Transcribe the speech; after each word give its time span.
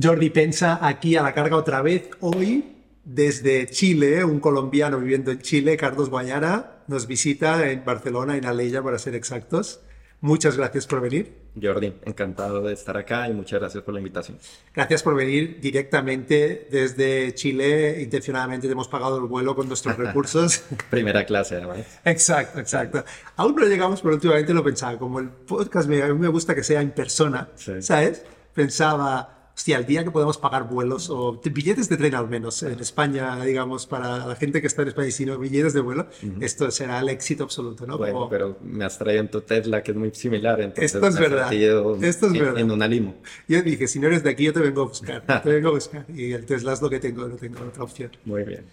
Jordi 0.00 0.30
Pensa 0.30 0.78
aquí 0.86 1.16
a 1.16 1.22
la 1.22 1.34
carga 1.34 1.56
otra 1.56 1.82
vez. 1.82 2.08
Hoy, 2.20 2.76
desde 3.04 3.66
Chile, 3.68 4.24
un 4.24 4.38
colombiano 4.40 4.98
viviendo 5.00 5.30
en 5.32 5.40
Chile, 5.40 5.76
Carlos 5.76 6.08
Guayana, 6.08 6.82
nos 6.86 7.06
visita 7.06 7.70
en 7.70 7.84
Barcelona, 7.84 8.36
en 8.36 8.44
Aleya, 8.46 8.82
para 8.82 8.98
ser 8.98 9.14
exactos. 9.14 9.80
Muchas 10.20 10.56
gracias 10.56 10.86
por 10.86 11.00
venir. 11.00 11.48
Jordi, 11.60 11.92
encantado 12.04 12.60
de 12.62 12.72
estar 12.74 12.96
acá 12.96 13.28
y 13.28 13.32
muchas 13.34 13.60
gracias 13.60 13.82
por 13.84 13.94
la 13.94 14.00
invitación. 14.00 14.38
Gracias 14.74 15.02
por 15.02 15.14
venir 15.14 15.58
directamente 15.60 16.68
desde 16.70 17.34
Chile. 17.34 18.00
Intencionadamente 18.02 18.66
te 18.66 18.72
hemos 18.72 18.88
pagado 18.88 19.18
el 19.18 19.24
vuelo 19.24 19.54
con 19.56 19.68
nuestros 19.68 19.96
recursos. 19.98 20.62
Primera 20.90 21.24
clase, 21.24 21.56
además. 21.56 21.78
Exacto, 22.04 22.58
exacto. 22.60 23.04
Aún 23.36 23.54
no 23.56 23.64
llegamos, 23.66 24.00
pero 24.02 24.14
últimamente 24.14 24.52
lo 24.54 24.62
pensaba. 24.64 24.98
Como 24.98 25.18
el 25.20 25.28
podcast 25.28 25.88
me, 25.88 26.02
a 26.02 26.08
mí 26.08 26.18
me 26.18 26.28
gusta 26.28 26.54
que 26.54 26.62
sea 26.64 26.80
en 26.80 26.90
persona, 26.92 27.48
Sí. 27.56 27.80
¿sabes? 27.80 28.24
Pensaba, 28.54 29.37
hostia, 29.58 29.76
el 29.76 29.86
día 29.86 30.04
que 30.04 30.12
podemos 30.12 30.38
pagar 30.38 30.68
vuelos 30.68 31.10
o 31.10 31.40
billetes 31.52 31.88
de 31.88 31.96
tren 31.96 32.14
al 32.14 32.28
menos 32.28 32.62
en 32.62 32.78
España, 32.78 33.44
digamos, 33.44 33.86
para 33.88 34.24
la 34.24 34.36
gente 34.36 34.60
que 34.60 34.68
está 34.68 34.82
en 34.82 34.88
España 34.88 35.08
y 35.08 35.10
si 35.10 35.26
no, 35.26 35.36
billetes 35.36 35.72
de 35.72 35.80
vuelo, 35.80 36.06
esto 36.40 36.70
será 36.70 37.00
el 37.00 37.08
éxito 37.08 37.42
absoluto, 37.42 37.84
¿no? 37.84 37.98
Bueno, 37.98 38.14
Como- 38.14 38.28
pero 38.28 38.56
me 38.62 38.84
has 38.84 38.96
traído 38.96 39.20
en 39.22 39.30
tu 39.32 39.40
Tesla, 39.40 39.82
que 39.82 39.90
es 39.90 39.96
muy 39.96 40.12
similar, 40.14 40.60
entonces 40.60 40.94
Esto 40.94 41.04
es 41.08 41.14
me 41.16 41.20
verdad. 41.22 41.52
Esto 41.52 42.26
es 42.28 42.32
en, 42.34 42.38
verdad. 42.38 42.58
en 42.60 42.70
una 42.70 42.86
limo. 42.86 43.16
Yo 43.48 43.60
dije, 43.62 43.88
si 43.88 43.98
no 43.98 44.06
eres 44.06 44.22
de 44.22 44.30
aquí, 44.30 44.44
yo 44.44 44.52
te 44.52 44.60
vengo 44.60 44.82
a 44.82 44.86
buscar, 44.86 45.42
te 45.42 45.48
vengo 45.50 45.68
a 45.70 45.72
buscar. 45.72 46.06
Y 46.14 46.30
el 46.32 46.46
Tesla 46.46 46.72
es 46.74 46.80
lo 46.80 46.88
que 46.88 47.00
tengo, 47.00 47.26
no 47.26 47.34
tengo 47.34 47.58
otra 47.66 47.82
opción. 47.82 48.12
Muy 48.24 48.44
bien. 48.44 48.64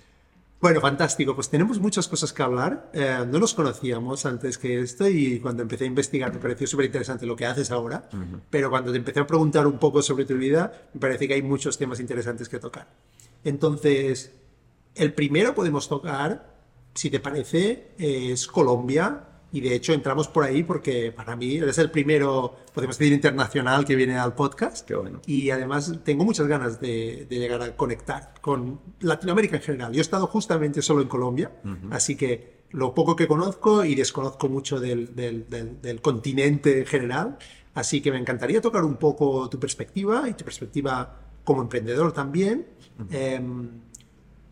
Bueno, 0.65 0.81
fantástico. 0.81 1.35
Pues 1.35 1.47
tenemos 1.47 1.79
muchas 1.79 2.07
cosas 2.07 2.33
que 2.33 2.41
hablar. 2.41 2.89
Eh, 2.91 3.23
no 3.29 3.37
nos 3.37 3.53
conocíamos 3.53 4.25
antes 4.25 4.57
que 4.57 4.79
esto 4.79 5.07
y 5.07 5.39
cuando 5.39 5.61
empecé 5.61 5.83
a 5.83 5.87
investigar 5.87 6.33
me 6.33 6.39
pareció 6.39 6.65
súper 6.65 6.87
interesante 6.87 7.27
lo 7.27 7.35
que 7.35 7.45
haces 7.45 7.69
ahora. 7.69 8.09
Pero 8.49 8.71
cuando 8.71 8.91
te 8.91 8.97
empecé 8.97 9.19
a 9.19 9.27
preguntar 9.27 9.67
un 9.67 9.77
poco 9.77 10.01
sobre 10.01 10.25
tu 10.25 10.33
vida, 10.33 10.89
me 10.95 10.99
parece 10.99 11.27
que 11.27 11.35
hay 11.35 11.43
muchos 11.43 11.77
temas 11.77 11.99
interesantes 11.99 12.49
que 12.49 12.57
tocar. 12.57 12.87
Entonces, 13.43 14.31
el 14.95 15.13
primero 15.13 15.53
podemos 15.53 15.87
tocar, 15.87 16.55
si 16.95 17.11
te 17.11 17.19
parece, 17.19 17.91
es 17.99 18.47
Colombia. 18.47 19.21
Y 19.51 19.61
de 19.61 19.73
hecho 19.73 19.93
entramos 19.93 20.27
por 20.27 20.43
ahí 20.43 20.63
porque 20.63 21.11
para 21.13 21.35
mí 21.35 21.55
eres 21.57 21.77
el 21.77 21.89
primero, 21.89 22.55
podemos 22.73 22.97
decir, 22.97 23.13
internacional 23.13 23.85
que 23.85 23.95
viene 23.95 24.17
al 24.17 24.33
podcast. 24.35 24.85
Qué 24.85 24.95
bueno. 24.95 25.21
Y 25.27 25.49
además 25.49 25.93
tengo 26.03 26.25
muchas 26.25 26.47
ganas 26.47 26.81
de, 26.81 27.25
de 27.29 27.39
llegar 27.39 27.61
a 27.61 27.75
conectar 27.77 28.33
con 28.41 28.81
Latinoamérica 28.99 29.55
en 29.57 29.61
general. 29.61 29.93
Yo 29.93 29.99
he 29.99 30.01
estado 30.01 30.27
justamente 30.27 30.81
solo 30.81 31.01
en 31.01 31.07
Colombia, 31.07 31.51
así 31.91 32.15
que 32.17 32.55
lo 32.71 32.93
poco 32.93 33.15
que 33.15 33.27
conozco 33.27 33.85
y 33.85 33.95
desconozco 33.95 34.49
mucho 34.49 34.79
del, 34.81 35.15
del- 35.15 35.47
del- 35.47 35.81
del 35.81 36.01
continente 36.01 36.79
en 36.79 36.85
general. 36.85 37.37
Así 37.75 38.01
que 38.01 38.11
me 38.11 38.17
encantaría 38.17 38.59
tocar 38.61 38.83
un 38.83 38.95
poco 38.97 39.49
tu 39.49 39.57
perspectiva 39.59 40.27
y 40.27 40.33
tu 40.33 40.43
perspectiva 40.43 41.19
como 41.45 41.61
emprendedor 41.61 42.11
también. 42.11 42.67
Em, 43.11 43.69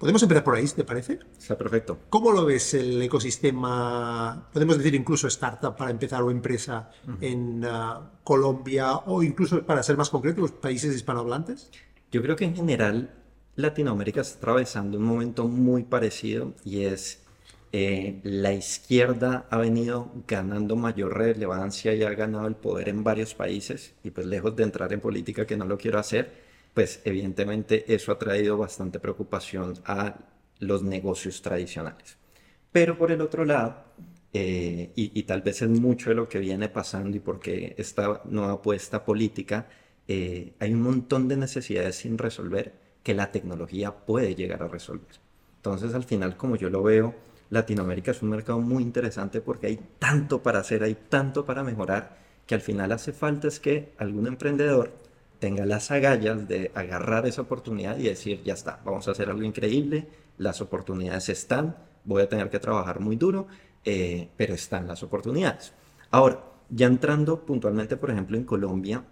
Podemos 0.03 0.21
empezar 0.21 0.43
por 0.43 0.55
ahí, 0.55 0.67
te 0.67 0.83
parece. 0.83 1.19
Está 1.39 1.57
perfecto. 1.57 1.97
¿Cómo 2.09 2.33
lo 2.33 2.43
ves 2.43 2.73
el 2.73 3.01
ecosistema, 3.01 4.49
podemos 4.51 4.77
decir 4.77 4.95
incluso 4.95 5.27
startup 5.27 5.77
para 5.77 5.91
empezar 5.91 6.21
o 6.21 6.29
empresa 6.29 6.89
en 7.21 7.63
ah, 7.63 8.11
Colombia 8.21 8.97
o 8.97 9.23
incluso 9.23 9.65
para 9.65 9.81
ser 9.81 9.95
más 9.95 10.09
concreto 10.09 10.41
los 10.41 10.51
países 10.51 10.93
hispanohablantes? 10.93 11.71
Yo 12.11 12.21
creo 12.21 12.35
que 12.35 12.43
en 12.43 12.53
general 12.53 13.11
Latinoamérica 13.55 14.19
está 14.19 14.39
atravesando 14.39 14.97
un 14.97 15.05
momento 15.05 15.47
muy 15.47 15.83
parecido 15.83 16.53
y 16.65 16.83
es 16.83 17.23
eh, 17.71 18.19
la 18.23 18.51
izquierda 18.51 19.47
ha 19.49 19.57
venido 19.57 20.11
ganando 20.27 20.75
mayor 20.75 21.17
relevancia 21.17 21.93
y 21.93 22.03
ha 22.03 22.09
ganado 22.09 22.47
el 22.47 22.55
poder 22.55 22.89
en 22.89 23.05
varios 23.05 23.35
países 23.35 23.93
y 24.03 24.11
pues 24.11 24.27
lejos 24.27 24.53
de 24.57 24.63
entrar 24.63 24.91
en 24.91 24.99
política 24.99 25.47
que 25.47 25.55
no 25.55 25.63
lo 25.63 25.77
quiero 25.77 25.97
hacer, 25.97 26.42
pues 26.73 27.01
evidentemente 27.05 27.93
eso 27.93 28.11
ha 28.11 28.19
traído 28.19 28.57
bastante 28.57 28.99
preocupación 28.99 29.75
a 29.85 30.15
los 30.59 30.83
negocios 30.83 31.41
tradicionales. 31.41 32.17
Pero 32.71 32.97
por 32.97 33.11
el 33.11 33.21
otro 33.21 33.45
lado, 33.45 33.83
eh, 34.33 34.91
y, 34.95 35.23
tal 35.23 35.41
vez 35.41 35.61
es 35.61 35.69
mucho 35.69 36.09
de 36.09 36.15
lo 36.15 36.27
que 36.27 36.39
viene 36.39 36.67
pasando 36.67 37.15
y 37.15 37.19
porque 37.19 37.75
esta 37.77 38.21
nueva 38.25 38.53
apuesta 38.53 39.05
política, 39.05 39.67
eh, 40.07 40.53
hay 40.59 40.73
un 40.73 40.81
montón 40.81 41.27
de 41.27 41.37
necesidades 41.37 41.97
sin 41.97 42.17
resolver 42.17 42.73
que 43.03 43.13
la 43.13 43.31
tecnología 43.31 43.95
puede 43.95 44.33
llegar 44.33 44.63
a 44.63 44.67
resolver. 44.67 45.21
Entonces, 45.57 45.93
al 45.93 46.03
final, 46.03 46.35
como 46.35 46.55
yo 46.55 46.69
lo 46.71 46.81
veo, 46.81 47.13
Latinoamérica 47.51 48.11
es 48.11 48.23
un 48.23 48.29
mercado 48.29 48.59
muy 48.59 48.81
interesante 48.81 49.39
porque 49.39 49.67
hay 49.67 49.79
tanto 49.99 50.41
para 50.41 50.59
hacer, 50.59 50.83
hay 50.83 50.95
tanto 50.95 51.45
para 51.45 51.63
mejorar, 51.63 52.17
que 52.47 52.55
al 52.55 52.61
final 52.61 52.91
hace 52.91 53.13
falta 53.13 53.47
es 53.47 53.59
que 53.59 53.93
algún 53.97 54.27
emprendedor 54.27 55.02
tenga 55.43 55.65
las 55.65 55.91
agallas 55.91 56.47
de 56.47 56.71
agarrar 56.73 57.27
esa 57.27 57.41
oportunidad 57.41 57.97
y 57.97 58.03
decir, 58.03 58.41
ya 58.45 58.53
está, 58.53 58.79
vamos 58.85 59.05
a 59.09 59.11
hacer 59.11 59.29
algo 59.29 59.43
increíble, 59.43 60.07
las 60.37 60.61
oportunidades 60.61 61.27
están, 61.27 61.75
voy 62.05 62.21
a 62.21 62.29
tener 62.29 62.49
que 62.49 62.59
trabajar 62.59 63.01
muy 63.01 63.17
duro, 63.17 63.47
eh, 63.83 64.29
pero 64.37 64.53
están 64.53 64.87
las 64.87 65.03
oportunidades. 65.03 65.73
Ahora, 66.11 66.45
ya 66.69 66.87
entrando 66.87 67.41
puntualmente, 67.41 67.97
por 67.97 68.11
ejemplo, 68.11 68.37
en 68.37 68.45
Colombia, 68.45 69.03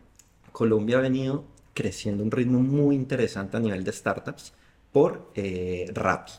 Colombia 0.53 0.99
ha 0.99 1.01
venido 1.01 1.43
creciendo 1.73 2.23
a 2.23 2.27
un 2.27 2.31
ritmo 2.31 2.61
muy 2.61 2.95
interesante 2.95 3.57
a 3.57 3.59
nivel 3.59 3.83
de 3.83 3.91
startups 3.91 4.53
por 4.93 5.33
eh, 5.35 5.91
Rappi. 5.93 6.31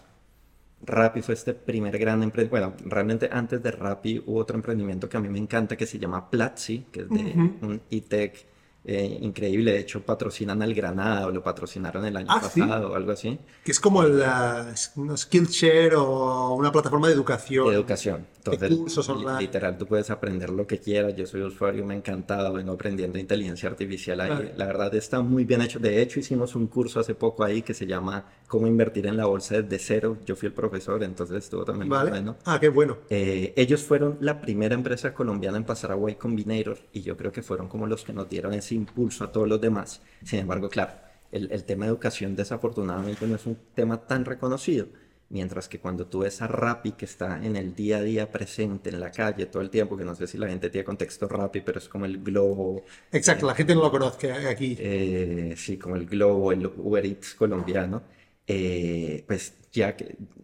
Rappi 0.87 1.21
fue 1.21 1.35
este 1.35 1.53
primer 1.53 1.99
gran 1.99 2.23
emprendimiento. 2.23 2.73
Bueno, 2.73 2.91
realmente 2.91 3.29
antes 3.31 3.63
de 3.63 3.71
Rappi 3.71 4.23
hubo 4.25 4.39
otro 4.39 4.57
emprendimiento 4.57 5.07
que 5.07 5.19
a 5.19 5.21
mí 5.21 5.29
me 5.29 5.39
encanta 5.39 5.77
que 5.77 5.85
se 5.85 5.99
llama 5.99 6.31
Platzi, 6.31 6.87
que 6.91 7.01
es 7.03 7.11
de 7.11 7.21
un 7.61 7.83
e-tech 7.91 8.52
eh, 8.85 9.19
increíble. 9.21 9.73
De 9.73 9.79
hecho, 9.81 10.03
patrocinan 10.03 10.61
al 10.63 10.75
Granada 10.75 11.27
o 11.27 11.31
lo 11.31 11.43
patrocinaron 11.43 12.05
el 12.05 12.17
año 12.17 12.27
Ah, 12.31 12.41
¿sí? 12.53 12.61
pasado 12.61 12.93
o 12.93 12.95
algo 12.95 13.13
así. 13.13 13.39
Que 13.65 13.71
es 13.73 13.81
como 13.81 14.03
la 14.03 14.75
una 14.97 15.17
Skillshare 15.17 15.95
o 15.97 16.55
una 16.55 16.73
plataforma 16.73 17.09
de 17.09 17.15
educación. 17.15 17.69
De 17.69 17.75
educación. 17.75 18.27
Entonces, 18.45 18.77
cursos 18.77 19.07
li- 19.09 19.15
online. 19.15 19.41
literal, 19.41 19.79
tú 19.79 19.87
puedes 19.87 20.11
aprender 20.11 20.51
lo 20.51 20.67
que 20.67 20.79
quieras. 20.79 21.15
Yo 21.15 21.27
soy 21.27 21.43
usuario, 21.43 21.85
me 21.87 21.95
ha 21.95 21.97
encantado, 21.97 22.53
vengo 22.53 22.73
aprendiendo 22.73 23.19
inteligencia 23.19 23.69
artificial 23.69 24.21
ahí. 24.21 24.31
Vale. 24.31 24.53
La 24.57 24.67
verdad 24.67 24.93
está 24.97 25.21
muy 25.21 25.45
bien 25.45 25.63
hecho. 25.63 25.79
De 25.79 26.03
hecho, 26.03 26.19
hicimos 26.19 26.57
un 26.57 26.67
curso 26.67 26.99
hace 26.99 27.15
poco 27.15 27.45
ahí 27.45 27.63
que 27.63 27.73
se 27.75 27.87
llama 27.87 28.25
Cómo 28.49 28.67
invertir 28.67 29.07
en 29.07 29.17
la 29.17 29.27
bolsa 29.27 29.63
desde 29.63 29.79
cero. 29.79 30.17
Yo 30.27 30.35
fui 30.35 30.49
el 30.49 30.53
profesor, 30.55 31.05
entonces 31.05 31.45
estuvo 31.45 31.65
también 31.65 31.89
muy 31.89 31.97
¿Vale? 31.99 32.11
bueno. 32.11 32.37
Ah, 32.45 32.59
qué 32.61 32.69
bueno. 32.69 32.99
Eh, 33.11 33.53
ellos 33.57 33.83
fueron 33.83 34.19
la 34.21 34.41
primera 34.41 34.75
empresa 34.75 35.15
colombiana 35.15 35.57
en 35.57 35.65
pasar 35.65 35.93
a 35.93 36.11
Y 36.11 36.17
Combinator 36.17 36.79
y 36.93 37.03
yo 37.03 37.17
creo 37.17 37.31
que 37.31 37.43
fueron 37.43 37.69
como 37.69 37.87
los 37.87 38.03
que 38.03 38.13
nos 38.13 38.29
dieron 38.29 38.53
ese 38.55 38.72
impulso 38.73 39.25
a 39.25 39.33
todos 39.33 39.49
los 39.49 39.61
demás. 39.61 40.03
Sin 40.25 40.41
embargo, 40.41 40.69
claro, 40.69 40.93
el, 41.31 41.51
el 41.53 41.65
tema 41.65 41.85
de 41.87 41.91
educación 41.91 42.37
desafortunadamente 42.37 43.27
no 43.27 43.37
es 43.37 43.47
un 43.47 43.57
tema 43.75 44.07
tan 44.07 44.25
reconocido. 44.25 44.87
Mientras 45.29 45.67
que 45.69 45.81
cuando 45.81 46.07
tú 46.07 46.21
ves 46.21 46.43
a 46.43 46.47
Rappi 46.47 46.93
que 46.93 47.07
está 47.07 47.43
en 47.43 47.57
el 47.57 47.75
día 47.75 47.99
a 47.99 48.03
día 48.03 48.31
presente 48.31 48.91
en 48.91 49.01
la 49.01 49.11
calle 49.11 49.47
todo 49.47 49.63
el 49.63 49.71
tiempo, 49.71 49.97
que 49.97 50.05
no 50.05 50.15
sé 50.15 50.27
si 50.27 50.37
la 50.37 50.47
gente 50.49 50.69
tiene 50.69 50.85
contexto 50.85 51.27
Rappi, 51.27 51.63
pero 51.63 51.79
es 51.79 51.89
como 51.89 52.05
el 52.05 52.23
Globo, 52.23 52.85
Exacto, 53.11 53.47
la 53.47 53.55
gente 53.55 53.75
no 53.75 53.83
lo 53.83 53.91
conoce 53.91 54.33
aquí. 54.33 54.77
eh, 54.79 55.55
sí, 55.57 55.79
como 55.79 55.97
el 55.97 56.07
Globo, 56.07 56.53
el 56.53 56.67
Uber 56.67 57.05
Eats 57.07 57.35
colombiano, 57.35 58.03
eh, 58.47 59.25
pues 59.27 59.55
ya, 59.73 59.97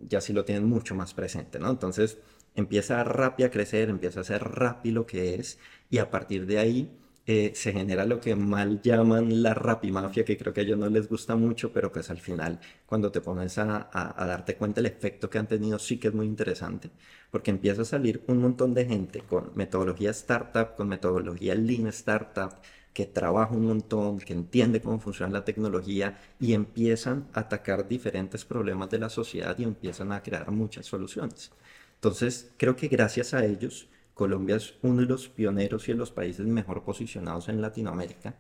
ya 0.08 0.20
sí 0.20 0.32
lo 0.32 0.44
tienen 0.44 0.64
mucho 0.64 0.94
más 0.94 1.14
presente, 1.14 1.58
¿no? 1.58 1.70
Entonces 1.70 2.18
empieza 2.54 3.02
Rappi 3.04 3.44
a 3.44 3.50
crecer, 3.50 3.88
empieza 3.90 4.20
a 4.20 4.24
ser 4.24 4.42
Rappi 4.44 4.90
lo 4.90 5.06
que 5.06 5.34
es, 5.34 5.58
y 5.90 5.98
a 5.98 6.10
partir 6.10 6.46
de 6.46 6.58
ahí 6.58 6.90
eh, 7.30 7.52
se 7.54 7.72
genera 7.72 8.06
lo 8.06 8.20
que 8.20 8.34
mal 8.34 8.80
llaman 8.82 9.42
la 9.42 9.52
Rappi 9.54 9.90
Mafia, 9.92 10.24
que 10.24 10.36
creo 10.38 10.52
que 10.54 10.60
a 10.60 10.64
ellos 10.64 10.78
no 10.78 10.88
les 10.88 11.08
gusta 11.08 11.36
mucho, 11.36 11.72
pero 11.72 11.92
pues 11.92 12.08
al 12.10 12.18
final, 12.18 12.58
cuando 12.86 13.12
te 13.12 13.20
pones 13.20 13.58
a 13.58 13.90
darte 14.26 14.56
cuenta 14.56 14.80
el 14.80 14.86
efecto 14.86 15.28
que 15.28 15.38
han 15.38 15.46
tenido, 15.46 15.78
sí 15.78 15.98
que 15.98 16.08
es 16.08 16.14
muy 16.14 16.26
interesante, 16.26 16.90
porque 17.30 17.50
empieza 17.50 17.82
a 17.82 17.84
salir 17.84 18.24
un 18.28 18.38
montón 18.38 18.72
de 18.74 18.86
gente 18.86 19.20
con 19.20 19.52
metodología 19.54 20.10
startup, 20.10 20.74
con 20.74 20.88
metodología 20.88 21.54
lean 21.54 21.86
startup, 21.88 22.54
que 22.94 23.06
trabaja 23.06 23.54
un 23.54 23.66
montón, 23.66 24.18
que 24.18 24.32
entiende 24.32 24.80
cómo 24.80 24.98
funciona 24.98 25.32
la 25.32 25.44
tecnología 25.44 26.18
y 26.40 26.54
empiezan 26.54 27.28
a 27.34 27.40
atacar 27.40 27.86
diferentes 27.88 28.44
problemas 28.44 28.90
de 28.90 28.98
la 28.98 29.10
sociedad 29.10 29.56
y 29.58 29.64
empiezan 29.64 30.12
a 30.12 30.22
crear 30.22 30.50
muchas 30.50 30.86
soluciones. 30.86 31.50
Entonces, 31.94 32.52
creo 32.56 32.76
que 32.76 32.88
gracias 32.88 33.34
a 33.34 33.44
ellos, 33.44 33.88
Colombia 34.18 34.56
es 34.56 34.74
uno 34.82 35.00
de 35.02 35.06
los 35.08 35.28
pioneros 35.28 35.88
y 35.88 35.92
de 35.92 35.98
los 35.98 36.10
países 36.10 36.46
mejor 36.46 36.82
posicionados 36.84 37.48
en 37.48 37.60
Latinoamérica. 37.62 38.34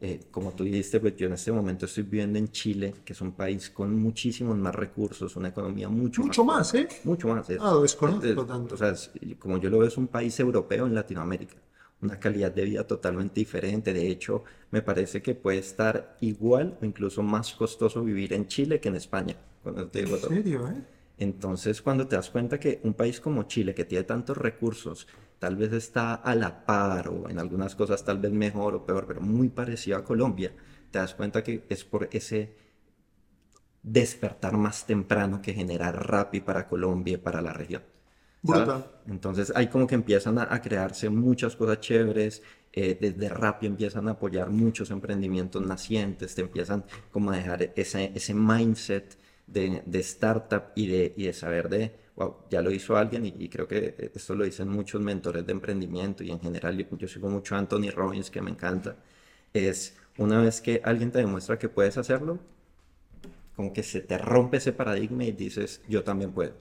Eh, 0.00 0.20
como 0.30 0.52
tú 0.52 0.62
dijiste, 0.64 1.00
pues 1.00 1.16
yo 1.16 1.26
en 1.26 1.32
este 1.34 1.50
momento 1.50 1.86
estoy 1.86 2.04
viviendo 2.04 2.38
en 2.38 2.48
Chile, 2.52 2.94
que 3.04 3.12
es 3.14 3.20
un 3.20 3.32
país 3.32 3.68
con 3.70 3.88
muchísimos 4.00 4.56
más 4.56 4.74
recursos, 4.74 5.34
una 5.36 5.48
economía 5.48 5.88
mucho, 5.88 6.22
Mucho 6.22 6.44
más, 6.44 6.72
¿eh? 6.74 6.88
mucho 7.04 7.28
más. 7.28 7.50
Es, 7.50 7.58
Ah, 7.60 7.72
lo 7.74 7.82
desconozco 7.82 8.42
es- 8.42 8.46
tanto. 8.46 8.74
O 8.74 8.78
sea, 8.78 8.90
es- 8.90 9.10
como 9.40 9.58
yo 9.58 9.68
lo 9.70 9.78
veo, 9.80 9.88
es 9.88 9.96
un 9.96 10.06
país 10.06 10.38
europeo 10.40 10.86
en 10.86 10.94
Latinoamérica. 10.94 11.56
Una 12.00 12.18
calidad 12.20 12.52
de 12.52 12.64
vida 12.64 12.86
totalmente 12.86 13.40
diferente. 13.40 13.92
De 13.92 14.08
hecho, 14.08 14.44
me 14.70 14.82
parece 14.82 15.20
que 15.20 15.34
puede 15.34 15.58
estar 15.58 16.16
igual 16.20 16.78
o 16.80 16.84
incluso 16.84 17.22
más 17.24 17.52
costoso 17.54 18.04
vivir 18.04 18.32
en 18.34 18.46
Chile 18.46 18.80
que 18.80 18.88
en 18.88 18.96
España. 18.96 19.34
Eso 19.64 19.86
te 19.88 20.04
digo 20.04 20.16
¿En 20.16 20.22
serio, 20.22 20.68
eh? 20.68 20.74
Entonces, 21.18 21.82
cuando 21.82 22.06
te 22.06 22.16
das 22.16 22.30
cuenta 22.30 22.60
que 22.60 22.80
un 22.84 22.94
país 22.94 23.20
como 23.20 23.42
Chile, 23.44 23.74
que 23.74 23.84
tiene 23.84 24.04
tantos 24.04 24.36
recursos, 24.36 25.08
tal 25.38 25.56
vez 25.56 25.72
está 25.72 26.14
a 26.14 26.34
la 26.34 26.64
par 26.64 27.08
o 27.08 27.28
en 27.28 27.38
algunas 27.38 27.74
cosas 27.74 28.04
tal 28.04 28.18
vez 28.18 28.32
mejor 28.32 28.74
o 28.76 28.86
peor, 28.86 29.06
pero 29.06 29.20
muy 29.20 29.48
parecido 29.48 29.98
a 29.98 30.04
Colombia, 30.04 30.52
te 30.90 30.98
das 30.98 31.14
cuenta 31.14 31.42
que 31.42 31.64
es 31.68 31.84
por 31.84 32.08
ese 32.12 32.56
despertar 33.82 34.56
más 34.56 34.86
temprano 34.86 35.42
que 35.42 35.54
generar 35.54 36.08
Rappi 36.08 36.40
para 36.40 36.68
Colombia 36.68 37.14
y 37.14 37.18
para 37.18 37.42
la 37.42 37.52
región. 37.52 37.82
Entonces 39.06 39.52
ahí 39.54 39.66
como 39.66 39.86
que 39.86 39.96
empiezan 39.96 40.38
a, 40.38 40.60
crearse 40.60 41.10
muchas 41.10 41.56
cosas 41.56 41.80
chéveres, 41.80 42.42
eh, 42.72 42.96
desde 43.00 43.28
Rappi 43.28 43.66
empiezan 43.66 44.06
a 44.08 44.12
apoyar 44.12 44.50
muchos 44.50 44.90
emprendimientos 44.90 45.62
nacientes, 45.62 46.34
te 46.34 46.42
empiezan 46.42 46.84
como 47.10 47.32
a 47.32 47.36
dejar 47.36 47.72
ese, 47.74 48.12
ese 48.14 48.34
mindset 48.34 49.18
de, 49.48 49.82
de 49.84 49.98
startup 50.00 50.64
y 50.74 50.86
de, 50.86 51.14
y 51.16 51.24
de 51.24 51.32
saber 51.32 51.68
de, 51.68 51.92
wow, 52.16 52.36
ya 52.50 52.62
lo 52.62 52.70
hizo 52.70 52.96
alguien 52.96 53.26
y, 53.26 53.48
creo 53.48 53.66
que 53.66 54.10
esto 54.14 54.34
lo 54.34 54.44
dicen 54.44 54.68
muchos 54.68 55.00
mentores 55.00 55.46
de 55.46 55.52
emprendimiento 55.52 56.22
y 56.24 56.30
en 56.30 56.40
general 56.40 56.76
yo, 56.76 56.96
yo 56.96 57.08
sigo 57.08 57.28
mucho 57.28 57.54
a 57.54 57.58
Anthony 57.58 57.90
Robbins 57.94 58.30
que 58.30 58.42
me 58.42 58.50
encanta, 58.50 58.96
es 59.52 59.96
una 60.18 60.40
vez 60.40 60.60
que 60.60 60.80
alguien 60.84 61.10
te 61.12 61.18
demuestra 61.18 61.58
que 61.58 61.68
puedes 61.68 61.96
hacerlo, 61.96 62.38
como 63.58 63.72
que 63.72 63.82
se 63.82 64.00
te 64.00 64.18
rompe 64.18 64.58
ese 64.58 64.72
paradigma 64.72 65.24
y 65.24 65.32
dices, 65.32 65.80
yo 65.88 66.04
también 66.04 66.32
puedo. 66.32 66.54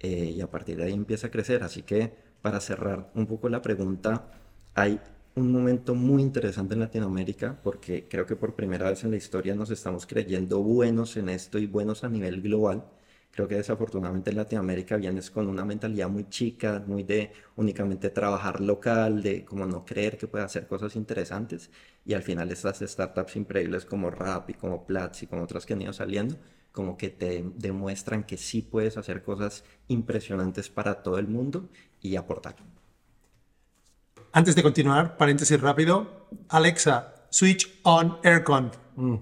Eh, 0.00 0.34
y 0.36 0.40
a 0.40 0.50
partir 0.50 0.76
de 0.76 0.84
ahí 0.84 0.92
empieza 0.92 1.28
a 1.28 1.30
crecer. 1.30 1.62
Así 1.62 1.82
que 1.82 2.12
para 2.42 2.60
cerrar 2.60 3.10
un 3.14 3.26
poco 3.26 3.48
la 3.48 3.62
pregunta, 3.62 4.30
hay 4.74 5.00
un 5.34 5.50
momento 5.50 5.94
muy 5.94 6.22
interesante 6.22 6.74
en 6.74 6.80
Latinoamérica 6.80 7.58
porque 7.62 8.06
creo 8.08 8.26
que 8.26 8.36
por 8.36 8.54
primera 8.54 8.90
vez 8.90 9.04
en 9.04 9.10
la 9.10 9.16
historia 9.16 9.54
nos 9.54 9.70
estamos 9.70 10.06
creyendo 10.06 10.60
buenos 10.62 11.16
en 11.16 11.28
esto 11.30 11.58
y 11.58 11.66
buenos 11.66 12.04
a 12.04 12.08
nivel 12.08 12.42
global. 12.42 12.84
Creo 13.30 13.48
que 13.48 13.54
desafortunadamente 13.56 14.30
en 14.30 14.36
Latinoamérica 14.36 14.96
vienes 14.98 15.30
con 15.30 15.48
una 15.48 15.64
mentalidad 15.64 16.10
muy 16.10 16.28
chica, 16.28 16.84
muy 16.86 17.02
de 17.02 17.32
únicamente 17.56 18.10
trabajar 18.10 18.60
local, 18.60 19.22
de 19.22 19.44
como 19.44 19.64
no 19.64 19.86
creer 19.86 20.18
que 20.18 20.26
puede 20.26 20.44
hacer 20.44 20.66
cosas 20.66 20.96
interesantes. 20.96 21.70
Y 22.04 22.12
al 22.12 22.22
final 22.22 22.50
estas 22.52 22.80
startups 22.80 23.36
increíbles 23.36 23.86
como 23.86 24.10
Rappi, 24.10 24.52
como 24.54 24.84
Platzi, 24.86 25.26
como 25.26 25.44
otras 25.44 25.64
que 25.64 25.72
han 25.72 25.82
ido 25.82 25.94
saliendo, 25.94 26.36
como 26.72 26.96
que 26.98 27.08
te 27.10 27.42
demuestran 27.56 28.24
que 28.24 28.36
sí 28.36 28.60
puedes 28.62 28.98
hacer 28.98 29.22
cosas 29.22 29.64
impresionantes 29.88 30.68
para 30.68 31.02
todo 31.02 31.18
el 31.18 31.28
mundo 31.28 31.70
y 32.02 32.16
aportar. 32.16 32.56
Antes 34.32 34.56
de 34.56 34.62
continuar, 34.62 35.18
paréntesis 35.18 35.60
rápido. 35.60 36.28
Alexa, 36.48 37.26
switch 37.28 37.80
on 37.82 38.18
aircon. 38.24 38.72
Mm. 38.96 39.16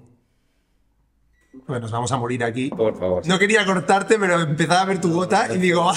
Bueno, 1.67 1.81
nos 1.81 1.91
vamos 1.91 2.12
a 2.12 2.17
morir 2.17 2.45
aquí. 2.45 2.71
Por 2.71 2.97
favor. 2.97 3.27
No 3.27 3.39
quería 3.39 3.67
cortarte, 3.67 4.19
pero 4.19 4.41
empezaba 4.41 4.83
a 4.83 4.85
ver 4.85 5.01
tu 5.01 5.12
gota 5.12 5.53
y 5.53 5.59
digo, 5.59 5.85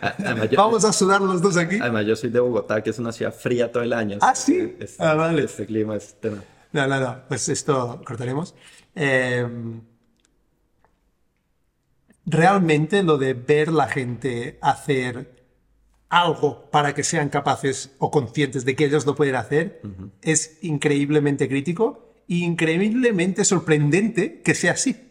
vamos 0.56 0.84
a 0.86 0.94
sudar 0.94 1.20
los 1.20 1.42
dos 1.42 1.58
aquí. 1.58 1.78
Además, 1.78 2.06
yo 2.06 2.16
soy 2.16 2.30
de 2.30 2.40
Bogotá, 2.40 2.82
que 2.82 2.90
es 2.90 2.98
una 2.98 3.12
ciudad 3.12 3.34
fría 3.34 3.70
todo 3.70 3.82
el 3.82 3.92
año. 3.92 4.18
Ah, 4.22 4.34
sí. 4.34 4.76
Este, 4.80 5.02
ah, 5.02 5.14
vale. 5.14 5.44
Este 5.44 5.66
clima 5.66 5.96
es... 5.96 6.16
No, 6.72 6.86
no, 6.86 7.00
no. 7.00 7.22
Pues 7.28 7.50
esto 7.50 8.00
cortaremos. 8.04 8.54
Eh, 8.94 9.46
realmente 12.24 13.02
lo 13.02 13.18
de 13.18 13.34
ver 13.34 13.68
la 13.68 13.88
gente 13.88 14.58
hacer 14.62 15.35
algo 16.08 16.70
para 16.70 16.94
que 16.94 17.02
sean 17.02 17.28
capaces 17.28 17.90
o 17.98 18.10
conscientes 18.10 18.64
de 18.64 18.76
que 18.76 18.86
ellos 18.86 19.06
lo 19.06 19.14
pueden 19.14 19.36
hacer 19.36 19.82
es 20.22 20.58
increíblemente 20.62 21.48
crítico 21.48 22.14
e 22.28 22.36
increíblemente 22.36 23.44
sorprendente 23.44 24.42
que 24.42 24.54
sea 24.54 24.72
así. 24.72 25.02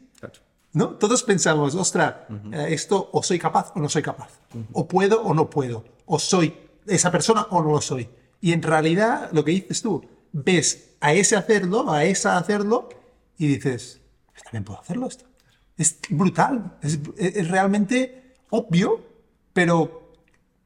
¿No? 0.74 0.90
Todos 0.90 1.24
pensamos, 1.24 1.74
ostras, 1.74 2.16
eh, 2.52 2.68
esto 2.72 3.10
o 3.14 3.24
soy 3.24 3.40
capaz 3.40 3.72
o 3.76 3.80
no 3.80 3.88
soy 3.88 4.02
capaz, 4.02 4.42
o 4.74 4.86
puedo 4.86 5.22
o 5.22 5.34
no 5.34 5.50
puedo, 5.50 5.86
o 6.06 6.20
soy 6.20 6.54
esa 6.86 7.12
persona 7.12 7.48
o 7.50 7.64
no 7.64 7.72
lo 7.72 7.80
soy. 7.80 8.10
Y 8.42 8.52
en 8.52 8.62
realidad, 8.62 9.30
lo 9.32 9.46
que 9.46 9.52
dices 9.52 9.82
tú, 9.82 10.04
ves 10.34 10.98
a 11.00 11.14
ese 11.14 11.38
hacerlo, 11.38 11.90
a 11.90 12.04
esa 12.04 12.36
hacerlo, 12.36 12.90
y 13.38 13.48
dices, 13.48 14.02
también 14.44 14.66
puedo 14.66 14.82
hacerlo 14.82 15.08
esto 15.08 15.26
es 15.78 16.00
brutal, 16.10 16.78
es, 16.82 17.50
realmente 17.50 18.34
obvio, 18.50 19.02
pero 19.54 20.05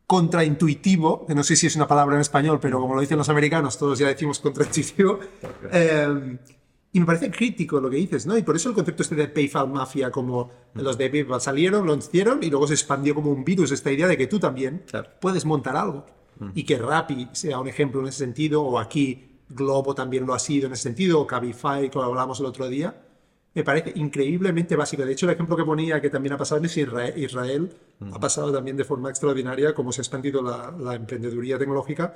contraintuitivo, 0.10 1.28
que 1.28 1.36
no 1.36 1.44
sé 1.44 1.56
si 1.56 1.68
es 1.68 1.76
una 1.76 1.88
palabra 1.88 2.16
en 2.16 2.22
español, 2.22 2.58
pero 2.60 2.80
como 2.80 2.96
lo 2.96 3.02
dicen 3.02 3.16
los 3.16 3.30
americanos, 3.30 3.78
todos 3.78 4.00
ya 4.00 4.08
decimos 4.08 4.40
contraintuitivo. 4.40 5.20
Eh, 5.72 6.38
y 6.92 7.00
me 7.00 7.06
parece 7.06 7.30
crítico 7.30 7.80
lo 7.80 7.92
que 7.92 7.98
dices, 7.98 8.26
¿no? 8.26 8.36
Y 8.36 8.42
por 8.42 8.56
eso 8.56 8.70
el 8.70 8.76
concepto 8.76 9.04
este 9.04 9.14
de 9.14 9.28
PayPal 9.28 9.70
Mafia, 9.70 10.10
como 10.10 10.50
los 10.74 10.98
de 10.98 11.12
PayPal 11.12 11.40
salieron, 11.40 11.86
lo 11.86 11.96
hicieron 11.96 12.42
y 12.42 12.50
luego 12.50 12.66
se 12.66 12.74
expandió 12.74 13.14
como 13.14 13.32
un 13.32 13.46
virus 13.46 13.70
esta 13.70 13.92
idea 13.92 14.08
de 14.08 14.18
que 14.18 14.26
tú 14.26 14.40
también 14.40 14.84
puedes 15.22 15.46
montar 15.46 15.76
algo. 15.76 16.08
Y 16.56 16.64
que 16.64 16.80
Rappi 16.80 17.30
sea 17.34 17.60
un 17.60 17.68
ejemplo 17.68 18.02
en 18.02 18.08
ese 18.08 18.20
sentido, 18.20 18.64
o 18.64 18.80
aquí 18.80 19.42
Globo 19.50 19.94
también 19.94 20.26
lo 20.26 20.34
ha 20.34 20.40
sido 20.40 20.66
en 20.66 20.74
ese 20.74 20.84
sentido, 20.84 21.22
o 21.22 21.28
Cabify, 21.28 21.92
como 21.92 22.06
hablamos 22.06 22.40
el 22.40 22.48
otro 22.48 22.68
día 22.68 22.96
me 23.54 23.64
parece 23.64 23.94
increíblemente 23.96 24.76
básico. 24.76 25.06
De 25.06 25.12
hecho, 25.12 25.26
el 25.26 25.34
ejemplo 25.34 25.56
que 25.56 25.64
ponía, 25.64 26.02
que 26.02 26.10
también 26.10 26.34
ha 26.34 26.38
pasado 26.38 26.60
en 26.60 26.66
Israel, 26.66 27.14
Israel 27.18 27.70
ha 28.12 28.20
pasado 28.20 28.52
también 28.52 28.78
de 28.78 28.84
forma 28.84 29.10
extraordinaria 29.10 29.74
cómo 29.74 29.92
se 29.92 30.02
ha 30.02 30.04
expandido 30.04 30.42
la, 30.42 30.96
emprendeduría 30.96 31.58
tecnológica 31.58 32.14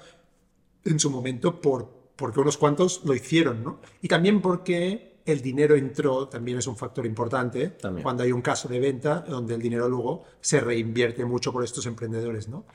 en 0.85 0.99
su 0.99 1.09
momento 1.09 1.59
por, 1.59 1.89
porque 2.15 2.39
unos 2.39 2.57
cuantos 2.57 3.01
lo 3.05 3.13
hicieron, 3.15 3.63
¿no? 3.63 3.79
Y 4.01 4.07
también 4.07 4.41
porque 4.41 5.21
el 5.25 5.41
dinero 5.41 5.75
entró, 5.75 6.27
también 6.27 6.57
es 6.57 6.67
un 6.67 6.75
factor 6.75 7.05
importante, 7.05 7.77
cuando 8.01 8.23
hay 8.23 8.31
un 8.31 8.41
caso 8.41 8.67
de 8.67 8.79
venta 8.79 9.21
donde 9.21 9.55
el 9.55 9.61
dinero 9.61 9.87
luego 9.87 10.25
se 10.41 10.59
reinvierte 10.59 11.25
mucho 11.25 11.51
por 11.53 11.63
estos 11.63 11.85
emprendedores, 11.85 12.47
¿no? 12.49 12.65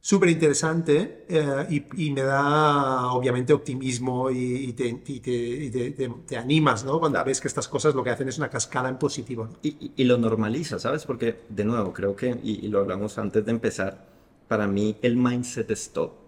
Súper 0.00 0.30
interesante 0.30 1.26
eh, 1.28 1.84
y, 1.94 2.10
me 2.10 2.22
da 2.22 3.12
obviamente 3.12 3.52
optimismo 3.52 4.30
y, 4.30 4.72
te, 4.72 6.36
animas, 6.36 6.84
¿no? 6.84 6.98
Cuando 6.98 7.22
ves 7.24 7.40
que 7.40 7.48
estas 7.48 7.68
cosas 7.68 7.94
lo 7.94 8.02
que 8.02 8.10
hacen 8.10 8.28
es 8.28 8.38
una 8.38 8.48
cascada 8.48 8.88
en 8.88 8.98
positivo. 8.98 9.48
Y, 9.62 10.04
lo 10.04 10.16
normaliza, 10.16 10.78
¿sabes? 10.78 11.04
Porque, 11.04 11.40
de 11.48 11.64
nuevo, 11.64 11.92
creo 11.92 12.16
que, 12.16 12.38
y, 12.42 12.66
lo 12.68 12.80
hablamos 12.80 13.18
antes 13.18 13.44
de 13.44 13.50
empezar, 13.50 14.06
para 14.48 14.66
mí 14.66 14.96
el 15.02 15.16
mindset 15.16 15.70
es 15.70 15.90
todo. 15.90 16.18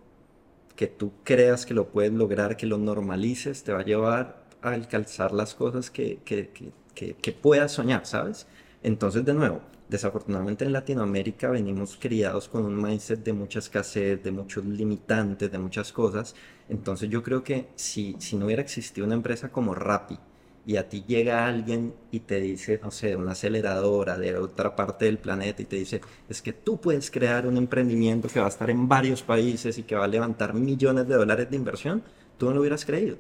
Que 0.77 0.87
tú 0.87 1.13
creas 1.25 1.67
que 1.67 1.75
lo 1.75 1.89
puedes 1.89 2.13
lograr, 2.13 2.57
que 2.57 2.67
lo 2.67 2.79
normalices, 2.79 3.63
te 3.65 3.73
va 3.73 3.81
a 3.81 3.85
llevar 3.85 4.45
a 4.63 4.71
alcanzar 4.71 5.33
las 5.33 5.55
cosas 5.55 5.91
que, 5.91 6.21
que, 6.25 6.51
que, 6.95 7.15
que 7.15 7.33
puedas 7.33 7.73
soñar, 7.73 8.07
¿sabes? 8.07 8.47
Entonces, 8.83 9.25
de 9.25 9.35
nuevo, 9.35 9.61
desafortunadamente 9.93 10.65
en 10.65 10.73
Latinoamérica 10.73 11.51
venimos 11.51 11.99
criados 12.01 12.49
con 12.49 12.65
un 12.65 12.83
mindset 12.83 13.23
de 13.23 13.35
mucha 13.35 13.59
escasez, 13.59 14.23
de 14.23 14.33
muchos 14.33 14.65
limitantes, 14.65 15.53
de 15.53 15.59
muchas 15.59 15.93
cosas. 15.93 16.35
Entonces 16.71 17.11
yo 17.11 17.23
creo 17.23 17.45
que 17.45 17.69
si, 17.77 18.17
si 18.19 18.37
no 18.37 18.47
hubiera 18.47 18.63
existido 18.63 19.07
una 19.07 19.17
empresa 19.17 19.51
como 19.53 19.75
Rappi 19.75 20.19
y 20.65 20.77
a 20.77 20.89
ti 20.89 21.05
llega 21.07 21.47
alguien 21.47 21.93
y 22.11 22.21
te 22.21 22.41
dice, 22.41 22.81
no 22.83 22.91
sé, 22.91 23.17
una 23.17 23.33
aceleradora 23.33 24.17
de 24.17 24.35
otra 24.39 24.75
parte 24.75 25.05
del 25.05 25.19
planeta 25.19 25.61
y 25.61 25.67
te 25.67 25.77
dice, 25.77 26.01
es 26.27 26.41
que 26.41 26.55
tú 26.55 26.81
puedes 26.81 27.11
crear 27.11 27.47
un 27.47 27.59
emprendimiento 27.59 28.29
que 28.29 28.41
va 28.41 28.47
a 28.47 28.49
estar 28.49 28.71
en 28.71 28.89
varios 28.89 29.23
países 29.23 29.77
y 29.77 29.83
que 29.83 29.95
va 29.95 30.07
a 30.07 30.09
levantar 30.09 30.55
millones 30.55 31.07
de 31.07 31.17
dólares 31.17 31.51
de 31.51 31.57
inversión, 31.57 32.03
tú 32.39 32.47
no 32.47 32.55
lo 32.55 32.61
hubieras 32.61 32.87
creído. 32.87 33.19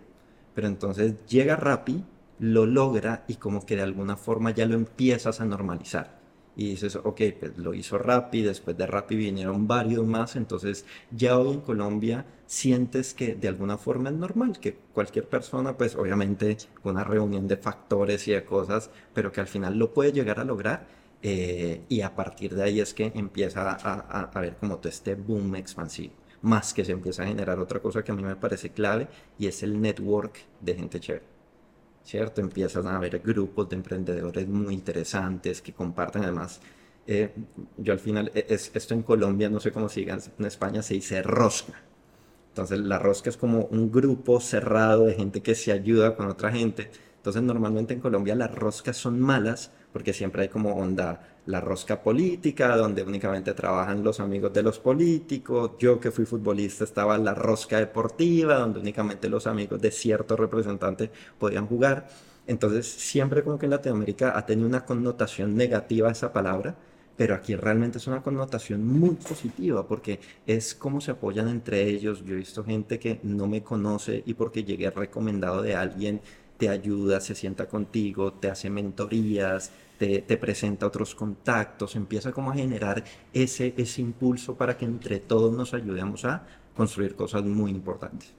Pero 0.55 0.69
entonces 0.69 1.26
llega 1.26 1.57
Rappi, 1.57 2.02
lo 2.38 2.64
logra 2.64 3.25
y 3.29 3.35
como 3.35 3.67
que 3.67 3.76
de 3.76 3.83
alguna 3.83 4.17
forma 4.17 4.52
ya 4.52 4.64
lo 4.64 4.75
empiezas 4.75 5.41
a 5.43 5.45
normalizar 5.45 6.22
y 6.56 6.71
dices, 6.71 6.97
ok, 6.97 7.21
pues 7.38 7.56
lo 7.59 7.75
hizo 7.75 7.99
Rappi, 7.99 8.42
después 8.42 8.76
de 8.76 8.87
Rappi 8.87 9.16
vinieron 9.16 9.66
varios 9.66 10.06
más, 10.06 10.37
entonces 10.37 10.85
ya 11.11 11.38
hoy 11.38 11.54
en 11.54 11.61
Colombia 11.61 12.26
sientes 12.47 13.14
que 13.14 13.35
de 13.35 13.49
alguna 13.49 13.78
forma 13.78 14.11
es 14.11 14.16
normal, 14.16 14.59
que 14.61 14.76
cualquier 14.92 15.26
persona, 15.28 15.76
pues 15.76 15.97
obviamente 15.97 16.59
una 16.85 17.04
reunión 17.04 17.49
de 17.49 17.56
factores 17.56 18.28
y 18.28 18.32
de 18.32 18.44
cosas, 18.44 18.90
pero 19.14 19.32
que 19.32 19.40
al 19.40 19.47
final 19.49 19.78
lo 19.78 19.94
puede 19.94 20.12
llegar 20.12 20.40
a 20.40 20.44
lograr 20.44 20.87
eh, 21.23 21.82
y 21.88 22.02
a 22.02 22.14
partir 22.14 22.54
de 22.54 22.64
ahí 22.64 22.80
es 22.80 22.92
que 22.92 23.12
empieza 23.14 23.71
a, 23.71 24.21
a, 24.21 24.40
ver 24.40 24.56
como 24.56 24.76
todo 24.78 24.88
este 24.88 25.14
boom 25.14 25.56
expansivo, 25.56 26.12
más 26.42 26.75
que 26.75 26.85
se 26.85 26.92
empieza 26.92 27.23
a 27.23 27.26
generar 27.26 27.59
otra 27.61 27.80
cosa 27.80 28.02
que 28.02 28.12
a 28.12 28.14
mí 28.14 28.23
me 28.23 28.37
parece 28.37 28.71
clave 28.71 29.09
y 29.38 29.47
es 29.47 29.62
el 29.62 29.80
network 29.80 30.38
de 30.61 30.75
gente 30.75 31.00
chévere. 31.00 31.32
¿Cierto? 32.04 32.40
Empiezan 32.40 32.87
a 32.87 32.97
haber 32.97 33.18
grupos 33.21 33.68
de 33.68 33.76
emprendedores 33.76 34.49
muy 34.49 34.75
interesantes 34.75 35.62
que 35.62 35.73
comparten 35.73 36.25
además. 36.25 36.61
Eh, 37.06 37.32
yo 37.78 37.92
al 37.92 37.99
final, 37.99 38.30
e, 38.35 38.47
es, 38.49 38.71
esto 38.75 38.94
en 38.94 39.02
Colombia, 39.02 39.49
no 39.49 39.61
sé 39.61 39.73
cómo 39.73 39.88
sigan, 39.88 40.21
en 40.38 40.47
España 40.47 40.82
se 40.82 40.94
dice 40.94 41.23
rosca. 41.23 41.82
Entonces 42.49 42.80
la 42.80 42.99
rosca 42.99 43.30
es 43.30 43.37
como 43.37 43.64
un 43.66 43.90
grupo 43.90 44.38
cerrado 44.40 45.06
de 45.06 45.14
gente 45.14 45.40
que 45.42 45.54
se 45.54 45.73
ayuda 45.73 46.16
con 46.16 46.28
otra 46.28 46.52
gente. 46.52 46.90
Entonces 47.16 47.42
normalmente 47.42 47.94
en 47.94 48.00
Colombia 48.00 48.35
las 48.35 48.54
roscas 48.54 48.97
son 48.97 49.21
malas 49.21 49.71
porque 49.92 50.12
siempre 50.12 50.42
hay 50.42 50.49
como 50.49 50.75
onda 50.75 51.32
la 51.46 51.61
rosca 51.61 52.02
política, 52.02 52.76
donde 52.76 53.02
únicamente 53.02 53.52
trabajan 53.54 54.04
los 54.04 54.20
amigos 54.20 54.52
de 54.52 54.62
los 54.62 54.78
políticos. 54.78 55.72
Yo 55.78 55.99
que 55.99 56.11
fui 56.11 56.25
futbolista 56.25 56.84
estaba 56.84 57.18
la 57.18 57.34
rosca 57.34 57.78
deportiva, 57.78 58.56
donde 58.56 58.80
únicamente 58.80 59.28
los 59.28 59.46
amigos 59.46 59.80
de 59.80 59.90
cierto 59.90 60.37
representante 60.37 61.11
podían 61.38 61.66
jugar. 61.66 62.08
Entonces 62.46 62.87
siempre 62.87 63.42
como 63.42 63.58
que 63.58 63.66
en 63.66 63.70
Latinoamérica 63.70 64.37
ha 64.37 64.46
tenido 64.46 64.68
una 64.68 64.84
connotación 64.84 65.56
negativa 65.56 66.11
esa 66.11 66.32
palabra, 66.32 66.75
pero 67.16 67.34
aquí 67.34 67.54
realmente 67.54 67.99
es 67.99 68.06
una 68.06 68.22
connotación 68.22 68.87
muy 68.87 69.16
positiva 69.16 69.87
porque 69.87 70.20
es 70.46 70.75
como 70.75 71.00
se 71.00 71.12
apoyan 71.12 71.49
entre 71.49 71.82
ellos. 71.88 72.25
Yo 72.25 72.34
he 72.34 72.38
visto 72.38 72.64
gente 72.64 72.99
que 72.99 73.20
no 73.22 73.46
me 73.46 73.62
conoce 73.62 74.22
y 74.26 74.34
porque 74.34 74.64
llegué 74.64 74.90
recomendado 74.90 75.62
de 75.62 75.75
alguien 75.76 76.20
te 76.62 76.68
ayuda, 76.68 77.20
se 77.20 77.34
sienta 77.34 77.66
contigo, 77.66 78.34
te 78.34 78.49
hace 78.49 78.70
mentorías, 78.70 79.72
te, 80.02 80.21
te, 80.23 80.37
presenta 80.37 80.85
otros 80.85 81.14
contactos, 81.14 81.94
empieza 81.94 82.32
como 82.32 82.50
a 82.50 82.54
generar 82.54 83.04
ese, 83.32 83.73
ese 83.76 84.00
impulso 84.00 84.56
para 84.56 84.76
que 84.76 84.85
entre 84.85 85.21
todos 85.21 85.56
nos 85.56 85.75
ayudemos 85.75 86.25
a 86.25 86.44
construir 86.75 87.14
cosas 87.14 87.44
muy 87.44 87.71
importantes. 87.71 88.32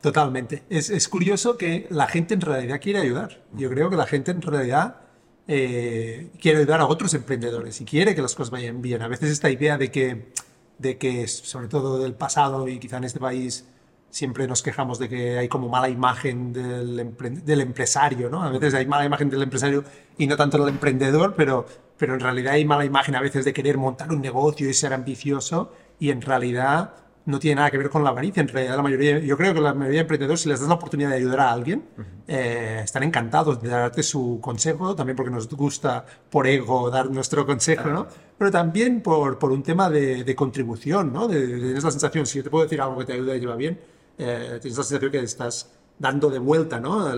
Totalmente. 0.00 0.62
Es, 0.70 0.88
es 0.88 1.06
curioso 1.10 1.58
que 1.58 1.86
la 1.90 2.06
gente 2.06 2.32
en 2.32 2.40
realidad 2.40 2.80
quiere 2.80 3.00
ayudar. 3.00 3.42
Yo 3.52 3.68
creo 3.68 3.90
que 3.90 3.96
la 3.96 4.06
gente 4.06 4.30
en 4.30 4.40
realidad 4.40 5.02
eh, 5.48 6.30
quiere 6.40 6.60
ayudar 6.60 6.80
a 6.80 6.86
otros 6.86 7.12
emprendedores 7.12 7.78
y 7.82 7.84
quiere 7.84 8.14
que 8.14 8.22
las 8.22 8.34
cosas 8.34 8.52
vayan 8.52 8.80
bien. 8.80 9.02
A 9.02 9.08
veces 9.08 9.30
esta 9.30 9.50
idea 9.50 9.76
de 9.76 9.90
que, 9.90 10.32
de 10.78 10.96
que, 10.96 11.28
sobre 11.28 11.68
todo 11.68 12.02
del 12.02 12.14
pasado 12.14 12.68
y 12.68 12.78
quizá 12.78 12.96
en 12.96 13.04
este 13.04 13.20
país, 13.20 13.66
siempre 14.12 14.46
nos 14.46 14.62
quejamos 14.62 14.98
de 14.98 15.08
que 15.08 15.38
hay 15.38 15.48
como 15.48 15.70
mala 15.70 15.88
imagen 15.88 16.52
del, 16.52 17.14
del 17.44 17.60
empresario, 17.62 18.28
¿no? 18.28 18.42
A 18.42 18.50
veces 18.50 18.74
hay 18.74 18.86
mala 18.86 19.06
imagen 19.06 19.30
del 19.30 19.42
empresario 19.42 19.84
y 20.18 20.26
no 20.26 20.36
tanto 20.36 20.58
del 20.58 20.68
emprendedor, 20.68 21.34
pero, 21.34 21.64
pero 21.96 22.14
en 22.14 22.20
realidad 22.20 22.52
hay 22.52 22.66
mala 22.66 22.84
imagen 22.84 23.16
a 23.16 23.22
veces 23.22 23.46
de 23.46 23.54
querer 23.54 23.78
montar 23.78 24.12
un 24.12 24.20
negocio 24.20 24.68
y 24.68 24.74
ser 24.74 24.92
ambicioso 24.92 25.72
y 25.98 26.10
en 26.10 26.20
realidad 26.20 26.92
no 27.24 27.38
tiene 27.38 27.56
nada 27.56 27.70
que 27.70 27.78
ver 27.78 27.88
con 27.88 28.04
la 28.04 28.10
avaricia. 28.10 28.42
En 28.42 28.48
realidad, 28.48 28.76
la 28.76 28.82
mayoría, 28.82 29.18
yo 29.18 29.34
creo 29.38 29.54
que 29.54 29.60
la 29.60 29.72
mayoría 29.72 30.00
de 30.00 30.02
emprendedores, 30.02 30.40
si 30.40 30.48
les 30.50 30.60
das 30.60 30.68
la 30.68 30.74
oportunidad 30.74 31.08
de 31.08 31.16
ayudar 31.16 31.40
a 31.40 31.52
alguien, 31.52 31.84
eh, 32.26 32.80
están 32.84 33.04
encantados 33.04 33.62
de 33.62 33.68
darte 33.70 34.02
su 34.02 34.40
consejo, 34.42 34.94
también 34.94 35.16
porque 35.16 35.30
nos 35.30 35.48
gusta 35.48 36.04
por 36.28 36.46
ego 36.46 36.90
dar 36.90 37.10
nuestro 37.10 37.46
consejo, 37.46 37.88
¿no? 37.88 38.06
Pero 38.36 38.50
también 38.50 39.00
por, 39.00 39.38
por 39.38 39.52
un 39.52 39.62
tema 39.62 39.88
de, 39.88 40.22
de 40.24 40.34
contribución, 40.34 41.12
¿no? 41.12 41.28
De, 41.28 41.46
tienes 41.46 41.84
la 41.84 41.90
sensación, 41.90 42.26
si 42.26 42.38
yo 42.38 42.44
te 42.44 42.50
puedo 42.50 42.64
decir 42.64 42.80
algo 42.80 42.98
que 42.98 43.06
te 43.06 43.12
ayuda 43.14 43.36
y 43.36 43.40
lleva 43.40 43.56
bien, 43.56 43.78
eh, 44.18 44.58
tienes 44.60 44.78
la 44.78 44.84
sensación 44.84 45.10
que 45.10 45.18
estás 45.20 45.72
dando 45.98 46.30
de 46.30 46.38
vuelta, 46.38 46.80
¿no? 46.80 47.10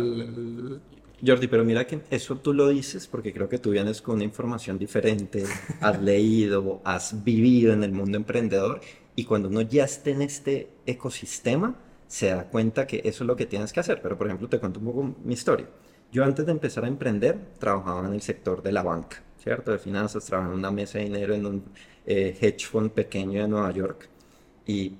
Jordi, 1.26 1.48
pero 1.48 1.64
mira 1.64 1.86
que 1.86 2.02
eso 2.10 2.36
tú 2.36 2.52
lo 2.52 2.68
dices 2.68 3.06
porque 3.06 3.32
creo 3.32 3.48
que 3.48 3.58
tú 3.58 3.70
vienes 3.70 4.02
con 4.02 4.16
una 4.16 4.24
información 4.24 4.78
diferente, 4.78 5.44
has 5.80 6.02
leído, 6.02 6.80
has 6.84 7.24
vivido 7.24 7.72
en 7.72 7.82
el 7.82 7.92
mundo 7.92 8.16
emprendedor 8.16 8.80
y 9.16 9.24
cuando 9.24 9.48
uno 9.48 9.62
ya 9.62 9.84
esté 9.84 10.10
en 10.10 10.22
este 10.22 10.70
ecosistema, 10.86 11.76
se 12.06 12.28
da 12.28 12.44
cuenta 12.44 12.86
que 12.86 13.00
eso 13.04 13.24
es 13.24 13.26
lo 13.26 13.36
que 13.36 13.46
tienes 13.46 13.72
que 13.72 13.80
hacer. 13.80 14.00
Pero, 14.02 14.18
por 14.18 14.26
ejemplo, 14.26 14.48
te 14.48 14.58
cuento 14.58 14.80
un 14.80 14.86
poco 14.86 15.14
mi 15.24 15.34
historia. 15.34 15.68
Yo 16.12 16.24
antes 16.24 16.46
de 16.46 16.52
empezar 16.52 16.84
a 16.84 16.88
emprender, 16.88 17.38
trabajaba 17.58 18.06
en 18.06 18.14
el 18.14 18.22
sector 18.22 18.62
de 18.62 18.72
la 18.72 18.82
banca, 18.82 19.22
¿cierto? 19.38 19.72
De 19.72 19.78
finanzas, 19.78 20.24
trabajaba 20.24 20.54
en 20.54 20.60
una 20.60 20.70
mesa 20.70 20.98
de 20.98 21.04
dinero 21.04 21.34
en 21.34 21.46
un 21.46 21.64
eh, 22.06 22.36
hedge 22.40 22.66
fund 22.66 22.90
pequeño 22.90 23.42
de 23.42 23.48
Nueva 23.48 23.70
York. 23.72 24.08
Y 24.66 24.94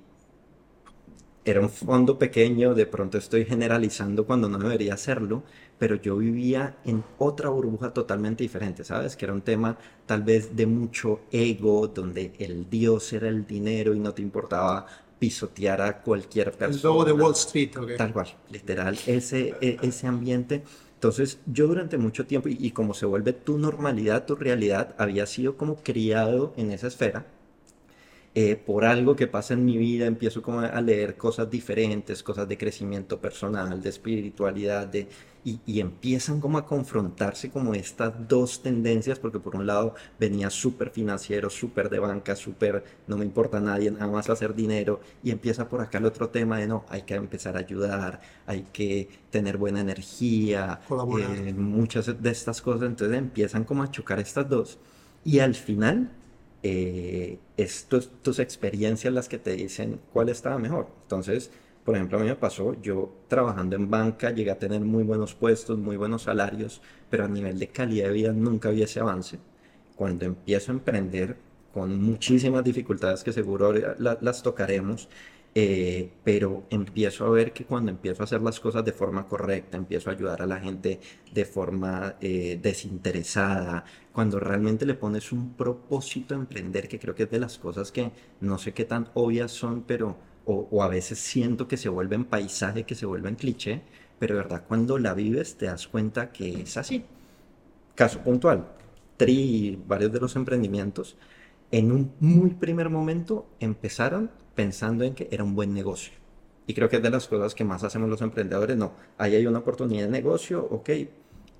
era 1.45 1.61
un 1.61 1.69
fondo 1.69 2.17
pequeño, 2.17 2.73
de 2.73 2.87
pronto 2.87 3.19
estoy 3.19 3.45
generalizando 3.45 4.25
cuando 4.25 4.49
no 4.49 4.57
debería 4.57 4.95
hacerlo, 4.95 5.43
pero 5.77 5.95
yo 5.95 6.17
vivía 6.17 6.77
en 6.85 7.03
otra 7.19 7.49
burbuja 7.49 7.93
totalmente 7.93 8.43
diferente, 8.43 8.83
¿sabes? 8.83 9.15
Que 9.15 9.25
era 9.25 9.33
un 9.33 9.41
tema 9.41 9.77
tal 10.07 10.23
vez 10.23 10.55
de 10.55 10.65
mucho 10.65 11.21
ego, 11.31 11.87
donde 11.87 12.33
el 12.39 12.67
dios 12.67 13.13
era 13.13 13.27
el 13.27 13.45
dinero 13.45 13.93
y 13.93 13.99
no 13.99 14.11
te 14.13 14.23
importaba 14.23 14.87
pisotear 15.19 15.81
a 15.81 16.01
cualquier 16.01 16.51
persona. 16.51 16.75
El 16.75 16.81
logo 16.81 17.05
de 17.05 17.11
Wall 17.13 17.33
Street. 17.33 17.71
Tal 17.95 18.11
cual, 18.11 18.27
literal, 18.49 18.97
ese, 19.05 19.53
e, 19.61 19.77
ese 19.83 20.07
ambiente. 20.07 20.63
Entonces, 20.95 21.39
yo 21.45 21.67
durante 21.67 21.99
mucho 21.99 22.25
tiempo, 22.25 22.49
y, 22.49 22.57
y 22.59 22.71
como 22.71 22.95
se 22.95 23.05
vuelve 23.05 23.33
tu 23.33 23.59
normalidad, 23.59 24.25
tu 24.25 24.35
realidad, 24.35 24.95
había 24.97 25.27
sido 25.27 25.57
como 25.57 25.75
criado 25.75 26.53
en 26.57 26.71
esa 26.71 26.87
esfera 26.87 27.27
eh, 28.37 28.57
por 28.57 28.83
algo 28.83 29.15
que 29.15 29.27
pasa 29.27 29.53
en 29.53 29.63
mi 29.63 29.77
vida, 29.77 30.05
empiezo 30.05 30.41
como 30.41 30.59
a 30.59 30.81
leer 30.81 31.15
cosas 31.15 31.49
diferentes, 31.49 32.21
cosas 32.21 32.45
de 32.49 32.57
crecimiento 32.57 33.21
personal, 33.21 33.81
de 33.81 33.87
espiritualidad, 33.87 34.87
de, 34.87 35.07
y, 35.45 35.61
y 35.65 35.79
empiezan 35.79 36.41
como 36.41 36.57
a 36.57 36.65
confrontarse 36.65 37.49
como 37.49 37.73
estas 37.73 38.27
dos 38.27 38.61
tendencias, 38.61 39.19
porque 39.19 39.39
por 39.39 39.55
un 39.55 39.65
lado 39.65 39.95
venía 40.19 40.49
súper 40.49 40.89
financiero, 40.89 41.49
súper 41.49 41.89
de 41.89 41.99
banca, 41.99 42.35
súper 42.35 42.83
no 43.07 43.15
me 43.15 43.23
importa 43.23 43.59
a 43.59 43.61
nadie, 43.61 43.89
nada 43.89 44.07
más 44.07 44.29
hacer 44.29 44.53
dinero, 44.53 44.99
y 45.23 45.31
empieza 45.31 45.69
por 45.69 45.79
acá 45.79 45.99
el 45.99 46.05
otro 46.05 46.27
tema 46.27 46.57
de 46.57 46.67
no, 46.67 46.83
hay 46.89 47.03
que 47.03 47.13
empezar 47.15 47.55
a 47.55 47.59
ayudar, 47.59 48.19
hay 48.45 48.63
que 48.73 49.07
tener 49.29 49.55
buena 49.57 49.79
energía, 49.79 50.81
eh, 50.89 51.53
muchas 51.53 52.21
de 52.21 52.31
estas 52.31 52.61
cosas, 52.61 52.89
entonces 52.89 53.17
empiezan 53.17 53.63
como 53.63 53.81
a 53.81 53.91
chocar 53.91 54.19
estas 54.19 54.49
dos, 54.49 54.77
y 55.23 55.39
al 55.39 55.55
final 55.55 56.11
eh, 56.67 57.37
tus, 58.23 58.39
experiencias 58.39 59.13
las 59.13 59.29
que 59.29 59.37
te 59.37 59.51
dicen 59.51 59.99
cuál 60.11 60.29
estaba 60.29 60.57
mejor. 60.57 60.87
Entonces, 61.03 61.51
por 61.83 61.95
ejemplo, 61.95 62.17
a 62.17 62.21
mí 62.21 62.27
me 62.27 62.35
pasó, 62.35 62.73
yo 62.81 63.13
trabajando 63.27 63.75
en 63.75 63.91
banca 63.91 64.31
llegué 64.31 64.49
a 64.49 64.57
tener 64.57 64.81
muy 64.81 65.03
buenos 65.03 65.35
puestos, 65.35 65.77
muy 65.77 65.95
buenos 65.95 66.23
salarios, 66.23 66.81
pero 67.11 67.25
a 67.25 67.27
nivel 67.27 67.59
de 67.59 67.67
calidad 67.67 68.07
de 68.07 68.13
vida 68.13 68.33
nunca 68.33 68.69
había 68.69 68.85
ese 68.85 68.99
avance. 68.99 69.37
Cuando 69.95 70.25
empiezo 70.25 70.71
a 70.71 70.75
emprender, 70.75 71.37
con 71.71 72.01
muchísimas 72.01 72.63
dificultades 72.63 73.23
que 73.23 73.31
seguro 73.31 73.71
la, 73.99 74.17
las 74.21 74.41
tocaremos, 74.41 75.07
eh, 75.57 76.11
pero 76.23 76.65
empiezo 76.69 77.25
a 77.25 77.29
ver 77.29 77.53
que 77.53 77.65
cuando 77.65 77.89
empiezo 77.91 78.21
a 78.23 78.25
hacer 78.25 78.41
las 78.41 78.59
cosas 78.59 78.83
de 78.85 78.91
forma 78.91 79.27
correcta, 79.27 79.77
empiezo 79.77 80.09
a 80.09 80.13
ayudar 80.13 80.41
a 80.41 80.45
la 80.47 80.59
gente 80.59 80.99
de 81.33 81.45
forma 81.45 82.15
eh, 82.21 82.59
desinteresada, 82.61 83.85
cuando 84.11 84.39
realmente 84.39 84.85
le 84.85 84.95
pones 84.95 85.31
un 85.31 85.53
propósito 85.53 86.35
a 86.35 86.37
emprender, 86.37 86.87
que 86.89 86.99
creo 86.99 87.15
que 87.15 87.23
es 87.23 87.31
de 87.31 87.39
las 87.39 87.57
cosas 87.57 87.91
que 87.91 88.11
no 88.41 88.57
sé 88.57 88.73
qué 88.73 88.85
tan 88.85 89.09
obvias 89.13 89.51
son, 89.51 89.83
pero 89.83 90.17
o, 90.45 90.67
o 90.71 90.83
a 90.83 90.89
veces 90.89 91.19
siento 91.19 91.67
que 91.67 91.77
se 91.77 91.89
vuelven 91.89 92.25
paisaje, 92.25 92.83
que 92.83 92.95
se 92.95 93.05
vuelven 93.05 93.35
cliché, 93.35 93.81
pero 94.19 94.35
de 94.35 94.41
verdad 94.43 94.63
cuando 94.67 94.97
la 94.99 95.13
vives 95.13 95.57
te 95.57 95.67
das 95.67 95.87
cuenta 95.87 96.31
que 96.33 96.61
es 96.61 96.77
así. 96.77 97.05
Caso 97.95 98.19
puntual, 98.19 98.67
Tri 99.17 99.33
y 99.33 99.75
varios 99.87 100.11
de 100.11 100.19
los 100.19 100.35
emprendimientos, 100.35 101.17
en 101.71 101.91
un 101.91 102.11
muy 102.19 102.51
primer 102.51 102.89
momento 102.89 103.47
empezaron 103.59 104.29
pensando 104.55 105.03
en 105.03 105.13
que 105.13 105.27
era 105.31 105.43
un 105.43 105.55
buen 105.55 105.73
negocio. 105.73 106.13
Y 106.67 106.73
creo 106.73 106.89
que 106.89 106.97
es 106.97 107.03
de 107.03 107.09
las 107.09 107.27
cosas 107.27 107.53
que 107.53 107.63
más 107.63 107.83
hacemos 107.83 108.09
los 108.09 108.21
emprendedores. 108.21 108.75
No, 108.75 108.93
ahí 109.17 109.35
hay 109.35 109.45
una 109.45 109.59
oportunidad 109.59 110.05
de 110.05 110.11
negocio, 110.11 110.67
ok, 110.71 110.89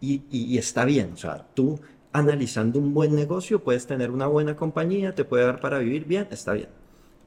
y, 0.02 0.24
y, 0.32 0.58
está 0.58 0.86
bien. 0.86 1.12
O 1.14 1.18
sea, 1.18 1.48
tú 1.54 1.80
analizando 2.12 2.80
un 2.80 2.94
buen 2.94 3.16
negocio 3.16 3.64
puedes 3.64 3.86
tener 3.86 4.12
una 4.12 4.28
buena 4.28 4.56
compañía, 4.56 5.14
te 5.14 5.26
puede 5.26 5.46
dar 5.46 5.60
para 5.60 5.80
vivir 5.80 6.06
bien, 6.06 6.28
está 6.32 6.54
bien. 6.54 6.70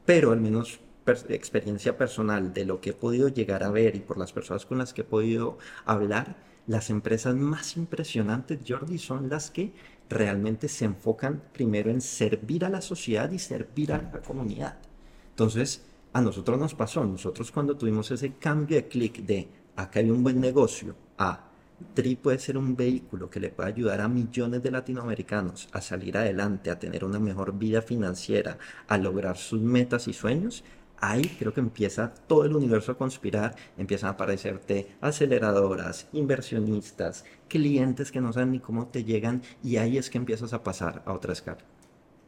Pero 0.04 0.32
al 0.32 0.40
menos 0.40 0.80
per 1.04 1.18
experiencia 1.30 1.96
personal 1.96 2.52
de 2.52 2.64
lo 2.64 2.80
que 2.80 2.90
he 2.90 2.92
podido 2.92 3.28
llegar 3.28 3.62
a 3.62 3.70
ver 3.70 3.96
y 3.96 4.00
por 4.00 4.18
las 4.18 4.32
personas 4.32 4.66
con 4.66 4.78
las 4.78 4.92
que 4.92 5.02
he 5.02 5.04
podido 5.04 5.58
hablar, 5.84 6.36
las 6.66 6.90
empresas 6.90 7.34
más 7.34 7.76
impresionantes, 7.76 8.58
Jordi, 8.66 8.98
son 8.98 9.28
las 9.30 9.50
que 9.50 9.72
realmente 10.10 10.68
se 10.68 10.84
enfocan 10.84 11.42
primero 11.52 11.90
en 11.90 12.00
servir 12.00 12.64
a 12.64 12.68
la 12.68 12.82
sociedad 12.82 13.30
y 13.30 13.38
servir 13.38 13.92
a 13.92 14.02
la 14.02 14.20
comunidad. 14.20 14.78
Entonces, 15.38 15.82
a 16.14 16.20
nosotros 16.20 16.58
nos 16.58 16.74
pasó, 16.74 17.04
nosotros 17.04 17.52
cuando 17.52 17.76
tuvimos 17.76 18.10
ese 18.10 18.32
cambio 18.32 18.76
de 18.76 18.88
clic 18.88 19.24
de 19.24 19.46
acá 19.76 20.00
hay 20.00 20.10
un 20.10 20.24
buen 20.24 20.40
negocio, 20.40 20.96
a 21.16 21.44
TRI 21.94 22.16
puede 22.16 22.40
ser 22.40 22.58
un 22.58 22.74
vehículo 22.74 23.30
que 23.30 23.38
le 23.38 23.50
puede 23.50 23.68
ayudar 23.68 24.00
a 24.00 24.08
millones 24.08 24.64
de 24.64 24.72
latinoamericanos 24.72 25.68
a 25.70 25.80
salir 25.80 26.18
adelante, 26.18 26.72
a 26.72 26.80
tener 26.80 27.04
una 27.04 27.20
mejor 27.20 27.56
vida 27.56 27.82
financiera, 27.82 28.58
a 28.88 28.98
lograr 28.98 29.36
sus 29.36 29.60
metas 29.60 30.08
y 30.08 30.12
sueños, 30.12 30.64
ahí 30.96 31.28
creo 31.38 31.54
que 31.54 31.60
empieza 31.60 32.12
todo 32.26 32.44
el 32.44 32.56
universo 32.56 32.90
a 32.90 32.98
conspirar, 32.98 33.54
empiezan 33.76 34.08
a 34.08 34.12
aparecerte 34.14 34.96
aceleradoras, 35.00 36.08
inversionistas, 36.12 37.24
clientes 37.46 38.10
que 38.10 38.20
no 38.20 38.32
saben 38.32 38.50
ni 38.50 38.58
cómo 38.58 38.88
te 38.88 39.04
llegan 39.04 39.42
y 39.62 39.76
ahí 39.76 39.98
es 39.98 40.10
que 40.10 40.18
empiezas 40.18 40.52
a 40.52 40.64
pasar 40.64 41.04
a 41.06 41.12
otra 41.12 41.32
escala 41.32 41.60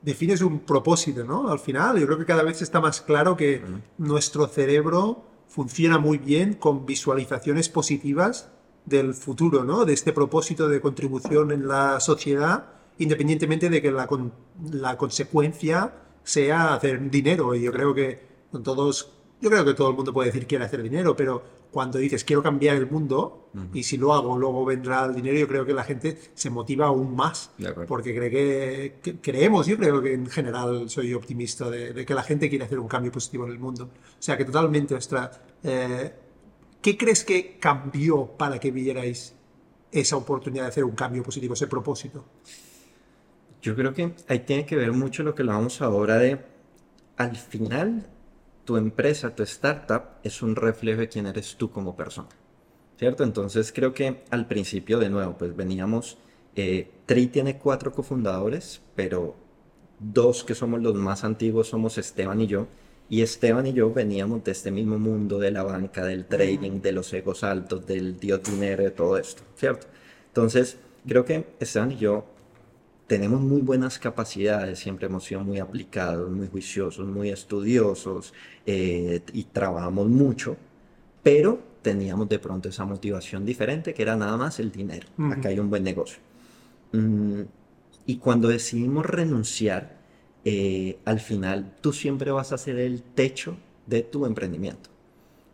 defines 0.03 0.41
un 0.43 0.61
propósito, 0.61 1.25
¿no? 1.25 1.51
Al 1.51 1.59
final, 1.59 1.99
yo 1.99 2.07
creo 2.07 2.19
que 2.19 2.25
cada 2.25 2.43
vez 2.43 2.63
está 2.63 2.81
más 2.81 3.01
claro 3.01 3.37
que 3.37 3.63
nuestro 3.99 4.47
cerebro 4.47 5.25
funciona 5.49 5.99
muy 5.99 6.19
bien 6.19 6.55
con 6.55 6.87
visualizaciones 6.87 7.69
positivas 7.69 8.51
del 8.87 9.15
futuro, 9.15 9.65
¿no? 9.65 9.85
De 9.85 9.93
este 9.93 10.13
propósito 10.13 10.69
de 10.69 10.81
contribución 10.81 11.53
en 11.53 11.69
la 11.69 12.01
sociedad, 12.01 12.67
independientemente 12.99 13.69
de 13.69 13.83
que 13.83 13.91
la, 13.91 14.07
con, 14.07 14.33
la 14.73 14.97
consecuencia 14.97 15.95
sea 16.23 16.75
hacer 16.75 17.11
dinero. 17.11 17.55
Y 17.55 17.63
yo 17.63 17.73
creo 17.73 17.95
que 17.95 18.27
todos, 18.63 19.13
yo 19.41 19.51
creo 19.51 19.65
que 19.65 19.75
todo 19.75 19.91
el 19.91 19.97
mundo 19.97 20.13
puede 20.13 20.31
decir 20.31 20.47
quiere 20.47 20.65
hacer 20.65 20.83
dinero, 20.83 21.15
pero 21.17 21.43
cuando 21.71 21.99
dices 21.99 22.25
quiero 22.25 22.43
cambiar 22.43 22.77
el 22.77 22.91
mundo 22.91 23.49
uh 23.55 23.59
-huh. 23.59 23.69
y 23.75 23.83
si 23.83 23.97
lo 23.97 24.13
hago 24.13 24.37
luego 24.39 24.65
vendrá 24.65 25.05
el 25.05 25.15
dinero, 25.15 25.39
yo 25.39 25.49
creo 25.49 25.65
que 25.65 25.73
la 25.73 25.85
gente 25.85 26.19
se 26.35 26.51
motiva 26.51 26.87
aún 26.87 27.15
más 27.15 27.51
porque 27.87 28.15
cree 28.15 28.31
que, 28.31 28.99
que, 29.03 29.21
creemos, 29.21 29.67
yo 29.67 29.77
creo 29.77 30.03
que 30.03 30.15
en 30.15 30.27
general 30.27 30.89
soy 30.91 31.15
optimista 31.15 31.71
de, 31.71 31.93
de, 31.93 32.05
que 32.05 32.15
la 32.15 32.23
gente 32.23 32.49
quiere 32.49 32.65
hacer 32.65 32.79
un 32.79 32.89
cambio 32.89 33.13
positivo 33.13 33.47
en 33.47 33.53
el 33.53 33.59
mundo. 33.59 33.85
O 33.85 34.23
sea 34.23 34.37
que 34.37 34.45
totalmente, 34.45 34.95
nuestra, 34.95 35.31
eh, 35.63 36.13
¿qué 36.81 36.97
crees 36.97 37.25
que 37.25 37.59
cambió 37.59 38.27
para 38.27 38.59
que 38.59 38.71
vierais 38.71 39.35
esa 39.93 40.17
oportunidad 40.17 40.65
de 40.65 40.69
hacer 40.69 40.85
un 40.85 40.95
cambio 40.95 41.23
positivo, 41.23 41.55
ese 41.55 41.67
propósito? 41.67 42.25
Yo 43.63 43.75
creo 43.77 43.93
que 43.93 44.15
ahí 44.29 44.41
tiene 44.41 44.65
que 44.65 44.77
ver 44.77 44.93
mucho 44.93 45.23
lo 45.23 45.35
que 45.35 45.43
hablamos 45.43 45.83
ahora 45.83 46.17
de, 46.17 46.41
al 47.17 47.37
final, 47.37 48.09
tu 48.65 48.77
empresa, 48.77 49.35
tu 49.35 49.43
startup, 49.43 50.03
es 50.23 50.43
un 50.43 50.57
reflejo 50.57 51.01
de 51.01 51.09
quién 51.09 51.27
eres 51.27 51.57
tú 51.57 51.71
como 51.71 51.97
persona. 51.97 52.29
¿cierto? 53.01 53.25
Entonces 53.25 53.73
creo 53.73 53.95
que 53.95 54.25
al 54.29 54.47
principio, 54.47 54.99
de 54.99 55.09
nuevo, 55.09 55.39
pues 55.39 55.57
veníamos, 55.57 56.19
eh, 56.55 56.91
Tri 57.07 57.29
tiene 57.29 57.57
cuatro 57.57 57.93
cofundadores, 57.93 58.83
pero 58.95 59.37
dos 59.99 60.45
que 60.45 60.55
somos 60.55 60.83
los 60.83 60.95
más 60.95 61.25
antiguos 61.25 61.69
somos 61.69 61.97
Esteban 61.97 62.43
y 62.43 62.47
yo, 62.47 62.67
y 63.09 63.23
Esteban 63.23 63.67
y 63.67 63.73
yo 63.73 63.91
veníamos 63.91 64.45
de 64.45 64.53
este 64.53 64.71
mismo 64.71 64.99
mundo 64.99 65.39
de 65.39 65.51
la 65.51 65.63
banca, 65.63 66.05
del 66.05 66.27
trading, 66.27 66.83
de 66.83 66.93
los 66.93 67.11
egos 67.15 67.43
altos, 67.43 67.87
del 67.87 68.21
dios 68.21 68.43
dinero, 68.43 68.85
de 68.85 68.91
todo 68.91 69.17
esto, 69.17 69.45
¿cierto? 69.57 69.87
Entonces, 70.27 70.77
creo 71.09 71.25
que 71.25 71.47
Esteban 71.59 71.93
y 71.93 71.97
yo 71.97 72.27
tenemos 73.11 73.41
muy 73.41 73.61
buenas 73.61 73.99
capacidades, 73.99 74.79
siempre 74.79 75.07
hemos 75.07 75.25
sido 75.25 75.41
muy 75.43 75.59
aplicados, 75.59 76.31
muy 76.31 76.47
juiciosos, 76.47 77.09
muy 77.09 77.31
estudiosos 77.31 78.33
eh, 78.65 79.21
y 79.33 79.43
trabajamos 79.43 80.07
mucho, 80.07 80.57
pero 81.21 81.59
teníamos 81.83 82.29
de 82.29 82.39
pronto 82.39 82.69
esa 82.69 82.85
motivación 82.85 83.45
diferente 83.45 83.95
que 83.95 84.03
era 84.03 84.15
nada 84.15 84.37
más 84.37 84.61
el 84.61 84.71
dinero. 84.71 85.09
Acá 85.29 85.49
hay 85.49 85.59
un 85.59 85.69
buen 85.69 85.83
negocio. 85.83 86.19
Mm, 86.93 87.41
y 88.07 88.17
cuando 88.19 88.47
decidimos 88.47 89.05
renunciar, 89.05 89.97
eh, 90.45 91.01
al 91.05 91.19
final 91.19 91.79
tú 91.81 91.93
siempre 91.93 92.31
vas 92.31 92.53
a 92.53 92.59
ser 92.59 92.79
el 92.79 93.03
techo 93.03 93.57
de 93.87 94.03
tu 94.05 94.25
emprendimiento. 94.25 94.90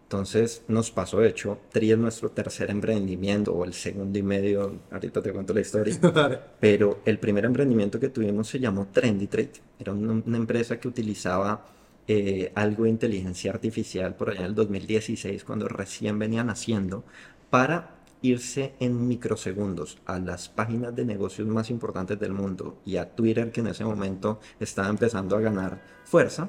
Entonces 0.07 0.63
nos 0.69 0.93
pasó, 0.93 1.19
de 1.19 1.31
hecho, 1.31 1.59
Tri 1.73 1.91
es 1.91 1.99
nuestro 1.99 2.31
tercer 2.31 2.71
emprendimiento 2.71 3.53
o 3.53 3.65
el 3.65 3.73
segundo 3.73 4.17
y 4.17 4.23
medio, 4.23 4.79
ahorita 4.93 5.21
te 5.21 5.33
cuento 5.33 5.53
la 5.53 5.63
historia, 5.63 5.99
pero 6.61 7.01
el 7.05 7.19
primer 7.19 7.45
emprendimiento 7.45 7.99
que 7.99 8.11
tuvimos 8.11 8.47
se 8.47 8.61
llamó 8.61 8.87
Trendy 8.87 9.27
Trade. 9.27 9.55
Era 9.81 9.93
una, 9.93 10.37
empresa 10.37 10.79
que 10.79 10.87
utilizaba 10.87 11.67
eh, 12.07 12.53
algo 12.55 12.85
de 12.85 12.91
inteligencia 12.91 13.51
artificial 13.51 14.15
por 14.15 14.31
allá 14.31 14.43
en 14.43 14.47
el 14.47 14.55
2016, 14.55 15.43
cuando 15.43 15.67
recién 15.67 16.21
venían 16.21 16.51
haciendo, 16.51 17.03
para 17.51 17.97
irse 18.23 18.75
en 18.79 19.09
microsegundos 19.09 19.99
a 20.07 20.21
las 20.21 20.49
páginas 20.49 20.95
de 20.95 21.05
negocios 21.05 21.49
más 21.49 21.69
importantes 21.69 22.17
del 22.21 22.33
mundo 22.33 22.79
y 22.85 22.99
a 22.99 23.11
Twitter 23.17 23.51
que 23.51 23.61
en 23.61 23.67
ese 23.67 23.85
momento 23.85 24.39
estaba 24.61 24.89
empezando 24.89 25.37
a 25.37 25.41
ganar 25.41 25.83
fuerza. 26.05 26.49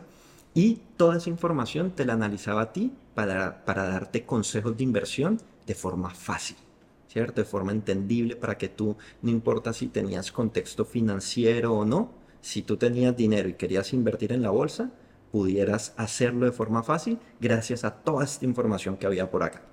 Y 0.54 0.82
toda 0.96 1.18
esa 1.18 1.32
información 1.32 1.90
te 1.92 2.06
la 2.06 2.14
analizaba 2.14 2.62
a 2.62 2.72
ti 2.72 2.92
para, 3.18 3.64
darte 3.66 4.28
consejos 4.28 4.78
de 4.78 4.84
inversión 4.84 5.42
de 5.66 5.74
forma 5.74 6.12
fácil. 6.12 6.56
¿cierto? 7.08 7.42
De 7.42 7.48
forma 7.48 7.72
entendible 7.72 8.36
para 8.36 8.60
que 8.60 8.70
tú, 8.70 8.96
no 9.24 9.32
importa 9.32 9.74
si 9.74 9.88
tenías 9.88 10.32
contexto 10.32 10.86
financiero 10.86 11.74
o 11.74 11.84
no, 11.84 12.12
si 12.42 12.62
tú 12.62 12.78
tenías 12.78 13.18
dinero 13.18 13.50
y 13.50 13.54
querías 13.54 13.92
invertir 13.92 14.34
en 14.34 14.44
la 14.44 14.52
bolsa, 14.52 14.92
pudieras 15.32 15.96
hacerlo 15.98 16.46
de 16.46 16.52
forma 16.52 16.84
fácil 16.84 17.18
gracias 17.40 17.84
a 17.84 17.92
toda 17.92 18.24
esta 18.24 18.46
información 18.46 18.98
que 18.98 19.08
había 19.08 19.32
por 19.32 19.42
acá. 19.42 19.64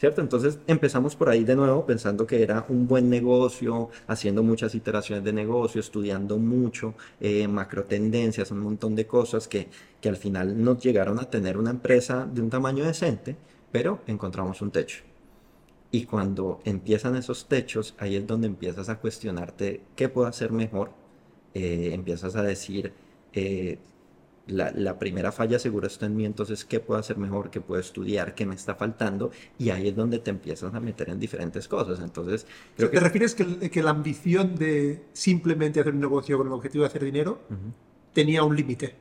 ¿Cierto? 0.00 0.22
Entonces 0.22 0.58
empezamos 0.66 1.14
por 1.14 1.28
ahí 1.28 1.44
de 1.44 1.54
nuevo 1.54 1.84
pensando 1.84 2.26
que 2.26 2.42
era 2.42 2.64
un 2.70 2.88
buen 2.88 3.10
negocio, 3.10 3.90
haciendo 4.06 4.42
muchas 4.42 4.74
iteraciones 4.74 5.22
de 5.22 5.34
negocio, 5.34 5.78
estudiando 5.78 6.38
mucho, 6.38 6.94
eh, 7.20 7.46
macro 7.46 7.84
tendencias, 7.84 8.50
un 8.50 8.60
montón 8.60 8.96
de 8.96 9.06
cosas 9.06 9.46
que, 9.46 9.68
que 10.00 10.08
al 10.08 10.16
final 10.16 10.64
nos 10.64 10.82
llegaron 10.82 11.20
a 11.20 11.28
tener 11.28 11.58
una 11.58 11.70
empresa 11.70 12.26
de 12.26 12.40
un 12.40 12.48
tamaño 12.48 12.82
decente, 12.82 13.36
pero 13.70 14.00
encontramos 14.06 14.62
un 14.62 14.70
techo. 14.70 15.02
Y 15.90 16.06
cuando 16.06 16.60
empiezan 16.64 17.14
esos 17.16 17.46
techos, 17.46 17.94
ahí 17.98 18.16
es 18.16 18.26
donde 18.26 18.46
empiezas 18.46 18.88
a 18.88 18.98
cuestionarte 18.98 19.82
qué 19.96 20.08
puedo 20.08 20.28
hacer 20.28 20.50
mejor. 20.50 20.92
Eh, 21.52 21.90
empiezas 21.92 22.36
a 22.36 22.42
decir, 22.42 22.92
eh, 23.34 23.78
la, 24.50 24.98
primera 24.98 25.32
falla 25.32 25.58
seguro 25.58 25.86
está 25.86 26.06
en 26.06 26.16
mí, 26.16 26.24
entonces, 26.24 26.64
¿qué 26.64 26.80
puedo 26.80 27.00
hacer 27.00 27.16
mejor? 27.16 27.50
¿Qué 27.50 27.60
puedo 27.60 27.80
estudiar? 27.80 28.34
¿Qué 28.34 28.46
me 28.46 28.54
está 28.54 28.74
faltando? 28.74 29.30
Y 29.58 29.70
ahí 29.70 29.88
es 29.88 29.96
donde 29.96 30.18
te 30.18 30.30
empiezas 30.30 30.74
a 30.74 30.80
meter 30.80 31.10
en 31.10 31.18
diferentes 31.18 31.68
cosas. 31.68 32.00
Entonces, 32.00 32.46
creo 32.76 32.90
¿Te 32.90 33.00
refieres 33.00 33.34
que, 33.34 33.70
que, 33.70 33.82
la 33.82 33.90
ambición 33.90 34.56
de 34.56 35.04
simplemente 35.12 35.80
hacer 35.80 35.94
un 35.94 36.00
negocio 36.00 36.38
con 36.38 36.46
el 36.46 36.52
objetivo 36.52 36.84
de 36.84 36.88
hacer 36.88 37.04
dinero 37.04 37.40
tenía 38.12 38.42
un 38.44 38.56
límite? 38.56 38.94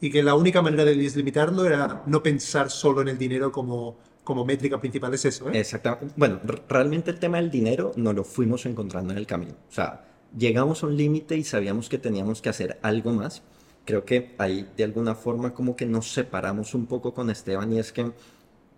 Y 0.00 0.10
que 0.10 0.22
la 0.22 0.34
única 0.34 0.60
manera 0.60 0.84
de 0.84 0.94
deslimitarlo 0.96 1.64
era 1.64 2.02
no 2.06 2.22
pensar 2.22 2.70
solo 2.70 3.00
en 3.00 3.08
el 3.08 3.18
dinero 3.18 3.52
como, 3.52 3.96
como 4.22 4.44
métrica 4.44 4.80
principal, 4.80 5.14
es 5.14 5.24
eso. 5.24 5.48
¿eh? 5.50 5.60
Exactamente. 5.60 6.14
Bueno, 6.16 6.40
realmente 6.68 7.10
el 7.10 7.18
tema 7.18 7.38
del 7.38 7.50
dinero 7.50 7.92
no 7.96 8.12
lo 8.12 8.24
fuimos 8.24 8.66
encontrando 8.66 9.12
en 9.12 9.18
el 9.18 9.26
camino. 9.26 9.54
O 9.68 9.72
sea, 9.72 10.04
llegamos 10.36 10.82
a 10.82 10.86
un 10.86 10.96
límite 10.96 11.36
y 11.36 11.44
sabíamos 11.44 11.88
que 11.88 11.98
teníamos 11.98 12.42
que 12.42 12.48
hacer 12.48 12.78
algo 12.82 13.12
más 13.12 13.42
creo 13.84 14.04
que 14.04 14.34
ahí 14.38 14.68
de 14.76 14.84
alguna 14.84 15.14
forma 15.14 15.54
como 15.54 15.76
que 15.76 15.86
nos 15.86 16.12
separamos 16.12 16.74
un 16.74 16.86
poco 16.86 17.14
con 17.14 17.30
Esteban 17.30 17.72
y 17.72 17.78
es 17.78 17.92
que 17.92 18.12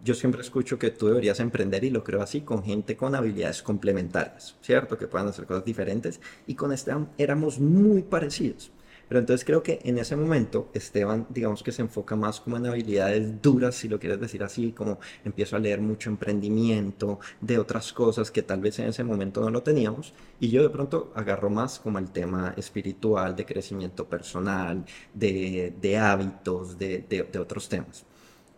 yo 0.04 0.14
siempre 0.14 0.42
escucho 0.42 0.78
que 0.78 0.90
tú 0.90 1.08
deberías 1.08 1.40
emprender 1.40 1.84
y 1.84 1.90
lo 1.90 2.04
creo 2.04 2.22
así 2.22 2.42
con 2.42 2.62
gente 2.62 2.96
con 2.96 3.14
habilidades 3.14 3.62
complementarias, 3.62 4.56
¿cierto? 4.60 4.96
Que 4.98 5.08
puedan 5.08 5.28
hacer 5.28 5.46
cosas 5.46 5.64
diferentes 5.64 6.20
y 6.46 6.54
con 6.54 6.72
Esteban 6.72 7.10
éramos 7.18 7.58
muy 7.58 8.02
parecidos. 8.02 8.70
Pero 9.08 9.20
entonces 9.20 9.44
creo 9.44 9.62
que 9.62 9.78
en 9.84 9.98
ese 9.98 10.16
momento 10.16 10.68
Esteban, 10.74 11.26
digamos 11.30 11.62
que 11.62 11.72
se 11.72 11.82
enfoca 11.82 12.16
más 12.16 12.40
como 12.40 12.56
en 12.56 12.66
habilidades 12.66 13.40
duras, 13.40 13.76
si 13.76 13.88
lo 13.88 14.00
quieres 14.00 14.20
decir 14.20 14.42
así, 14.42 14.72
como 14.72 14.98
empiezo 15.24 15.56
a 15.56 15.58
leer 15.60 15.80
mucho 15.80 16.10
emprendimiento, 16.10 17.20
de 17.40 17.58
otras 17.58 17.92
cosas 17.92 18.30
que 18.30 18.42
tal 18.42 18.60
vez 18.60 18.78
en 18.80 18.88
ese 18.88 19.04
momento 19.04 19.40
no 19.40 19.50
lo 19.50 19.62
teníamos. 19.62 20.12
Y 20.40 20.48
yo 20.50 20.62
de 20.62 20.70
pronto 20.70 21.12
agarro 21.14 21.50
más 21.50 21.78
como 21.78 21.98
el 21.98 22.10
tema 22.10 22.54
espiritual, 22.56 23.36
de 23.36 23.46
crecimiento 23.46 24.06
personal, 24.08 24.84
de, 25.14 25.98
hábitos, 25.98 26.78
de, 26.78 27.26
otros 27.40 27.68
temas. 27.68 28.04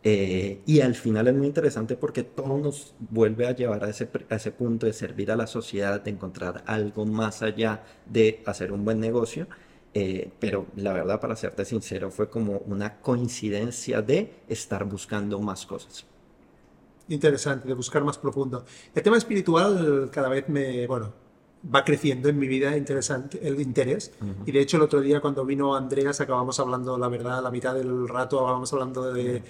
Eh, 0.04 0.62
y 0.64 0.80
al 0.80 0.94
final 0.94 1.26
es 1.28 1.34
muy 1.34 1.48
interesante 1.48 1.96
porque 1.96 2.22
todo 2.22 2.56
nos 2.56 2.94
vuelve 3.00 3.46
a 3.48 3.52
llevar 3.54 3.84
a 3.84 3.90
ese 3.90 4.52
punto 4.52 4.86
de 4.86 4.92
servir 4.92 5.30
a 5.32 5.36
la 5.36 5.46
sociedad, 5.46 6.00
de 6.00 6.10
encontrar 6.12 6.62
algo 6.66 7.04
más 7.04 7.42
allá 7.42 7.82
de 8.06 8.42
hacer 8.46 8.72
un 8.72 8.84
buen 8.84 9.00
negocio 9.00 9.48
eh, 9.94 10.30
pero 10.38 10.66
la 10.76 10.92
verdad, 10.92 11.20
para 11.20 11.36
serte 11.36 11.64
sincero, 11.64 12.10
fue 12.10 12.28
como 12.28 12.58
una 12.66 13.00
coincidencia 13.00 14.02
de 14.02 14.42
estar 14.48 14.84
buscando 14.84 15.40
más 15.40 15.66
cosas. 15.66 16.04
Interesante, 17.08 17.68
de 17.68 17.74
buscar 17.74 18.04
más 18.04 18.18
profundo. 18.18 18.64
El 18.94 19.02
tema 19.02 19.16
espiritual 19.16 20.10
cada 20.12 20.28
vez 20.28 20.48
me, 20.48 20.86
bueno, 20.86 21.12
va 21.74 21.84
creciendo 21.84 22.28
en 22.28 22.38
mi 22.38 22.46
vida 22.46 22.76
interesante 22.76 23.40
el 23.46 23.60
interés. 23.60 24.12
Y 24.44 24.52
de 24.52 24.60
hecho 24.60 24.76
el 24.76 24.82
otro 24.82 25.00
día 25.00 25.20
cuando 25.20 25.44
vino 25.44 25.74
Andreas 25.74 26.20
acabamos 26.20 26.60
hablando, 26.60 26.98
la 26.98 27.08
verdad, 27.08 27.42
la 27.42 27.50
mitad 27.50 27.74
del 27.74 28.08
rato 28.08 28.40
acabamos 28.40 28.72
hablando 28.72 29.12
de... 29.12 29.42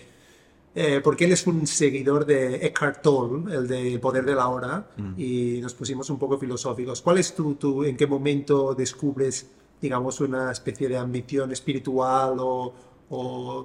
Eh, 0.74 1.00
porque 1.02 1.24
él 1.24 1.32
es 1.32 1.44
un 1.46 1.66
seguidor 1.66 2.24
de 2.24 2.66
Eckhart 2.66 3.02
Tolle, 3.02 3.52
el 3.52 3.66
de 3.66 3.98
Poder 3.98 4.24
de 4.24 4.34
la 4.36 4.46
Hora, 4.46 4.88
y 5.16 5.58
nos 5.60 5.74
pusimos 5.74 6.08
un 6.10 6.18
poco 6.18 6.38
filosóficos. 6.38 7.02
¿Cuál 7.02 7.18
es 7.18 7.34
tu, 7.34 7.54
tu, 7.54 7.82
en 7.82 7.96
qué 7.96 8.06
momento 8.06 8.74
descubres 8.74 9.50
digamos, 9.80 10.20
una 10.20 10.50
especie 10.50 10.88
de 10.88 10.96
ambición 10.96 11.52
espiritual 11.52 12.36
o, 12.38 12.74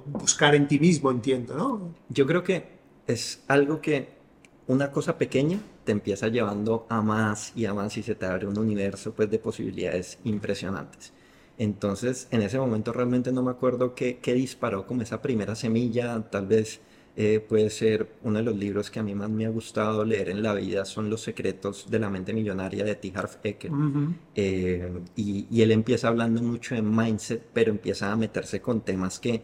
buscar 0.06 0.54
en 0.54 0.66
ti 0.66 0.78
mismo, 0.78 1.10
entiendo, 1.10 1.54
¿no? 1.54 1.94
Yo 2.08 2.26
creo 2.26 2.42
que 2.42 2.78
es 3.06 3.42
algo 3.46 3.82
que 3.82 4.08
una 4.68 4.90
cosa 4.90 5.18
pequeña 5.18 5.58
te 5.84 5.92
empieza 5.92 6.28
llevando 6.28 6.86
a 6.88 7.02
más 7.02 7.52
y 7.54 7.66
a 7.66 7.74
más 7.74 7.94
y 7.98 8.02
se 8.02 8.14
te 8.14 8.24
abre 8.24 8.46
un 8.46 8.58
universo 8.58 9.12
pues, 9.12 9.30
de 9.30 9.38
posibilidades 9.38 10.18
impresionantes. 10.24 11.12
Entonces, 11.58 12.26
en 12.30 12.40
ese 12.40 12.58
momento 12.58 12.92
realmente 12.94 13.32
no 13.32 13.42
me 13.42 13.50
acuerdo 13.50 13.94
qué, 13.94 14.18
qué 14.18 14.32
disparó 14.32 14.86
como 14.86 15.02
esa 15.02 15.20
primera 15.20 15.54
semilla, 15.54 16.22
tal 16.30 16.46
vez 16.46 16.80
eh, 17.16 17.38
puede 17.38 17.70
ser 17.70 18.08
uno 18.24 18.38
de 18.38 18.44
los 18.44 18.56
libros 18.56 18.90
que 18.90 18.98
a 18.98 19.02
mí 19.04 19.14
más 19.14 19.30
me 19.30 19.46
ha 19.46 19.48
gustado 19.48 20.04
leer 20.04 20.30
en 20.30 20.42
la 20.42 20.52
vida 20.52 20.84
son 20.84 21.10
Los 21.10 21.22
secretos 21.22 21.88
de 21.88 22.00
la 22.00 22.10
mente 22.10 22.32
millonaria 22.32 22.82
de 22.84 22.96
T. 22.96 23.12
Harv 23.14 23.38
Eker. 23.44 23.70
Eh, 24.34 24.90
y, 25.14 25.62
él 25.62 25.70
empieza 25.70 26.08
hablando 26.08 26.42
mucho 26.42 26.74
de 26.74 26.82
mindset, 26.82 27.40
pero 27.52 27.70
empieza 27.70 28.10
a 28.10 28.16
meterse 28.16 28.60
con 28.60 28.80
temas 28.80 29.20
que, 29.20 29.42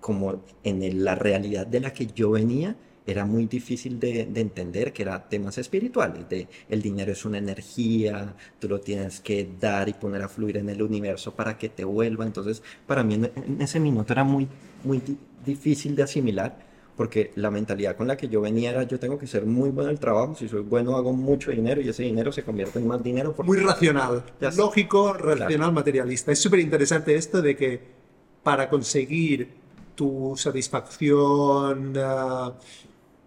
como 0.00 0.44
en 0.62 1.04
la 1.04 1.16
realidad 1.16 1.66
de 1.66 1.80
la 1.80 1.92
que 1.92 2.06
yo 2.06 2.30
venía, 2.30 2.76
era 3.06 3.24
muy 3.26 3.46
difícil 3.46 3.98
de, 3.98 4.20
entender, 4.20 4.92
que 4.92 5.02
eran 5.02 5.28
temas 5.28 5.58
espirituales, 5.58 6.28
de 6.28 6.48
el 6.70 6.80
dinero 6.80 7.10
es 7.12 7.24
una 7.24 7.38
energía, 7.38 8.36
tú 8.60 8.68
lo 8.68 8.80
tienes 8.80 9.20
que 9.20 9.48
dar 9.60 9.88
y 9.88 9.94
poner 9.94 10.22
a 10.22 10.28
fluir 10.28 10.58
en 10.58 10.68
el 10.68 10.80
universo 10.80 11.34
para 11.34 11.58
que 11.58 11.68
te 11.68 11.84
vuelva. 11.84 12.24
Entonces, 12.24 12.62
para 12.86 13.02
mí 13.02 13.14
en, 13.14 13.24
en 13.34 13.60
ese 13.60 13.80
minuto 13.80 14.12
era 14.12 14.22
muy, 14.22 14.48
muy 14.84 15.02
difícil 15.44 15.96
de 15.96 16.04
asimilar 16.04 16.73
porque 16.96 17.32
la 17.36 17.50
mentalidad 17.50 17.96
con 17.96 18.06
la 18.06 18.16
que 18.16 18.28
yo 18.28 18.40
venía 18.40 18.70
era 18.70 18.84
yo 18.84 18.98
tengo 19.00 19.18
que 19.18 19.26
ser 19.26 19.46
muy 19.46 19.70
bueno 19.70 19.90
en 19.90 19.94
el 19.94 20.00
trabajo, 20.00 20.34
si 20.34 20.48
soy 20.48 20.62
bueno 20.62 20.96
hago 20.96 21.12
mucho 21.12 21.50
dinero 21.50 21.80
y 21.80 21.88
ese 21.88 22.04
dinero 22.04 22.30
se 22.32 22.42
convierte 22.42 22.78
en 22.78 22.86
más 22.86 23.02
dinero. 23.02 23.34
Muy 23.44 23.58
racional, 23.58 24.22
lógico, 24.56 25.12
racional, 25.12 25.72
materialista. 25.72 26.32
Es 26.32 26.38
súper 26.38 26.60
interesante 26.60 27.14
esto 27.16 27.42
de 27.42 27.56
que 27.56 27.80
para 28.42 28.68
conseguir 28.68 29.48
tu 29.94 30.34
satisfacción, 30.36 31.94
ah, 31.96 32.52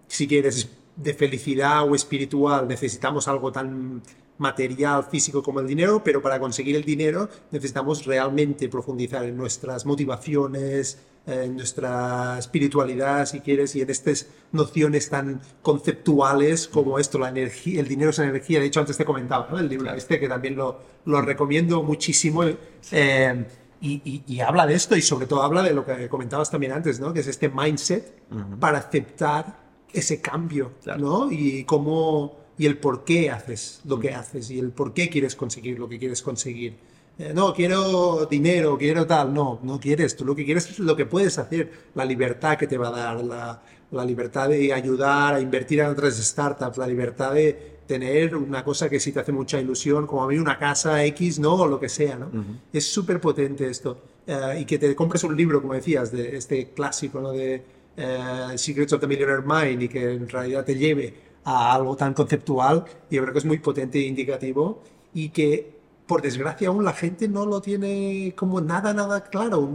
si 0.07 0.27
quieres, 0.27 0.69
de 0.95 1.13
felicidad 1.13 1.87
o 1.87 1.95
espiritual, 1.95 2.67
necesitamos 2.67 3.27
algo 3.27 3.51
tan 3.51 4.01
material, 4.37 5.03
físico 5.03 5.41
como 5.41 5.59
el 5.59 5.67
dinero, 5.67 6.01
pero 6.03 6.21
para 6.21 6.39
conseguir 6.39 6.75
el 6.75 6.83
dinero 6.83 7.29
necesitamos 7.51 8.05
realmente 8.05 8.69
profundizar 8.69 9.23
en 9.23 9.35
nuestras 9.35 9.85
motivaciones, 9.85 10.99
en 11.27 11.57
nuestra 11.57 12.39
espiritualidad, 12.39 13.25
si 13.25 13.41
quieres, 13.41 13.75
y 13.75 13.81
en 13.81 13.89
estas 13.89 14.27
nociones 14.53 15.09
tan 15.09 15.41
conceptuales 15.61 16.67
como 16.67 16.97
esto, 16.97 17.19
la 17.19 17.29
energía, 17.29 17.81
el 17.81 17.87
dinero 17.87 18.11
es 18.11 18.19
energía. 18.19 18.59
De 18.59 18.65
hecho, 18.65 18.79
antes 18.79 18.97
te 18.97 19.05
comentaba, 19.05 19.47
¿no? 19.51 19.59
El 19.59 19.67
libro 19.67 19.93
este, 19.93 20.19
que 20.19 20.29
también 20.29 20.55
lo, 20.55 20.79
lo 21.05 21.21
recomiendo 21.21 21.83
muchísimo. 21.83 22.43
Eh, 22.91 23.45
y, 23.79 24.23
y, 24.25 24.39
habla 24.39 24.65
de 24.65 24.73
esto 24.73 24.95
y 24.95 25.03
sobre 25.03 25.27
todo 25.27 25.43
habla 25.43 25.61
de 25.61 25.71
lo 25.71 25.85
que 25.85 26.09
comentabas 26.09 26.49
también 26.49 26.71
antes, 26.71 26.99
¿no? 26.99 27.13
Que 27.13 27.19
es 27.19 27.27
este 27.27 27.49
mindset 27.49 28.23
para 28.59 28.79
aceptar 28.79 29.59
ese 29.93 30.19
cambio, 30.19 30.71
¿no? 30.97 31.31
Y 31.31 31.63
cómo 31.65 32.47
y 32.57 32.65
el 32.65 32.79
por 32.79 33.03
qué 33.03 33.29
haces 33.29 33.81
lo 33.85 33.99
que 33.99 34.13
haces 34.13 34.49
y 34.49 34.59
el 34.59 34.71
por 34.71 34.93
qué 34.93 35.09
quieres 35.09 35.35
conseguir 35.35 35.77
lo 35.77 35.87
que 35.87 35.99
quieres 35.99 36.21
conseguir. 36.21 36.77
Eh, 37.19 37.31
no, 37.33 37.53
quiero 37.53 38.25
dinero, 38.29 38.77
quiero 38.77 39.05
tal. 39.05 39.33
No, 39.33 39.59
no 39.63 39.79
quieres. 39.79 40.15
Tú 40.15 40.25
lo 40.25 40.35
que 40.35 40.45
quieres 40.45 40.69
es 40.69 40.79
lo 40.79 40.95
que 40.95 41.05
puedes 41.05 41.37
hacer, 41.37 41.71
la 41.95 42.05
libertad 42.05 42.57
que 42.57 42.67
te 42.67 42.77
va 42.77 42.89
a 42.89 42.91
dar, 42.91 43.23
la, 43.23 43.61
la 43.91 44.05
libertad 44.05 44.49
de 44.49 44.73
ayudar 44.73 45.33
a 45.35 45.39
invertir 45.39 45.79
en 45.79 45.87
otras 45.87 46.15
startups, 46.17 46.77
la 46.77 46.87
libertad 46.87 47.33
de 47.33 47.77
tener 47.87 48.35
una 48.35 48.63
cosa 48.63 48.89
que 48.89 48.99
sí 48.99 49.11
te 49.11 49.21
hace 49.21 49.31
mucha 49.31 49.59
ilusión, 49.59 50.05
como 50.05 50.23
a 50.23 50.27
mí 50.27 50.37
una 50.37 50.59
casa 50.59 51.03
X, 51.05 51.39
¿no? 51.39 51.55
O 51.55 51.67
lo 51.67 51.79
que 51.79 51.89
sea, 51.89 52.17
¿no? 52.17 52.29
Es 52.71 52.85
súper 52.85 53.19
potente 53.19 53.67
esto. 53.67 53.97
Eh, 54.27 54.59
y 54.61 54.65
que 54.65 54.77
te 54.77 54.93
compres 54.93 55.23
un 55.23 55.35
libro, 55.35 55.61
como 55.61 55.73
decías, 55.73 56.11
de 56.11 56.35
este 56.35 56.71
clásico, 56.71 57.21
¿no? 57.21 57.31
De 57.31 57.63
uh, 57.97 58.57
Secrets 58.57 58.91
of 58.93 58.99
the 58.99 59.07
Millionaire 59.07 59.41
Mind 59.41 59.83
y 59.83 59.87
que 59.87 60.11
en 60.11 60.27
realidad 60.27 60.65
te 60.65 60.75
lleve 60.75 61.13
a 61.45 61.73
algo 61.73 61.95
tan 61.95 62.13
conceptual, 62.13 62.83
yo 63.09 63.21
creo 63.21 63.31
que 63.31 63.39
es 63.39 63.45
muy 63.45 63.59
potente 63.59 63.99
e 63.99 64.01
indicativo 64.01 64.83
y 65.13 65.29
que, 65.29 65.76
por 66.07 66.21
desgracia, 66.21 66.69
aún 66.69 66.83
la 66.85 66.93
gente 66.93 67.27
no 67.27 67.45
lo 67.45 67.61
tiene 67.61 68.33
como 68.35 68.61
nada, 68.61 68.93
nada 68.93 69.23
claro. 69.25 69.69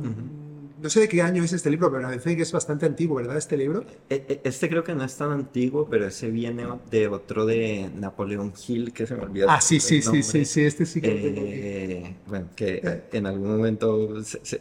No 0.83 0.91
sé 0.91 0.99
de 0.99 1.09
qué 1.09 1.23
año 1.23 1.45
es 1.45 1.53
este 1.53 1.71
libro, 1.71 1.93
pero 1.93 2.03
me 2.03 2.09
parece 2.09 2.35
que 2.35 2.43
es 2.43 2.51
bastante 2.51 2.87
antiguo, 2.87 3.17
¿verdad? 3.17 3.37
Este 3.37 3.57
libro. 3.57 3.85
E, 4.11 4.25
e, 4.29 4.41
este 4.43 4.69
creo 4.69 4.83
que 4.83 4.93
no 4.97 5.05
es 5.05 5.17
tan 5.17 5.31
antiguo, 5.31 5.87
pero 5.89 6.07
ese 6.09 6.29
viene 6.29 6.67
de 6.91 7.07
otro 7.07 7.47
de 7.47 7.89
Napoleón 7.95 8.53
Hill, 8.67 8.93
que 8.93 9.07
se 9.07 9.15
me 9.15 9.23
olvidó. 9.23 9.49
Ah, 9.49 9.61
sí, 9.61 9.79
sí, 9.79 10.03
sí, 10.03 10.25
sí, 10.25 10.45
sí, 10.45 10.65
este 10.65 10.85
sí 10.85 11.01
que... 11.01 11.11
Eh, 11.13 12.17
bueno, 12.27 12.49
que 12.57 12.81
eh. 12.83 13.05
en 13.13 13.27
algún 13.27 13.57
momento 13.57 14.09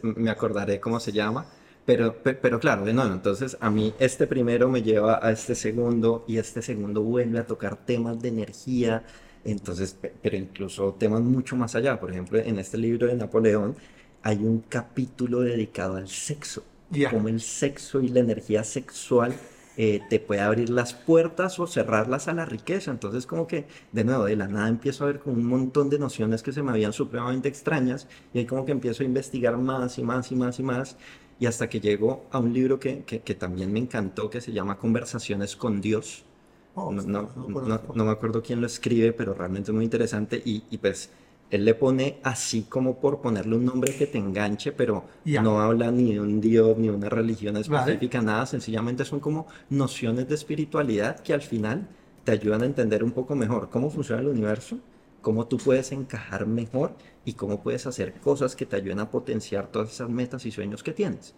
me 0.03 0.29
acordaré 0.29 0.79
cómo 0.79 0.99
se 0.99 1.11
llama. 1.11 1.47
Pero, 1.85 2.15
pero, 2.21 2.59
claro, 2.59 2.85
de 2.85 2.93
nuevo, 2.93 3.11
entonces 3.11 3.57
a 3.59 3.71
mí 3.71 3.91
este 3.97 4.27
primero 4.27 4.69
me 4.69 4.83
lleva 4.83 5.19
a 5.25 5.31
este 5.31 5.55
segundo 5.55 6.23
y 6.27 6.37
este 6.37 6.61
segundo 6.61 7.01
vuelve 7.01 7.39
a 7.39 7.47
tocar 7.47 7.75
temas 7.75 8.21
de 8.21 8.29
energía, 8.29 9.03
entonces, 9.43 9.97
pero 10.21 10.37
incluso 10.37 10.93
temas 10.93 11.21
mucho 11.21 11.55
más 11.55 11.75
allá. 11.75 11.99
Por 11.99 12.11
ejemplo, 12.11 12.39
en 12.39 12.59
este 12.59 12.77
libro 12.77 13.07
de 13.07 13.15
Napoleón, 13.15 13.75
hay 14.23 14.37
un 14.37 14.59
capítulo 14.59 15.41
dedicado 15.41 15.95
al 15.95 16.07
sexo, 16.07 16.63
como 17.09 17.27
el 17.27 17.41
sexo 17.41 18.01
y 18.01 18.09
la 18.09 18.19
energía 18.19 18.63
sexual 18.63 19.33
eh, 19.77 20.01
te 20.09 20.19
puede 20.19 20.41
abrir 20.41 20.69
las 20.69 20.93
puertas 20.93 21.57
o 21.59 21.65
cerrarlas 21.65 22.27
a 22.27 22.33
la 22.33 22.45
riqueza. 22.45 22.91
Entonces, 22.91 23.25
como 23.25 23.47
que, 23.47 23.67
de 23.91 24.03
nuevo, 24.03 24.25
de 24.25 24.35
la 24.35 24.47
nada 24.47 24.67
empiezo 24.67 25.03
a 25.03 25.07
ver 25.07 25.19
con 25.19 25.33
un 25.33 25.45
montón 25.45 25.89
de 25.89 25.97
nociones 25.97 26.43
que 26.43 26.51
se 26.51 26.61
me 26.61 26.71
habían 26.71 26.93
supremamente 26.93 27.47
extrañas 27.47 28.07
y 28.33 28.39
ahí 28.39 28.45
como 28.45 28.65
que 28.65 28.73
empiezo 28.73 29.03
a 29.03 29.05
investigar 29.05 29.57
más 29.57 29.97
y 29.97 30.03
más 30.03 30.31
y 30.31 30.35
más 30.35 30.59
y 30.59 30.63
más. 30.63 30.97
Y 31.39 31.47
hasta 31.47 31.69
que 31.69 31.79
llego 31.79 32.27
a 32.31 32.39
un 32.39 32.53
libro 32.53 32.79
que, 32.79 33.03
que, 33.03 33.35
también 33.35 33.73
me 33.73 33.79
encantó, 33.79 34.29
que 34.29 34.41
se 34.41 34.51
llama 34.51 34.77
Conversaciones 34.77 35.55
con 35.55 35.81
Dios. 35.81 36.25
Oh, 36.73 36.91
no, 36.91 37.01
no, 37.01 37.29
no, 37.35 37.81
no, 37.93 38.05
me 38.05 38.11
acuerdo 38.11 38.41
quién 38.41 38.61
lo 38.61 38.67
escribe, 38.67 39.11
pero 39.13 39.33
realmente 39.33 39.71
es 39.71 39.75
muy 39.75 39.83
interesante. 39.83 40.41
Y, 40.43 40.63
y 40.69 40.77
pues 40.77 41.09
él 41.49 41.65
le 41.65 41.75
pone 41.75 42.19
así 42.23 42.63
como 42.63 42.99
por 42.99 43.21
ponerle 43.21 43.57
un 43.57 43.65
nombre 43.65 43.93
que 43.95 44.07
te 44.07 44.17
enganche, 44.17 44.71
pero 44.71 45.03
no 45.35 45.59
habla 45.59 45.91
ni 45.91 46.13
de 46.13 46.21
un 46.21 46.39
dios, 46.39 46.77
ni 46.77 46.87
de 46.87 46.93
una 46.95 47.09
religión 47.09 47.57
específica, 47.57 48.21
nada, 48.21 48.45
sencillamente 48.45 49.03
son 49.03 49.19
como 49.19 49.47
nociones 49.69 50.29
de 50.29 50.35
espiritualidad 50.35 51.19
que 51.19 51.33
al 51.33 51.41
final 51.41 51.89
te 52.23 52.31
ayudan 52.31 52.61
a 52.61 52.65
entender 52.65 53.03
un 53.03 53.11
poco 53.11 53.35
mejor 53.35 53.69
cómo 53.69 53.89
funciona 53.89 54.21
el 54.21 54.29
universo, 54.29 54.79
cómo 55.21 55.47
tú 55.47 55.57
puedes 55.57 55.91
encajar 55.91 56.47
mejor 56.47 56.95
y 57.25 57.33
cómo 57.33 57.61
puedes 57.61 57.85
hacer 57.85 58.13
cosas 58.21 58.55
que 58.55 58.65
te 58.65 58.77
ayuden 58.77 58.99
a 58.99 59.11
potenciar 59.11 59.67
todas 59.67 59.91
esas 59.91 60.09
metas 60.09 60.45
y 60.45 60.51
sueños 60.51 60.83
que 60.83 60.93
tienes. 60.93 61.35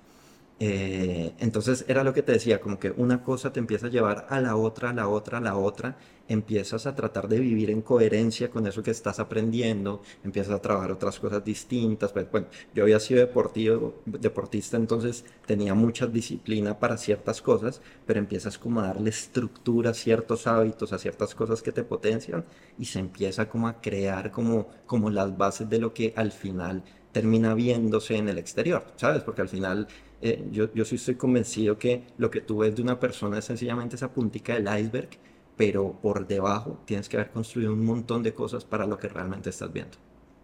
Eh, 0.65 1.33
entonces 1.39 1.83
era 1.89 2.05
lo 2.05 2.13
que 2.13 2.21
te 2.21 2.31
decía, 2.31 2.61
como 2.61 2.79
que 2.79 2.91
una 2.91 3.21
cosa 3.21 3.51
te 3.51 3.59
empieza 3.59 3.87
a 3.87 3.89
llevar 3.89 4.27
a 4.29 4.39
la 4.39 4.55
otra, 4.55 4.91
a 4.91 4.93
la 4.93 5.09
otra, 5.09 5.39
a 5.39 5.41
la 5.41 5.57
otra, 5.57 5.97
empiezas 6.29 6.85
a 6.85 6.95
tratar 6.95 7.27
de 7.27 7.37
vivir 7.39 7.69
en 7.69 7.81
coherencia 7.81 8.49
con 8.49 8.65
eso 8.65 8.81
que 8.81 8.91
estás 8.91 9.19
aprendiendo, 9.19 10.01
empiezas 10.23 10.53
a 10.55 10.61
trabajar 10.61 10.93
otras 10.93 11.19
cosas 11.19 11.43
distintas. 11.43 12.13
Pues, 12.13 12.31
bueno, 12.31 12.47
yo 12.73 12.83
había 12.83 13.01
sido 13.01 13.19
deportivo, 13.19 14.01
deportista, 14.05 14.77
entonces 14.77 15.25
tenía 15.45 15.73
mucha 15.73 16.07
disciplina 16.07 16.79
para 16.79 16.95
ciertas 16.97 17.41
cosas, 17.41 17.81
pero 18.05 18.19
empiezas 18.19 18.57
como 18.57 18.79
a 18.79 18.87
darle 18.87 19.09
estructura 19.09 19.89
a 19.89 19.93
ciertos 19.93 20.47
hábitos, 20.47 20.93
a 20.93 20.97
ciertas 20.97 21.35
cosas 21.35 21.61
que 21.61 21.73
te 21.73 21.83
potencian 21.83 22.45
y 22.79 22.85
se 22.85 22.99
empieza 22.99 23.49
como 23.49 23.67
a 23.67 23.81
crear 23.81 24.31
como, 24.31 24.69
como 24.85 25.09
las 25.09 25.37
bases 25.37 25.69
de 25.69 25.79
lo 25.79 25.93
que 25.93 26.13
al 26.15 26.31
final 26.31 26.83
termina 27.13 27.53
viéndose 27.53 28.17
en 28.17 28.27
el 28.27 28.37
exterior, 28.37 28.83
¿sabes? 28.97 29.23
Porque 29.23 29.41
al 29.41 29.47
final 29.47 29.87
eh, 30.21 30.45
yo, 30.51 30.73
yo 30.73 30.83
sí 30.83 30.95
estoy 30.95 31.15
convencido 31.15 31.77
que 31.77 32.03
lo 32.17 32.29
que 32.29 32.41
tú 32.41 32.57
ves 32.57 32.75
de 32.75 32.81
una 32.81 32.99
persona 32.99 33.37
es 33.37 33.45
sencillamente 33.45 33.95
esa 33.95 34.11
puntica 34.11 34.55
del 34.55 34.67
iceberg, 34.79 35.09
pero 35.55 35.93
por 36.01 36.27
debajo 36.27 36.81
tienes 36.85 37.07
que 37.07 37.17
haber 37.17 37.31
construido 37.31 37.71
un 37.71 37.85
montón 37.85 38.23
de 38.23 38.33
cosas 38.33 38.65
para 38.65 38.85
lo 38.85 38.97
que 38.97 39.07
realmente 39.07 39.51
estás 39.51 39.71
viendo. 39.71 39.97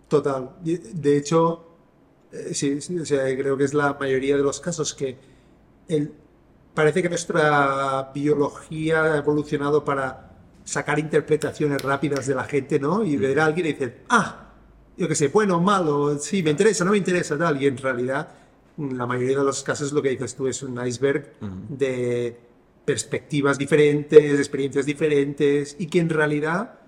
Total. 0.07 0.51
De 0.63 1.17
hecho, 1.17 1.65
eh, 2.31 2.53
sí, 2.53 2.79
sí 2.81 2.99
o 2.99 3.05
sea, 3.05 3.23
creo 3.35 3.57
que 3.57 3.63
es 3.63 3.73
la 3.73 3.97
mayoría 3.99 4.37
de 4.37 4.43
los 4.43 4.59
casos 4.59 4.93
que 4.93 5.17
el, 5.87 6.13
parece 6.73 7.01
que 7.01 7.09
nuestra 7.09 8.11
biología 8.13 9.03
ha 9.03 9.17
evolucionado 9.17 9.83
para 9.83 10.29
sacar 10.63 10.99
interpretaciones 10.99 11.81
rápidas 11.81 12.27
de 12.27 12.35
la 12.35 12.43
gente, 12.43 12.79
¿no? 12.79 13.03
Y 13.03 13.17
ver 13.17 13.39
a 13.39 13.45
alguien 13.45 13.67
y 13.67 13.73
decir, 13.73 14.03
ah, 14.09 14.48
yo 14.99 15.07
qué 15.07 15.15
sé, 15.15 15.29
bueno, 15.29 15.61
malo, 15.61 16.19
sí, 16.19 16.43
me 16.43 16.51
interesa, 16.51 16.83
no 16.83 16.91
me 16.91 16.97
interesa, 16.97 17.37
tal. 17.37 17.61
Y 17.61 17.67
en 17.67 17.77
realidad, 17.77 18.27
la 18.77 19.05
mayoría 19.05 19.37
de 19.37 19.45
los 19.45 19.63
casos 19.63 19.93
lo 19.93 20.01
que 20.01 20.09
dices 20.09 20.35
tú 20.35 20.47
es 20.47 20.61
un 20.61 20.85
iceberg 20.85 21.33
de 21.69 22.37
perspectivas 22.83 23.57
diferentes, 23.57 24.37
experiencias 24.37 24.85
diferentes, 24.85 25.77
y 25.79 25.87
que 25.87 25.99
en 25.99 26.09
realidad 26.09 26.79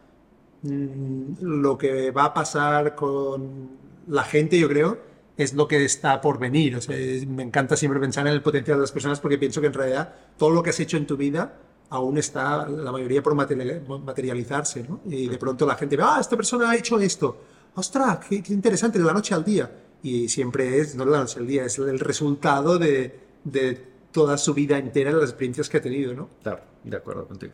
mm, 0.64 1.42
lo 1.42 1.78
que 1.78 2.12
va 2.12 2.26
a 2.26 2.34
pasar 2.34 2.96
con 2.96 3.70
la 4.08 4.24
gente, 4.24 4.60
yo 4.60 4.68
creo, 4.68 5.00
es 5.38 5.54
lo 5.54 5.70
que 5.70 5.86
está 5.86 6.20
por 6.20 6.38
venir. 6.38 6.76
O 6.76 6.82
sea, 6.82 6.98
me 7.28 7.44
encanta 7.44 7.78
siempre 7.78 8.00
pensar 8.02 8.28
en 8.28 8.34
el 8.34 8.42
potencial 8.42 8.78
de 8.78 8.82
las 8.82 8.92
personas 8.92 9.22
porque 9.22 9.38
pienso 9.38 9.62
que 9.62 9.68
en 9.68 9.74
realidad 9.74 10.14
todo 10.38 10.50
lo 10.50 10.62
que 10.62 10.72
has 10.72 10.80
hecho 10.82 10.98
en 10.98 11.08
tu 11.08 11.16
vida 11.16 11.58
aún 11.90 12.18
está 12.18 12.68
la 12.68 12.92
mayoría 12.92 13.24
por 13.24 13.36
materializarse, 13.36 14.84
¿no? 14.84 15.02
Y 15.06 15.28
de 15.28 15.38
pronto 15.38 15.66
la 15.66 15.76
gente 15.76 15.96
ve, 15.98 16.04
ah, 16.06 16.18
esta 16.20 16.36
persona 16.36 16.70
ha 16.70 16.76
hecho 16.76 17.00
esto 17.00 17.38
ostras, 17.76 18.20
qué, 18.28 18.44
interesante, 18.50 19.00
de 19.00 19.06
la 19.06 19.14
noche 19.14 19.34
al 19.34 19.44
día. 19.44 19.72
Y 20.04 20.30
siempre 20.30 20.80
es, 20.80 20.96
no 20.96 21.06
de 21.06 21.12
la 21.12 21.20
noche 21.20 21.40
al 21.40 21.48
día, 21.48 21.66
es 21.66 21.78
el 21.78 22.00
resultado 22.00 22.78
de, 22.78 23.20
de 23.44 23.92
toda 24.12 24.38
su 24.38 24.54
vida 24.54 24.78
entera, 24.78 25.12
las 25.12 25.30
experiencias 25.30 25.70
que 25.70 25.78
ha 25.78 25.82
tenido, 25.82 26.14
¿no? 26.14 26.30
Claro, 26.42 26.62
de 26.84 26.98
acuerdo 26.98 27.28
contigo. 27.28 27.54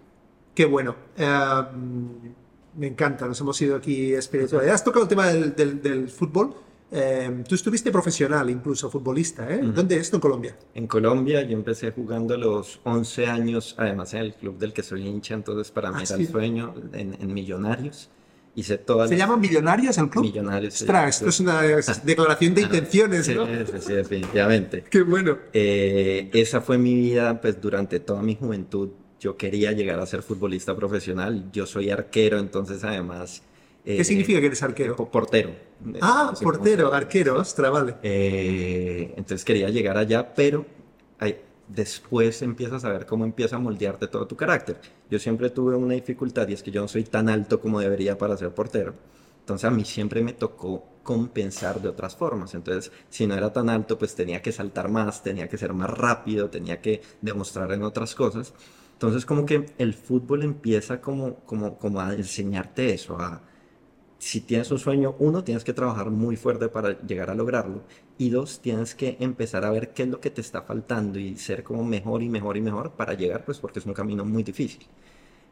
Qué 0.53 0.65
bueno. 0.65 0.95
Em, 1.15 2.34
me 2.75 2.88
encanta, 2.88 3.27
nos 3.27 3.39
hemos 3.41 3.62
ido 3.62 3.75
aquí 3.75 4.13
espiritual. 4.13 4.67
Has 4.69 4.84
tocado 4.84 5.03
el 5.03 5.10
tema 5.10 5.27
del, 5.27 5.82
del, 5.82 6.10
fútbol. 6.10 6.56
Em, 6.89 7.43
tú 7.43 7.56
estuviste 7.56 7.91
profesional, 7.91 8.49
incluso 8.49 8.89
futbolista, 8.89 9.51
¿eh? 9.53 9.60
¿Dónde 9.62 9.97
es 9.97 10.13
¿En 10.13 10.19
Colombia? 10.19 10.58
En 10.73 10.88
Colombia, 10.88 11.41
yo 11.41 11.58
empecé 11.58 11.91
jugando 11.91 12.36
a 12.36 12.38
los 12.38 12.80
11 12.86 13.27
años, 13.27 13.75
además 13.77 14.13
en 14.13 14.21
el 14.21 14.34
club 14.36 14.58
del 14.58 14.73
que 14.73 14.84
soy 14.84 15.06
hincha, 15.06 15.34
entonces 15.34 15.71
para 15.71 15.91
mí 15.91 15.97
ah, 15.99 16.03
era 16.06 16.15
el 16.15 16.27
sueño 16.27 16.73
en, 16.93 17.13
en 17.19 17.34
Millonarios. 17.34 18.10
¿Se 18.63 19.17
llaman 19.17 19.39
Millonarios 19.39 19.98
el 19.98 20.10
club? 20.10 20.24
Millonarios. 20.24 20.82
Ostras, 20.82 21.17
esto 21.17 21.30
es 21.30 21.39
una 21.39 21.62
declaración 22.04 22.56
de 22.56 22.62
intenciones, 22.62 23.30
¿no? 23.30 23.46
Sí, 23.46 23.78
sí, 23.80 23.93
definitivamente. 23.93 24.84
Qué 24.89 25.04
bueno. 25.04 25.38
Eh, 25.54 26.30
esa 26.34 26.62
fue 26.62 26.78
mi 26.78 26.96
vida, 26.96 27.39
pues 27.39 27.62
durante 27.62 28.00
toda 28.00 28.22
mi 28.22 28.36
juventud. 28.36 28.89
Yo 29.20 29.38
quería 29.38 29.72
llegar 29.72 30.00
a 30.00 30.06
ser 30.06 30.24
futbolista 30.24 30.76
profesional. 30.76 31.50
Yo 31.52 31.65
soy 31.65 31.89
arquero, 31.89 32.39
entonces 32.39 32.84
además... 32.84 33.43
¿Qué 33.84 34.02
eh, 34.02 34.04
significa 34.04 34.39
que 34.39 34.48
eres 34.48 34.62
arquero? 34.62 34.96
Portero. 34.96 35.52
Ah, 36.02 36.34
portero, 36.41 36.93
arquero, 36.93 37.39
ostras, 37.39 37.72
vale. 37.72 37.96
Eh, 38.04 39.13
entonces 39.17 39.46
quería 39.46 39.70
llegar 39.70 39.98
allá, 39.98 40.34
pero 40.34 40.65
hay, 41.20 41.38
después 41.67 42.41
empiezas 42.41 42.86
a 42.86 42.89
ver 42.89 43.06
cómo 43.06 43.25
empieza 43.25 43.58
a 43.58 43.60
moldearte 43.60 44.08
todo 44.08 44.27
tu 44.27 44.36
carácter. 44.36 44.80
Yo 45.10 45.19
siempre 45.19 45.49
tuve 45.49 45.75
una 45.75 45.93
dificultad 45.93 46.47
y 46.47 46.53
es 46.53 46.63
que 46.63 46.71
yo 46.71 46.82
no 46.82 46.88
soy 46.88 47.03
tan 47.03 47.30
alto 47.30 47.60
como 47.60 47.80
debería 47.80 48.17
para 48.17 48.38
ser 48.38 48.53
portero. 48.53 48.93
Entonces 49.39 49.65
a 49.65 49.71
mí 49.71 49.86
siempre 49.86 50.21
me 50.21 50.34
tocó 50.34 50.84
compensar 51.03 51.82
de 51.82 51.88
otras 51.88 52.15
formas. 52.15 52.53
Entonces, 52.53 52.91
si 53.10 53.27
no 53.27 53.34
era 53.34 53.53
tan 53.53 53.69
alto, 53.69 53.97
pues 53.97 54.13
tenía 54.13 54.41
que 54.41 54.51
saltar 54.51 54.89
más, 54.89 55.23
tenía 55.23 55.47
que 55.47 55.58
ser 55.58 55.73
más 55.73 55.89
rápido, 55.89 56.49
tenía 56.49 56.82
que 56.82 57.01
demostrar 57.21 57.71
en 57.71 57.84
otras 57.84 58.13
cosas. 58.13 58.53
Entonces, 58.91 59.25
como 59.25 59.45
que 59.45 59.67
el 59.77 59.93
fútbol 59.93 60.43
empieza 60.43 60.99
como, 60.99 61.36
como, 61.45 61.77
como 61.77 62.01
a 62.01 62.13
enseñarte 62.13 62.93
eso, 62.93 63.17
a, 63.21 63.41
si 64.19 64.41
tienes 64.41 64.71
un 64.71 64.80
sueño, 64.80 65.15
uno, 65.19 65.43
tienes 65.43 65.63
que 65.63 65.73
trabajar 65.73 66.10
muy 66.10 66.36
fuerte 66.36 66.69
para 66.69 66.99
llegar 67.01 67.30
a 67.30 67.36
lograrlo. 67.36 67.84
Y 68.17 68.30
dos, 68.30 68.60
tienes 68.62 68.95
que 68.95 69.17
empezar 69.19 69.63
a 69.63 69.71
ver 69.71 69.93
qué 69.93 70.03
es 70.03 70.10
lo 70.10 70.19
que 70.19 70.32
te 70.32 70.41
está 70.41 70.63
faltando 70.63 71.19
y 71.19 71.38
ser 71.38 71.63
como 71.63 71.84
mejor 71.84 72.23
y 72.23 72.30
mejor 72.30 72.58
y 72.58 72.62
mejor 72.62 72.91
para 72.91 73.13
llegar, 73.13 73.45
pues 73.45 73.60
porque 73.60 73.80
es 73.80 73.86
un 73.86 73.93
camino 73.93 74.25
muy 74.25 74.43
difícil. 74.43 74.88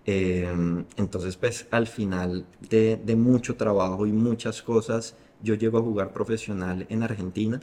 Em, 0.06 0.86
entonces, 0.97 1.36
pues 1.38 1.67
al 1.71 1.88
final 1.88 2.45
de, 2.69 2.97
de, 2.97 3.15
mucho 3.15 3.56
trabajo 3.56 4.06
y 4.06 4.12
muchas 4.12 4.62
cosas, 4.62 5.15
yo 5.41 5.56
llego 5.56 5.80
a 5.80 5.82
jugar 5.82 6.13
profesional 6.13 6.86
en 6.89 7.04
Argentina. 7.04 7.60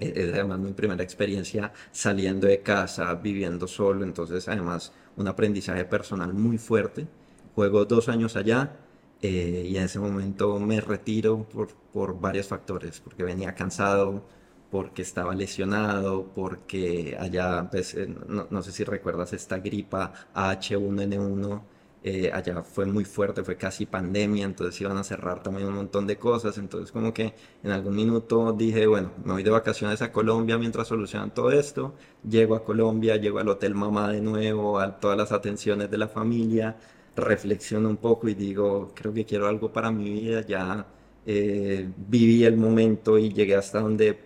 E, 0.00 0.12
es 0.16 0.34
además 0.34 0.58
mi 0.60 0.72
primera 0.72 1.02
experiencia 1.02 1.72
saliendo 1.90 2.46
de 2.46 2.60
casa, 2.62 3.14
viviendo 3.14 3.66
solo, 3.68 4.04
entonces 4.04 4.48
además 4.48 4.92
un 5.16 5.28
aprendizaje 5.28 5.84
personal 5.84 6.34
muy 6.34 6.58
fuerte. 6.58 7.06
Juego 7.54 7.84
dos 7.84 8.08
años 8.08 8.36
allá, 8.36 8.76
eh, 9.22 9.68
y 9.70 9.76
en 9.76 9.84
ese 9.84 10.00
momento 10.00 10.58
me 10.58 10.80
retiro 10.80 11.44
por, 11.44 11.68
por 11.92 12.20
varios 12.20 12.48
factores, 12.48 13.00
porque 13.00 13.22
venía 13.22 13.54
cansado, 13.54 14.24
porque 14.70 15.02
estaba 15.02 15.34
lesionado, 15.34 16.32
porque 16.34 17.16
allá, 17.18 17.68
pues, 17.70 17.94
eh, 17.94 18.08
no, 18.28 18.46
no, 18.50 18.62
sé 18.62 18.72
si 18.72 18.84
recuerdas 18.84 19.32
esta 19.32 19.58
gripa 19.58 20.12
H1N1, 20.34 21.62
eh, 22.04 22.32
allá 22.32 22.62
fue 22.64 22.84
muy 22.84 23.04
fuerte, 23.04 23.44
fue 23.44 23.56
casi 23.56 23.86
pandemia, 23.86 24.44
entonces 24.44 24.80
iban 24.80 24.96
a 24.96 25.04
cerrar 25.04 25.40
también 25.42 25.68
un 25.68 25.74
montón 25.74 26.06
de 26.06 26.16
cosas, 26.18 26.58
entonces 26.58 26.90
como 26.90 27.14
que 27.14 27.34
en 27.62 27.70
algún 27.70 27.94
minuto 27.94 28.52
dije, 28.52 28.86
bueno, 28.88 29.12
me 29.24 29.34
voy 29.34 29.44
de 29.44 29.50
vacaciones 29.50 30.02
a 30.02 30.10
Colombia 30.10 30.58
mientras 30.58 30.88
solucionan 30.88 31.32
todo 31.32 31.52
esto, 31.52 31.94
llego 32.28 32.56
a 32.56 32.64
Colombia, 32.64 33.16
llego 33.16 33.38
al 33.38 33.48
Hotel 33.48 33.76
Mamá 33.76 34.10
de 34.10 34.20
nuevo, 34.20 34.80
a 34.80 34.98
todas 34.98 35.16
las 35.16 35.30
atenciones 35.30 35.90
de 35.90 35.98
la 35.98 36.08
familia, 36.08 36.76
reflexiono 37.16 37.88
un 37.88 37.96
poco 37.96 38.28
y 38.28 38.34
digo, 38.34 38.92
creo 38.94 39.12
que 39.12 39.24
quiero 39.24 39.46
algo 39.46 39.72
para 39.72 39.90
mi 39.90 40.10
vida, 40.10 40.44
ya 40.46 40.86
eh, 41.26 41.88
viví 42.08 42.44
el 42.44 42.56
momento 42.56 43.18
y 43.18 43.32
llegué 43.32 43.54
hasta 43.54 43.80
donde 43.80 44.18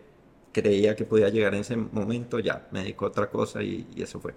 creía 0.52 0.96
que 0.96 1.04
podía 1.04 1.28
llegar 1.28 1.54
en 1.54 1.60
ese 1.60 1.76
momento, 1.76 2.38
ya 2.38 2.68
me 2.70 2.80
dedico 2.80 3.04
a 3.04 3.08
otra 3.08 3.28
cosa 3.28 3.62
y, 3.62 3.86
eso 3.96 4.20
fue. 4.20 4.34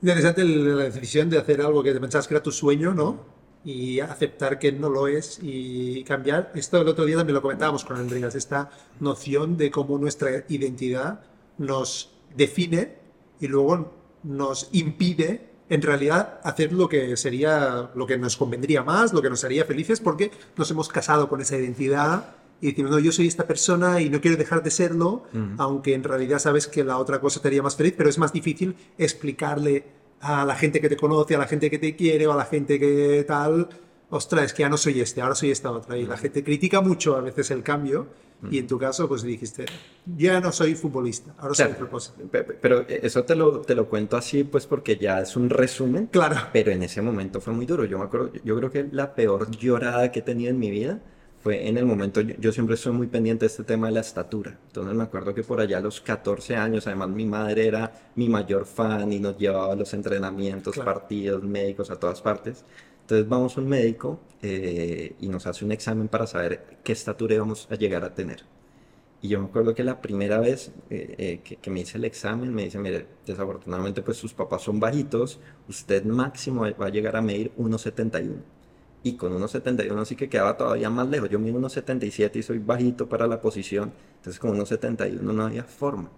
Interesante 0.00 0.44
la 0.44 0.84
decisión 0.84 1.28
de 1.28 1.38
hacer 1.38 1.60
algo 1.60 1.82
que 1.82 1.92
pensabas 1.94 2.28
que 2.28 2.34
era 2.34 2.42
tu 2.42 2.52
sueño, 2.52 2.94
¿no? 2.94 3.38
Y 3.64 3.98
aceptar 3.98 4.60
que 4.60 4.70
no 4.70 4.88
lo 4.88 5.08
es 5.08 5.40
y 5.42 6.04
cambiar. 6.04 6.52
Esto 6.54 6.80
el 6.80 6.86
otro 6.86 7.04
día 7.04 7.16
también 7.16 7.34
lo 7.34 7.42
comentábamos 7.42 7.84
con 7.84 7.96
Andreas, 7.96 8.36
esta 8.36 8.70
noción 9.00 9.56
de 9.56 9.72
cómo 9.72 9.98
nuestra 9.98 10.44
identidad 10.48 11.20
nos 11.58 12.12
define 12.36 12.94
y 13.40 13.48
luego 13.48 13.92
nos 14.22 14.68
impide 14.72 15.47
en 15.68 15.82
realidad 15.82 16.40
hacer 16.44 16.72
lo 16.72 16.88
que 16.88 17.16
sería, 17.16 17.90
lo 17.94 18.06
que 18.06 18.16
nos 18.16 18.36
convendría 18.36 18.82
más, 18.82 19.12
lo 19.12 19.22
que 19.22 19.30
nos 19.30 19.44
haría 19.44 19.64
felices, 19.64 20.00
porque 20.00 20.30
nos 20.56 20.70
hemos 20.70 20.88
casado 20.88 21.28
con 21.28 21.40
esa 21.40 21.56
identidad 21.56 22.34
y 22.60 22.68
decimos, 22.68 22.90
no, 22.90 22.98
yo 22.98 23.12
soy 23.12 23.28
esta 23.28 23.46
persona 23.46 24.00
y 24.00 24.10
no 24.10 24.20
quiero 24.20 24.36
dejar 24.36 24.62
de 24.62 24.70
serlo, 24.70 25.24
aunque 25.58 25.94
en 25.94 26.02
realidad 26.02 26.40
sabes 26.40 26.66
que 26.66 26.82
la 26.82 26.98
otra 26.98 27.20
cosa 27.20 27.40
te 27.40 27.48
haría 27.48 27.62
más 27.62 27.76
feliz, 27.76 27.94
pero 27.96 28.08
es 28.08 28.18
más 28.18 28.32
difícil 28.32 28.74
explicarle 28.96 29.84
a 30.20 30.44
la 30.44 30.56
gente 30.56 30.80
que 30.80 30.88
te 30.88 30.96
conoce, 30.96 31.36
a 31.36 31.38
la 31.38 31.46
gente 31.46 31.70
que 31.70 31.78
te 31.78 31.94
quiere 31.94 32.26
o 32.26 32.32
a 32.32 32.36
la 32.36 32.46
gente 32.46 32.80
que 32.80 33.24
tal, 33.28 33.68
ostras, 34.10 34.46
es 34.46 34.52
que 34.54 34.62
ya 34.62 34.68
no 34.68 34.76
soy 34.76 35.00
este, 35.00 35.20
ahora 35.20 35.36
soy 35.36 35.52
esta 35.52 35.70
otra. 35.70 35.96
Y 35.96 36.06
la 36.06 36.16
gente 36.16 36.42
critica 36.42 36.80
mucho 36.80 37.16
a 37.16 37.20
veces 37.20 37.52
el 37.52 37.62
cambio 37.62 38.08
y 38.50 38.58
en 38.58 38.66
tu 38.66 38.78
caso, 38.78 39.08
pues 39.08 39.22
dijiste, 39.22 39.66
ya 40.16 40.40
no 40.40 40.52
soy 40.52 40.74
futbolista, 40.74 41.34
ahora 41.38 41.54
soy 41.54 41.72
propósito. 41.72 42.22
Pero 42.30 42.86
eso 42.88 43.24
te 43.24 43.34
lo, 43.34 43.60
te 43.60 43.74
lo 43.74 43.88
cuento 43.88 44.16
así, 44.16 44.44
pues 44.44 44.66
porque 44.66 44.96
ya 44.96 45.20
es 45.20 45.36
un 45.36 45.50
resumen. 45.50 46.06
Claro. 46.06 46.36
Pero 46.52 46.70
en 46.70 46.82
ese 46.82 47.02
momento 47.02 47.40
fue 47.40 47.52
muy 47.52 47.66
duro. 47.66 47.84
Yo 47.84 47.98
me 47.98 48.04
acuerdo, 48.04 48.32
yo 48.44 48.56
creo 48.56 48.70
que 48.70 48.88
la 48.92 49.14
peor 49.14 49.50
llorada 49.50 50.12
que 50.12 50.20
he 50.20 50.22
tenido 50.22 50.50
en 50.50 50.58
mi 50.58 50.70
vida 50.70 51.00
fue 51.40 51.68
en 51.68 51.78
el 51.78 51.86
momento, 51.86 52.20
yo, 52.20 52.52
siempre 52.52 52.76
soy 52.76 52.92
muy 52.92 53.06
pendiente 53.06 53.44
de 53.44 53.46
este 53.48 53.64
tema 53.64 53.86
de 53.86 53.94
la 53.94 54.00
estatura. 54.00 54.58
Entonces 54.66 54.94
me 54.94 55.04
acuerdo 55.04 55.34
que 55.34 55.42
por 55.42 55.60
allá 55.60 55.78
a 55.78 55.80
los 55.80 56.00
14 56.00 56.56
años, 56.56 56.86
además 56.86 57.10
mi 57.10 57.26
madre 57.26 57.66
era 57.66 57.92
mi 58.16 58.28
mayor 58.28 58.66
fan 58.66 59.12
y 59.12 59.20
nos 59.20 59.38
llevaba 59.38 59.72
a 59.72 59.76
los 59.76 59.94
entrenamientos, 59.94 60.76
partidos, 60.78 61.42
médicos, 61.44 61.90
a 61.90 61.98
todas 61.98 62.20
partes. 62.20 62.64
Entonces 63.08 63.26
vamos 63.26 63.56
a 63.56 63.62
un 63.62 63.68
médico 63.70 64.20
eh, 64.42 65.14
y 65.18 65.28
nos 65.28 65.46
hace 65.46 65.64
un 65.64 65.72
examen 65.72 66.08
para 66.08 66.26
saber 66.26 66.76
qué 66.84 66.92
estatura 66.92 67.34
íbamos 67.34 67.66
a 67.70 67.74
llegar 67.74 68.04
a 68.04 68.12
tener. 68.12 68.42
Y 69.22 69.28
yo 69.28 69.40
me 69.40 69.46
acuerdo 69.46 69.74
que 69.74 69.82
la 69.82 70.02
primera 70.02 70.38
vez 70.40 70.72
eh, 70.90 71.14
eh, 71.16 71.40
que, 71.42 71.56
que, 71.56 71.70
me 71.70 71.80
hice 71.80 71.96
el 71.96 72.04
examen 72.04 72.52
me 72.54 72.64
dice, 72.64 72.78
mire, 72.78 73.06
desafortunadamente 73.24 74.02
pues 74.02 74.18
sus 74.18 74.34
papás 74.34 74.60
son 74.60 74.78
bajitos, 74.78 75.40
usted 75.70 76.04
máximo 76.04 76.66
va 76.78 76.86
a 76.86 76.90
llegar 76.90 77.16
a 77.16 77.22
medir 77.22 77.50
1,71. 77.56 78.42
Y 79.02 79.14
con 79.14 79.32
1,71 79.40 80.04
sí 80.04 80.14
que 80.14 80.28
quedaba 80.28 80.58
todavía 80.58 80.90
más 80.90 81.08
lejos. 81.08 81.30
Yo 81.30 81.38
mido 81.38 81.58
1,77 81.58 82.36
y 82.36 82.42
soy 82.42 82.58
bajito 82.58 83.08
para 83.08 83.26
la 83.26 83.40
posición, 83.40 83.90
entonces 84.16 84.38
con 84.38 84.54
1,71 84.54 85.22
no 85.22 85.46
había 85.46 85.64
forma. 85.64 86.10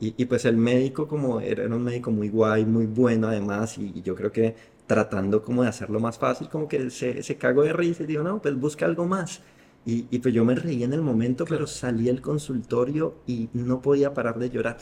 Y, 0.00 0.14
y, 0.16 0.24
pues 0.24 0.44
el 0.46 0.56
médico 0.56 1.06
como 1.06 1.40
era, 1.40 1.62
era, 1.62 1.76
un 1.76 1.84
médico 1.84 2.10
muy 2.10 2.28
guay, 2.28 2.64
muy 2.64 2.86
bueno 2.86 3.28
además, 3.28 3.78
y, 3.78 3.92
y 3.94 4.02
yo 4.02 4.16
creo 4.16 4.32
que 4.32 4.56
tratando 4.92 5.42
como 5.42 5.62
de 5.62 5.70
hacerlo 5.70 6.00
más 6.00 6.18
fácil, 6.18 6.50
como 6.50 6.68
que 6.68 6.90
se, 6.90 7.22
se 7.22 7.36
cagó 7.36 7.62
de 7.62 7.72
risa 7.72 8.02
y 8.02 8.06
dijo, 8.06 8.22
no, 8.22 8.42
pues 8.42 8.54
busca 8.60 8.84
algo 8.84 9.06
más. 9.06 9.40
Y, 9.86 10.06
y, 10.10 10.18
pues 10.18 10.34
yo 10.34 10.44
me 10.44 10.54
reí 10.54 10.84
en 10.84 10.92
el 10.92 11.00
momento, 11.00 11.46
pero 11.46 11.66
salí 11.66 12.04
del 12.04 12.20
consultorio 12.20 13.14
y 13.26 13.48
no 13.54 13.80
podía 13.80 14.12
parar 14.12 14.38
de 14.38 14.50
llorar. 14.50 14.76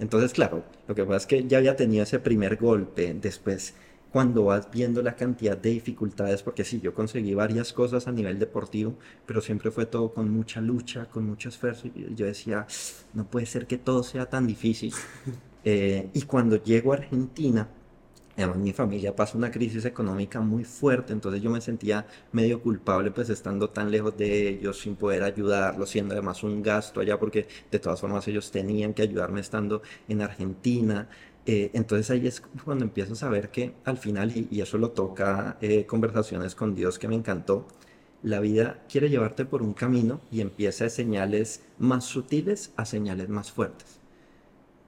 Entonces, 0.00 0.32
claro, 0.32 0.64
lo 0.88 0.94
que 0.96 1.04
pasa 1.04 1.16
es 1.18 1.26
que 1.26 1.46
ya 1.46 1.58
había 1.58 1.76
tenido 1.76 2.02
ese 2.02 2.18
primer 2.18 2.56
golpe. 2.56 3.14
Después, 3.14 3.74
cuando 4.10 4.44
vas 4.46 4.68
viendo 4.70 5.00
la 5.00 5.14
cantidad 5.14 5.56
de 5.56 5.70
dificultades, 5.70 6.42
porque 6.42 6.64
sí, 6.64 6.80
yo 6.80 6.92
conseguí 6.92 7.34
varias 7.34 7.72
cosas 7.72 8.08
a 8.08 8.12
nivel 8.12 8.40
deportivo, 8.40 8.96
pero 9.26 9.40
siempre 9.40 9.70
fue 9.70 9.86
todo 9.86 10.12
con 10.12 10.28
mucha 10.28 10.60
lucha, 10.60 11.06
con 11.06 11.24
mucho 11.24 11.48
esfuerzo. 11.48 11.86
Y 11.86 12.14
yo 12.14 12.26
decía, 12.26 12.66
no 13.14 13.24
puede 13.30 13.46
ser 13.46 13.68
que 13.68 13.78
todo 13.78 14.02
sea 14.02 14.26
tan 14.26 14.46
difícil. 14.46 14.92
Eh, 15.64 16.10
y 16.12 16.22
cuando 16.22 16.56
llego 16.56 16.92
a 16.92 16.96
Argentina, 16.96 17.68
Además, 18.42 18.58
mi 18.62 18.72
familia 18.72 19.14
pasa 19.14 19.38
una 19.38 19.50
crisis 19.50 19.84
económica 19.84 20.40
muy 20.40 20.64
fuerte, 20.64 21.12
entonces 21.12 21.42
yo 21.42 21.50
me 21.50 21.60
sentía 21.60 22.06
medio 22.32 22.60
culpable 22.60 23.10
pues 23.10 23.30
estando 23.30 23.70
tan 23.70 23.90
lejos 23.90 24.16
de 24.16 24.48
ellos, 24.48 24.80
sin 24.80 24.96
poder 24.96 25.22
ayudarlos, 25.22 25.90
siendo 25.90 26.14
además 26.14 26.42
un 26.42 26.62
gasto 26.62 27.00
allá, 27.00 27.18
porque 27.18 27.46
de 27.70 27.78
todas 27.78 28.00
formas 28.00 28.26
ellos 28.28 28.50
tenían 28.50 28.94
que 28.94 29.02
ayudarme 29.02 29.40
estando 29.40 29.82
en 30.08 30.22
Argentina. 30.22 31.08
Eh, 31.46 31.70
entonces 31.74 32.10
ahí 32.10 32.26
es 32.26 32.40
cuando 32.64 32.84
empiezo 32.84 33.14
a 33.14 33.16
saber 33.16 33.50
que 33.50 33.74
al 33.84 33.98
final, 33.98 34.32
y, 34.36 34.60
eso 34.60 34.78
lo 34.78 34.90
toca 34.90 35.58
eh, 35.60 35.86
conversaciones 35.86 36.54
con 36.54 36.74
Dios 36.74 36.98
que 36.98 37.08
me 37.08 37.14
encantó, 37.16 37.66
la 38.22 38.40
vida 38.40 38.84
quiere 38.88 39.10
llevarte 39.10 39.44
por 39.44 39.62
un 39.62 39.74
camino 39.74 40.20
y 40.30 40.40
empieza 40.40 40.84
de 40.84 40.90
señales 40.90 41.62
más 41.78 42.04
sutiles 42.04 42.72
a 42.76 42.84
señales 42.84 43.28
más 43.28 43.50
fuertes. 43.52 43.98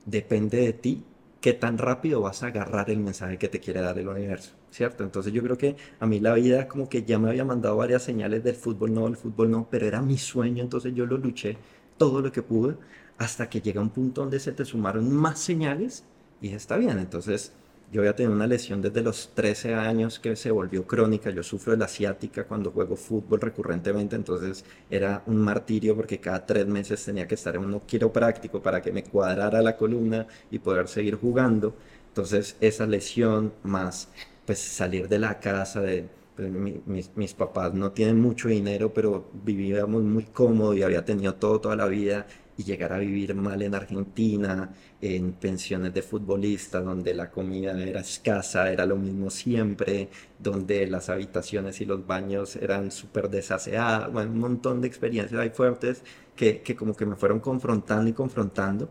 Depende 0.07 0.59
de 0.59 0.73
ti 0.73 1.05
qué 1.45 1.53
tan 1.53 1.77
rápido 1.77 2.23
vas 2.23 2.43
a 2.43 2.47
agarrar 2.47 2.89
el 2.89 3.01
mensaje 3.01 3.37
que 3.37 3.49
te 3.49 3.61
quiere 3.61 3.83
dar 3.83 3.99
el 3.99 4.09
universo, 4.09 4.55
¿cierto? 4.71 5.05
Entonces 5.05 5.31
yo 5.31 5.43
creo 5.43 5.59
que 5.59 5.77
a 6.01 6.07
mí 6.07 6.19
la 6.19 6.33
vida 6.33 6.67
como 6.69 6.89
que 6.89 7.03
ya 7.03 7.19
me 7.19 7.29
había 7.29 7.45
mandado 7.45 7.77
varias 7.77 8.03
señales 8.03 8.43
del 8.43 8.55
fútbol 8.55 8.95
no, 8.95 9.05
del 9.05 9.19
fútbol 9.19 9.51
no, 9.51 9.69
pero 9.71 9.85
era 9.87 10.01
mi 10.01 10.17
sueño, 10.17 10.63
entonces 10.63 10.95
yo 10.95 11.05
lo 11.05 11.19
luché 11.19 11.59
todo 11.99 12.23
lo 12.23 12.33
que 12.33 12.41
pude 12.41 12.77
hasta 13.19 13.51
que 13.51 13.61
llega 13.61 13.83
un 13.83 13.91
punto 13.91 14.23
donde 14.23 14.41
se 14.41 14.53
te 14.53 14.65
sumaron 14.65 15.13
más 15.13 15.39
señales 15.39 16.05
y 16.41 16.49
está 16.49 16.79
bien, 16.79 16.99
entonces 16.99 17.53
yo 17.95 18.01
había 18.01 18.17
tenido 18.17 18.35
una 18.35 18.49
lesión 18.49 18.83
desde 18.83 19.03
los 19.03 19.31
13 19.35 19.77
años 19.77 20.19
que 20.19 20.35
se 20.35 20.51
volvió 20.51 20.85
crónica. 20.85 21.31
Yo 21.31 21.45
sufro 21.45 21.75
de 21.75 21.79
la 21.79 21.85
asiática 21.85 22.43
cuando 22.43 22.73
juego 22.73 22.97
fútbol 22.97 23.41
recurrentemente, 23.41 24.17
entonces 24.17 24.65
era 24.91 25.23
un 25.27 25.37
martirio 25.37 25.95
porque 25.95 26.19
cada 26.19 26.45
tres 26.45 26.67
meses 26.67 27.05
tenía 27.05 27.29
que 27.29 27.37
estar 27.37 27.55
en 27.55 27.63
un 27.67 27.79
quiropráctico 27.79 28.61
para 28.61 28.83
que 28.83 28.91
me 28.91 29.05
cuadrara 29.05 29.63
la 29.63 29.77
columna 29.77 30.27
y 30.51 30.59
poder 30.59 30.89
seguir 30.89 31.15
jugando. 31.15 31.77
Entonces 32.09 32.57
esa 32.61 32.85
lesión 32.85 33.53
más 33.63 34.09
pues 34.45 34.59
salir 34.59 35.09
de 35.09 35.21
la 35.21 35.39
casa 35.39 35.81
de 35.81 36.09
pues, 36.35 36.51
mis, 36.51 37.17
mis, 37.17 37.33
papás 37.33 37.75
no 37.75 37.93
tienen 37.93 38.21
mucho 38.21 38.49
dinero, 38.49 38.93
pero 38.93 39.31
vivíamos 39.45 40.03
muy 40.03 40.25
cómodo 40.25 40.75
y 40.75 40.83
había 40.83 41.05
tenido 41.05 41.37
todo 41.37 41.61
toda 41.61 41.77
la 41.77 41.87
vida 41.87 42.27
y 42.57 42.65
llegar 42.65 42.93
a 42.93 42.99
vivir 42.99 43.35
mal 43.35 43.61
en 43.63 43.75
Argentina, 43.75 44.73
en 45.01 45.33
pensiones 45.33 45.93
de 45.95 46.03
futbolistas, 46.03 46.85
donde 46.85 47.15
la 47.15 47.31
comida 47.31 47.73
era 47.83 48.01
escasa, 48.01 48.71
era 48.71 48.87
lo 48.87 48.97
mismo 48.97 49.31
siempre, 49.31 50.09
donde 50.39 50.87
las 50.87 51.09
habitaciones 51.09 51.81
y 51.81 51.85
los 51.85 52.07
baños 52.07 52.57
eran 52.57 52.91
súper 52.91 53.29
desaseadas, 53.31 54.13
bueno, 54.13 54.31
un 54.33 54.39
montón 54.39 54.81
de 54.81 54.89
experiencias 54.89 55.41
ahí 55.41 55.51
fuertes 55.51 56.03
que, 56.37 56.63
que 56.63 56.77
como 56.77 56.95
que 56.95 57.07
me 57.07 57.17
fueron 57.17 57.41
confrontando 57.41 58.09
y 58.11 58.13
confrontando. 58.13 58.89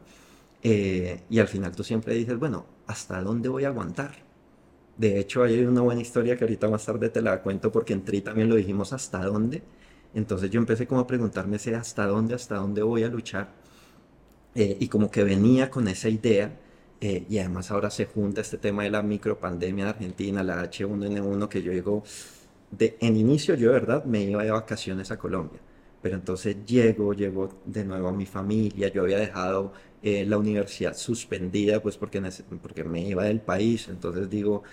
Eh, 0.64 1.22
y 1.30 1.40
al 1.40 1.48
final 1.48 1.76
tú 1.76 1.84
siempre 1.84 2.16
dices, 2.16 2.38
bueno, 2.40 2.66
¿hasta 2.88 3.22
dónde 3.22 3.50
voy 3.50 3.66
a 3.66 3.70
aguantar? 3.70 4.12
De 4.98 5.20
hecho, 5.20 5.44
hay 5.44 5.60
una 5.66 5.82
buena 5.82 6.02
historia 6.02 6.38
que 6.38 6.44
ahorita 6.44 6.70
más 6.70 6.86
tarde 6.86 7.10
te 7.10 7.22
la 7.22 7.42
cuento 7.42 7.72
porque 7.72 7.94
en 7.94 8.04
Tri 8.06 8.22
también 8.22 8.50
lo 8.50 8.56
dijimos 8.56 8.94
hasta 8.94 9.24
dónde. 9.26 9.64
Entonces 10.14 10.50
yo 10.52 10.60
empecé 10.60 10.88
como 10.88 11.02
a 11.02 11.08
preguntarme 11.08 11.58
hasta 11.58 12.06
dónde, 12.08 12.36
hasta 12.36 12.56
dónde 12.56 12.84
voy 12.84 13.04
a 13.04 13.10
luchar. 13.10 13.50
Eh, 14.56 14.78
y 14.80 14.88
como 14.88 15.10
que 15.10 15.24
venía 15.24 15.70
con 15.70 15.88
esa 15.88 16.10
idea. 16.10 16.60
Eh, 17.02 17.26
y 17.30 17.40
además 17.40 17.70
ahora 17.72 17.90
se 17.90 18.06
junta 18.06 18.42
este 18.42 18.58
tema 18.58 18.84
de 18.84 18.90
la 18.92 19.02
micropandemia 19.02 19.86
de 19.86 19.90
Argentina, 19.92 20.42
la 20.44 20.64
H1N1, 20.64 21.50
que 21.50 21.62
yo 21.62 21.72
digo, 21.72 22.04
de, 22.72 22.98
en 23.02 23.18
inicio 23.18 23.56
yo 23.56 23.70
de 23.70 23.74
verdad 23.74 24.06
me 24.06 24.24
iba 24.24 24.44
de 24.44 24.52
vacaciones 24.52 25.12
a 25.12 25.18
Colombia, 25.18 25.60
pero 26.02 26.16
entonces 26.16 26.66
llego, 26.66 27.14
llego 27.14 27.50
de 27.66 27.84
nuevo 27.86 28.08
a 28.10 28.12
mi 28.14 28.26
familia, 28.26 28.88
yo 28.90 29.04
había 29.04 29.18
dejado 29.20 29.74
eh, 30.02 30.26
la 30.26 30.38
universidad 30.38 30.96
suspendida 30.96 31.82
pues 31.82 31.98
porque 31.98 32.22
me 32.86 33.02
iba 33.02 33.24
del 33.26 33.42
país, 33.42 33.88
entonces 33.90 34.30
digo, 34.30 34.64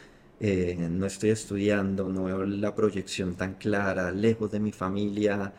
eh, 0.41 0.77
no 0.91 1.07
estoy 1.07 1.31
estudiando, 1.31 2.09
no 2.09 2.25
veo 2.25 2.45
la 2.45 2.75
proyección 2.75 3.35
tan 3.35 3.55
clara, 3.55 4.11
lejos 4.11 4.51
de 4.51 4.61
mi 4.61 4.73
familia, 4.73 5.53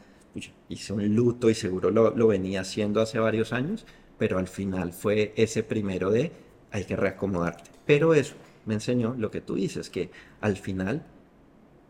hice 0.70 0.94
un 0.94 1.16
luto 1.16 1.50
y 1.50 1.54
seguro 1.56 1.92
lo, 1.92 2.16
lo 2.16 2.28
venía 2.28 2.62
haciendo 2.62 3.02
hace 3.02 3.20
varios 3.20 3.54
años, 3.54 3.86
pero 4.18 4.38
al 4.40 4.48
final 4.48 4.94
fue 4.94 5.34
ese 5.36 5.64
primero 5.64 6.10
de 6.12 6.32
hay 6.72 6.86
que 6.86 6.96
reacomodarte. 6.96 7.70
Pero 7.86 8.14
eso 8.14 8.36
me 8.66 8.74
enseñó 8.76 9.16
lo 9.18 9.32
que 9.32 9.42
tú 9.42 9.56
dices, 9.56 9.90
que 9.90 10.10
al 10.40 10.58
final 10.58 11.06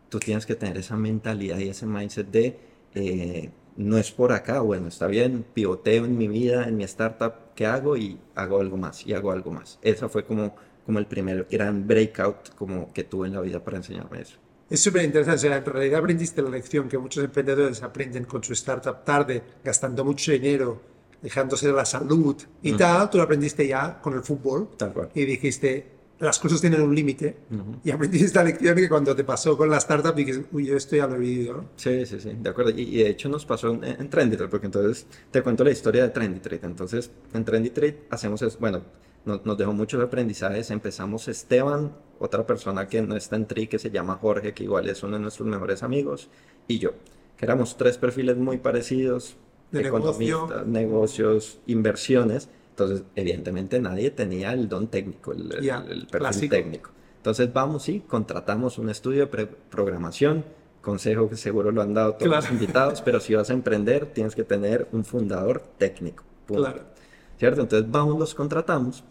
tú 0.08 0.18
tienes 0.18 0.46
que 0.46 0.54
tener 0.54 0.76
esa 0.76 0.96
mentalidad 0.96 1.58
y 1.58 1.68
ese 1.68 1.86
mindset 1.86 2.30
de 2.30 2.58
eh, 2.94 3.50
no 3.76 3.96
es 3.96 4.10
por 4.10 4.32
acá, 4.32 4.60
bueno, 4.60 4.88
está 4.88 5.06
bien, 5.06 5.44
pivoteo 5.54 6.04
en 6.04 6.18
mi 6.18 6.28
vida, 6.28 6.68
en 6.68 6.76
mi 6.76 6.84
startup, 6.84 7.32
¿qué 7.54 7.66
hago? 7.66 7.96
Y 7.96 8.18
hago 8.34 8.60
algo 8.60 8.76
más, 8.76 9.06
y 9.06 9.14
hago 9.14 9.32
algo 9.32 9.50
más. 9.50 9.78
Esa 9.82 10.08
fue 10.08 10.24
como, 10.24 10.54
como 10.84 10.98
el 10.98 11.06
primer 11.06 11.46
gran 11.50 11.86
breakout 11.86 12.54
como 12.54 12.92
que 12.92 13.04
tuve 13.04 13.28
en 13.28 13.34
la 13.34 13.40
vida 13.40 13.62
para 13.62 13.76
enseñarme 13.76 14.22
eso. 14.22 14.36
Es 14.72 14.80
súper 14.80 15.04
interesante. 15.04 15.48
en 15.48 15.64
realidad 15.64 16.00
aprendiste 16.00 16.40
la 16.40 16.48
lección 16.48 16.88
que 16.88 16.96
muchos 16.96 17.22
emprendedores 17.22 17.82
aprenden 17.82 18.24
con 18.24 18.42
su 18.42 18.54
startup 18.54 19.04
tarde, 19.04 19.42
gastando 19.62 20.02
mucho 20.02 20.32
dinero, 20.32 20.80
dejándose 21.20 21.66
de 21.66 21.74
la 21.74 21.84
salud 21.84 22.36
y 22.62 22.72
tal. 22.72 23.10
Tú 23.10 23.18
lo 23.18 23.24
aprendiste 23.24 23.66
ya 23.66 24.00
con 24.00 24.14
el 24.14 24.22
fútbol. 24.22 24.70
Tal 24.78 24.94
cual. 24.94 25.10
Y 25.14 25.26
dijiste, 25.26 25.86
las 26.20 26.38
cosas 26.38 26.60
tienen 26.60 26.80
un 26.80 26.94
límite. 26.94 27.36
Y 27.84 27.90
aprendiste 27.90 28.26
esta 28.26 28.42
lección 28.42 28.74
que 28.76 28.88
cuando 28.88 29.14
te 29.14 29.24
pasó 29.24 29.58
con 29.58 29.68
la 29.68 29.76
startup 29.76 30.14
dijiste, 30.14 30.46
uy, 30.52 30.64
yo 30.64 30.76
esto 30.76 30.96
ya 30.96 31.06
lo 31.06 31.16
he 31.16 31.18
vivido. 31.18 31.66
Sí, 31.76 32.06
sí, 32.06 32.18
sí, 32.18 32.30
de 32.40 32.48
acuerdo. 32.48 32.70
Y, 32.70 32.96
de 32.96 33.10
hecho 33.10 33.28
nos 33.28 33.44
pasó 33.44 33.72
en, 33.72 33.84
en 33.84 34.08
Trendytrade, 34.08 34.50
porque 34.50 34.66
entonces 34.66 35.06
te 35.30 35.42
cuento 35.42 35.64
la 35.64 35.70
historia 35.70 36.04
de 36.04 36.08
Trendytrade. 36.08 36.64
Entonces, 36.64 37.10
en 37.34 37.44
Trendytrade 37.44 38.06
hacemos, 38.08 38.40
eso, 38.40 38.56
bueno, 38.58 38.82
nos, 39.24 39.44
nos, 39.44 39.58
dejó 39.58 39.72
muchos 39.72 40.02
aprendizajes. 40.02 40.70
Empezamos 40.70 41.28
Esteban, 41.28 41.92
otra 42.18 42.46
persona 42.46 42.86
que 42.88 43.02
no 43.02 43.16
está 43.16 43.36
en 43.36 43.46
Tri, 43.46 43.66
que 43.66 43.78
se 43.78 43.90
llama 43.90 44.18
Jorge, 44.20 44.54
que 44.54 44.64
igual 44.64 44.88
es 44.88 45.02
uno 45.02 45.16
de 45.16 45.22
nuestros 45.22 45.48
mejores 45.48 45.82
amigos, 45.82 46.28
y 46.68 46.78
yo, 46.78 46.92
que 47.36 47.44
éramos 47.44 47.76
tres 47.76 47.98
perfiles 47.98 48.36
muy 48.36 48.58
parecidos, 48.58 49.36
de 49.70 49.80
economistas, 49.80 50.66
negocios, 50.66 51.58
inversiones 51.66 52.48
entonces, 52.72 53.02
evidentemente 53.16 53.80
nadie 53.80 54.10
tenía 54.10 54.52
el 54.52 54.68
don 54.68 54.88
técnico, 54.88 55.32
el, 55.32 56.06
perfil 56.10 56.48
técnico. 56.48 56.90
Entonces, 57.18 57.52
vamos 57.52 57.88
y 57.88 58.00
contratamos 58.00 58.78
un 58.78 58.88
estudio 58.88 59.26
de 59.26 59.46
programación, 59.46 60.44
consejo 60.80 61.28
que 61.28 61.36
seguro 61.36 61.70
lo 61.70 61.82
han 61.82 61.92
dado 61.92 62.14
todos 62.14 62.30
los 62.30 62.50
invitados, 62.50 63.02
pero 63.02 63.20
si 63.20 63.34
vas 63.34 63.50
a 63.50 63.52
emprender, 63.52 64.06
tienes 64.06 64.34
que 64.34 64.42
tener 64.42 64.88
un 64.92 65.04
fundador 65.04 65.62
técnico. 65.76 66.24
Claro. 66.46 66.80
¿Cierto? 67.42 67.62
Entonces, 67.62 67.90
vamos, 67.90 68.20
los 68.20 68.36
contratamos. 68.36 69.02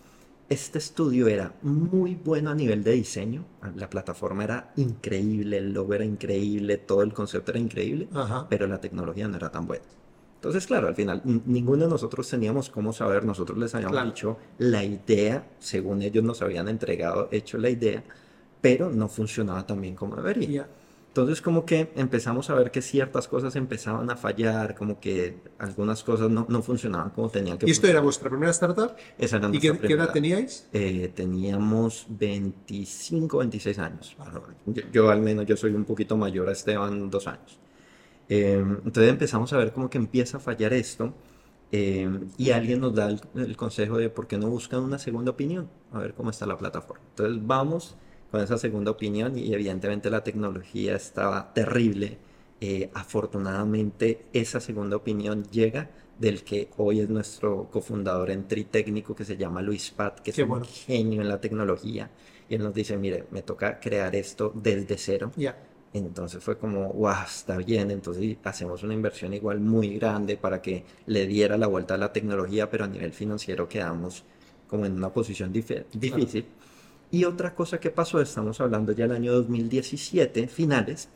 Este 0.47 0.77
estudio 0.77 1.27
era 1.27 1.51
muy 1.63 2.15
bueno 2.15 2.49
a 2.49 2.55
nivel 2.55 2.81
de 2.81 2.93
diseño. 2.93 3.43
La 3.75 3.89
plataforma 3.89 4.45
era 4.45 4.71
increíble, 4.77 5.57
el 5.57 5.73
logo 5.73 5.95
era 5.95 6.05
increíble, 6.05 6.77
todo 6.77 7.01
el 7.01 7.11
concepto 7.11 7.51
era 7.51 7.59
increíble, 7.59 8.07
pero 8.47 8.67
la 8.67 8.79
tecnología 8.79 9.27
no 9.27 9.35
era 9.35 9.51
tan 9.51 9.67
buena. 9.67 9.83
Entonces, 10.35 10.65
claro, 10.65 10.87
al 10.87 10.95
final, 10.95 11.21
ninguno 11.25 11.83
de 11.83 11.89
nosotros 11.89 12.25
teníamos 12.29 12.69
cómo 12.69 12.93
saber, 12.93 13.25
nosotros 13.25 13.57
les 13.57 13.75
habíamos 13.75 14.01
dicho 14.05 14.37
la 14.59 14.81
idea, 14.85 15.45
según 15.59 16.01
ellos 16.01 16.23
nos 16.23 16.41
habían 16.41 16.69
entregado, 16.69 17.27
hecho 17.33 17.57
la 17.57 17.69
idea, 17.69 18.01
pero 18.61 18.89
no 18.89 19.09
funcionaba 19.09 19.67
tan 19.67 19.81
bien 19.81 19.95
como 19.95 20.15
debería. 20.15 20.69
Entonces, 21.11 21.41
como 21.41 21.65
que 21.65 21.91
empezamos 21.97 22.49
a 22.49 22.55
ver 22.55 22.71
que 22.71 22.81
ciertas 22.81 23.27
cosas 23.27 23.57
empezaban 23.57 24.09
a 24.09 24.15
fallar, 24.15 24.75
como 24.75 25.01
que 25.01 25.41
algunas 25.59 26.03
cosas 26.03 26.29
no, 26.29 26.45
no 26.47 26.61
funcionaban 26.61 27.09
como 27.09 27.29
tenían 27.29 27.57
que 27.57 27.67
¿Y 27.67 27.71
esto 27.71 27.87
era 27.87 27.99
vuestra 27.99 28.29
primera 28.29 28.51
startup? 28.51 28.95
Esa 29.17 29.35
era 29.35 29.49
¿Y 29.51 29.59
qué, 29.59 29.77
qué, 29.77 29.91
edad 29.91 30.13
teníais? 30.13 30.69
Eh, 30.71 31.11
teníamos 31.13 32.05
25, 32.07 33.39
26 33.39 33.79
años. 33.79 34.15
Yo, 34.65 34.83
yo, 34.89 35.09
al 35.11 35.19
menos, 35.19 35.45
yo 35.45 35.57
soy 35.57 35.71
un 35.73 35.83
poquito 35.83 36.15
mayor 36.15 36.47
a 36.47 36.53
Esteban, 36.53 37.09
dos 37.09 37.27
años. 37.27 37.59
Em, 38.29 38.77
entonces 38.85 39.09
empezamos 39.09 39.51
a 39.51 39.57
ver 39.57 39.73
cómo 39.73 39.89
que 39.89 39.97
empieza 39.97 40.37
a 40.37 40.39
fallar 40.39 40.71
esto 40.71 41.13
em, 41.73 42.29
y 42.37 42.51
alguien 42.51 42.79
nos 42.79 42.95
da 42.95 43.09
el, 43.35 43.57
consejo 43.57 43.97
de 43.97 44.09
por 44.09 44.27
qué 44.27 44.37
no 44.37 44.47
buscan 44.47 44.79
una 44.79 44.97
segunda 44.97 45.31
opinión, 45.31 45.69
a 45.91 45.99
ver 45.99 46.13
cómo 46.13 46.29
está 46.29 46.45
la 46.45 46.57
plataforma. 46.57 47.03
Entonces 47.09 47.45
vamos 47.45 47.97
con 48.31 48.41
esa 48.41 48.57
segunda 48.57 48.91
opinión 48.91 49.37
y 49.37 49.53
evidentemente 49.53 50.09
la 50.09 50.23
tecnología 50.23 50.95
estaba 50.95 51.53
terrible. 51.53 52.17
Eh, 52.61 52.89
afortunadamente 52.93 54.25
esa 54.33 54.59
segunda 54.59 54.95
opinión 54.95 55.43
llega 55.45 55.89
del 56.17 56.43
que 56.43 56.69
hoy 56.77 56.99
es 56.99 57.09
nuestro 57.09 57.67
cofundador 57.71 58.29
en 58.29 58.47
Tritécnico 58.47 59.15
que 59.15 59.25
se 59.25 59.35
llama 59.35 59.61
Luis 59.61 59.89
Pat, 59.91 60.19
que 60.19 60.31
es 60.31 60.37
un 60.37 60.63
genio 60.63 61.21
en 61.21 61.27
la 61.27 61.41
tecnología. 61.41 62.09
Y 62.47 62.55
él 62.55 62.63
nos 62.63 62.73
dice, 62.73 62.97
mire, 62.97 63.25
me 63.31 63.41
toca 63.41 63.79
crear 63.79 64.15
esto 64.15 64.53
desde 64.55 64.97
cero. 64.97 65.31
Entonces 65.93 66.41
fue 66.41 66.57
como, 66.57 66.93
wow, 66.93 67.25
está 67.25 67.57
bien, 67.57 67.91
entonces 67.91 68.37
hacemos 68.43 68.83
una 68.83 68.93
inversión 68.93 69.33
igual 69.33 69.59
muy 69.59 69.97
grande 69.97 70.37
para 70.37 70.61
que 70.61 70.85
le 71.07 71.27
diera 71.27 71.57
la 71.57 71.67
vuelta 71.67 71.95
a 71.95 71.97
la 71.97 72.13
tecnología, 72.13 72.69
pero 72.69 72.85
a 72.85 72.87
nivel 72.87 73.11
financiero 73.11 73.67
quedamos 73.67 74.23
como 74.67 74.85
en 74.85 74.93
una 74.93 75.09
posición 75.11 75.51
difícil. 75.51 76.45
Y 77.11 77.25
otra 77.25 77.53
cosa 77.53 77.79
que 77.79 77.89
pasó, 77.91 78.21
estamos 78.21 78.61
hablando 78.61 78.93
ya 78.93 79.05
del 79.05 79.17
año 79.17 79.33
2017, 79.33 80.47
finales, 80.47 81.09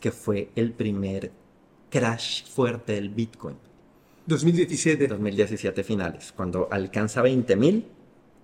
que 0.00 0.10
fue 0.10 0.50
el 0.56 0.72
primer 0.72 1.30
crash 1.90 2.46
fuerte 2.46 2.94
del 2.94 3.10
Bitcoin. 3.10 3.56
2017. 4.26 5.08
2017 5.08 5.84
finales, 5.84 6.32
cuando 6.34 6.68
alcanza 6.70 7.20
20 7.20 7.56
mil 7.56 7.86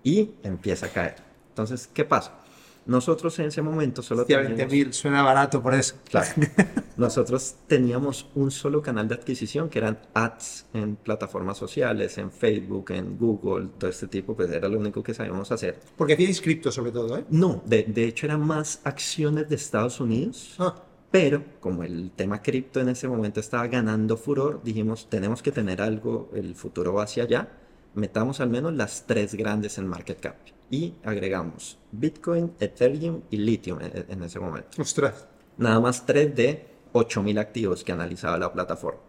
y 0.04 0.32
empieza 0.42 0.86
a 0.86 0.88
caer. 0.90 1.16
Entonces, 1.48 1.88
¿qué 1.92 2.04
pasa? 2.04 2.40
Nosotros 2.88 3.38
en 3.38 3.46
ese 3.46 3.60
momento 3.60 4.02
solo 4.02 4.24
teníamos... 4.24 4.56
20 4.56 4.74
mil, 4.74 4.92
suena 4.94 5.22
barato 5.22 5.62
por 5.62 5.74
eso. 5.74 5.96
Claro. 6.08 6.30
Nosotros 6.96 7.56
teníamos 7.66 8.26
un 8.34 8.50
solo 8.50 8.80
canal 8.80 9.06
de 9.06 9.14
adquisición 9.14 9.68
que 9.68 9.78
eran 9.78 9.98
ads 10.14 10.64
en 10.72 10.96
plataformas 10.96 11.58
sociales, 11.58 12.16
en 12.16 12.32
Facebook, 12.32 12.90
en 12.92 13.18
Google, 13.18 13.68
todo 13.78 13.90
este 13.90 14.08
tipo, 14.08 14.34
pues 14.34 14.50
era 14.50 14.68
lo 14.68 14.78
único 14.78 15.02
que 15.02 15.12
sabíamos 15.12 15.52
hacer. 15.52 15.78
Porque 15.98 16.14
hacíais 16.14 16.40
cripto 16.40 16.72
sobre 16.72 16.90
todo, 16.90 17.18
¿eh? 17.18 17.26
No, 17.28 17.62
de, 17.66 17.82
de 17.82 18.04
hecho 18.06 18.24
eran 18.24 18.40
más 18.40 18.80
acciones 18.84 19.50
de 19.50 19.56
Estados 19.56 20.00
Unidos. 20.00 20.56
Ah. 20.58 20.74
Pero 21.10 21.44
como 21.60 21.82
el 21.82 22.10
tema 22.16 22.40
cripto 22.40 22.80
en 22.80 22.88
ese 22.88 23.06
momento 23.06 23.38
estaba 23.38 23.66
ganando 23.66 24.16
furor, 24.16 24.62
dijimos, 24.64 25.08
tenemos 25.10 25.42
que 25.42 25.52
tener 25.52 25.82
algo, 25.82 26.30
el 26.34 26.54
futuro 26.54 26.94
va 26.94 27.02
hacia 27.02 27.24
allá, 27.24 27.48
metamos 27.94 28.40
al 28.40 28.48
menos 28.48 28.72
las 28.72 29.06
tres 29.06 29.34
grandes 29.34 29.76
en 29.76 29.86
market 29.86 30.20
cap 30.20 30.36
y 30.70 30.94
agregamos 31.04 31.78
Bitcoin, 31.92 32.52
Ethereum 32.60 33.22
y 33.30 33.38
Lithium 33.38 33.78
en, 33.80 34.22
ese 34.22 34.38
momento. 34.38 34.80
Ostras. 34.80 35.26
Nada 35.56 35.80
más 35.80 36.04
tres 36.04 36.34
de 36.34 36.66
8.000 36.92 37.38
activos 37.38 37.84
que 37.84 37.92
analizaba 37.92 38.38
la 38.38 38.52
plataforma. 38.52 39.00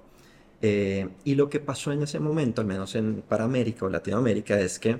Eh, 0.62 1.08
y 1.24 1.36
lo 1.36 1.50
que 1.50 1.60
pasó 1.60 1.92
en 1.92 2.04
ese 2.04 2.20
momento, 2.20 2.62
al 2.62 2.68
menos 2.68 2.96
en, 2.96 3.24
para 3.28 3.44
América 3.44 3.86
o 3.86 3.90
Latinoamérica, 3.90 4.60
es 4.60 4.80
que 4.80 5.00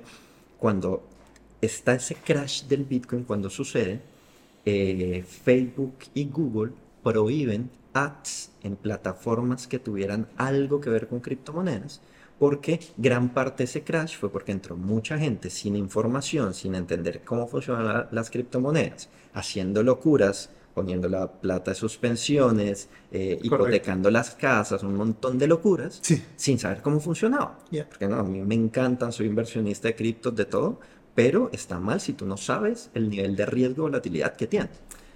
cuando 0.58 1.02
está 1.60 1.94
ese 1.94 2.14
crash 2.14 2.64
del 2.64 2.84
Bitcoin, 2.84 3.24
cuando 3.24 3.50
sucede, 3.50 4.00
eh, 4.64 5.24
Facebook 5.26 5.94
y 6.14 6.26
Google 6.26 6.72
prohíben 7.02 7.70
ads 7.92 8.52
en 8.62 8.76
plataformas 8.76 9.66
que 9.66 9.78
tuvieran 9.78 10.28
algo 10.36 10.80
que 10.80 10.90
ver 10.90 11.08
con 11.08 11.20
criptomonedas 11.20 12.00
porque 12.40 12.80
gran 12.96 13.34
parte 13.34 13.58
de 13.58 13.64
ese 13.64 13.84
crash 13.84 14.16
fue 14.16 14.32
porque 14.32 14.50
entró 14.50 14.74
mucha 14.74 15.18
gente 15.18 15.50
sin 15.50 15.76
información, 15.76 16.54
sin 16.54 16.74
entender 16.74 17.20
cómo 17.22 17.46
funcionan 17.46 18.08
las 18.10 18.30
criptomonedas, 18.30 19.10
haciendo 19.34 19.82
locuras, 19.82 20.48
poniendo 20.74 21.06
la 21.10 21.30
plata 21.30 21.72
de 21.72 21.74
sus 21.74 21.98
pensiones, 21.98 22.88
eh, 23.12 23.38
hipotecando 23.42 24.10
las 24.10 24.30
casas, 24.30 24.82
un 24.82 24.96
montón 24.96 25.36
de 25.36 25.48
locuras, 25.48 26.00
sin 26.36 26.58
saber 26.58 26.80
cómo 26.80 26.98
funcionaba. 26.98 27.58
Porque 27.90 28.08
no, 28.08 28.16
a 28.16 28.22
mí 28.22 28.40
me 28.40 28.54
encantan, 28.54 29.12
soy 29.12 29.26
inversionista 29.26 29.88
de 29.88 29.94
criptos, 29.94 30.34
de 30.34 30.46
todo, 30.46 30.80
pero 31.14 31.50
está 31.52 31.78
mal 31.78 32.00
si 32.00 32.14
tú 32.14 32.24
no 32.24 32.38
sabes 32.38 32.88
el 32.94 33.10
nivel 33.10 33.36
de 33.36 33.44
riesgo 33.44 33.82
o 33.82 33.86
volatilidad 33.88 34.34
que 34.34 34.46
tiene. 34.46 34.70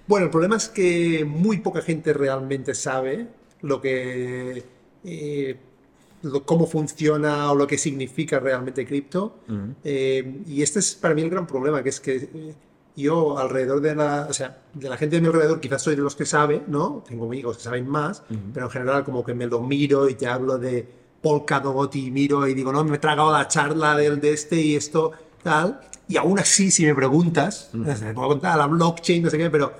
Bueno, 0.05 0.27
el 0.27 0.31
problema 0.31 0.57
es 0.57 0.69
que 0.69 1.25
muy 1.25 1.57
poca 1.57 1.81
gente 1.81 2.13
realmente 2.13 2.75
sabe 2.75 3.29
lo 3.63 3.81
que... 3.81 4.63
Eh, 5.03 5.57
cómo 6.45 6.67
funciona 6.67 7.51
o 7.51 7.55
lo 7.55 7.67
que 7.67 7.77
significa 7.77 8.39
realmente 8.39 8.85
cripto. 8.85 9.39
Eh, 9.83 10.41
y 10.47 10.61
este 10.61 10.79
es 10.79 10.95
para 10.95 11.13
mí 11.13 11.21
el 11.21 11.29
gran 11.29 11.47
problema, 11.47 11.83
que 11.83 11.89
es 11.89 11.99
que 11.99 12.15
eh, 12.15 12.55
yo 12.95 13.37
alrededor 13.37 13.81
de 13.81 13.95
la, 13.95 14.27
o 14.29 14.33
sea, 14.33 14.61
de 14.73 14.89
la 14.89 14.97
gente 14.97 15.17
de 15.17 15.21
mi 15.21 15.27
alrededor 15.27 15.59
quizás 15.59 15.81
soy 15.81 15.95
de 15.95 16.01
los 16.01 16.15
que 16.15 16.25
sabe, 16.25 16.63
¿no? 16.67 17.03
Tengo 17.07 17.25
amigos 17.25 17.57
que 17.57 17.63
saben 17.63 17.87
más, 17.87 18.23
pero 18.53 18.67
en 18.67 18.71
general 18.71 19.03
como 19.03 19.23
que 19.23 19.33
me 19.33 19.47
lo 19.47 19.61
miro 19.61 20.09
y 20.09 20.15
te 20.15 20.27
hablo 20.27 20.57
de 20.57 20.87
Polkadot 21.21 21.95
y 21.95 22.11
miro 22.11 22.47
y 22.47 22.53
digo, 22.53 22.71
no, 22.71 22.83
me 22.83 22.95
he 22.95 22.99
tragado 22.99 23.31
la 23.31 23.47
charla 23.47 23.95
del 23.95 24.21
de 24.21 24.33
este 24.33 24.61
y 24.61 24.75
esto, 24.75 25.11
tal. 25.43 25.81
Y 26.07 26.17
aún 26.17 26.39
así, 26.39 26.71
si 26.71 26.85
me 26.85 26.95
preguntas, 26.95 27.71
te 27.99 28.13
puedo 28.13 28.29
contar 28.29 28.57
la 28.57 28.67
blockchain, 28.67 29.23
no 29.23 29.29
sé 29.29 29.37
qué, 29.37 29.49
pero 29.49 29.73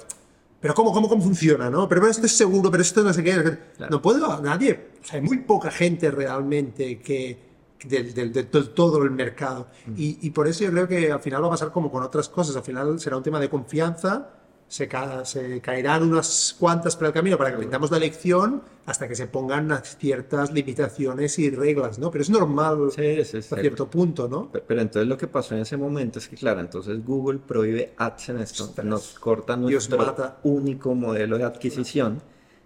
pero 0.60 0.74
¿cómo, 0.74 0.92
cómo, 0.92 1.08
cómo 1.08 1.22
funciona? 1.22 1.70
¿no? 1.70 1.88
Pero 1.88 2.08
esto 2.08 2.26
es 2.26 2.32
seguro, 2.32 2.72
pero 2.72 2.82
esto 2.82 3.04
no 3.04 3.14
sé 3.14 3.24
qué. 3.24 3.58
No 3.90 4.02
puedo, 4.02 4.42
nadie, 4.42 4.90
o 5.02 5.06
sea, 5.06 5.20
hay 5.20 5.26
muy 5.26 5.38
poca 5.40 5.70
gente 5.70 6.10
realmente 6.12 7.00
que 7.00 7.38
del, 7.86 8.14
del, 8.14 8.34
de 8.34 8.44
todo 8.44 9.04
el 9.04 9.12
mercado. 9.12 9.68
Mm. 9.86 9.94
Y, 9.98 10.20
y, 10.22 10.30
por 10.32 10.48
eso 10.48 10.64
yo 10.64 10.72
creo 10.72 10.88
que 10.88 11.12
al 11.12 11.20
final 11.20 11.44
va 11.44 11.48
a 11.48 11.52
pasar 11.52 11.72
como 11.72 11.92
con 11.92 12.04
otras 12.04 12.30
cosas, 12.30 12.56
al 12.56 12.64
final 12.64 13.00
será 13.00 13.18
un 13.18 13.24
tema 13.24 13.40
de 13.40 13.50
confianza 13.50 14.30
se, 14.68 14.90
se, 15.24 15.62
caerán 15.62 16.04
unas 16.04 16.56
cuantas 16.58 16.96
por 16.96 17.08
el 17.08 17.14
camino 17.14 17.38
para 17.38 17.52
que 17.52 17.56
aprendamos 17.56 17.92
la 17.92 18.00
lección 18.00 18.64
hasta 18.86 19.08
que 19.08 19.16
se 19.16 19.28
pongan 19.28 19.72
ciertas 19.84 20.52
limitaciones 20.52 21.40
y 21.40 21.50
reglas, 21.50 21.98
¿no? 21.98 22.12
Pero 22.12 22.22
es 22.24 22.30
normal 22.30 22.90
a 22.90 22.92
cierto 22.96 23.90
punto, 23.90 24.28
¿no? 24.28 24.52
Pero, 24.52 24.82
entonces 24.82 25.08
lo 25.08 25.18
que 25.18 25.28
pasó 25.28 25.56
en 25.56 25.62
ese 25.62 25.78
momento 25.78 26.20
es 26.20 26.28
que, 26.28 26.36
claro, 26.36 26.60
entonces 26.60 27.04
Google 27.04 27.40
prohíbe 27.40 27.94
AdSense, 27.98 28.84
nos 28.84 29.20
corta 29.20 29.56
nuestro 29.56 30.36
único 30.44 30.94
modelo 30.94 31.38
de 31.38 31.44
adquisición. 31.46 32.22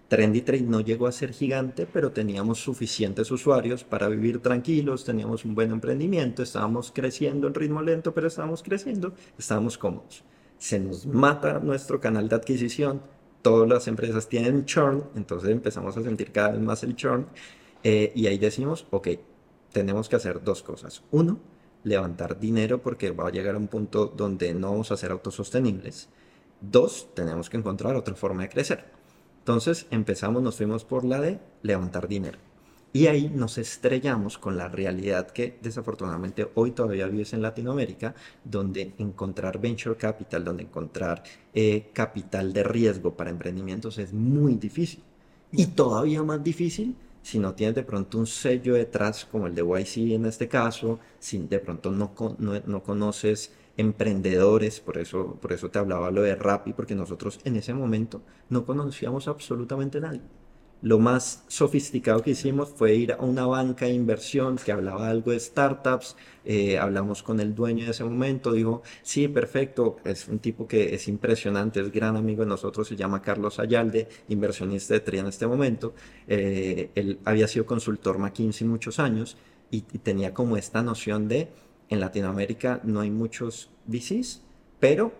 Trendy 0.08 0.40
Trade 0.40 0.62
no 0.62 0.80
llegó 0.80 1.06
a 1.06 1.12
ser 1.12 1.32
gigante, 1.32 1.86
pero 1.86 2.10
teníamos 2.10 2.58
suficientes 2.60 3.30
usuarios 3.30 3.84
para 3.84 4.08
vivir 4.08 4.42
tranquilos, 4.42 5.04
teníamos 5.04 5.44
un 5.44 5.54
buen 5.54 5.70
emprendimiento, 5.70 6.42
estábamos 6.42 6.90
creciendo 6.92 7.46
en 7.46 7.54
ritmo 7.54 7.80
lento, 7.80 8.12
pero 8.12 8.26
estábamos 8.26 8.64
creciendo, 8.64 9.14
estábamos 9.38 9.78
cómodos 9.78 10.24
se 10.60 10.78
nos 10.78 11.06
mata 11.06 11.58
nuestro 11.58 12.00
canal 12.00 12.28
de 12.28 12.36
adquisición, 12.36 13.00
todas 13.40 13.66
las 13.66 13.88
empresas 13.88 14.28
tienen 14.28 14.66
churn, 14.66 15.04
entonces 15.16 15.48
empezamos 15.48 15.96
a 15.96 16.02
sentir 16.02 16.32
cada 16.32 16.50
vez 16.50 16.60
más 16.60 16.82
el 16.82 16.94
churn 16.94 17.26
eh, 17.82 18.12
y 18.14 18.26
ahí 18.26 18.36
decimos, 18.36 18.86
ok, 18.90 19.08
tenemos 19.72 20.10
que 20.10 20.16
hacer 20.16 20.44
dos 20.44 20.62
cosas. 20.62 21.02
Uno, 21.12 21.38
levantar 21.82 22.38
dinero 22.38 22.82
porque 22.82 23.10
va 23.10 23.28
a 23.28 23.30
llegar 23.30 23.54
a 23.54 23.58
un 23.58 23.68
punto 23.68 24.06
donde 24.06 24.52
no 24.52 24.70
vamos 24.72 24.92
a 24.92 24.98
ser 24.98 25.12
autosostenibles. 25.12 26.10
Dos, 26.60 27.08
tenemos 27.14 27.48
que 27.48 27.56
encontrar 27.56 27.96
otra 27.96 28.14
forma 28.14 28.42
de 28.42 28.50
crecer. 28.50 28.84
Entonces 29.38 29.86
empezamos, 29.90 30.42
nos 30.42 30.56
fuimos 30.56 30.84
por 30.84 31.06
la 31.06 31.22
de 31.22 31.40
levantar 31.62 32.06
dinero. 32.06 32.38
Y 32.92 33.06
ahí 33.06 33.30
nos 33.32 33.56
estrellamos 33.58 34.36
con 34.36 34.56
la 34.56 34.68
realidad 34.68 35.30
que 35.30 35.58
desafortunadamente 35.62 36.48
hoy 36.54 36.72
todavía 36.72 37.06
vives 37.06 37.32
en 37.32 37.42
Latinoamérica, 37.42 38.14
donde 38.44 38.94
encontrar 38.98 39.60
venture 39.60 39.96
capital, 39.96 40.44
donde 40.44 40.64
encontrar 40.64 41.22
eh, 41.54 41.90
capital 41.92 42.52
de 42.52 42.64
riesgo 42.64 43.16
para 43.16 43.30
emprendimientos 43.30 43.98
es 43.98 44.12
muy 44.12 44.54
difícil. 44.56 45.02
Y 45.52 45.66
todavía 45.66 46.22
más 46.24 46.42
difícil 46.42 46.96
si 47.22 47.38
no 47.38 47.54
tienes 47.54 47.74
de 47.76 47.82
pronto 47.82 48.18
un 48.18 48.26
sello 48.26 48.74
detrás, 48.74 49.24
como 49.24 49.46
el 49.46 49.54
de 49.54 49.62
YC 49.62 50.14
en 50.14 50.26
este 50.26 50.48
caso, 50.48 51.00
si 51.18 51.38
de 51.38 51.58
pronto 51.58 51.90
no, 51.90 52.12
no, 52.38 52.60
no 52.66 52.82
conoces 52.82 53.52
emprendedores, 53.76 54.80
por 54.80 54.98
eso, 54.98 55.38
por 55.40 55.52
eso 55.52 55.70
te 55.70 55.78
hablaba 55.78 56.10
lo 56.10 56.22
de 56.22 56.34
Rappi, 56.34 56.72
porque 56.72 56.94
nosotros 56.94 57.40
en 57.44 57.56
ese 57.56 57.74
momento 57.74 58.22
no 58.48 58.64
conocíamos 58.66 59.28
absolutamente 59.28 59.98
a 59.98 60.02
nadie. 60.02 60.20
Lo 60.82 60.98
más 60.98 61.44
sofisticado 61.48 62.22
que 62.22 62.30
hicimos 62.30 62.70
fue 62.70 62.94
ir 62.94 63.12
a 63.12 63.18
una 63.18 63.46
banca 63.46 63.84
de 63.84 63.92
inversión 63.92 64.56
que 64.56 64.72
hablaba 64.72 65.10
algo 65.10 65.30
de 65.30 65.38
startups. 65.38 66.16
Eh, 66.44 66.78
hablamos 66.78 67.22
con 67.22 67.38
el 67.38 67.54
dueño 67.54 67.84
de 67.84 67.90
ese 67.90 68.02
momento. 68.02 68.52
Dijo, 68.52 68.82
sí, 69.02 69.28
perfecto. 69.28 69.98
Es 70.04 70.26
un 70.28 70.38
tipo 70.38 70.66
que 70.66 70.94
es 70.94 71.06
impresionante, 71.06 71.80
es 71.80 71.92
gran 71.92 72.16
amigo 72.16 72.44
de 72.44 72.48
nosotros. 72.48 72.88
Se 72.88 72.96
llama 72.96 73.20
Carlos 73.20 73.58
Ayalde, 73.58 74.08
inversionista 74.28 74.94
de 74.94 75.00
TRI 75.00 75.18
en 75.18 75.26
este 75.26 75.46
momento. 75.46 75.94
Eh, 76.26 76.90
él 76.94 77.18
había 77.26 77.46
sido 77.46 77.66
consultor 77.66 78.18
McKinsey 78.18 78.66
muchos 78.66 78.98
años 78.98 79.36
y, 79.70 79.84
y 79.92 79.98
tenía 79.98 80.32
como 80.32 80.56
esta 80.56 80.82
noción 80.82 81.28
de 81.28 81.48
en 81.90 82.00
Latinoamérica 82.00 82.80
no 82.84 83.00
hay 83.00 83.10
muchos 83.10 83.68
VCs, 83.86 84.42
pero 84.78 85.12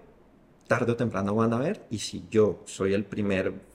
tarde 0.68 0.92
o 0.92 0.96
temprano 0.96 1.34
van 1.34 1.52
a 1.52 1.58
ver. 1.58 1.84
Y 1.90 1.98
si 1.98 2.24
yo 2.30 2.62
soy 2.64 2.94
el 2.94 3.04
primer 3.04 3.69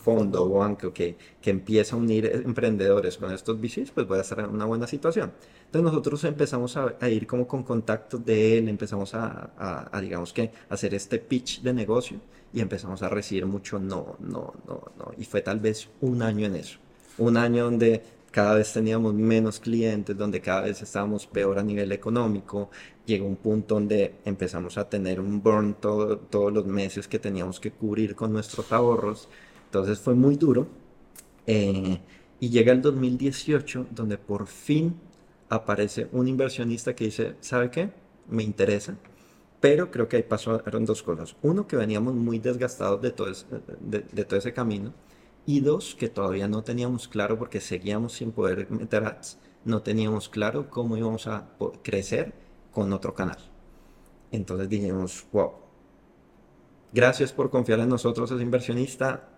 fondo 0.00 0.44
o 0.44 0.58
banco 0.58 0.92
que, 0.92 1.16
que 1.40 1.50
empieza 1.50 1.94
a 1.94 1.98
unir 1.98 2.26
emprendedores 2.44 3.16
con 3.18 3.32
estos 3.32 3.60
VCs, 3.60 3.90
pues 3.92 4.06
puede 4.06 4.22
estar 4.22 4.40
en 4.40 4.50
una 4.50 4.64
buena 4.64 4.86
situación. 4.86 5.32
Entonces 5.66 5.84
nosotros 5.84 6.24
empezamos 6.24 6.76
a, 6.76 7.08
ir 7.08 7.26
como 7.26 7.46
con 7.46 7.62
contactos 7.62 8.24
de 8.24 8.58
él, 8.58 8.68
empezamos 8.68 9.14
a, 9.14 9.88
a, 9.92 10.00
digamos 10.00 10.32
que, 10.32 10.50
hacer 10.68 10.94
este 10.94 11.18
pitch 11.18 11.62
de 11.62 11.72
negocio 11.72 12.18
y 12.52 12.60
empezamos 12.60 13.02
a 13.02 13.08
recibir 13.08 13.46
mucho 13.46 13.78
no, 13.78 14.16
no, 14.18 14.54
no, 14.66 14.82
no. 14.98 15.12
Y 15.16 15.24
fue 15.24 15.42
tal 15.42 15.60
vez 15.60 15.88
un 16.00 16.22
año 16.22 16.46
en 16.46 16.56
eso. 16.56 16.78
Un 17.18 17.36
año 17.36 17.64
donde 17.64 18.02
cada 18.30 18.54
vez 18.54 18.72
teníamos 18.72 19.14
menos 19.14 19.60
clientes, 19.60 20.16
donde 20.16 20.40
cada 20.40 20.62
vez 20.62 20.80
estábamos 20.82 21.26
peor 21.26 21.58
a 21.58 21.62
nivel 21.62 21.92
económico. 21.92 22.70
Llegó 23.06 23.26
un 23.26 23.36
punto 23.36 23.74
donde 23.74 24.14
empezamos 24.24 24.78
a 24.78 24.88
tener 24.88 25.20
un 25.20 25.42
burn 25.42 25.74
todo, 25.74 26.18
todos 26.18 26.52
los 26.52 26.66
meses 26.66 27.08
que 27.08 27.18
teníamos 27.18 27.60
que 27.60 27.72
cubrir 27.72 28.14
con 28.14 28.32
nuestros 28.32 28.72
ahorros. 28.72 29.28
Entonces 29.70 30.00
fue 30.00 30.14
muy 30.14 30.34
duro. 30.34 30.66
Eh, 31.46 32.00
y 32.40 32.50
llega 32.50 32.72
el 32.72 32.82
2018 32.82 33.86
donde 33.92 34.18
por 34.18 34.48
fin 34.48 34.96
aparece 35.48 36.08
un 36.10 36.26
inversionista 36.26 36.94
que 36.96 37.04
dice, 37.04 37.36
¿sabe 37.40 37.70
qué? 37.70 37.92
Me 38.28 38.42
interesa. 38.42 38.96
Pero 39.60 39.92
creo 39.92 40.08
que 40.08 40.16
ahí 40.16 40.22
pasaron 40.24 40.84
dos 40.84 41.04
cosas. 41.04 41.36
Uno, 41.42 41.68
que 41.68 41.76
veníamos 41.76 42.14
muy 42.14 42.40
desgastados 42.40 43.00
de 43.00 43.12
todo, 43.12 43.28
ese, 43.30 43.46
de, 43.80 44.24
todo 44.24 44.38
ese 44.38 44.52
camino. 44.52 44.92
Y 45.46 45.60
dos, 45.60 45.94
que 45.94 46.08
todavía 46.08 46.48
no 46.48 46.64
teníamos 46.64 47.06
claro, 47.06 47.38
porque 47.38 47.60
seguíamos 47.60 48.14
sin 48.14 48.32
poder 48.32 48.68
meter 48.70 49.04
ads, 49.04 49.38
no 49.64 49.82
teníamos 49.82 50.28
claro 50.28 50.68
cómo 50.68 50.96
íbamos 50.96 51.26
a 51.28 51.48
crecer 51.82 52.32
con 52.72 52.92
otro 52.92 53.14
canal. 53.14 53.38
Entonces 54.32 54.68
dijimos, 54.68 55.26
wow, 55.32 55.52
gracias 56.92 57.32
por 57.32 57.50
confiar 57.50 57.80
en 57.80 57.88
nosotros, 57.88 58.30
es 58.30 58.40
inversionista, 58.40 59.28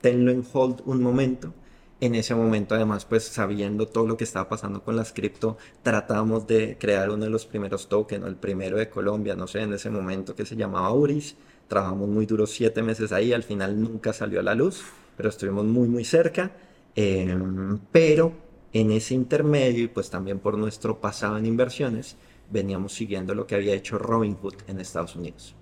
tenlo 0.00 0.30
en 0.30 0.44
hold 0.52 0.82
un 0.84 1.02
momento. 1.02 1.52
En 2.00 2.14
ese 2.14 2.34
momento, 2.34 2.74
además, 2.74 3.04
pues 3.04 3.24
sabiendo 3.24 3.86
todo 3.86 4.06
lo 4.06 4.16
que 4.16 4.24
estaba 4.24 4.48
pasando 4.48 4.82
con 4.82 4.96
las 4.96 5.12
cripto, 5.12 5.58
tratamos 5.82 6.46
de 6.46 6.78
crear 6.78 7.10
uno 7.10 7.24
de 7.24 7.30
los 7.30 7.44
primeros 7.44 7.88
tokens, 7.88 8.24
el 8.24 8.36
primero 8.36 8.78
de 8.78 8.88
Colombia, 8.88 9.36
no 9.36 9.46
sé, 9.46 9.60
en 9.60 9.74
ese 9.74 9.90
momento 9.90 10.34
que 10.34 10.46
se 10.46 10.56
llamaba 10.56 10.92
URIS. 10.92 11.36
Trabajamos 11.68 12.08
muy 12.08 12.24
duro 12.24 12.46
siete 12.46 12.82
meses 12.82 13.12
ahí, 13.12 13.34
al 13.34 13.42
final 13.42 13.80
nunca 13.80 14.14
salió 14.14 14.40
a 14.40 14.42
la 14.42 14.54
luz, 14.54 14.82
pero 15.16 15.28
estuvimos 15.28 15.66
muy, 15.66 15.88
muy 15.88 16.04
cerca. 16.04 16.52
Em, 16.94 17.78
pero 17.92 18.32
en 18.72 18.90
ese 18.92 19.14
intermedio, 19.14 19.84
y 19.84 19.88
pues 19.88 20.08
también 20.10 20.38
por 20.38 20.56
nuestro 20.56 21.00
pasado 21.00 21.36
en 21.36 21.46
inversiones, 21.46 22.16
veníamos 22.50 22.94
siguiendo 22.94 23.34
lo 23.34 23.46
que 23.46 23.56
había 23.56 23.74
hecho 23.74 23.98
Robinhood 23.98 24.54
en 24.68 24.80
Estados 24.80 25.16
Unidos. 25.16 25.54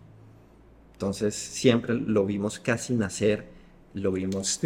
Entonces 0.92 1.34
siempre 1.34 1.94
lo 1.94 2.24
vimos 2.26 2.58
casi 2.58 2.94
nacer 2.94 3.57
lo 3.98 4.12
vimos. 4.12 4.60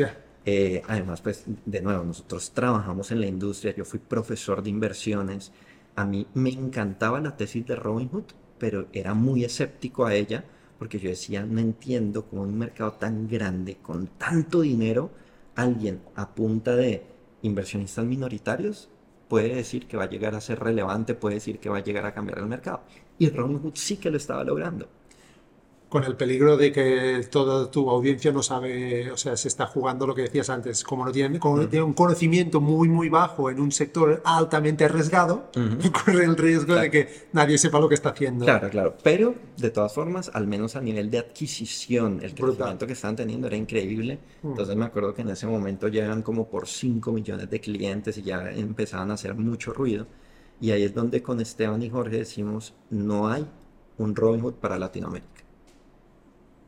Eh, 0.44 0.82
además, 0.88 1.20
pues, 1.20 1.44
de 1.64 1.80
nuevo, 1.82 2.04
nosotros 2.04 2.50
trabajamos 2.52 3.10
en 3.12 3.20
la 3.20 3.26
industria, 3.26 3.74
yo 3.74 3.84
fui 3.84 4.00
profesor 4.00 4.62
de 4.62 4.70
inversiones, 4.70 5.52
a 5.94 6.04
mí 6.04 6.26
me 6.34 6.50
encantaba 6.50 7.20
la 7.20 7.36
tesis 7.36 7.66
de 7.66 7.76
Robinhood, 7.76 8.24
pero 8.58 8.86
era 8.92 9.14
muy 9.14 9.44
escéptico 9.44 10.04
a 10.04 10.14
ella, 10.14 10.44
porque 10.78 10.98
yo 10.98 11.10
decía, 11.10 11.44
no 11.44 11.60
entiendo 11.60 12.26
cómo 12.26 12.42
un 12.42 12.58
mercado 12.58 12.92
tan 12.92 13.28
grande, 13.28 13.76
con 13.82 14.08
tanto 14.18 14.62
dinero, 14.62 15.10
alguien 15.54 16.00
a 16.16 16.34
punta 16.34 16.74
de 16.74 17.04
inversionistas 17.42 18.04
minoritarios 18.04 18.88
puede 19.28 19.54
decir 19.54 19.86
que 19.86 19.96
va 19.96 20.04
a 20.04 20.10
llegar 20.10 20.34
a 20.34 20.40
ser 20.40 20.58
relevante, 20.60 21.14
puede 21.14 21.36
decir 21.36 21.58
que 21.58 21.68
va 21.68 21.78
a 21.78 21.84
llegar 21.84 22.04
a 22.06 22.14
cambiar 22.14 22.38
el 22.38 22.46
mercado. 22.46 22.82
Y 23.18 23.30
Robinhood 23.30 23.74
sí 23.74 23.96
que 23.96 24.10
lo 24.10 24.16
estaba 24.16 24.44
logrando 24.44 24.88
con 25.92 26.04
el 26.04 26.16
peligro 26.16 26.56
de 26.56 26.72
que 26.72 27.20
toda 27.30 27.70
tu 27.70 27.90
audiencia 27.90 28.32
no 28.32 28.42
sabe, 28.42 29.12
o 29.12 29.16
sea, 29.18 29.36
se 29.36 29.48
está 29.48 29.66
jugando 29.66 30.06
lo 30.06 30.14
que 30.14 30.22
decías 30.22 30.48
antes, 30.48 30.84
como 30.84 31.04
no 31.04 31.12
tiene, 31.12 31.38
como 31.38 31.68
tiene 31.68 31.84
un 31.84 31.92
conocimiento 31.92 32.62
muy, 32.62 32.88
muy 32.88 33.10
bajo 33.10 33.50
en 33.50 33.60
un 33.60 33.70
sector 33.70 34.22
altamente 34.24 34.86
arriesgado, 34.86 35.50
corre 36.06 36.24
el 36.24 36.38
riesgo 36.38 36.76
de 36.76 36.90
que 36.90 37.26
nadie 37.34 37.58
sepa 37.58 37.78
lo 37.78 37.90
que 37.90 37.94
está 37.94 38.08
haciendo. 38.08 38.46
Claro, 38.46 38.70
claro, 38.70 38.96
pero 39.02 39.34
de 39.58 39.68
todas 39.68 39.92
formas, 39.92 40.30
al 40.32 40.46
menos 40.46 40.76
a 40.76 40.80
nivel 40.80 41.10
de 41.10 41.18
adquisición, 41.18 42.20
el 42.22 42.34
crecimiento 42.34 42.86
que 42.86 42.94
estaban 42.94 43.16
teniendo 43.16 43.48
era 43.48 43.56
increíble. 43.56 44.18
Mm. 44.42 44.48
Entonces 44.48 44.74
me 44.74 44.86
acuerdo 44.86 45.12
que 45.12 45.20
en 45.20 45.28
ese 45.28 45.46
momento 45.46 45.88
ya 45.88 46.06
eran 46.06 46.22
como 46.22 46.48
por 46.48 46.68
5 46.68 47.12
millones 47.12 47.50
de 47.50 47.60
clientes 47.60 48.16
y 48.16 48.22
ya 48.22 48.50
empezaban 48.50 49.10
a 49.10 49.14
hacer 49.14 49.34
mucho 49.34 49.74
ruido. 49.74 50.06
Y 50.58 50.70
ahí 50.70 50.84
es 50.84 50.94
donde 50.94 51.22
con 51.22 51.38
Esteban 51.38 51.82
y 51.82 51.90
Jorge 51.90 52.16
decimos, 52.16 52.72
no 52.88 53.28
hay 53.28 53.46
un 53.98 54.16
Robinhood 54.16 54.54
para 54.54 54.78
Latinoamérica. 54.78 55.31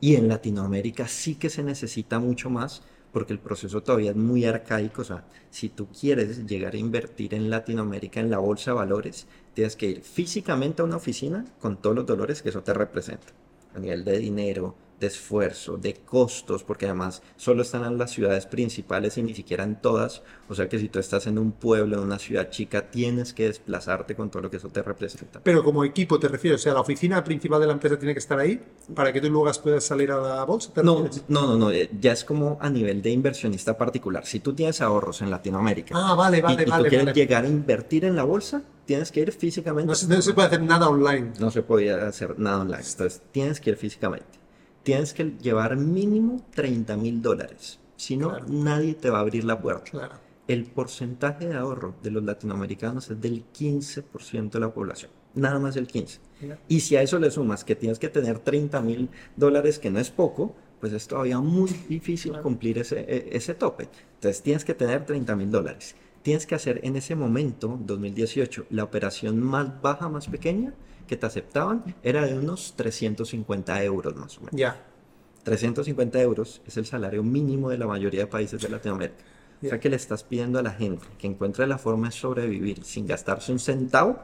Y 0.05 0.17
en 0.17 0.29
Latinoamérica 0.29 1.09
sí 1.09 1.37
que 1.37 1.49
se 1.49 1.63
necesita 1.63 2.19
mucho 2.19 2.51
más 2.51 2.83
porque 3.11 3.33
el 3.33 3.39
proceso 3.39 3.83
todavía 3.83 4.11
es 4.11 4.17
muy 4.19 4.45
arcaico. 4.45 5.01
O 5.01 5.05
sea, 5.07 5.25
si 5.49 5.71
tú 5.71 5.89
quieres 5.99 6.45
llegar 6.45 6.75
a 6.75 6.77
invertir 6.77 7.33
en 7.33 7.49
Latinoamérica 7.49 8.21
en 8.21 8.31
la 8.31 8.37
bolsa 8.37 8.73
de 8.73 8.77
valores, 8.77 9.27
tienes 9.55 9.77
que 9.77 9.87
ir 9.87 10.03
físicamente 10.03 10.83
a 10.83 10.85
una 10.85 10.97
oficina 10.97 11.47
con 11.59 11.79
todos 11.79 11.97
los 11.97 12.05
dolores 12.05 12.43
que 12.43 12.51
eso 12.51 12.63
te 12.63 12.75
representa. 12.75 13.29
A 13.75 13.79
nivel 13.79 14.05
de 14.05 14.19
dinero, 14.19 14.75
de 15.01 15.07
esfuerzo, 15.07 15.77
de 15.77 15.95
costos, 15.95 16.65
porque 16.65 16.87
además 16.87 17.23
solo 17.37 17.63
están 17.63 17.85
en 17.85 17.99
las 17.99 18.11
ciudades 18.11 18.47
principales 18.47 19.19
y 19.19 19.23
ni 19.23 19.35
siquiera 19.35 19.65
en 19.65 19.81
todas. 19.81 20.23
O 20.49 20.55
sea 20.55 20.69
que 20.69 20.79
si 20.79 20.89
tú 20.89 20.99
estás 20.99 21.27
en 21.27 21.39
un 21.39 21.53
pueblo, 21.53 21.97
en 21.97 22.03
una 22.03 22.19
ciudad 22.19 22.51
chica, 22.51 22.91
tienes 22.91 23.33
que 23.33 23.47
desplazarte 23.47 24.15
con 24.15 24.31
todo 24.31 24.43
lo 24.43 24.51
que 24.51 24.59
eso 24.59 24.69
te 24.69 24.83
representa. 24.83 25.41
Pero 25.43 25.65
como 25.65 25.85
equipo 25.85 26.19
te 26.19 26.29
refieres, 26.29 26.61
o 26.61 26.65
sea, 26.65 26.75
la 26.75 26.81
oficina 26.81 27.23
principal 27.25 27.61
de 27.61 27.67
la 27.67 27.73
empresa 27.73 27.99
tiene 27.99 28.13
que 28.13 28.19
estar 28.19 28.39
ahí 28.39 28.61
para 28.95 29.13
que 29.13 29.21
tú 29.21 29.31
luego 29.31 29.51
puedas 29.63 29.85
salir 29.85 30.11
a 30.11 30.21
la 30.21 30.45
bolsa. 30.45 30.71
No, 30.83 31.09
no, 31.29 31.47
no, 31.47 31.57
no, 31.57 31.71
eh, 31.71 31.91
ya 32.01 32.13
es 32.13 32.25
como 32.25 32.59
a 32.61 32.71
nivel 32.71 33.03
de 33.03 33.11
inversionista 33.11 33.77
particular. 33.77 34.27
Si 34.27 34.41
tú 34.41 34.55
tienes 34.55 34.81
ahorros 34.81 35.23
en 35.23 35.31
Latinoamérica 35.31 35.95
ah, 35.97 36.15
vale, 36.15 36.41
vale, 36.41 36.63
y, 36.63 36.67
vale, 36.67 36.85
tú 36.85 36.91
quieres 36.91 37.15
llegar 37.15 37.45
a 37.45 37.49
invertir 37.49 38.05
en 38.05 38.17
la 38.17 38.25
bolsa, 38.25 38.63
tienes 38.85 39.11
que 39.11 39.21
ir 39.21 39.33
físicamente. 39.33 39.89
No 39.89 39.95
se, 39.95 40.07
no 40.09 40.21
se 40.21 40.33
puede 40.33 40.49
hacer 40.49 40.63
nada 40.63 40.89
online. 40.89 41.33
No 41.39 41.51
se 41.51 41.63
podía 41.63 42.07
hacer 42.07 42.39
nada 42.39 42.61
online. 42.61 42.83
Entonces 42.83 43.23
tienes 43.33 43.61
que 43.61 43.71
ir 43.71 43.77
físicamente 43.77 44.44
tienes 44.85 45.13
que 45.13 45.35
llevar 45.41 45.77
mínimo 45.77 46.45
30 46.55 46.97
mil 46.97 47.21
dólares. 47.21 47.81
Si 47.97 48.17
no, 48.17 48.39
nadie 48.47 48.95
te 48.95 49.11
va 49.11 49.19
a 49.19 49.21
abrir 49.23 49.45
la 49.45 49.61
puerta. 49.61 50.21
El 50.47 50.65
porcentaje 50.67 51.49
de 51.49 51.57
ahorro 51.57 51.95
de 52.03 52.11
los 52.11 52.23
latinoamericanos 52.23 53.11
es 53.11 53.21
del 53.21 53.45
15% 53.51 54.51
de 54.51 54.61
la 54.61 54.73
población. 54.73 55.11
Nada 55.35 55.59
más 55.59 55.75
del 55.75 55.89
15%. 55.89 56.19
Y 56.69 56.81
si 56.81 56.97
a 56.97 57.03
eso 57.03 57.19
le 57.19 57.31
sumas 57.31 57.65
que 57.65 57.75
tienes 57.75 57.99
que 57.99 58.11
tener 58.11 58.39
30 58.39 58.81
mil 58.83 59.09
dólares, 59.37 59.79
que 59.79 59.91
no 59.91 59.99
es 59.99 60.11
poco, 60.11 60.55
pues 60.81 60.93
es 60.93 61.09
todavía 61.09 61.41
muy 61.41 61.71
difícil 61.89 62.39
cumplir 62.41 62.79
ese, 62.79 63.01
e, 63.01 63.37
ese 63.37 63.55
tope. 63.55 63.89
Entonces 64.17 64.43
tienes 64.43 64.65
que 64.65 64.75
tener 64.75 65.07
30 65.07 65.35
mil 65.35 65.51
dólares. 65.51 65.97
Tienes 66.23 66.47
que 66.47 66.55
hacer 66.55 66.81
en 66.85 66.97
ese 66.97 67.15
momento, 67.15 67.79
2018, 67.83 68.67
la 68.71 68.85
operación 68.85 69.41
más 69.41 69.81
baja, 69.81 70.09
más 70.09 70.29
pequeña, 70.29 70.75
que 71.07 71.17
te 71.17 71.27
aceptaban 71.27 71.85
era 72.03 72.25
de 72.27 72.39
unos 72.39 72.75
350 72.77 73.83
euros 73.85 74.17
más 74.17 74.39
o 74.39 74.41
menos. 74.41 74.57
Ya. 74.57 74.85
350 75.45 76.21
euros 76.23 76.63
es 76.67 76.77
el 76.77 76.87
salario 76.87 77.23
mínimo 77.23 77.71
de 77.71 77.79
la 77.79 77.87
mayoría 77.87 78.21
de 78.21 78.27
países 78.27 78.61
de 78.63 78.69
Latinoamérica. 78.69 79.23
O 79.63 79.69
sea 79.69 79.81
que 79.81 79.89
le 79.89 79.97
estás 79.97 80.25
pidiendo 80.25 80.59
a 80.59 80.63
la 80.63 80.73
gente 80.73 81.07
que 81.19 81.27
encuentre 81.27 81.67
la 81.67 81.79
forma 81.79 82.09
de 82.09 82.13
sobrevivir 82.13 82.85
sin 82.85 83.07
gastarse 83.07 83.53
un 83.53 83.59
centavo 83.59 84.19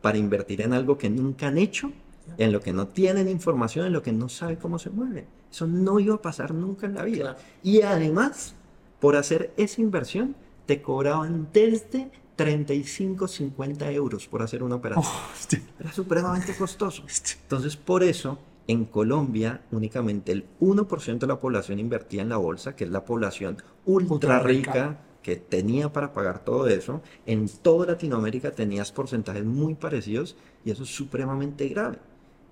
para 0.00 0.18
invertir 0.18 0.62
en 0.62 0.72
algo 0.72 0.98
que 0.98 1.10
nunca 1.10 1.48
han 1.48 1.58
hecho, 1.58 1.92
en 2.38 2.52
lo 2.52 2.60
que 2.60 2.72
no 2.72 2.88
tienen 2.88 3.28
información, 3.28 3.86
en 3.86 3.92
lo 3.92 4.02
que 4.02 4.12
no 4.12 4.28
sabe 4.28 4.56
cómo 4.56 4.78
se 4.78 4.90
mueve. 4.90 5.26
Eso 5.50 5.66
no 5.66 6.00
iba 6.00 6.14
a 6.14 6.22
pasar 6.22 6.54
nunca 6.54 6.86
en 6.86 6.94
la 6.94 7.04
vida. 7.04 7.36
Y 7.62 7.82
además, 7.82 8.54
por 9.00 9.16
hacer 9.16 9.52
esa 9.56 9.80
inversión, 9.80 10.34
te 10.66 10.80
cobraban 10.82 11.48
desde 11.52 12.10
35, 12.44 13.28
50 13.28 13.92
euros 13.92 14.26
por 14.26 14.42
hacer 14.42 14.62
una 14.62 14.76
operación. 14.76 15.04
Oh, 15.06 15.78
Era 15.78 15.92
supremamente 15.92 16.54
costoso. 16.54 17.04
Entonces, 17.42 17.76
por 17.76 18.02
eso, 18.02 18.38
en 18.66 18.86
Colombia, 18.86 19.60
únicamente 19.70 20.32
el 20.32 20.46
1% 20.58 21.18
de 21.18 21.26
la 21.26 21.38
población 21.38 21.78
invertía 21.78 22.22
en 22.22 22.30
la 22.30 22.38
bolsa, 22.38 22.74
que 22.74 22.84
es 22.84 22.90
la 22.90 23.04
población 23.04 23.58
ultra 23.84 24.40
rica 24.40 25.00
que 25.22 25.36
tenía 25.36 25.92
para 25.92 26.14
pagar 26.14 26.42
todo 26.42 26.66
eso. 26.66 27.02
En 27.26 27.46
toda 27.46 27.88
Latinoamérica 27.88 28.52
tenías 28.52 28.90
porcentajes 28.90 29.44
muy 29.44 29.74
parecidos 29.74 30.34
y 30.64 30.70
eso 30.70 30.84
es 30.84 30.94
supremamente 30.94 31.68
grave. 31.68 31.98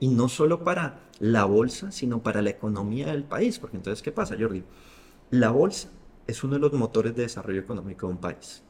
Y 0.01 0.09
no 0.09 0.29
solo 0.29 0.65
para 0.65 1.01
la 1.19 1.47
bolsa, 1.47 1.93
sino 1.93 2.23
para 2.23 2.43
la 2.43 2.51
economía 2.51 3.07
del 3.07 3.25
país. 3.25 3.59
Porque 3.59 3.79
entonces, 3.79 4.03
¿qué 4.03 4.13
pasa, 4.13 4.37
Jordi? 4.39 4.65
La 5.31 5.51
bolsa 5.51 5.89
es 6.27 6.45
uno 6.45 6.55
de 6.55 6.61
los 6.61 6.75
motores 6.75 7.17
de 7.17 7.23
desarrollo 7.23 7.61
económico 7.61 8.07
de 8.07 8.13
un 8.13 8.19
país. 8.19 8.63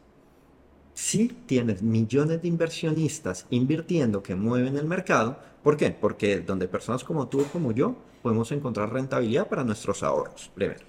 Si 1.00 1.28
tienes 1.28 1.80
millones 1.80 2.42
de 2.42 2.48
inversionistas 2.48 3.46
invirtiendo 3.50 4.20
que 4.20 4.34
mueven 4.34 4.76
el 4.76 4.84
mercado, 4.84 5.38
¿por 5.62 5.76
qué? 5.76 5.92
Porque 5.92 6.40
donde 6.40 6.66
personas 6.66 7.04
como 7.04 7.28
tú 7.28 7.40
o 7.40 7.44
como 7.44 7.70
yo 7.70 7.94
podemos 8.20 8.50
encontrar 8.50 8.92
rentabilidad 8.92 9.48
para 9.48 9.62
nuestros 9.62 10.02
ahorros, 10.02 10.50
primero. 10.56 10.80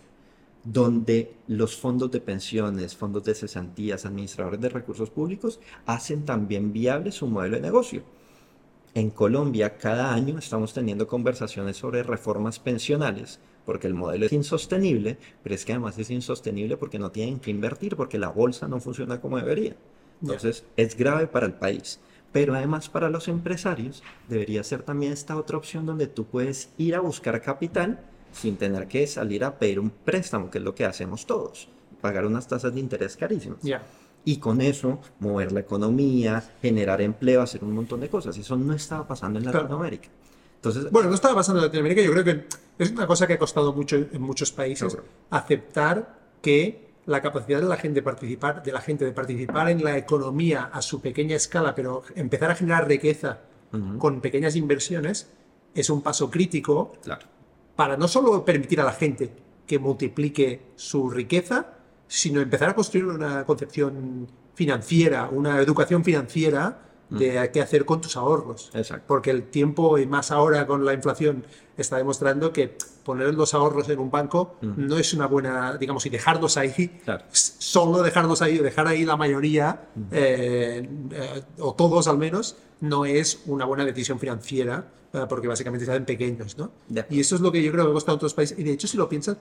Donde 0.63 1.35
los 1.47 1.77
fondos 1.77 2.09
de 2.09 2.21
pensiones, 2.21 2.97
fondos 2.97 3.23
de 3.23 3.35
cesantías, 3.35 4.03
administradores 4.07 4.59
de 4.59 4.69
recursos 4.69 5.11
públicos 5.11 5.59
hacen 5.85 6.25
también 6.25 6.73
viable 6.73 7.11
su 7.11 7.27
modelo 7.27 7.57
de 7.57 7.61
negocio. 7.61 8.01
En 8.95 9.11
Colombia 9.11 9.77
cada 9.77 10.11
año 10.11 10.39
estamos 10.39 10.73
teniendo 10.73 11.07
conversaciones 11.07 11.77
sobre 11.77 12.01
reformas 12.01 12.57
pensionales 12.57 13.39
porque 13.63 13.85
el 13.85 13.93
modelo 13.93 14.25
es 14.25 14.33
insostenible, 14.33 15.19
pero 15.43 15.53
es 15.53 15.63
que 15.63 15.73
además 15.73 15.99
es 15.99 16.09
insostenible 16.09 16.77
porque 16.77 16.97
no 16.97 17.11
tienen 17.11 17.39
que 17.39 17.51
invertir, 17.51 17.95
porque 17.95 18.17
la 18.17 18.29
bolsa 18.29 18.67
no 18.67 18.79
funciona 18.79 19.21
como 19.21 19.37
debería. 19.37 19.75
Entonces, 20.21 20.63
es 20.77 20.95
grave 20.95 21.27
para 21.27 21.45
el 21.45 21.53
país. 21.53 21.99
Pero 22.31 22.53
además 22.53 22.89
para 22.89 23.09
los 23.09 23.27
empresarios 23.27 24.03
debería 24.27 24.63
ser 24.63 24.83
también 24.83 25.13
esta 25.13 25.35
otra 25.35 25.57
opción 25.57 25.85
donde 25.85 26.07
tú 26.07 26.25
puedes 26.25 26.69
ir 26.77 26.95
a 26.95 26.99
buscar 26.99 27.41
capital 27.41 27.99
sin 28.31 28.57
tener 28.57 28.87
que 28.87 29.07
salir 29.07 29.43
a 29.43 29.57
pedir 29.57 29.79
un 29.79 29.89
préstamo, 29.89 30.51
que 30.51 30.59
es 30.59 30.63
lo 30.63 30.75
que 30.75 30.85
hacemos 30.85 31.25
todos, 31.25 31.67
pagar 32.01 32.25
unas 32.25 32.47
tasas 32.47 32.73
de 32.73 32.79
interés 32.79 33.17
carísimas. 33.17 33.59
Y 34.25 34.37
con 34.37 34.61
eso 34.61 34.99
mover 35.19 35.51
la 35.51 35.61
economía, 35.61 36.43
generar 36.61 37.01
empleo, 37.01 37.41
hacer 37.41 37.63
un 37.63 37.73
montón 37.73 38.01
de 38.01 38.09
cosas. 38.09 38.37
Eso 38.37 38.55
no 38.57 38.73
estaba 38.73 39.07
pasando 39.07 39.39
en 39.39 39.45
Latinoamérica. 39.45 40.09
Entonces, 40.55 40.91
bueno, 40.91 41.09
no 41.09 41.15
estaba 41.15 41.35
pasando 41.35 41.61
en 41.61 41.65
Latinoamérica. 41.67 42.01
Yo 42.01 42.11
creo 42.11 42.23
que 42.23 42.45
es 42.77 42.91
una 42.91 43.07
cosa 43.07 43.25
que 43.25 43.33
ha 43.33 43.39
costado 43.39 43.73
mucho 43.73 43.95
en 43.95 44.21
muchos 44.21 44.51
países 44.51 44.97
aceptar 45.29 46.19
que 46.41 46.88
la 47.09 47.21
capacidad 47.21 47.59
de 47.59 47.67
la 47.67 47.75
gente 47.75 48.01
de 48.01 48.03
participar, 48.03 48.61
de 48.61 48.71
la 48.71 48.81
gente 48.81 49.03
de 49.03 49.11
participar 49.11 49.67
en 49.69 49.83
la 49.83 49.97
economía 49.97 50.69
a 50.71 50.79
su 50.83 51.01
pequeña 51.01 51.35
escala, 51.35 51.73
pero 51.73 52.03
empezar 52.15 52.51
a 52.51 52.55
generar 52.55 52.87
riqueza 52.87 53.39
con 53.97 54.21
pequeñas 54.21 54.55
inversiones 54.55 55.27
es 55.73 55.89
un 55.89 56.03
paso 56.03 56.29
crítico 56.29 56.93
para 57.75 57.97
no 57.97 58.07
solo 58.07 58.45
permitir 58.45 58.79
a 58.79 58.83
la 58.83 58.91
gente 58.91 59.31
que 59.65 59.79
multiplique 59.79 60.61
su 60.75 61.09
riqueza, 61.09 61.73
sino 62.07 62.41
empezar 62.41 62.69
a 62.69 62.75
construir 62.75 63.05
una 63.05 63.43
concepción 63.43 64.27
financiera, 64.53 65.29
una 65.31 65.59
educación 65.59 66.03
financiera 66.03 66.88
de 67.09 67.49
qué 67.51 67.61
hacer 67.61 67.85
con 67.85 68.01
tus 68.01 68.17
ahorros. 68.17 68.71
Porque 69.07 69.31
el 69.31 69.43
tiempo, 69.43 69.97
y 69.97 70.05
más 70.05 70.31
ahora 70.31 70.65
con 70.67 70.85
la 70.85 70.93
inflación, 70.93 71.43
está 71.77 71.97
demostrando 71.97 72.51
que 72.53 72.77
poner 73.03 73.33
los 73.33 73.53
ahorros 73.53 73.89
en 73.89 73.99
un 73.99 74.11
banco 74.11 74.55
no 74.61 74.97
es 74.97 75.13
una 75.13 75.25
buena, 75.25 75.77
digamos, 75.77 76.05
y 76.05 76.09
dejarlos 76.09 76.57
ahí, 76.57 77.01
solo 77.31 78.03
dejarlos 78.03 78.41
ahí, 78.41 78.57
dejar 78.59 78.87
ahí 78.87 79.05
la 79.05 79.17
mayoría, 79.17 79.87
eh, 80.11 80.87
eh, 81.11 81.41
o 81.59 81.73
todos 81.73 82.07
al 82.07 82.17
menos, 82.17 82.57
no 82.81 83.05
es 83.05 83.41
una 83.47 83.65
buena 83.65 83.85
decisión 83.85 84.19
financiera, 84.19 84.85
eh, 85.11 85.25
porque 85.27 85.47
básicamente 85.47 85.85
se 85.85 85.91
hacen 85.91 86.05
pequeños, 86.05 86.57
¿no? 86.57 86.71
Y 87.09 87.19
eso 87.19 87.35
es 87.35 87.41
lo 87.41 87.51
que 87.51 87.63
yo 87.63 87.71
creo 87.71 87.87
que 87.87 87.93
costado 87.93 88.13
a 88.13 88.17
otros 88.17 88.33
países. 88.33 88.59
Y 88.59 88.63
de 88.63 88.73
hecho, 88.73 88.87
si 88.87 88.95
lo 88.95 89.09
piensas, 89.09 89.37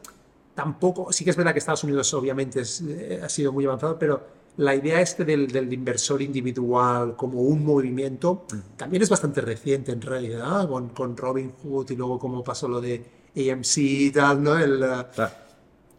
tampoco, 0.54 1.12
sí 1.12 1.24
que 1.24 1.30
es 1.30 1.36
verdad 1.36 1.52
que 1.52 1.58
Estados 1.58 1.84
Unidos 1.84 2.12
obviamente 2.14 2.60
ha 2.60 3.28
sido 3.28 3.52
muy 3.52 3.66
avanzado, 3.66 3.98
pero 3.98 4.37
la 4.58 4.74
idea 4.74 5.00
este 5.00 5.24
del, 5.24 5.72
inversor 5.72 6.20
individual 6.20 7.14
como 7.16 7.42
un 7.42 7.64
movimiento 7.64 8.44
también 8.76 9.02
es 9.02 9.08
bastante 9.08 9.40
reciente 9.40 9.92
en 9.92 10.02
realidad, 10.02 10.68
con, 10.68 10.88
con 10.88 11.16
Robin 11.16 11.52
Hood 11.62 11.90
y 11.90 11.96
luego 11.96 12.18
como 12.18 12.42
pasó 12.42 12.66
lo 12.66 12.80
de 12.80 13.04
AMC 13.36 13.76
y 13.78 14.10
tal, 14.10 14.42
¿no? 14.42 14.58
El, 14.58 14.84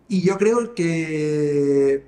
Y 0.10 0.22
yo 0.22 0.38
creo 0.38 0.76
que 0.76 2.04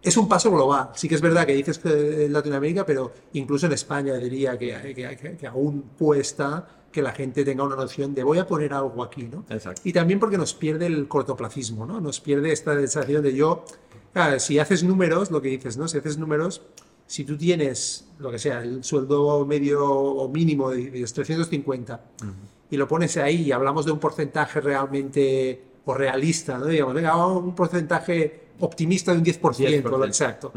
es 0.00 0.16
un 0.16 0.28
paso 0.28 0.52
global. 0.52 0.90
Sí 0.94 1.08
que 1.08 1.16
es 1.16 1.20
verdad 1.20 1.44
que 1.44 1.54
dices 1.54 1.78
que 1.78 2.26
en 2.26 2.32
Latinoamérica, 2.32 2.86
pero 2.86 3.12
incluso 3.32 3.66
en 3.66 3.72
España 3.72 4.14
diría 4.14 4.56
que, 4.56 4.94
que, 4.94 5.36
que, 5.36 5.46
aún 5.48 5.90
cuesta 5.98 6.84
que 6.92 7.02
la 7.02 7.10
gente 7.10 7.44
tenga 7.44 7.64
una 7.64 7.74
noción 7.74 8.14
de 8.14 8.22
voy 8.22 8.38
a 8.38 8.46
poner 8.46 8.72
algo 8.72 9.02
aquí, 9.02 9.24
¿no? 9.24 9.44
Exacto. 9.50 9.80
Y 9.84 9.92
también 9.92 10.20
porque 10.20 10.38
nos 10.38 10.54
pierde 10.54 10.86
el 10.86 11.08
cortoplacismo, 11.08 11.86
¿no? 11.86 12.00
Nos 12.00 12.20
pierde 12.20 12.52
esta 12.52 12.74
sensación 12.76 13.20
de 13.22 13.34
yo 13.34 13.64
si 14.38 14.58
haces 14.58 14.82
números, 14.84 15.30
lo 15.30 15.40
que 15.40 15.48
dices, 15.48 15.76
¿no? 15.76 15.88
Si 15.88 15.98
haces 15.98 16.18
números, 16.18 16.62
si 17.06 17.24
tú 17.24 17.36
tienes, 17.36 18.06
lo 18.18 18.30
que 18.30 18.38
sea, 18.38 18.62
el 18.62 18.84
sueldo 18.84 19.44
medio 19.46 19.84
o 19.90 20.28
mínimo 20.28 20.70
de, 20.70 20.90
350 20.90 22.00
y 22.70 22.76
lo 22.76 22.86
pones 22.86 23.16
ahí 23.16 23.46
y 23.46 23.52
hablamos 23.52 23.86
de 23.86 23.92
un 23.92 23.98
porcentaje 23.98 24.60
realmente 24.60 25.62
o 25.84 25.94
realista, 25.94 26.58
¿no? 26.58 26.66
Digamos, 26.66 26.94
venga, 26.94 27.16
un 27.26 27.54
porcentaje 27.54 28.48
optimista 28.60 29.12
de 29.12 29.18
un 29.18 29.24
10%, 29.24 29.82
lo 29.84 30.04
exacto. 30.04 30.52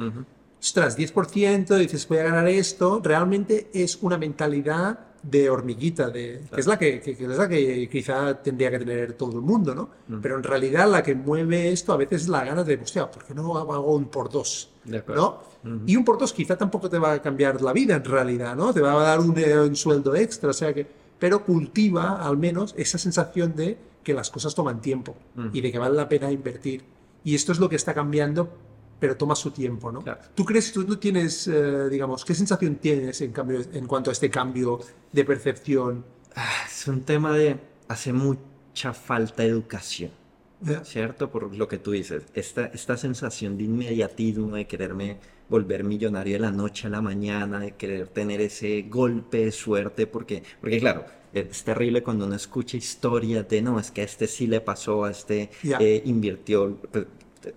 Ostras, 0.60 0.98
10%, 0.98 1.78
dices, 1.78 2.08
voy 2.08 2.18
a 2.18 2.24
ganar 2.24 2.48
esto, 2.48 3.00
realmente 3.04 3.70
es 3.74 3.98
una 4.02 4.18
mentalidad 4.18 5.11
de 5.24 5.50
hormiguita, 5.50 6.10
de, 6.10 6.42
que, 6.52 6.60
es 6.60 6.68
la 6.68 6.80
que, 6.80 7.02
es 7.06 7.20
la 7.20 7.48
que 7.48 7.88
quizá 7.90 8.42
tendría 8.42 8.72
que 8.72 8.80
tener 8.80 9.14
todo 9.14 9.34
el 9.34 9.42
mundo, 9.42 9.76
¿no? 9.76 9.90
Pero 10.22 10.38
en 10.38 10.44
realidad 10.44 10.90
la 10.90 11.04
que 11.04 11.14
mueve 11.14 11.72
esto 11.72 11.94
a 11.94 11.98
veces 11.98 12.24
es 12.24 12.30
la 12.30 12.44
gana 12.44 12.64
de, 12.64 12.76
hostia, 12.76 13.10
¿por 13.10 13.24
qué 13.24 13.34
no 13.34 13.58
hago 13.58 13.94
un 13.94 14.06
por 14.06 14.30
dos? 14.30 14.72
¿No? 14.86 15.40
Y 15.86 15.96
un 15.96 16.04
por 16.04 16.18
dos 16.18 16.34
quizá 16.34 16.58
tampoco 16.58 16.90
te 16.90 16.98
va 16.98 17.14
a 17.14 17.22
cambiar 17.22 17.62
la 17.62 17.72
vida 17.72 17.96
en 17.96 18.04
realidad, 18.04 18.56
¿no? 18.56 18.74
Te 18.74 18.82
va 18.82 18.94
a 18.94 19.04
dar 19.04 19.20
un, 19.20 19.38
eh, 19.38 19.60
un 19.60 19.76
sueldo 19.76 20.16
extra, 20.16 20.50
o 20.50 20.54
sea 20.54 20.74
que, 20.74 20.88
pero 21.20 21.46
cultiva 21.46 22.26
al 22.26 22.38
menos 22.38 22.74
esa 22.78 22.98
sensación 22.98 23.56
de 23.56 23.78
que 24.04 24.14
las 24.14 24.32
cosas 24.32 24.56
toman 24.56 24.82
tiempo 24.82 25.16
y 25.54 25.62
de 25.62 25.72
que 25.72 25.78
vale 25.78 25.96
la 25.96 26.10
pena 26.10 26.32
invertir. 26.32 26.84
Y 27.24 27.36
esto 27.36 27.52
es 27.52 27.60
lo 27.60 27.70
que 27.70 27.76
está 27.76 27.94
cambiando 27.94 28.50
pero 29.02 29.18
toma 29.18 29.34
su 29.34 29.50
tiempo, 29.50 29.92
¿no? 29.92 30.04
¿Tú 30.36 30.46
crees, 30.46 30.72
tú, 30.72 30.86
tú 30.86 30.96
tienes, 30.98 31.48
eh, 31.48 31.90
digamos, 31.90 32.24
qué 32.24 32.36
sensación 32.36 32.76
tienes 32.76 33.20
en, 33.22 33.32
cambio, 33.32 33.60
en 33.74 33.88
cuanto 33.88 34.12
a 34.12 34.14
este 34.14 34.30
cambio 34.30 34.80
de 35.12 35.26
percepción? 35.26 36.06
Ah, 36.36 36.66
es 36.68 36.88
un 36.88 37.02
tema 37.02 37.36
de 37.36 37.60
hace 37.88 38.14
mucha 38.14 38.94
falta 38.94 39.44
educación. 39.44 40.12
¿Cierto? 40.84 41.32
Por 41.32 41.56
lo 41.56 41.68
que 41.68 41.80
tú 41.80 41.90
dices, 41.90 42.22
esta, 42.36 42.68
esta 42.68 42.96
sensación 42.96 43.58
de 43.58 43.64
inmediatismo, 43.64 44.56
de 44.56 44.68
quererme 44.68 45.18
volver 45.50 45.84
millonario 45.84 46.34
de 46.34 46.40
la 46.40 46.52
noche 46.52 46.86
a 46.86 46.92
la 46.92 47.02
mañana, 47.02 47.60
de 47.60 47.72
querer 47.72 48.08
tener 48.10 48.40
ese 48.40 48.84
golpe 48.84 49.46
de 49.46 49.52
suerte, 49.52 50.06
porque, 50.06 50.44
porque 50.62 50.80
claro, 50.80 51.06
es 51.34 51.64
terrible 51.64 52.04
cuando 52.04 52.28
uno 52.28 52.36
escucha 52.36 52.78
historias 52.78 53.50
de, 53.50 53.64
no, 53.64 53.80
es 53.80 53.90
que 53.90 54.02
a 54.02 54.04
este 54.04 54.28
sí 54.28 54.46
le 54.46 54.62
pasó, 54.62 55.06
a 55.06 55.10
este 55.10 55.50
eh, 55.80 56.04
invirtió, 56.06 56.78
pues, 56.92 57.08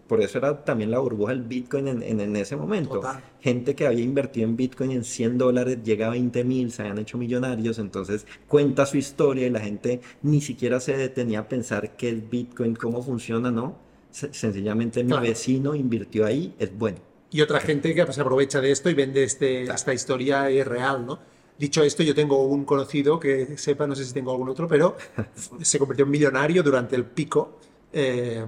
por 0.07 0.21
eso 0.21 0.39
era 0.39 0.65
también 0.65 0.91
la 0.91 0.99
burbuja 0.99 1.33
del 1.33 1.43
Bitcoin 1.43 1.89
en, 1.89 2.21
en, 2.21 2.37
ese 2.37 2.57
momento. 2.57 3.01
Gente 3.41 3.75
que 3.75 3.87
había 3.87 4.03
invertido 4.03 4.49
en 4.49 4.57
Bitcoin 4.57 4.93
en 4.93 5.05
100 5.05 5.39
dólares 5.39 5.79
llega 5.85 6.07
a 6.07 6.11
20 6.11 6.45
mil, 6.45 6.73
se 6.73 6.83
habían 6.83 6.99
hecho 6.99 7.19
millonarios, 7.19 7.79
entonces 7.79 8.27
cuenta 8.49 8.87
su 8.87 8.97
historia 8.97 9.47
y 9.47 9.51
la 9.51 9.61
gente 9.61 10.01
ni 10.23 10.41
siquiera 10.41 10.81
se 10.81 10.97
detenía 10.97 11.41
a 11.41 11.49
pensar 11.49 11.97
qué 11.97 12.11
es 12.11 12.31
Bitcoin, 12.31 12.75
cómo 12.75 13.03
funciona, 13.03 13.51
¿no? 13.51 13.85
sencillamente 14.15 15.03
mi 15.03 15.19
vecino 15.19 15.75
invirtió 15.75 16.25
ahí, 16.25 16.55
es 16.59 16.77
bueno. 16.77 16.99
Y 17.31 17.41
otra 17.41 17.59
gente 17.59 17.93
que 17.95 18.13
se 18.13 18.21
aprovecha 18.21 18.61
de 18.61 18.71
esto 18.71 18.89
y 18.89 18.95
vende 18.95 19.25
este, 19.25 19.63
esta 19.63 19.93
historia 19.93 20.49
es 20.51 20.65
real, 20.65 21.05
¿no? 21.05 21.19
Dicho 21.59 21.83
esto, 21.83 22.03
yo 22.03 22.15
tengo 22.15 22.45
un 22.47 22.65
conocido 22.65 23.19
que 23.19 23.59
sepa, 23.59 23.87
no 23.87 23.97
sé 23.97 24.05
si 24.05 24.13
tengo 24.13 24.31
algún 24.31 24.49
otro, 24.49 24.69
pero 24.69 24.97
se 25.61 25.79
convirtió 25.79 26.05
en 26.05 26.13
millonario 26.13 26.63
durante 26.63 26.95
el 26.95 27.05
pico. 27.05 27.59
Eh, 27.93 28.45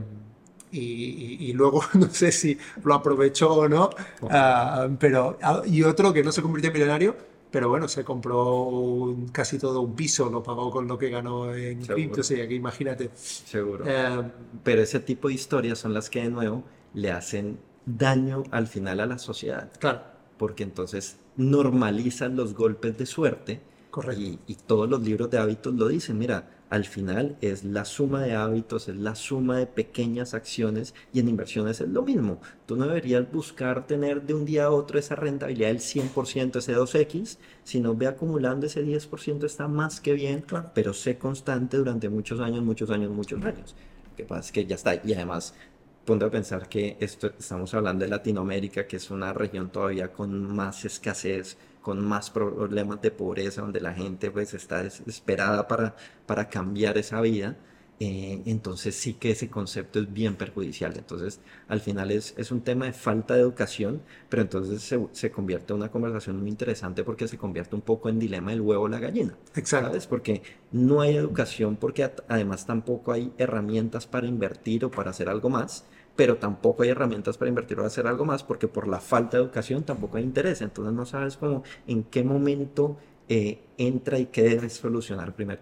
y, 0.78 1.52
luego 1.52 1.82
no 1.94 2.10
sé 2.10 2.32
si 2.32 2.58
lo 2.84 2.94
aprovechó 2.94 3.52
o 3.52 3.68
no, 3.68 3.90
ah, 4.30 4.88
pero 4.98 5.38
ah, 5.42 5.62
y 5.66 5.82
otro 5.82 6.12
que 6.12 6.22
no 6.22 6.32
se 6.32 6.42
convirtió 6.42 6.68
en 6.68 6.74
millonario, 6.74 7.16
pero 7.50 7.68
bueno, 7.68 7.88
se 7.88 8.04
compró 8.04 9.16
casi 9.32 9.58
todo 9.58 9.80
un 9.80 9.94
piso, 9.94 10.28
lo 10.28 10.42
pagó 10.42 10.70
con 10.70 10.86
lo 10.86 10.98
que 10.98 11.08
ganó 11.10 11.54
en 11.54 11.80
cripto, 11.80 12.20
o 12.20 12.24
sea, 12.24 12.46
que 12.46 12.54
imagínate. 12.54 13.10
Seguro. 13.14 13.84
Eh, 13.86 14.22
pero 14.62 14.82
ese 14.82 15.00
tipo 15.00 15.28
de 15.28 15.34
historias 15.34 15.78
son 15.78 15.94
las 15.94 16.10
que 16.10 16.22
de 16.22 16.28
nuevo 16.28 16.64
le 16.92 17.10
hacen 17.12 17.58
daño 17.86 18.42
al 18.50 18.66
final 18.66 19.00
a 19.00 19.06
la 19.06 19.18
sociedad. 19.18 19.70
Claro. 19.78 20.02
Porque 20.36 20.64
entonces 20.64 21.16
normalizan 21.36 22.36
los 22.36 22.54
golpes 22.54 22.98
de 22.98 23.06
suerte. 23.06 23.60
Correcto. 23.96 24.20
Y, 24.20 24.38
y 24.46 24.54
todos 24.56 24.90
los 24.90 25.00
libros 25.00 25.30
de 25.30 25.38
hábitos 25.38 25.72
lo 25.72 25.88
dicen, 25.88 26.18
mira, 26.18 26.50
al 26.68 26.84
final 26.84 27.38
es 27.40 27.64
la 27.64 27.86
suma 27.86 28.20
de 28.20 28.34
hábitos, 28.34 28.90
es 28.90 28.96
la 28.96 29.14
suma 29.14 29.56
de 29.56 29.66
pequeñas 29.66 30.34
acciones 30.34 30.92
y 31.14 31.20
en 31.20 31.30
inversiones 31.30 31.80
es 31.80 31.88
lo 31.88 32.02
mismo. 32.02 32.38
Tú 32.66 32.76
no 32.76 32.86
deberías 32.86 33.32
buscar 33.32 33.86
tener 33.86 34.20
de 34.20 34.34
un 34.34 34.44
día 34.44 34.66
a 34.66 34.70
otro 34.70 34.98
esa 34.98 35.16
rentabilidad 35.16 35.68
del 35.68 35.78
100%, 35.78 36.56
ese 36.56 36.76
2X, 36.76 37.38
sino 37.64 37.96
ve 37.96 38.06
acumulando 38.06 38.66
ese 38.66 38.84
10% 38.84 39.44
está 39.46 39.66
más 39.66 39.98
que 40.02 40.12
bien, 40.12 40.44
pero 40.74 40.92
sé 40.92 41.16
constante 41.16 41.78
durante 41.78 42.10
muchos 42.10 42.38
años, 42.40 42.62
muchos 42.62 42.90
años, 42.90 43.10
muchos 43.10 43.42
años. 43.42 43.74
Lo 44.10 44.14
que 44.14 44.24
pasa 44.24 44.40
es 44.40 44.52
que 44.52 44.66
ya 44.66 44.74
está. 44.74 44.94
Y 45.02 45.14
además, 45.14 45.54
ponte 46.04 46.26
a 46.26 46.30
pensar 46.30 46.68
que 46.68 46.98
esto, 47.00 47.28
estamos 47.38 47.72
hablando 47.72 48.04
de 48.04 48.10
Latinoamérica, 48.10 48.86
que 48.86 48.96
es 48.96 49.10
una 49.10 49.32
región 49.32 49.70
todavía 49.70 50.12
con 50.12 50.54
más 50.54 50.84
escasez 50.84 51.56
con 51.86 52.04
más 52.04 52.30
problemas 52.30 53.00
de 53.00 53.12
pobreza, 53.12 53.60
donde 53.60 53.80
la 53.80 53.94
gente 53.94 54.32
pues 54.32 54.52
está 54.54 54.82
desesperada 54.82 55.68
para, 55.68 55.94
para 56.26 56.48
cambiar 56.48 56.98
esa 56.98 57.20
vida, 57.20 57.56
eh, 58.00 58.42
entonces 58.44 58.96
sí 58.96 59.14
que 59.14 59.30
ese 59.30 59.48
concepto 59.48 60.00
es 60.00 60.12
bien 60.12 60.34
perjudicial. 60.34 60.94
Entonces 60.96 61.38
al 61.68 61.80
final 61.80 62.10
es, 62.10 62.34
es 62.38 62.50
un 62.50 62.62
tema 62.62 62.86
de 62.86 62.92
falta 62.92 63.34
de 63.34 63.42
educación, 63.42 64.02
pero 64.28 64.42
entonces 64.42 64.82
se, 64.82 65.00
se, 65.12 65.30
convierte 65.30 65.74
en 65.74 65.76
una 65.76 65.88
conversación 65.92 66.40
muy 66.40 66.48
interesante 66.48 67.04
porque 67.04 67.28
se 67.28 67.38
convierte 67.38 67.76
un 67.76 67.82
poco 67.82 68.08
en 68.08 68.18
dilema 68.18 68.50
del 68.50 68.62
huevo 68.62 68.82
o 68.82 68.88
la 68.88 68.98
gallina. 68.98 69.36
Exacto. 69.54 69.86
¿sabes? 69.86 70.08
Porque 70.08 70.42
no 70.72 71.02
hay 71.02 71.14
educación, 71.14 71.76
porque 71.76 72.10
además 72.26 72.66
tampoco 72.66 73.12
hay 73.12 73.32
herramientas 73.38 74.08
para 74.08 74.26
invertir 74.26 74.84
o 74.84 74.90
para 74.90 75.10
hacer 75.10 75.28
algo 75.28 75.50
más 75.50 75.84
pero 76.16 76.38
tampoco 76.38 76.82
hay 76.82 76.88
herramientas 76.88 77.36
para 77.36 77.50
invertir 77.50 77.78
o 77.78 77.84
hacer 77.84 78.06
algo 78.06 78.24
más 78.24 78.42
porque 78.42 78.68
por 78.68 78.88
la 78.88 79.00
falta 79.00 79.36
de 79.36 79.44
educación 79.44 79.84
tampoco 79.84 80.16
hay 80.16 80.24
interés. 80.24 80.62
Entonces 80.62 80.94
no 80.94 81.04
sabes 81.04 81.36
cómo, 81.36 81.62
en 81.86 82.04
qué 82.04 82.24
momento 82.24 82.96
eh, 83.28 83.60
entra 83.76 84.18
y 84.18 84.26
qué 84.26 84.42
debes 84.42 84.74
solucionar 84.74 85.34
primero. 85.34 85.60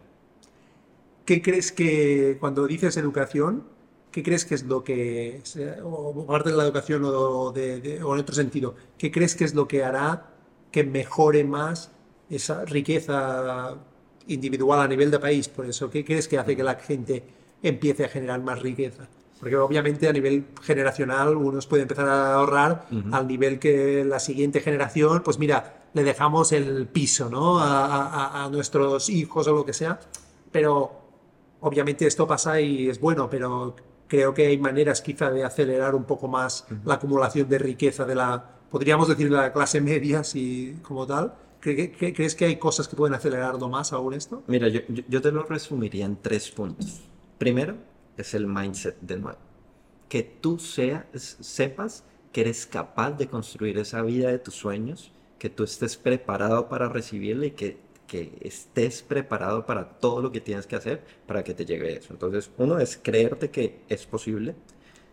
¿Qué 1.25 1.43
crees 1.43 1.73
que 1.73 2.37
cuando 2.39 2.67
dices 2.67 2.97
educación, 2.97 3.65
qué 4.13 4.23
crees 4.23 4.45
que 4.45 4.55
es 4.55 4.65
lo 4.65 4.85
que, 4.85 5.43
o 5.83 6.27
parte 6.27 6.51
de 6.51 6.57
la 6.57 6.65
educación 6.65 7.03
o, 7.05 7.51
de, 7.53 8.01
o 8.05 8.15
en 8.15 8.21
otro 8.21 8.35
sentido, 8.35 8.75
qué 8.99 9.11
crees 9.11 9.35
que 9.35 9.45
es 9.45 9.55
lo 9.55 9.67
que 9.67 9.83
hará 9.83 10.31
que 10.71 10.85
mejore 10.85 11.45
más 11.45 11.91
esa 12.31 12.65
riqueza 12.65 13.77
individual 14.29 14.81
a 14.81 14.89
nivel 14.89 15.11
de 15.11 15.19
país? 15.19 15.49
Por 15.49 15.67
eso, 15.67 15.91
¿qué 15.91 16.05
crees 16.05 16.29
que 16.29 16.39
hace 16.39 16.57
que 16.57 16.63
la 16.63 16.75
gente 16.77 17.25
empiece 17.63 18.05
a 18.05 18.09
generar 18.09 18.43
más 18.43 18.61
riqueza? 18.61 19.09
Porque 19.45 19.57
obviamente 19.57 20.09
a 20.09 20.13
nivel 20.15 20.47
generacional 20.63 21.37
uno 21.37 21.59
puede 21.69 21.83
empezar 21.83 22.09
a 22.09 22.33
ahorrar 22.37 22.87
al 23.13 23.29
nivel 23.29 23.59
que 23.59 24.03
la 24.03 24.19
siguiente 24.19 24.61
generación, 24.61 25.21
pues 25.23 25.39
mira, 25.39 25.85
le 25.93 26.03
dejamos 26.03 26.53
el 26.53 26.87
piso 26.87 27.29
¿no? 27.29 27.59
a, 27.61 28.49
nuestros 28.51 29.11
hijos 29.11 29.47
o 29.47 29.53
lo 29.53 29.67
que 29.67 29.75
sea. 29.75 30.01
Pero 30.51 30.93
obviamente 31.61 32.07
esto 32.07 32.27
pasa 32.27 32.59
y 32.59 32.89
es 32.89 32.99
bueno, 32.99 33.29
pero 33.29 33.77
creo 34.09 34.33
que 34.33 34.47
hay 34.47 34.57
maneras 34.57 35.03
quizá 35.03 35.31
de 35.31 35.45
acelerar 35.45 35.95
un 35.95 36.05
poco 36.05 36.27
más 36.27 36.67
la 36.87 36.95
acumulación 36.95 37.47
de 37.47 37.59
riqueza 37.59 38.07
de 38.07 38.15
la, 38.15 38.43
podríamos 38.71 39.09
decir, 39.09 39.29
de 39.29 39.37
la 39.37 39.53
clase 39.53 39.83
media, 39.83 40.25
si, 40.25 40.79
como 40.81 41.07
tal. 41.07 41.35
¿Crees 41.61 42.35
que 42.35 42.47
hay 42.47 42.57
cosas 42.57 42.89
que 42.89 42.97
pueden 42.97 43.13
acelerarlo 43.13 43.69
más 43.69 43.93
aún 43.93 44.15
esto? 44.15 44.43
Mira, 44.47 44.69
yo, 44.69 44.81
yo 44.89 45.21
te 45.21 45.31
lo 45.31 45.43
resumiría 45.43 46.07
en 46.07 46.17
tres 46.17 46.51
puntos. 46.51 47.03
Primero, 47.37 47.75
es 48.17 48.35
el 48.35 48.47
mindset 48.47 48.97
de 49.01 49.17
nuevo. 49.17 49.39
Que 50.09 50.23
tú 50.23 50.59
seas, 50.59 51.05
sepas 51.15 52.05
que 52.33 52.43
eres 52.43 52.67
capaz 52.67 53.13
de 53.13 53.29
construir 53.29 53.79
esa 53.79 54.03
vida 54.03 54.29
de 54.29 54.39
tus 54.39 54.55
sueños, 54.55 55.13
que 55.39 55.51
tú 55.51 55.65
estés 55.65 55.97
preparado 55.97 56.69
para 56.69 56.89
recibirla 56.89 57.47
y 57.47 57.51
que, 57.53 57.79
que 58.07 58.33
estés 58.41 59.03
preparado 59.03 59.67
para 59.67 59.89
todo 59.89 60.21
lo 60.21 60.33
que 60.33 60.41
tienes 60.41 60.67
que 60.67 60.77
hacer 60.77 61.03
para 61.27 61.45
que 61.45 61.55
te 61.55 61.65
llegue 61.65 61.97
eso. 61.97 62.13
Entonces, 62.13 62.51
uno 62.59 62.79
es 62.79 62.99
creerte 63.01 63.51
que 63.51 63.81
es 63.89 64.07
posible. 64.07 64.55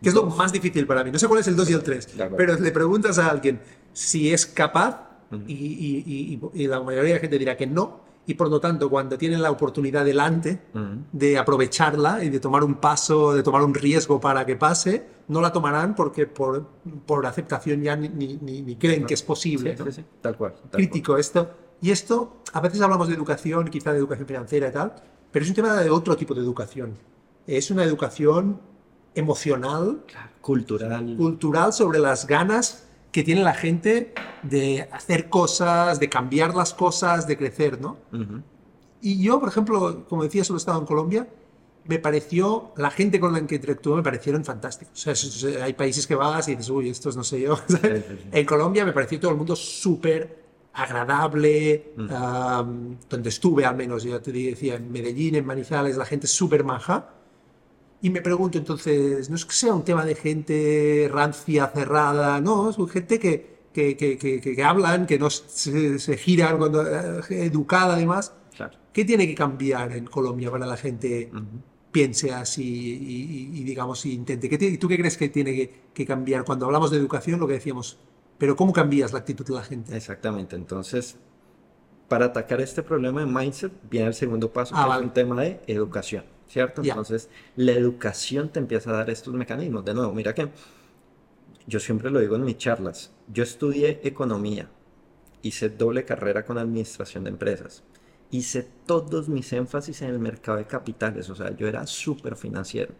Que 0.02 0.10
es 0.10 0.16
lo 0.16 0.26
más 0.26 0.52
difícil 0.52 0.88
para 0.88 1.04
mí. 1.04 1.12
No 1.12 1.20
sé 1.20 1.28
cuál 1.28 1.42
es 1.42 1.48
el 1.48 1.56
2 1.56 1.70
y 1.70 1.74
el 1.74 1.84
3, 1.84 2.18
pero 2.36 2.58
le 2.60 2.72
preguntas 2.72 3.20
a 3.20 3.30
alguien 3.30 3.60
si 3.94 4.34
es 4.34 4.46
capaz 4.46 5.12
y, 5.48 5.54
y, 5.54 6.40
y, 6.54 6.68
la 6.68 6.82
mayoría 6.82 7.10
de 7.10 7.16
la 7.16 7.20
gente 7.22 7.40
dirá 7.40 7.56
que 7.56 7.68
no, 7.68 8.01
y 8.26 8.36
por 8.36 8.50
lo 8.50 8.60
tanto 8.60 8.90
cuando 8.90 9.18
tienen 9.18 9.42
la 9.42 9.52
oportunidad 9.52 10.06
delante 10.06 10.62
de 11.12 11.38
aprovecharla 11.38 12.24
y 12.24 12.30
de 12.30 12.40
tomar 12.40 12.64
un 12.64 12.76
paso, 12.76 13.34
de 13.34 13.44
tomar 13.44 13.64
un 13.64 13.74
riesgo 13.74 14.20
para 14.20 14.46
que 14.46 14.56
pase, 14.56 15.06
no 15.28 15.42
la 15.42 15.52
tomarán 15.52 15.96
porque 15.96 16.28
por, 16.28 16.68
por 17.06 17.26
aceptación 17.26 17.82
ya 17.82 17.96
ni, 17.96 18.10
ni, 18.10 18.62
ni 18.62 18.76
creen 18.76 19.06
que 19.06 19.16
es 19.16 19.24
posible. 19.24 19.76
Sí, 19.76 19.92
sí, 19.92 20.06
tal 20.22 20.38
cual. 20.38 20.54
Crítico 20.72 21.18
esto. 21.18 21.50
Y 21.82 21.90
esto, 21.90 22.42
a 22.54 22.62
veces 22.62 22.80
hablamos 22.82 23.08
de 23.08 23.16
educación, 23.16 23.68
quizá 23.70 23.92
de 23.92 23.98
educación 23.98 24.28
financiera 24.28 24.68
y 24.68 24.72
tal, 24.72 24.94
pero 25.32 25.44
es 25.44 25.50
un 25.50 25.56
tema 25.56 25.74
de 25.74 25.90
otro 25.90 26.16
tipo 26.16 26.36
de 26.36 26.42
educación. 26.42 26.98
Es 27.48 27.72
una 27.72 27.84
educación 27.84 28.62
emocional, 29.16 30.04
cultural. 30.42 31.16
cultural 31.18 31.74
sobre 31.74 32.00
las 32.00 32.28
ganas 32.28 32.88
que 33.12 33.24
tiene 33.24 33.44
la 33.44 33.54
gente 33.54 34.14
de 34.44 34.88
hacer 34.92 35.30
cosas, 35.30 36.00
de 36.00 36.10
cambiar 36.10 36.56
las 36.56 36.74
cosas, 36.74 37.28
de 37.28 37.38
crecer, 37.38 37.80
¿no? 37.80 37.98
Y 39.02 39.22
yo, 39.22 39.40
por 39.40 39.50
ejemplo, 39.50 40.06
como 40.08 40.24
decía, 40.24 40.44
solo 40.44 40.58
he 40.58 40.60
estado 40.60 40.80
en 40.80 40.86
Colombia, 40.86 41.28
me 41.86 42.00
pareció, 42.00 42.74
la 42.78 42.92
gente 42.92 43.20
con 43.20 43.34
la 43.34 43.46
que 43.46 43.56
interactué 43.56 43.96
me 43.96 44.04
parecieron 44.04 44.46
fantásticos. 44.46 45.08
O 45.08 45.16
sea, 45.16 45.66
hay 45.66 45.74
países 45.74 46.06
que 46.06 46.16
vas 46.16 46.48
y 46.48 46.52
dices, 46.52 46.70
uy, 46.70 46.90
estos 46.90 47.18
no 47.18 47.24
sé 47.24 47.42
yo. 47.42 47.58
en 48.32 48.46
Colombia 48.46 48.86
me 48.86 48.94
pareció 48.94 49.20
todo 49.20 49.32
el 49.32 49.38
mundo 49.38 49.56
súper 49.56 50.42
agradable, 50.74 51.94
donde 53.10 53.30
estuve 53.30 53.66
al 53.66 53.76
menos, 53.76 54.04
ya 54.04 54.22
te 54.22 54.32
decía, 54.32 54.76
en 54.76 54.92
Medellín, 54.92 55.36
en 55.36 55.46
Manizales, 55.46 55.98
la 55.98 56.06
gente 56.06 56.28
súper 56.28 56.64
maja. 56.64 57.10
Y 58.04 58.10
me 58.10 58.22
pregunto 58.22 58.58
entonces, 58.58 59.30
no 59.30 59.36
es 59.36 59.46
que 59.46 59.54
sea 59.54 59.74
un 59.76 59.84
tema 59.84 60.04
de 60.06 60.16
gente 60.16 61.10
rancia, 61.12 61.68
cerrada, 61.68 62.42
no, 62.42 62.72
es 62.72 62.92
gente 62.92 63.20
que, 63.20 63.60
que, 63.72 63.96
que, 63.96 64.18
que 64.42 64.64
hablan, 64.64 65.06
que 65.06 65.20
no 65.20 65.30
se, 65.30 66.00
se 66.00 66.18
giran, 66.18 66.58
cuando, 66.58 66.82
eh, 66.82 67.46
educada 67.46 67.94
además. 67.94 68.34
Claro. 68.56 68.78
¿Qué 68.92 69.06
tiene 69.06 69.28
que 69.28 69.36
cambiar 69.36 69.92
en 69.92 70.06
Colombia 70.06 70.50
para 70.50 70.66
la 70.66 70.78
gente 70.78 71.32
piense 71.92 72.34
así 72.34 72.64
y, 72.64 73.60
y, 73.60 73.64
digamos, 73.64 74.04
y 74.06 74.14
intente? 74.14 74.50
¿Qué 74.50 74.78
¿Tú 74.78 74.88
qué 74.88 74.98
crees 74.98 75.16
que 75.16 75.30
tiene 75.30 75.70
que, 75.94 76.06
cambiar? 76.06 76.44
Cuando 76.44 76.66
hablamos 76.66 76.90
de 76.90 76.98
educación, 76.98 77.40
lo 77.40 77.48
que 77.48 77.54
decíamos, 77.54 78.00
pero 78.40 78.56
¿cómo 78.56 78.74
cambias 78.74 79.14
la 79.14 79.20
actitud 79.20 79.46
de 79.46 79.54
la 79.54 79.64
gente? 79.64 79.96
Exactamente, 79.96 80.56
entonces, 80.56 81.18
para 82.08 82.26
atacar 82.26 82.60
este 82.62 82.82
problema 82.82 83.22
de 83.22 83.28
mindset, 83.28 83.72
viene 83.90 84.08
el 84.08 84.16
segundo 84.16 84.52
paso, 84.52 84.74
ah, 84.76 84.88
que 84.88 84.98
es 84.98 85.04
un 85.04 85.14
tema 85.14 85.42
de 85.42 85.62
educación. 85.68 86.26
¿Cierto? 86.52 86.82
Entonces, 86.84 87.30
la 87.56 87.72
educación 87.72 88.50
te 88.50 88.60
empieza 88.60 88.90
a 88.92 88.98
dar 88.98 89.10
estos 89.10 89.34
mecanismos. 89.34 89.86
De 89.86 89.94
nuevo, 89.94 90.14
mira 90.14 90.34
que 90.34 90.50
yo 91.68 91.80
siempre 91.80 92.10
lo 92.10 92.20
digo 92.20 92.36
en 92.36 92.44
mis 92.44 92.58
charlas, 92.58 93.12
yo 93.32 93.44
estudié 93.44 94.02
economía, 94.04 94.70
hice 95.42 95.70
doble 95.70 96.06
carrera 96.06 96.46
con 96.46 96.58
administración 96.58 97.24
de 97.24 97.30
empresas 97.30 97.84
hice 98.32 98.66
todos 98.86 99.30
mis 99.30 99.52
énfasis 99.54 100.02
en 100.02 100.10
el 100.10 100.20
mercado 100.20 100.58
de 100.58 100.66
capitales, 100.66 101.30
o 101.30 101.36
sea, 101.36 101.56
yo 101.56 101.68
era 101.68 101.86
súper 101.86 102.36
financiero. 102.36 102.94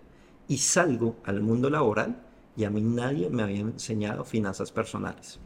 Y 0.48 0.58
salgo 0.58 1.16
al 1.24 1.42
mundo 1.42 1.70
laboral 1.70 2.22
y 2.58 2.66
a 2.66 2.70
mí 2.70 2.82
nadie 2.82 3.30
me 3.30 3.44
había 3.44 3.62
enseñado 3.62 4.26
finanzas 4.26 4.72
personales. 4.72 5.40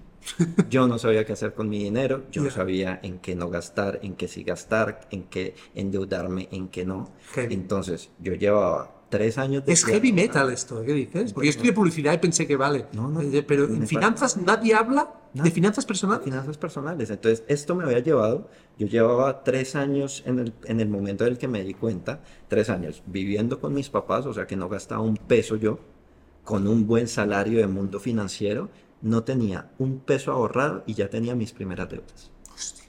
Yo 0.69 0.87
no 0.87 0.97
sabía 0.97 1.25
qué 1.25 1.33
hacer 1.33 1.53
con 1.53 1.69
mi 1.69 1.83
dinero, 1.83 2.23
yo 2.31 2.41
no 2.41 2.49
sabía 2.49 2.99
en 3.03 3.19
qué 3.19 3.35
no 3.35 3.49
gastar, 3.49 3.99
en 4.03 4.15
qué 4.15 4.27
sí 4.27 4.43
gastar, 4.43 5.07
en 5.11 5.23
qué 5.23 5.55
endeudarme, 5.73 6.47
en 6.51 6.69
qué 6.69 6.85
no. 6.85 7.11
Entonces, 7.35 8.09
yo 8.19 8.33
llevaba 8.33 8.95
tres 9.09 9.37
años 9.37 9.65
de... 9.65 9.73
Es 9.73 9.85
heavy 9.85 10.11
metal 10.11 10.51
esto, 10.51 10.83
¿qué 10.83 10.93
dices? 10.93 11.33
Porque 11.33 11.47
yo 11.47 11.51
estudié 11.51 11.73
publicidad 11.73 12.13
y 12.13 12.17
pensé 12.17 12.47
que 12.47 12.55
vale. 12.55 12.87
No, 12.93 13.07
no. 13.07 13.21
Eh, 13.21 13.43
pero 13.43 13.65
en 13.65 13.87
finanzas 13.87 14.37
nadie 14.37 14.73
habla 14.73 15.13
de 15.33 15.51
finanzas 15.51 15.85
personales. 15.85 16.25
De 16.25 16.31
finanzas 16.31 16.57
personales. 16.57 17.09
Entonces, 17.09 17.43
esto 17.47 17.75
me 17.75 17.83
había 17.83 17.99
llevado, 17.99 18.49
yo 18.77 18.87
llevaba 18.87 19.43
tres 19.43 19.75
años 19.75 20.23
en 20.25 20.39
el, 20.39 20.53
en 20.65 20.79
el 20.79 20.89
momento 20.89 21.25
en 21.25 21.33
el 21.33 21.37
que 21.37 21.47
me 21.47 21.63
di 21.63 21.73
cuenta, 21.73 22.21
tres 22.47 22.69
años 22.69 23.03
viviendo 23.05 23.59
con 23.59 23.73
mis 23.73 23.89
papás, 23.89 24.25
o 24.25 24.33
sea 24.33 24.47
que 24.47 24.55
no 24.55 24.69
gastaba 24.69 25.01
un 25.01 25.17
peso 25.17 25.55
yo, 25.55 25.79
con 26.43 26.67
un 26.67 26.87
buen 26.87 27.07
salario 27.07 27.59
de 27.59 27.67
mundo 27.67 27.99
financiero, 27.99 28.69
no 29.05 29.23
tenía 29.23 29.69
un 29.77 29.99
peso 29.99 30.31
ahorrado 30.31 30.83
y 30.87 30.95
ya 30.95 31.09
tenía 31.09 31.35
mis 31.35 31.53
primeras 31.53 31.87
deudas. 31.89 32.31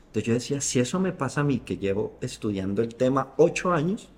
Entonces 0.06 0.24
yo 0.24 0.32
decía, 0.32 0.60
si 0.62 0.80
eso 0.80 0.98
me 0.98 1.12
pasa 1.12 1.42
a 1.42 1.44
mí, 1.44 1.58
que 1.58 1.76
llevo 1.76 2.16
estudiando 2.22 2.80
el 2.80 2.94
tema 2.94 3.34
ocho 3.36 3.70
años, 3.70 4.08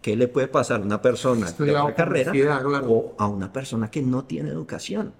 ¿qué 0.00 0.14
le 0.14 0.28
puede 0.28 0.46
pasar 0.46 0.80
a 0.80 0.84
una 0.84 1.02
persona 1.02 1.50
de 1.50 1.72
una 1.72 1.94
carrera 1.94 2.32
o 2.86 3.12
a 3.18 3.26
una 3.26 3.52
persona 3.52 3.90
que 3.90 4.02
no 4.02 4.24
tiene 4.24 4.50
educación? 4.50 5.12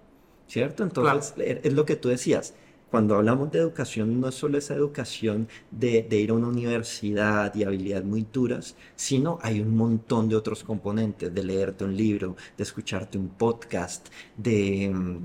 ¿Cierto? 0.47 0.85
Entonces, 0.85 1.35
es 1.37 1.73
lo 1.73 1.85
que 1.85 1.97
tú 1.97 2.09
decías. 2.09 2.55
Cuando 2.89 3.17
hablamos 3.17 3.51
de 3.51 3.59
educación, 3.59 4.21
no 4.21 4.29
es 4.29 4.37
solo 4.37 4.57
esa 4.59 4.75
educación 4.75 5.49
de, 5.73 6.07
de, 6.09 6.21
ir 6.21 6.31
a 6.31 6.35
una 6.35 6.49
universidad 6.49 7.55
y 7.55 7.65
habilidades 7.65 8.07
muy 8.07 8.27
duras, 8.33 8.77
sino 8.97 9.39
hay 9.43 9.61
un 9.61 9.77
montón 9.77 10.29
de 10.29 10.37
otros 10.37 10.65
componentes, 10.65 11.35
de 11.35 11.43
leerte 11.43 11.85
un 11.85 11.95
libro, 11.95 12.37
de 12.57 12.63
escucharte 12.63 13.19
un 13.19 13.29
podcast, 13.29 14.09
de 14.39 14.91
mm, 14.95 15.19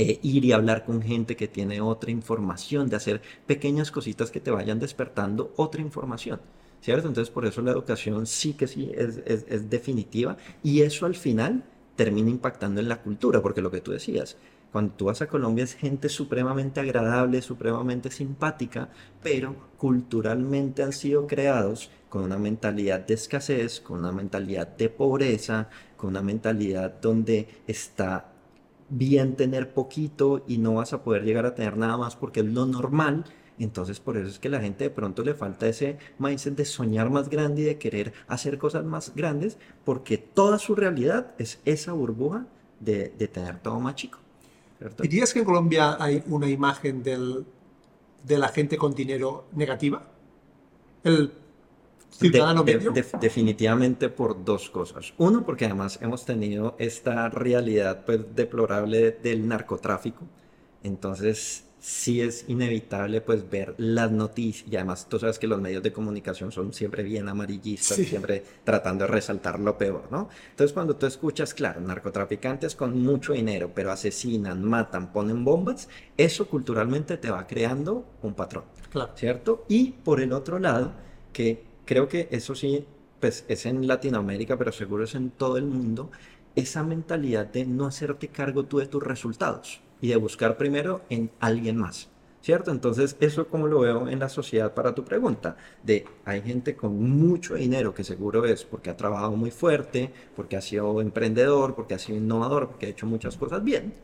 eh, 0.00 0.20
ir 0.22 0.44
y 0.44 0.52
hablar 0.52 0.84
con 0.84 1.02
gente 1.02 1.34
que 1.34 1.48
tiene 1.48 1.80
otra 1.80 2.12
información, 2.12 2.88
de 2.88 2.94
hacer 2.94 3.20
pequeñas 3.48 3.90
cositas 3.90 4.30
que 4.30 4.38
te 4.38 4.52
vayan 4.52 4.78
despertando 4.78 5.52
otra 5.56 5.80
información. 5.80 6.40
¿Cierto? 6.80 7.08
Entonces 7.08 7.32
por 7.34 7.44
eso 7.44 7.60
la 7.62 7.72
educación 7.72 8.24
sí 8.24 8.52
que 8.52 8.68
sí 8.68 8.92
es, 8.94 9.20
es, 9.26 9.68
definitiva 9.68 10.36
y 10.62 10.82
eso 10.82 11.06
al 11.06 11.16
final 11.16 11.64
termina 11.96 12.30
impactando 12.30 12.80
en 12.80 12.88
la 12.88 13.02
cultura, 13.02 13.42
porque 13.42 13.60
lo 13.60 13.72
que 13.72 13.80
tú 13.80 13.90
decías, 13.90 14.36
cuando 14.70 14.94
tú 14.94 15.06
vas 15.06 15.20
a 15.20 15.26
Colombia 15.26 15.64
es 15.64 15.74
gente 15.74 16.08
supremamente 16.08 16.78
agradable, 16.78 17.42
supremamente 17.42 18.12
simpática, 18.12 18.90
pero 19.20 19.56
culturalmente 19.76 20.84
han 20.84 20.92
sido 20.92 21.26
creados 21.26 21.90
con 22.08 22.22
una 22.22 22.38
mentalidad 22.38 23.00
de 23.00 23.14
escasez, 23.14 23.80
con 23.80 23.98
una 23.98 24.12
mentalidad 24.12 24.68
de 24.68 24.90
pobreza, 24.90 25.68
con 25.96 26.10
una 26.10 26.22
mentalidad 26.22 27.00
donde 27.00 27.48
está 27.66 28.37
bien 28.88 29.36
tener 29.36 29.72
poquito 29.72 30.44
y 30.46 30.58
no 30.58 30.74
vas 30.74 30.92
a 30.92 31.02
poder 31.02 31.24
llegar 31.24 31.46
a 31.46 31.54
tener 31.54 31.76
nada 31.76 31.96
más 31.96 32.16
porque 32.16 32.40
es 32.40 32.46
lo 32.46 32.66
normal. 32.66 33.24
Entonces 33.58 34.00
por 34.00 34.16
eso 34.16 34.28
es 34.28 34.38
que 34.38 34.48
la 34.48 34.60
gente 34.60 34.84
de 34.84 34.90
pronto 34.90 35.22
le 35.22 35.34
falta 35.34 35.66
ese 35.66 35.98
mindset 36.18 36.54
de 36.54 36.64
soñar 36.64 37.10
más 37.10 37.28
grande 37.28 37.62
y 37.62 37.64
de 37.64 37.78
querer 37.78 38.12
hacer 38.28 38.56
cosas 38.58 38.84
más 38.84 39.14
grandes 39.14 39.58
porque 39.84 40.16
toda 40.16 40.58
su 40.58 40.74
realidad 40.74 41.34
es 41.38 41.60
esa 41.64 41.92
burbuja 41.92 42.46
de, 42.80 43.08
tener 43.32 43.58
todo 43.58 43.80
más 43.80 43.96
chico. 43.96 44.18
¿Dirías 45.02 45.32
que 45.32 45.40
en 45.40 45.44
Colombia 45.44 45.96
hay 45.98 46.22
una 46.28 46.48
imagen 46.48 47.02
del, 47.02 47.44
de 48.24 48.38
la 48.38 48.48
gente 48.48 48.76
con 48.76 48.94
dinero 48.94 49.46
negativa? 49.52 50.06
El 51.02 51.32
ciudadano 52.18 52.64
definitivamente 53.20 54.08
por 54.08 54.44
dos 54.44 54.70
cosas. 54.70 55.14
Uno, 55.18 55.44
porque 55.44 55.66
además 55.66 55.98
hemos 56.02 56.24
tenido 56.24 56.74
esta 56.78 57.28
realidad 57.28 58.04
pues, 58.04 58.34
deplorable 58.34 59.12
del 59.22 59.46
narcotráfico. 59.46 60.24
Entonces, 60.82 61.68
sí 61.80 62.20
es 62.20 62.44
inevitable 62.48 63.20
pues 63.20 63.48
ver 63.48 63.74
las 63.78 64.10
noticias 64.10 64.70
y 64.70 64.76
además 64.76 65.06
tú 65.08 65.18
sabes 65.18 65.38
que 65.38 65.46
los 65.46 65.60
medios 65.60 65.82
de 65.82 65.92
comunicación 65.92 66.50
son 66.50 66.72
siempre 66.72 67.02
bien 67.02 67.28
amarillistas, 67.28 67.98
siempre 67.98 68.42
tratando 68.64 69.04
de 69.04 69.12
resaltar 69.12 69.60
lo 69.60 69.78
peor, 69.78 70.08
¿no? 70.10 70.28
Entonces 70.50 70.72
cuando 70.72 70.96
tú 70.96 71.06
escuchas, 71.06 71.54
claro, 71.54 71.80
narcotraficantes 71.80 72.74
con 72.74 73.00
mucho 73.00 73.32
dinero, 73.32 73.70
pero 73.74 73.92
asesinan, 73.92 74.64
matan, 74.64 75.12
ponen 75.12 75.44
bombas, 75.44 75.88
eso 76.16 76.48
culturalmente 76.48 77.16
te 77.16 77.30
va 77.30 77.46
creando 77.46 78.04
un 78.22 78.34
patrón, 78.34 78.64
claro. 78.90 79.12
¿cierto? 79.14 79.64
Y 79.68 79.92
por 79.92 80.20
el 80.20 80.32
otro 80.32 80.58
lado, 80.58 80.92
que 81.32 81.67
creo 81.88 82.06
que 82.06 82.28
eso 82.30 82.54
sí, 82.54 82.84
pues 83.18 83.46
es 83.48 83.64
en 83.64 83.86
Latinoamérica, 83.86 84.58
pero 84.58 84.72
seguro 84.72 85.04
es 85.04 85.14
en 85.14 85.30
todo 85.30 85.56
el 85.56 85.64
mundo, 85.64 86.10
esa 86.54 86.82
mentalidad 86.82 87.46
de 87.46 87.64
no 87.64 87.86
hacerte 87.86 88.28
cargo 88.28 88.66
tú 88.66 88.78
de 88.78 88.86
tus 88.86 89.02
resultados 89.02 89.80
y 90.02 90.08
de 90.08 90.16
buscar 90.16 90.58
primero 90.58 91.00
en 91.08 91.30
alguien 91.40 91.78
más. 91.78 92.10
¿Cierto? 92.42 92.70
Entonces, 92.70 93.16
eso 93.20 93.48
como 93.48 93.66
lo 93.66 93.80
veo 93.80 94.08
en 94.08 94.20
la 94.20 94.28
sociedad 94.28 94.72
para 94.74 94.94
tu 94.94 95.02
pregunta, 95.04 95.56
de 95.82 96.04
hay 96.24 96.42
gente 96.42 96.76
con 96.76 96.94
mucho 97.02 97.54
dinero 97.54 97.94
que 97.94 98.04
seguro 98.04 98.44
es 98.44 98.64
porque 98.64 98.90
ha 98.90 98.96
trabajado 98.96 99.32
muy 99.32 99.50
fuerte, 99.50 100.12
porque 100.36 100.56
ha 100.56 100.60
sido 100.60 101.00
emprendedor, 101.00 101.74
porque 101.74 101.94
ha 101.94 101.98
sido 101.98 102.18
innovador, 102.18 102.68
porque 102.68 102.86
ha 102.86 102.90
hecho 102.90 103.06
muchas 103.06 103.36
cosas 103.36 103.64
bien, 103.64 103.94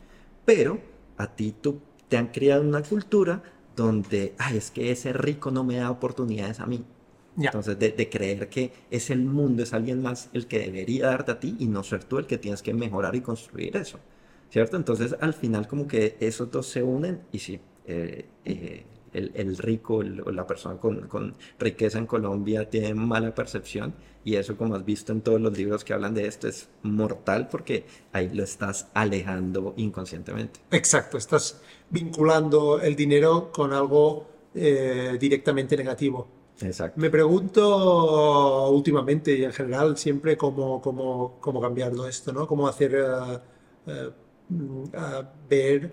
pero 0.43 0.79
a 1.17 1.35
ti 1.35 1.55
tú 1.61 1.79
te 2.09 2.17
han 2.17 2.27
criado 2.27 2.63
una 2.63 2.81
cultura 2.81 3.43
donde, 3.75 4.33
ay, 4.37 4.57
es 4.57 4.71
que 4.71 4.91
ese 4.91 5.13
rico 5.13 5.51
no 5.51 5.63
me 5.63 5.77
da 5.77 5.91
oportunidades 5.91 6.59
a 6.59 6.65
mí. 6.65 6.83
Entonces, 7.37 7.77
de, 7.77 8.09
creer 8.09 8.49
que 8.49 8.71
es 8.89 9.09
el 9.09 9.25
mundo, 9.25 9.63
es 9.63 9.73
alguien 9.73 10.01
más 10.01 10.29
el 10.33 10.47
que 10.47 10.59
debería 10.59 11.07
darte 11.07 11.31
a 11.31 11.39
ti 11.39 11.55
y 11.59 11.67
no 11.67 11.83
ser 11.83 12.03
tú 12.03 12.17
el 12.17 12.27
que 12.27 12.37
tienes 12.37 12.61
que 12.61 12.73
mejorar 12.73 13.15
y 13.15 13.21
construir 13.21 13.75
eso. 13.75 13.99
¿Cierto? 14.49 14.77
Entonces, 14.77 15.15
al 15.19 15.33
final, 15.33 15.67
como 15.67 15.87
que 15.87 16.15
esos 16.19 16.49
dos 16.49 16.67
se 16.67 16.81
unen 16.81 17.21
y 17.31 17.39
sí, 17.39 17.59
eh, 17.87 18.25
eh, 18.45 18.85
el, 19.11 19.57
rico 19.57 19.95
o 19.97 20.31
la 20.31 20.45
persona 20.45 20.77
con, 20.77 21.07
con, 21.07 21.35
riqueza 21.59 21.97
en 21.97 22.05
Colombia 22.05 22.69
tiene 22.69 22.93
mala 22.93 23.33
percepción 23.33 23.93
y 24.23 24.35
eso, 24.35 24.57
como 24.57 24.75
has 24.75 24.83
visto 24.83 25.11
en 25.11 25.21
todos 25.21 25.39
los 25.39 25.55
libros 25.57 25.83
que 25.83 25.93
hablan 25.93 26.13
de 26.13 26.27
esto, 26.27 26.47
es 26.47 26.69
mortal 26.81 27.47
porque 27.49 27.85
ahí 28.11 28.29
lo 28.33 28.43
estás 28.43 28.87
alejando 28.93 29.73
inconscientemente. 29.77 30.59
Exacto, 30.71 31.17
estás 31.17 31.61
vinculando 31.89 32.81
el 32.81 32.95
dinero 32.95 33.51
con 33.51 33.71
algo 33.71 34.27
eh, 34.53 35.17
directamente 35.19 35.77
negativo. 35.77 36.27
Me 36.95 37.09
pregunto 37.09 38.69
últimamente 38.69 39.37
y 39.37 39.43
en 39.43 39.51
general 39.51 39.97
siempre 39.97 40.37
cómo, 40.37 40.81
cómo, 40.81 41.37
cómo 41.41 41.59
cambiarlo 41.59 42.07
esto, 42.07 42.31
¿no? 42.31 42.47
Cómo 42.47 42.67
hacer 42.67 42.95
eh, 42.95 43.39
eh, 43.87 44.11
ver, 45.49 45.91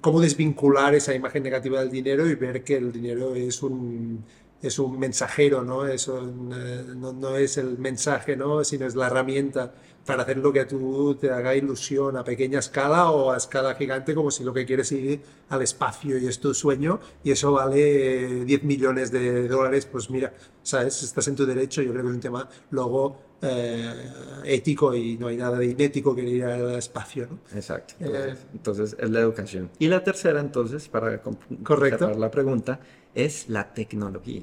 cómo 0.00 0.20
desvincular 0.20 0.94
esa 0.94 1.14
imagen 1.14 1.42
negativa 1.42 1.80
del 1.80 1.90
dinero 1.90 2.26
y 2.26 2.34
ver 2.34 2.62
que 2.62 2.76
el 2.76 2.92
dinero 2.92 3.34
es 3.34 3.62
un, 3.62 4.24
es 4.60 4.78
un 4.78 4.98
mensajero, 4.98 5.62
¿no? 5.62 5.86
Eso 5.86 6.20
eh, 6.20 6.84
no, 6.96 7.12
no, 7.12 7.36
es 7.36 7.56
el 7.58 7.78
mensaje, 7.78 8.36
¿no? 8.36 8.62
Sino 8.64 8.86
es 8.86 8.94
la 8.94 9.06
herramienta 9.06 9.74
para 10.04 10.22
hacer 10.22 10.38
lo 10.38 10.52
que 10.52 10.60
a 10.60 10.68
tú 10.68 11.16
te 11.20 11.30
haga 11.30 11.54
ilusión 11.54 12.16
a 12.16 12.24
pequeña 12.24 12.58
escala 12.58 13.10
o 13.10 13.30
a 13.30 13.36
escala 13.36 13.74
gigante, 13.74 14.14
como 14.14 14.30
si 14.30 14.44
lo 14.44 14.52
que 14.52 14.66
quieres 14.66 14.92
es 14.92 14.98
ir 14.98 15.20
al 15.48 15.62
espacio 15.62 16.18
y 16.18 16.26
es 16.26 16.38
tu 16.40 16.52
sueño 16.54 17.00
y 17.22 17.30
eso 17.30 17.52
vale 17.52 18.44
10 18.44 18.64
millones 18.64 19.10
de 19.10 19.48
dólares, 19.48 19.86
pues 19.86 20.10
mira, 20.10 20.32
¿sabes? 20.62 21.02
Estás 21.02 21.28
en 21.28 21.36
tu 21.36 21.46
derecho, 21.46 21.82
yo 21.82 21.92
creo 21.92 22.02
que 22.02 22.08
es 22.08 22.14
un 22.14 22.20
tema 22.20 22.48
luego 22.70 23.34
eh, 23.42 24.10
ético 24.44 24.94
y 24.94 25.16
no 25.18 25.28
hay 25.28 25.36
nada 25.36 25.58
de 25.58 25.66
inético 25.66 26.14
que 26.14 26.22
ir 26.22 26.44
al 26.44 26.74
espacio, 26.76 27.28
¿no? 27.30 27.38
Exacto. 27.56 27.94
Eh, 28.00 28.34
entonces, 28.52 28.96
es 28.98 29.10
la 29.10 29.20
educación. 29.20 29.70
Y 29.78 29.88
la 29.88 30.02
tercera, 30.02 30.40
entonces, 30.40 30.88
para 30.88 31.20
correcto. 31.62 32.10
la 32.10 32.30
pregunta, 32.30 32.80
es 33.14 33.48
la 33.48 33.72
tecnología. 33.72 34.42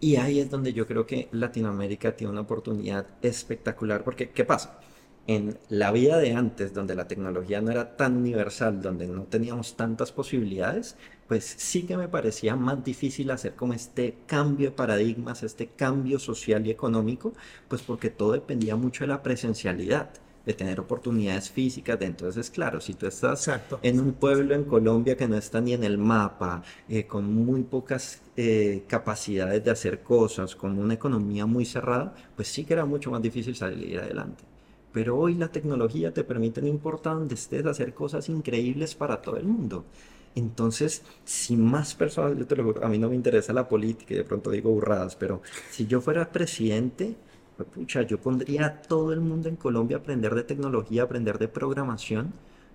Y 0.00 0.16
ahí 0.16 0.40
es 0.40 0.50
donde 0.50 0.72
yo 0.72 0.86
creo 0.86 1.06
que 1.06 1.28
Latinoamérica 1.32 2.16
tiene 2.16 2.32
una 2.32 2.42
oportunidad 2.42 3.06
espectacular, 3.22 4.04
porque 4.04 4.30
¿qué 4.30 4.44
pasa? 4.44 4.78
En 5.26 5.58
la 5.68 5.90
vida 5.90 6.18
de 6.18 6.34
antes, 6.34 6.72
donde 6.74 6.94
la 6.94 7.08
tecnología 7.08 7.60
no 7.60 7.70
era 7.72 7.96
tan 7.96 8.16
universal, 8.16 8.80
donde 8.82 9.06
no 9.08 9.24
teníamos 9.24 9.76
tantas 9.76 10.12
posibilidades, 10.12 10.96
pues 11.26 11.44
sí 11.44 11.84
que 11.86 11.96
me 11.96 12.08
parecía 12.08 12.56
más 12.56 12.84
difícil 12.84 13.30
hacer 13.30 13.54
como 13.56 13.72
este 13.72 14.18
cambio 14.26 14.70
de 14.70 14.76
paradigmas, 14.76 15.42
este 15.42 15.68
cambio 15.68 16.18
social 16.18 16.66
y 16.66 16.70
económico, 16.70 17.34
pues 17.68 17.82
porque 17.82 18.10
todo 18.10 18.32
dependía 18.32 18.76
mucho 18.76 19.04
de 19.04 19.08
la 19.08 19.22
presencialidad 19.22 20.10
de 20.46 20.54
tener 20.54 20.80
oportunidades 20.80 21.50
físicas. 21.50 21.98
De, 21.98 22.06
entonces, 22.06 22.50
claro, 22.50 22.80
si 22.80 22.94
tú 22.94 23.06
estás 23.06 23.50
en 23.82 24.00
un 24.00 24.12
pueblo 24.12 24.54
en 24.54 24.64
Colombia 24.64 25.16
que 25.16 25.28
no 25.28 25.36
está 25.36 25.60
ni 25.60 25.74
en 25.74 25.84
el 25.84 25.98
mapa, 25.98 26.62
eh, 26.88 27.04
con 27.06 27.34
muy 27.34 27.64
pocas 27.64 28.22
eh, 28.36 28.84
capacidades 28.86 29.62
de 29.64 29.70
hacer 29.72 30.02
cosas, 30.02 30.54
con 30.54 30.78
una 30.78 30.94
economía 30.94 31.44
muy 31.44 31.64
cerrada, 31.64 32.14
pues 32.36 32.48
sí 32.48 32.64
que 32.64 32.74
era 32.74 32.86
mucho 32.86 33.10
más 33.10 33.20
difícil 33.20 33.56
salir 33.56 33.98
adelante. 33.98 34.44
Pero 34.92 35.18
hoy 35.18 35.34
la 35.34 35.48
tecnología 35.48 36.14
te 36.14 36.24
permite, 36.24 36.62
no 36.62 36.68
importa 36.68 37.10
donde 37.10 37.34
estés, 37.34 37.66
hacer 37.66 37.92
cosas 37.92 38.28
increíbles 38.28 38.94
para 38.94 39.20
todo 39.20 39.36
el 39.36 39.44
mundo. 39.44 39.84
Entonces, 40.36 41.02
si 41.24 41.56
más 41.56 41.94
personas, 41.94 42.38
yo 42.38 42.46
te 42.46 42.56
lo 42.56 42.84
a 42.84 42.88
mí 42.88 42.98
no 42.98 43.08
me 43.08 43.16
interesa 43.16 43.52
la 43.52 43.68
política 43.68 44.14
y 44.14 44.18
de 44.18 44.24
pronto 44.24 44.50
digo 44.50 44.70
burradas, 44.70 45.16
pero 45.16 45.42
si 45.70 45.86
yo 45.86 46.00
fuera 46.00 46.30
presidente, 46.30 47.16
pucha, 47.64 48.02
yo 48.02 48.20
pondría 48.20 48.66
a 48.66 48.82
todo 48.82 49.12
el 49.12 49.20
mundo 49.20 49.48
en 49.48 49.56
Colombia 49.56 49.96
a 49.96 50.00
aprender 50.00 50.34
de 50.34 50.44
tecnología, 50.44 51.04
aprender 51.04 51.38
de 51.38 51.48
programación, 51.48 52.32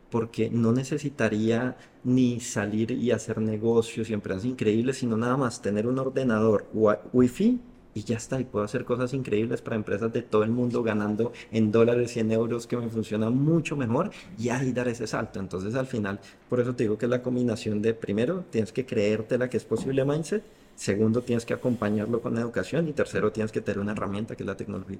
porque 0.09 0.49
no 0.49 0.71
necesitaría 0.73 1.77
ni 2.03 2.39
salir 2.39 2.91
y 2.91 3.11
hacer 3.11 3.39
negocios 3.39 4.09
y 4.09 4.13
empresas 4.13 4.45
increíbles, 4.45 4.97
sino 4.97 5.17
nada 5.17 5.37
más 5.37 5.61
tener 5.61 5.87
un 5.87 5.99
ordenador 5.99 6.67
wifi 7.13 7.61
y 7.93 8.03
ya 8.03 8.17
está, 8.17 8.39
y 8.39 8.45
puedo 8.45 8.65
hacer 8.65 8.85
cosas 8.85 9.13
increíbles 9.13 9.61
para 9.61 9.75
empresas 9.75 10.11
de 10.13 10.21
todo 10.21 10.43
el 10.43 10.51
mundo 10.51 10.83
ganando 10.83 11.33
en 11.51 11.71
dólares 11.71 12.15
y 12.15 12.19
en 12.21 12.31
euros 12.31 12.67
que 12.67 12.77
me 12.77 12.89
funciona 12.89 13.29
mucho 13.29 13.75
mejor 13.75 14.11
y 14.37 14.49
ahí 14.49 14.71
dar 14.71 14.87
ese 14.87 15.07
salto. 15.07 15.39
Entonces 15.39 15.75
al 15.75 15.87
final, 15.87 16.19
por 16.49 16.59
eso 16.59 16.75
te 16.75 16.83
digo 16.83 16.97
que 16.97 17.05
es 17.05 17.09
la 17.09 17.21
combinación 17.21 17.81
de, 17.81 17.93
primero, 17.93 18.45
tienes 18.49 18.71
que 18.71 18.85
creerte 18.85 19.37
la 19.37 19.49
que 19.49 19.57
es 19.57 19.65
posible 19.65 20.05
mindset, 20.05 20.43
segundo, 20.75 21.21
tienes 21.21 21.45
que 21.45 21.53
acompañarlo 21.53 22.21
con 22.21 22.35
la 22.35 22.41
educación 22.41 22.87
y 22.87 22.93
tercero, 22.93 23.31
tienes 23.31 23.51
que 23.51 23.61
tener 23.61 23.79
una 23.79 23.91
herramienta 23.91 24.35
que 24.35 24.43
es 24.43 24.47
la 24.47 24.57
tecnología. 24.57 24.99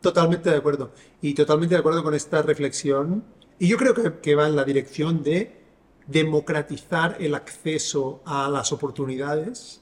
Totalmente 0.00 0.50
de 0.50 0.56
acuerdo. 0.56 0.92
Y 1.20 1.34
totalmente 1.34 1.74
de 1.74 1.80
acuerdo 1.80 2.02
con 2.02 2.14
esta 2.14 2.42
reflexión. 2.42 3.22
Y 3.58 3.68
yo 3.68 3.76
creo 3.76 3.94
que, 3.94 4.14
que 4.20 4.34
va 4.34 4.48
en 4.48 4.56
la 4.56 4.64
dirección 4.64 5.22
de 5.22 5.60
democratizar 6.06 7.16
el 7.20 7.34
acceso 7.34 8.20
a 8.24 8.48
las 8.48 8.72
oportunidades. 8.72 9.80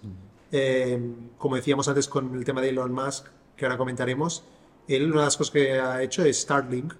Eh, 0.51 1.01
como 1.37 1.57
decíamos 1.57 1.89
antes 1.89 2.09
con 2.09 2.35
el 2.35 2.45
tema 2.45 2.61
de 2.61 2.71
Elon 2.71 2.93
Musk, 2.93 3.27
que 3.57 3.67
ahora 3.67 3.77
comentaremos, 3.77 4.45
él 4.87 5.11
una 5.11 5.21
de 5.21 5.27
las 5.27 5.37
cosas 5.37 5.53
que 5.53 5.73
ha 5.73 6.03
hecho 6.03 6.25
es 6.25 6.41
Starlink, 6.41 6.95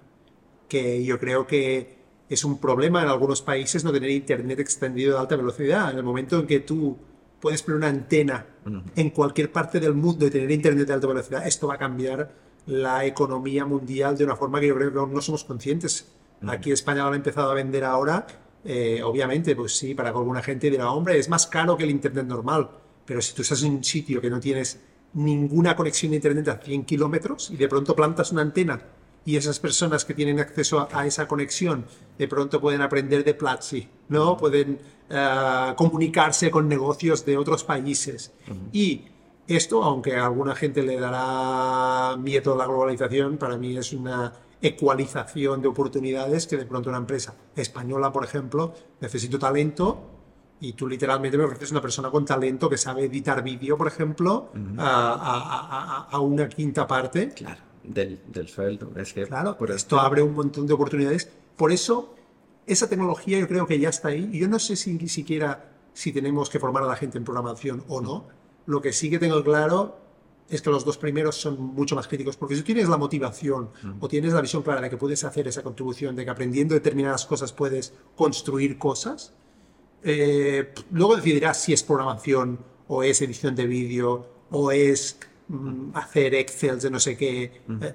que 0.67 1.03
yo 1.03 1.19
creo 1.19 1.47
que 1.47 1.97
es 2.29 2.43
un 2.43 2.59
problema 2.59 3.01
en 3.01 3.09
algunos 3.09 3.41
países 3.41 3.83
no 3.83 3.91
tener 3.91 4.11
internet 4.11 4.59
extendido 4.59 5.13
de 5.13 5.19
alta 5.19 5.35
velocidad. 5.35 5.91
En 5.91 5.97
el 5.97 6.03
momento 6.03 6.39
en 6.39 6.47
que 6.47 6.59
tú 6.59 6.95
puedes 7.39 7.63
poner 7.63 7.77
una 7.77 7.87
antena 7.87 8.45
en 8.95 9.09
cualquier 9.09 9.51
parte 9.51 9.79
del 9.79 9.95
mundo 9.95 10.27
y 10.27 10.29
tener 10.29 10.51
internet 10.51 10.87
de 10.87 10.93
alta 10.93 11.07
velocidad, 11.07 11.47
esto 11.47 11.67
va 11.67 11.75
a 11.75 11.77
cambiar 11.79 12.31
la 12.67 13.03
economía 13.05 13.65
mundial 13.65 14.15
de 14.15 14.25
una 14.25 14.35
forma 14.35 14.59
que 14.59 14.67
yo 14.67 14.75
creo 14.75 14.93
que 14.93 14.99
aún 14.99 15.13
no 15.13 15.21
somos 15.21 15.43
conscientes. 15.43 16.13
Aquí 16.47 16.71
España 16.71 17.03
lo 17.03 17.11
ha 17.11 17.15
empezado 17.15 17.49
a 17.49 17.55
vender 17.55 17.83
ahora. 17.83 18.27
Eh, 18.63 19.01
obviamente, 19.03 19.55
pues 19.55 19.75
sí, 19.75 19.95
para 19.95 20.09
alguna 20.09 20.43
gente 20.43 20.69
dirá, 20.69 20.91
hombre, 20.91 21.17
es 21.17 21.29
más 21.29 21.47
caro 21.47 21.75
que 21.77 21.83
el 21.85 21.89
internet 21.89 22.27
normal 22.27 22.69
pero 23.09 23.23
si 23.23 23.33
tú 23.33 23.41
estás 23.41 23.63
en 23.63 23.71
un 23.71 23.83
sitio 23.83 24.21
que 24.21 24.29
no 24.29 24.39
tienes 24.39 24.79
ninguna 25.13 25.75
conexión 25.75 26.11
de 26.11 26.17
Internet 26.17 26.47
a 26.49 26.57
100 26.59 26.85
kilómetros 26.85 27.49
y 27.49 27.57
de 27.57 27.67
pronto 27.67 27.95
plantas 27.95 28.31
una 28.31 28.43
antena 28.43 28.79
y 29.25 29.35
esas 29.35 29.59
personas 29.59 30.05
que 30.05 30.13
tienen 30.13 30.39
acceso 30.39 30.87
a, 30.91 31.07
esa 31.07 31.27
conexión 31.27 31.87
de 32.19 32.27
pronto 32.27 32.61
pueden 32.61 32.83
aprender 32.83 33.23
de 33.23 33.33
Platzi, 33.33 33.89
¿no? 34.09 34.37
Pueden 34.37 34.77
eh, 35.09 35.73
comunicarse 35.75 36.51
con 36.51 36.69
negocios 36.69 37.25
de 37.25 37.35
otros 37.35 37.63
países. 37.63 38.31
Y 38.71 39.05
esto, 39.47 39.83
aunque 39.83 40.15
a 40.15 40.27
alguna 40.27 40.53
gente 40.53 40.83
le 40.83 40.99
dará 40.99 42.15
miedo 42.15 42.53
a 42.53 42.57
la 42.57 42.67
globalización, 42.67 43.37
para 43.39 43.57
mí 43.57 43.75
es 43.75 43.91
una 43.91 44.31
ecualización 44.61 45.63
de 45.63 45.67
oportunidades 45.67 46.45
que 46.45 46.57
de 46.57 46.67
pronto 46.67 46.89
una 46.89 46.99
empresa 46.99 47.33
española, 47.55 48.11
por 48.11 48.23
ejemplo, 48.23 48.75
necesito 49.01 49.39
talento, 49.39 50.18
y 50.61 50.73
tú 50.73 50.87
literalmente 50.87 51.37
me 51.37 51.45
ofreces 51.45 51.71
una 51.71 51.81
persona 51.81 52.09
con 52.09 52.25
talento 52.25 52.69
que 52.69 52.77
sabe 52.77 53.05
editar 53.05 53.41
vídeo, 53.43 53.77
por 53.77 53.87
ejemplo, 53.87 54.51
a, 54.77 56.07
a, 56.09 56.15
a, 56.15 56.19
una 56.19 56.49
quinta 56.49 56.85
parte. 56.85 57.29
Claro, 57.29 57.61
del, 57.83 58.19
del 58.27 58.47
sueldo. 58.47 58.91
Es 58.95 59.13
que 59.13 59.25
claro, 59.25 59.57
por 59.57 59.71
esto 59.71 59.99
abre 59.99 60.21
un 60.21 60.33
montón 60.33 60.67
de 60.67 60.73
oportunidades. 60.73 61.29
Por 61.55 61.71
eso, 61.71 62.15
esa 62.65 62.89
tecnología 62.89 63.39
yo 63.39 63.47
creo 63.47 63.65
que 63.67 63.79
ya 63.79 63.89
está 63.89 64.09
ahí. 64.09 64.29
Y 64.33 64.39
yo 64.39 64.47
no 64.47 64.59
sé 64.59 64.75
si 64.75 64.93
ni 64.93 65.07
siquiera 65.07 65.71
si 65.93 66.11
tenemos 66.11 66.49
que 66.49 66.59
formar 66.59 66.83
a 66.83 66.87
la 66.87 66.95
gente 66.95 67.17
en 67.17 67.23
programación 67.23 67.83
o 67.87 68.01
no. 68.01 68.27
Lo 68.65 68.81
que 68.81 68.93
sí 68.93 69.09
que 69.09 69.19
tengo 69.19 69.43
claro 69.43 69.97
es 70.49 70.61
que 70.61 70.69
los 70.69 70.83
dos 70.83 70.97
primeros 70.97 71.35
son 71.35 71.61
mucho 71.61 71.95
más 71.95 72.07
críticos, 72.07 72.35
porque 72.35 72.55
si 72.55 72.63
tienes 72.63 72.89
la 72.89 72.97
motivación 72.97 73.69
o 73.99 74.07
tienes 74.07 74.33
la 74.33 74.41
visión 74.41 74.63
clara 74.63 74.81
de 74.81 74.89
que 74.89 74.97
puedes 74.97 75.23
hacer 75.23 75.47
esa 75.47 75.61
contribución, 75.61 76.15
de 76.15 76.25
que 76.25 76.31
aprendiendo 76.31 76.73
determinadas 76.73 77.25
cosas 77.25 77.53
puedes 77.53 77.93
construir 78.15 78.77
cosas, 78.79 79.33
eh, 80.03 80.73
luego 80.91 81.15
decidirás 81.15 81.61
si 81.61 81.73
es 81.73 81.83
programación 81.83 82.59
o 82.87 83.03
es 83.03 83.21
edición 83.21 83.55
de 83.55 83.65
vídeo 83.67 84.27
o 84.51 84.71
es 84.71 85.19
mm, 85.47 85.91
hacer 85.93 86.35
Excel 86.35 86.79
de 86.79 86.89
no 86.89 86.99
sé 86.99 87.17
qué. 87.17 87.61
Eh, 87.81 87.93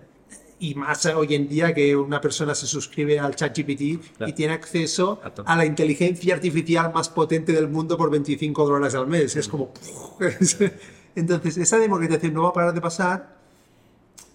y 0.61 0.75
más 0.75 1.05
hoy 1.07 1.35
en 1.35 1.49
día 1.49 1.75
que 1.75 1.97
una 1.97 2.21
persona 2.21 2.55
se 2.55 2.67
suscribe 2.67 3.19
al 3.19 3.35
ChatGPT 3.35 3.81
y 4.27 4.33
tiene 4.35 4.55
acceso 4.55 5.21
a 5.45 5.57
la 5.57 5.67
inteligencia 5.67 6.35
artificial 6.35 6.93
más 6.93 7.09
potente 7.09 7.53
del 7.53 7.69
mundo 7.69 7.97
por 7.97 8.11
25 8.11 8.65
dólares 8.67 8.95
al 8.95 9.07
mes. 9.07 9.37
Es 9.37 9.49
como... 9.49 9.73
Entonces, 11.17 11.59
esa 11.59 11.79
democratización 11.79 12.35
no 12.35 12.43
va 12.45 12.49
a 12.49 12.53
parar 12.53 12.75
de 12.75 12.81
pasar. 12.81 13.39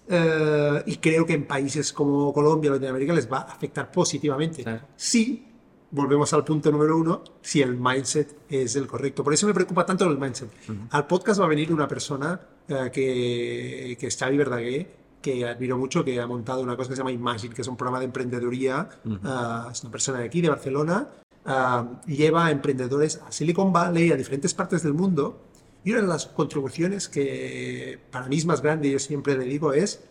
Eh, 0.08 0.82
y 0.86 0.96
creo 0.96 1.24
que 1.24 1.34
en 1.34 1.46
países 1.46 1.92
como 1.92 2.32
Colombia 2.32 2.70
o 2.70 2.74
Latinoamérica 2.74 3.12
les 3.12 3.30
va 3.30 3.38
a 3.38 3.52
afectar 3.52 3.90
positivamente. 3.90 4.64
Sí, 4.96 5.49
volvemos 5.90 6.32
al 6.32 6.44
punto 6.44 6.70
número 6.70 6.96
uno, 6.96 7.22
si 7.40 7.62
el 7.62 7.76
mindset 7.76 8.36
es 8.48 8.76
el 8.76 8.86
correcto. 8.86 9.24
Por 9.24 9.34
eso 9.34 9.46
me 9.46 9.54
preocupa 9.54 9.84
tanto 9.84 10.04
el 10.04 10.18
mindset. 10.18 10.50
Al 10.90 11.06
podcast 11.06 11.40
va 11.40 11.46
a 11.46 11.48
venir 11.48 11.72
una 11.72 11.88
persona 11.88 12.40
eh, 12.68 12.90
que, 12.92 13.96
que 13.98 14.06
es 14.06 14.16
Xavi 14.16 14.36
Verdaguer, 14.36 15.00
que 15.20 15.46
admiro 15.46 15.76
mucho, 15.76 16.04
que 16.04 16.20
ha 16.20 16.26
montado 16.26 16.62
una 16.62 16.76
cosa 16.76 16.90
que 16.90 16.96
se 16.96 17.00
llama 17.00 17.12
Imagine, 17.12 17.54
que 17.54 17.62
es 17.62 17.68
un 17.68 17.76
programa 17.76 17.98
de 17.98 18.06
emprendeduría. 18.06 18.88
Eh, 19.04 19.70
es 19.72 19.82
una 19.82 19.90
persona 19.90 20.18
de 20.18 20.24
aquí, 20.24 20.40
de 20.40 20.48
Barcelona. 20.48 21.08
Eh, 21.44 21.84
lleva 22.06 22.46
a 22.46 22.50
emprendedores 22.50 23.20
a 23.26 23.32
Silicon 23.32 23.72
Valley, 23.72 24.12
a 24.12 24.16
diferentes 24.16 24.54
partes 24.54 24.82
del 24.82 24.94
mundo. 24.94 25.42
Y 25.84 25.92
una 25.92 26.02
de 26.02 26.08
las 26.08 26.26
contribuciones 26.26 27.08
que 27.08 27.98
para 28.10 28.28
mí 28.28 28.36
es 28.36 28.44
más 28.46 28.60
grande, 28.60 28.90
yo 28.90 28.98
siempre 28.98 29.36
le 29.36 29.44
digo, 29.44 29.72
es 29.72 30.04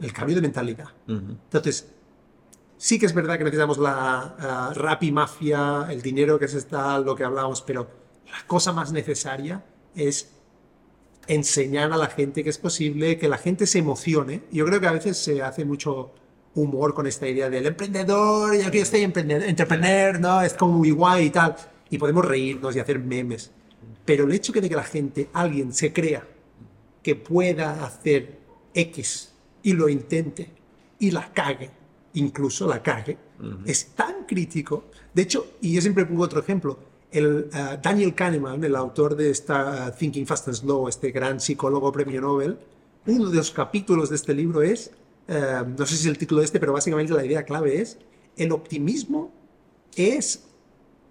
el 0.00 0.12
cambio 0.12 0.34
de 0.34 0.42
mentalidad. 0.42 0.88
Entonces, 1.06 1.93
Sí 2.84 2.98
que 2.98 3.06
es 3.06 3.14
verdad 3.14 3.38
que 3.38 3.44
necesitamos 3.44 3.78
la 3.78 4.36
uh, 4.38 4.78
rap 4.78 5.02
y 5.04 5.10
mafia, 5.10 5.86
el 5.88 6.02
dinero 6.02 6.38
que 6.38 6.48
se 6.48 6.58
está, 6.58 6.98
lo 6.98 7.16
que 7.16 7.24
hablábamos, 7.24 7.62
pero 7.62 7.88
la 8.26 8.46
cosa 8.46 8.74
más 8.74 8.92
necesaria 8.92 9.64
es 9.94 10.32
enseñar 11.26 11.94
a 11.94 11.96
la 11.96 12.08
gente 12.08 12.44
que 12.44 12.50
es 12.50 12.58
posible, 12.58 13.16
que 13.16 13.26
la 13.26 13.38
gente 13.38 13.66
se 13.66 13.78
emocione. 13.78 14.42
Yo 14.52 14.66
creo 14.66 14.82
que 14.82 14.86
a 14.86 14.92
veces 14.92 15.16
se 15.16 15.40
hace 15.40 15.64
mucho 15.64 16.12
humor 16.54 16.92
con 16.92 17.06
esta 17.06 17.26
idea 17.26 17.48
del 17.48 17.64
emprendedor, 17.64 18.54
yo 18.54 18.70
quiero 18.70 18.82
estoy 18.82 19.00
emprendedor, 19.00 20.20
¿no? 20.20 20.42
Es 20.42 20.52
como 20.52 20.74
muy 20.74 20.90
guay 20.90 21.28
y 21.28 21.30
tal. 21.30 21.56
Y 21.88 21.96
podemos 21.96 22.22
reírnos 22.22 22.76
y 22.76 22.80
hacer 22.80 22.98
memes. 22.98 23.50
Pero 24.04 24.24
el 24.24 24.32
hecho 24.32 24.52
de 24.52 24.68
que 24.68 24.76
la 24.76 24.84
gente, 24.84 25.30
alguien 25.32 25.72
se 25.72 25.90
crea 25.90 26.28
que 27.02 27.16
pueda 27.16 27.82
hacer 27.82 28.40
X 28.74 29.32
y 29.62 29.72
lo 29.72 29.88
intente 29.88 30.50
y 30.98 31.12
la 31.12 31.32
cague 31.32 31.83
incluso 32.14 32.66
la 32.66 32.82
cague, 32.82 33.16
es 33.64 33.86
tan 33.88 34.24
crítico. 34.26 34.84
De 35.12 35.22
hecho, 35.22 35.54
y 35.60 35.74
yo 35.74 35.80
siempre 35.80 36.06
pongo 36.06 36.22
otro 36.22 36.40
ejemplo, 36.40 36.78
el, 37.10 37.48
eh, 37.52 37.78
Daniel 37.82 38.14
Kahneman, 38.14 38.64
el 38.64 38.74
autor 38.74 39.14
de 39.14 39.30
esta 39.30 39.88
uh, 39.88 39.98
Thinking 39.98 40.26
Fast 40.26 40.48
and 40.48 40.56
Slow, 40.56 40.88
este 40.88 41.12
gran 41.12 41.38
psicólogo 41.38 41.92
premio 41.92 42.20
Nobel, 42.20 42.58
uno 43.06 43.28
de 43.28 43.36
los 43.36 43.50
capítulos 43.50 44.10
de 44.10 44.16
este 44.16 44.34
libro 44.34 44.62
es, 44.62 44.90
eh, 45.28 45.62
no 45.76 45.86
sé 45.86 45.96
si 45.96 46.02
es 46.02 46.06
el 46.06 46.18
título 46.18 46.40
de 46.40 46.46
este, 46.46 46.58
pero 46.58 46.72
básicamente 46.72 47.12
la 47.12 47.24
idea 47.24 47.44
clave 47.44 47.80
es, 47.80 47.98
el 48.36 48.50
optimismo 48.50 49.32
es 49.94 50.44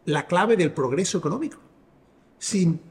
la 0.06 0.28
clave 0.28 0.58
del 0.58 0.74
progreso 0.74 1.18
económico. 1.18 1.58
Sin 2.38 2.82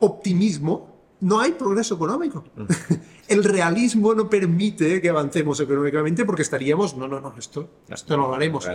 optimismo 0.00 0.91
no 1.22 1.40
hay 1.40 1.52
progreso 1.52 1.94
económico. 1.94 2.44
El 3.28 3.44
realismo 3.44 4.14
no 4.14 4.28
permite 4.28 5.00
que 5.00 5.08
avancemos 5.08 5.58
económicamente 5.60 6.24
porque 6.24 6.42
estaríamos, 6.42 6.96
no, 6.96 7.08
no, 7.08 7.20
no, 7.20 7.34
esto, 7.38 7.70
esto 7.88 8.16
no 8.16 8.28
lo 8.28 8.34
haremos. 8.34 8.68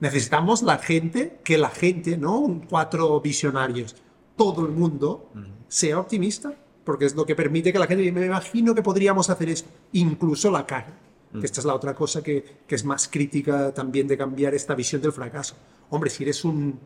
Necesitamos 0.00 0.62
la 0.62 0.78
gente, 0.78 1.40
que 1.44 1.58
la 1.58 1.70
gente, 1.70 2.16
¿no? 2.16 2.62
Cuatro 2.68 3.20
visionarios, 3.20 3.96
todo 4.36 4.64
el 4.64 4.72
mundo 4.72 5.28
sea 5.68 5.98
optimista, 5.98 6.54
porque 6.84 7.04
es 7.04 7.14
lo 7.14 7.26
que 7.26 7.34
permite 7.34 7.72
que 7.72 7.78
la 7.78 7.86
gente, 7.86 8.10
me 8.10 8.26
imagino 8.26 8.74
que 8.74 8.82
podríamos 8.82 9.28
hacer 9.28 9.48
esto, 9.48 9.68
incluso 9.92 10.50
la 10.50 10.64
cara. 10.64 10.98
esta 11.42 11.60
es 11.60 11.66
la 11.66 11.74
otra 11.74 11.94
cosa 11.94 12.22
que, 12.22 12.62
que 12.66 12.74
es 12.74 12.84
más 12.84 13.08
crítica 13.08 13.74
también 13.74 14.06
de 14.06 14.16
cambiar 14.16 14.54
esta 14.54 14.74
visión 14.74 15.02
del 15.02 15.12
fracaso. 15.12 15.56
Hombre, 15.90 16.10
si 16.10 16.22
eres 16.22 16.44
un, 16.44 16.78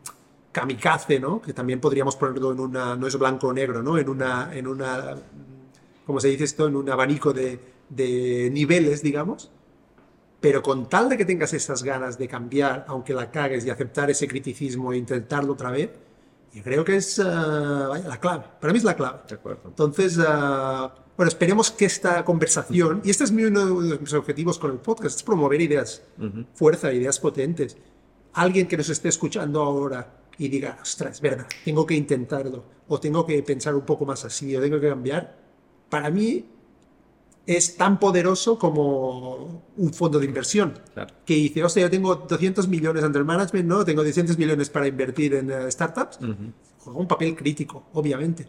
kamikaze, 0.57 1.21
¿no? 1.21 1.43
Que 1.43 1.53
también 1.53 1.81
podríamos 1.81 2.17
ponerlo 2.17 2.51
en 2.53 2.61
una, 2.61 2.97
no 2.97 3.07
es 3.07 3.19
blanco 3.19 3.49
o 3.49 3.53
negro, 3.53 3.83
¿no? 3.83 3.99
En 3.99 4.09
una, 4.09 4.51
en 4.55 4.67
una, 4.67 5.15
¿cómo 6.07 6.19
se 6.19 6.29
dice 6.29 6.45
esto? 6.45 6.67
En 6.67 6.77
un 6.77 6.89
abanico 6.89 7.35
de, 7.35 7.61
de 7.91 8.49
niveles, 8.51 9.03
digamos. 9.03 9.51
Pero 10.41 10.63
con 10.63 10.89
tal 10.89 11.11
de 11.11 11.19
que 11.19 11.27
tengas 11.27 11.53
esas 11.53 11.83
ganas 11.83 12.17
de 12.17 12.27
cambiar, 12.27 12.87
aunque 12.89 13.13
la 13.13 13.31
cagues 13.31 13.67
y 13.67 13.71
aceptar 13.71 14.09
ese 14.09 14.27
criticismo 14.27 14.95
e 14.95 14.97
intentarlo 14.97 15.53
otra 15.53 15.71
vez, 15.71 15.91
yo 16.55 16.63
creo 16.63 16.83
que 16.85 16.97
es 16.97 17.19
uh, 17.19 17.89
vaya, 17.91 18.09
la 18.09 18.19
clave. 18.19 18.45
Para 18.59 18.73
mí 18.73 18.79
es 18.79 18.85
la 18.85 18.97
clave. 18.97 19.19
De 19.29 19.35
acuerdo. 19.35 19.61
Entonces, 19.67 20.17
uh, 20.17 20.89
bueno, 21.19 21.29
esperemos 21.29 21.71
que 21.71 21.85
esta 21.85 22.25
conversación, 22.25 23.03
y 23.05 23.11
este 23.11 23.25
es 23.25 23.31
uno 23.31 23.83
de 23.83 23.99
mis 23.99 24.13
objetivos 24.15 24.59
con 24.59 24.71
el 24.71 24.79
podcast, 24.79 25.17
es 25.17 25.23
promover 25.23 25.61
ideas, 25.61 26.03
uh 26.19 26.25
-huh. 26.25 26.47
fuerza, 26.55 26.91
ideas 26.95 27.21
potentes. 27.21 27.77
Alguien 28.33 28.67
que 28.67 28.77
nos 28.79 28.89
esté 28.89 29.09
escuchando 29.09 29.61
ahora 29.61 30.25
y 30.39 30.49
diga, 30.49 30.79
ostras, 30.81 31.17
es 31.17 31.21
verdad, 31.21 31.47
tengo 31.65 31.87
que 31.87 31.95
intentarlo, 31.95 32.65
o 32.89 33.01
tengo 33.01 33.25
que 33.27 33.43
pensar 33.43 33.75
un 33.75 33.83
poco 33.83 34.05
más 34.05 34.25
así, 34.25 34.55
o 34.57 34.61
tengo 34.61 34.81
que 34.81 34.89
cambiar, 34.89 35.37
para 35.89 36.11
mí 36.11 36.45
es 37.47 37.77
tan 37.77 37.99
poderoso 38.01 38.59
como 38.59 39.63
un 39.77 39.93
fondo 39.93 40.19
de 40.19 40.27
inversión. 40.27 40.75
Que 41.25 41.35
dice, 41.35 41.63
hostia, 41.63 41.83
yo 41.83 41.91
tengo 41.91 42.15
200 42.17 42.67
millones 42.67 43.05
under 43.05 43.25
management, 43.25 43.69
¿no? 43.69 43.85
Tengo 43.85 44.03
200 44.03 44.37
millones 44.37 44.69
para 44.69 44.89
invertir 44.89 45.35
en 45.35 45.51
eh, 45.51 45.71
startups. 45.71 46.19
Juega 46.81 46.99
un 46.99 47.07
papel 47.07 47.37
crítico, 47.37 47.85
obviamente. 47.93 48.47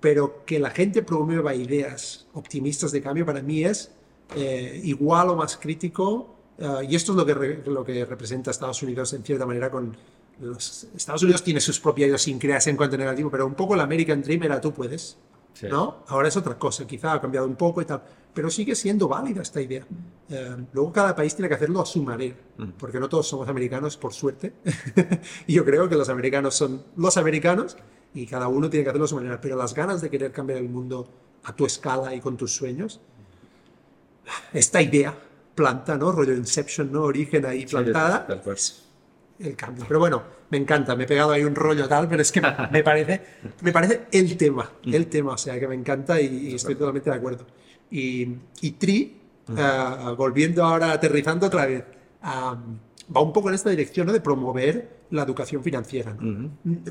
Pero 0.00 0.44
que 0.44 0.58
la 0.58 0.70
gente 0.70 1.02
promueva 1.02 1.54
ideas 1.54 2.26
optimistas 2.34 2.90
de 2.90 3.00
cambio 3.00 3.24
para 3.24 3.40
mí 3.42 3.64
es 3.64 3.92
eh, 4.34 4.80
igual 4.82 5.30
o 5.30 5.36
más 5.36 5.56
crítico. 5.56 6.34
Eh, 6.58 6.88
y 6.90 6.96
esto 6.96 7.12
es 7.12 7.16
lo 7.16 7.24
que, 7.24 7.62
lo 7.64 7.84
que 7.84 8.04
representa 8.04 8.50
Estados 8.50 8.82
Unidos 8.82 9.12
en 9.12 9.22
cierta 9.22 9.46
manera 9.46 9.70
con... 9.70 9.96
Los, 10.40 10.88
Estados 10.96 11.22
Unidos 11.22 11.42
tiene 11.42 11.60
sus 11.60 11.78
propias 11.78 12.08
idiosincrasias 12.08 12.68
en 12.68 12.76
cuanto 12.76 12.96
a 12.96 12.98
negativo, 12.98 13.30
pero 13.30 13.46
un 13.46 13.54
poco 13.54 13.74
el 13.74 13.80
American 13.80 14.22
Dream 14.22 14.42
era 14.42 14.60
tú 14.60 14.72
puedes. 14.72 15.16
¿no? 15.70 16.04
Ahora 16.08 16.28
es 16.28 16.36
otra 16.36 16.58
cosa, 16.58 16.86
quizá 16.86 17.12
ha 17.12 17.20
cambiado 17.20 17.46
un 17.46 17.54
poco 17.54 17.82
y 17.82 17.84
tal 17.84 18.02
pero 18.34 18.50
sigue 18.50 18.74
siendo 18.74 19.08
válida 19.08 19.42
esta 19.42 19.60
idea. 19.60 19.86
Eh, 20.30 20.56
luego 20.72 20.92
cada 20.92 21.14
país 21.14 21.34
tiene 21.34 21.48
que 21.48 21.54
hacerlo 21.54 21.80
a 21.80 21.86
su 21.86 22.02
manera, 22.02 22.34
porque 22.78 22.98
no 22.98 23.08
todos 23.08 23.28
somos 23.28 23.48
americanos, 23.48 23.96
por 23.96 24.12
suerte. 24.12 24.54
y 25.46 25.54
yo 25.54 25.64
creo 25.64 25.88
que 25.88 25.96
los 25.96 26.08
americanos 26.08 26.54
son 26.54 26.82
los 26.96 27.16
americanos 27.16 27.76
y 28.14 28.26
cada 28.26 28.48
uno 28.48 28.70
tiene 28.70 28.84
que 28.84 28.90
hacerlo 28.90 29.04
a 29.04 29.08
su 29.08 29.16
manera, 29.16 29.40
pero 29.40 29.56
las 29.56 29.74
ganas 29.74 30.00
de 30.00 30.10
querer 30.10 30.32
cambiar 30.32 30.58
el 30.58 30.68
mundo 30.68 31.08
a 31.44 31.54
tu 31.54 31.66
escala 31.66 32.14
y 32.14 32.20
con 32.20 32.36
tus 32.36 32.54
sueños, 32.54 33.00
esta 34.52 34.80
idea 34.80 35.14
planta, 35.54 35.98
¿no? 35.98 36.12
Rollo 36.12 36.32
Inception, 36.32 36.90
¿no? 36.90 37.02
Origen 37.02 37.44
ahí 37.44 37.66
plantada. 37.66 38.26
El 39.38 39.56
cambio. 39.56 39.84
Pero 39.86 40.00
bueno, 40.00 40.22
me 40.50 40.58
encanta, 40.58 40.94
me 40.96 41.04
he 41.04 41.06
pegado 41.06 41.32
ahí 41.32 41.44
un 41.44 41.54
rollo 41.54 41.88
tal, 41.88 42.08
pero 42.08 42.22
es 42.22 42.30
que 42.30 42.40
me 42.70 42.82
parece, 42.82 43.20
me 43.60 43.72
parece 43.72 44.02
el 44.12 44.36
tema, 44.36 44.70
el 44.84 45.06
tema, 45.06 45.32
o 45.32 45.38
sea, 45.38 45.58
que 45.58 45.66
me 45.68 45.74
encanta 45.74 46.20
y 46.20 46.54
estoy 46.54 46.74
totalmente 46.74 47.10
de 47.10 47.16
acuerdo. 47.16 47.46
Y, 47.90 48.26
Tri, 48.78 49.20
eh, 49.48 50.14
volviendo 50.16 50.64
ahora, 50.64 50.92
aterrizando 50.92 51.46
otra 51.46 51.66
vez, 51.66 51.84
va 52.24 53.20
un 53.20 53.32
poco 53.32 53.48
en 53.50 53.54
esta 53.54 53.70
dirección 53.70 54.06
de 54.06 54.20
promover 54.20 55.02
la 55.10 55.22
educación 55.22 55.62
financiera. 55.62 56.16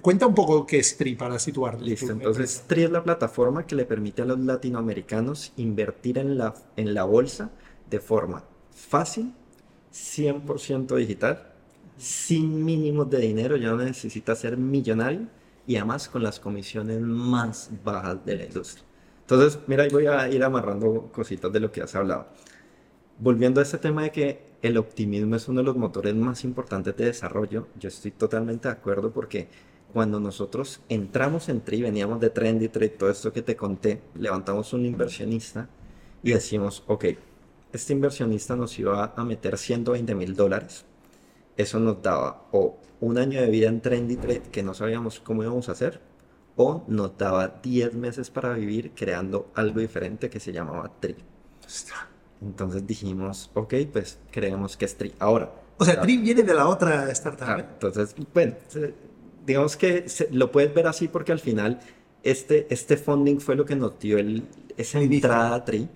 Cuenta 0.01 0.27
un 0.27 0.35
poco 0.35 0.65
qué 0.67 0.77
es 0.77 0.95
Tri 0.95 1.15
para 1.15 1.39
situarlo. 1.39 1.81
Listo, 1.81 2.11
entonces 2.11 2.63
Tri 2.67 2.83
es 2.83 2.91
la 2.91 3.03
plataforma 3.03 3.65
que 3.65 3.75
le 3.75 3.85
permite 3.85 4.21
a 4.21 4.25
los 4.25 4.39
latinoamericanos 4.39 5.53
invertir 5.57 6.19
en 6.19 6.37
la, 6.37 6.53
en 6.75 6.93
la 6.93 7.03
bolsa 7.03 7.49
de 7.89 7.99
forma 7.99 8.43
fácil, 8.71 9.33
100% 9.91 10.95
digital, 10.95 11.50
sin 12.01 12.65
mínimos 12.65 13.09
de 13.09 13.19
dinero, 13.19 13.55
ya 13.57 13.69
no 13.69 13.77
necesita 13.77 14.35
ser 14.35 14.57
millonario 14.57 15.27
y 15.67 15.75
además 15.75 16.09
con 16.09 16.23
las 16.23 16.39
comisiones 16.39 16.99
más 16.99 17.69
bajas 17.83 18.25
de 18.25 18.37
la 18.37 18.45
industria. 18.45 18.83
Entonces, 19.21 19.59
mira, 19.67 19.83
ahí 19.83 19.89
voy 19.91 20.07
a 20.07 20.27
ir 20.27 20.43
amarrando 20.43 21.11
cositas 21.13 21.53
de 21.53 21.59
lo 21.59 21.71
que 21.71 21.81
has 21.81 21.93
hablado. 21.95 22.27
Volviendo 23.19 23.59
a 23.59 23.63
este 23.63 23.77
tema 23.77 24.01
de 24.01 24.11
que 24.11 24.51
el 24.63 24.77
optimismo 24.77 25.35
es 25.35 25.47
uno 25.47 25.61
de 25.61 25.65
los 25.65 25.77
motores 25.77 26.15
más 26.15 26.43
importantes 26.43 26.97
de 26.97 27.05
desarrollo, 27.05 27.67
yo 27.79 27.89
estoy 27.89 28.11
totalmente 28.11 28.67
de 28.67 28.73
acuerdo 28.73 29.11
porque 29.11 29.47
cuando 29.93 30.19
nosotros 30.19 30.81
entramos 30.89 31.49
en 31.49 31.61
TRI, 31.61 31.83
veníamos 31.83 32.19
de 32.19 32.31
Trendy 32.31 32.69
Trade, 32.69 32.89
todo 32.89 33.11
esto 33.11 33.31
que 33.31 33.43
te 33.43 33.55
conté, 33.55 34.01
levantamos 34.15 34.73
un 34.73 34.85
inversionista 34.87 35.69
y 36.23 36.31
decimos, 36.31 36.83
ok, 36.87 37.05
este 37.71 37.93
inversionista 37.93 38.55
nos 38.55 38.77
iba 38.79 39.13
a 39.15 39.23
meter 39.23 39.57
120 39.57 40.15
mil 40.15 40.35
dólares. 40.35 40.85
Eso 41.57 41.79
nos 41.79 42.01
daba 42.01 42.47
o 42.51 42.77
un 42.99 43.17
año 43.17 43.41
de 43.41 43.47
vida 43.49 43.67
en 43.67 43.81
Trendy 43.81 44.15
Trade 44.15 44.43
que 44.51 44.63
no 44.63 44.73
sabíamos 44.73 45.19
cómo 45.19 45.43
íbamos 45.43 45.69
a 45.69 45.73
hacer, 45.73 46.01
o 46.55 46.83
nos 46.87 47.17
daba 47.17 47.59
10 47.61 47.95
meses 47.95 48.29
para 48.29 48.53
vivir 48.53 48.91
creando 48.95 49.51
algo 49.55 49.79
diferente 49.79 50.29
que 50.29 50.39
se 50.39 50.51
llamaba 50.51 50.91
Tri. 50.99 51.15
Entonces 52.41 52.85
dijimos, 52.85 53.51
ok, 53.53 53.73
pues 53.91 54.19
creemos 54.31 54.77
que 54.77 54.85
es 54.85 54.95
Tri. 54.95 55.13
Ahora. 55.19 55.51
O 55.77 55.85
sea, 55.85 55.99
Tri 56.01 56.17
viene 56.17 56.43
de 56.43 56.53
la 56.53 56.67
otra 56.67 57.09
startup. 57.11 57.59
¿eh? 57.59 57.65
entonces, 57.73 58.15
bueno, 58.33 58.55
digamos 59.45 59.75
que 59.77 60.05
lo 60.31 60.51
puedes 60.51 60.73
ver 60.73 60.87
así 60.87 61.07
porque 61.07 61.31
al 61.31 61.39
final 61.39 61.79
este, 62.23 62.67
este 62.69 62.97
funding 62.97 63.39
fue 63.39 63.55
lo 63.55 63.65
que 63.65 63.75
nos 63.75 63.97
dio 63.99 64.17
el, 64.17 64.47
esa 64.77 64.99
entrada 64.99 65.55
a 65.55 65.65
Tri. 65.65 65.87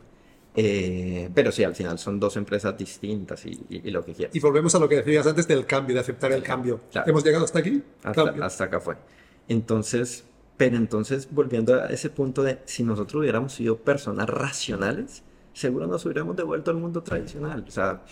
Eh, 0.56 1.30
pero 1.34 1.52
sí, 1.52 1.64
al 1.64 1.76
final 1.76 2.00
son 2.00 2.20
dos 2.20 2.38
empresas 2.38 2.78
distintas 2.78 3.46
y, 3.46 3.58
lo 3.92 4.04
que 4.04 4.14
quieras. 4.14 4.36
Y 4.36 4.40
volvemos 4.40 4.74
a 4.76 4.80
lo 4.80 4.88
que 4.88 4.98
decías 4.98 5.28
antes 5.28 5.48
del 5.48 5.66
cambio, 5.66 5.96
de 5.96 6.02
aceptar 6.02 6.32
el 6.32 6.42
cambio. 6.42 6.82
¿Hemos 7.06 7.24
llegado 7.24 7.44
hasta 7.44 7.60
aquí? 7.60 7.84
Hasta, 8.04 8.24
hasta 8.42 8.64
acá 8.64 8.80
fue. 8.80 8.96
Entonces, 9.48 10.24
pero 10.58 10.78
entonces, 10.78 11.28
volviendo 11.32 11.76
a 11.76 11.88
ese 11.88 12.10
punto 12.10 12.42
de 12.44 12.60
si 12.66 12.84
nosotros 12.84 13.22
hubiéramos 13.22 13.54
sido 13.54 13.78
personas 13.78 14.30
racionales, 14.30 15.24
seguro 15.54 15.88
nos 15.88 16.06
hubiéramos 16.06 16.36
devuelto 16.36 16.72
al 16.72 16.78
mundo 16.78 17.04
tradicional. 17.04 17.66
O 17.68 17.72
sea, 17.72 18.04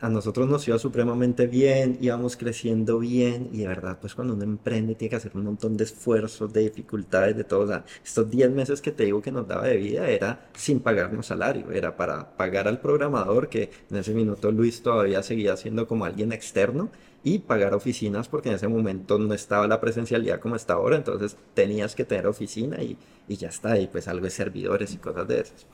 a 0.00 0.08
nosotros 0.08 0.48
nos 0.48 0.66
iba 0.68 0.78
supremamente 0.78 1.46
bien, 1.46 1.98
íbamos 2.00 2.36
creciendo 2.36 2.98
bien 3.00 3.50
y 3.52 3.58
de 3.58 3.68
verdad, 3.68 3.98
pues 4.00 4.14
cuando 4.14 4.34
uno 4.34 4.44
emprende 4.44 4.94
tiene 4.94 5.10
que 5.10 5.16
hacer 5.16 5.32
un 5.34 5.44
montón 5.44 5.76
de 5.76 5.84
esfuerzos, 5.84 6.52
de 6.52 6.60
dificultades, 6.62 7.36
de 7.36 7.44
todo. 7.44 7.60
O 7.60 7.66
sea, 7.66 7.84
estos 8.04 8.30
10 8.30 8.50
meses 8.52 8.80
que 8.80 8.92
te 8.92 9.04
digo 9.04 9.20
que 9.20 9.32
nos 9.32 9.48
daba 9.48 9.66
de 9.66 9.76
vida 9.76 10.08
era 10.08 10.48
sin 10.54 10.80
pagarnos 10.80 11.26
salario, 11.26 11.70
era 11.72 11.96
para 11.96 12.36
pagar 12.36 12.68
al 12.68 12.80
programador, 12.80 13.48
que 13.48 13.70
en 13.90 13.96
ese 13.96 14.14
minuto 14.14 14.52
Luis 14.52 14.82
todavía 14.82 15.22
seguía 15.22 15.56
siendo 15.56 15.88
como 15.88 16.04
alguien 16.04 16.32
externo 16.32 16.90
y 17.24 17.40
pagar 17.40 17.74
oficinas 17.74 18.28
porque 18.28 18.50
en 18.50 18.54
ese 18.54 18.68
momento 18.68 19.18
no 19.18 19.34
estaba 19.34 19.66
la 19.66 19.80
presencialidad 19.80 20.38
como 20.40 20.54
está 20.56 20.74
ahora, 20.74 20.96
entonces 20.96 21.36
tenías 21.54 21.94
que 21.96 22.04
tener 22.04 22.26
oficina 22.28 22.80
y, 22.82 22.96
y 23.26 23.36
ya 23.36 23.48
está, 23.48 23.78
y 23.78 23.88
pues 23.88 24.06
algo 24.08 24.24
de 24.24 24.30
servidores 24.30 24.94
y 24.94 24.98
cosas 24.98 25.26
de 25.26 25.40
esas. 25.40 25.66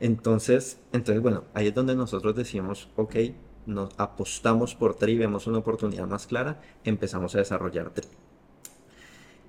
Entonces, 0.00 0.78
entonces, 0.92 1.22
bueno, 1.22 1.44
ahí 1.54 1.68
es 1.68 1.74
donde 1.74 1.94
nosotros 1.94 2.34
decimos, 2.34 2.88
ok, 2.96 3.14
nos 3.66 3.94
apostamos 3.98 4.74
por 4.74 4.94
Tri, 4.94 5.16
vemos 5.16 5.46
una 5.46 5.58
oportunidad 5.58 6.06
más 6.06 6.26
clara, 6.26 6.60
empezamos 6.84 7.34
a 7.34 7.38
desarrollar 7.38 7.90
Tri. 7.90 8.06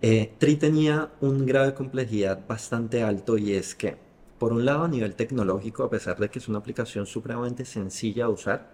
Eh, 0.02 0.34
Tri 0.38 0.58
tenía 0.58 1.12
un 1.22 1.46
grado 1.46 1.68
de 1.68 1.74
complejidad 1.74 2.46
bastante 2.48 3.04
alto 3.04 3.38
y 3.38 3.54
es 3.54 3.74
que, 3.74 3.98
por 4.38 4.52
un 4.52 4.66
lado, 4.66 4.84
a 4.84 4.88
nivel 4.88 5.16
tecnológico, 5.16 5.84
a 5.84 5.90
pesar 5.90 6.18
de 6.20 6.30
que 6.30 6.40
es 6.40 6.48
una 6.48 6.60
aplicación 6.60 7.06
supremamente 7.06 7.64
sencilla 7.66 8.26
de 8.26 8.34
usar, 8.34 8.72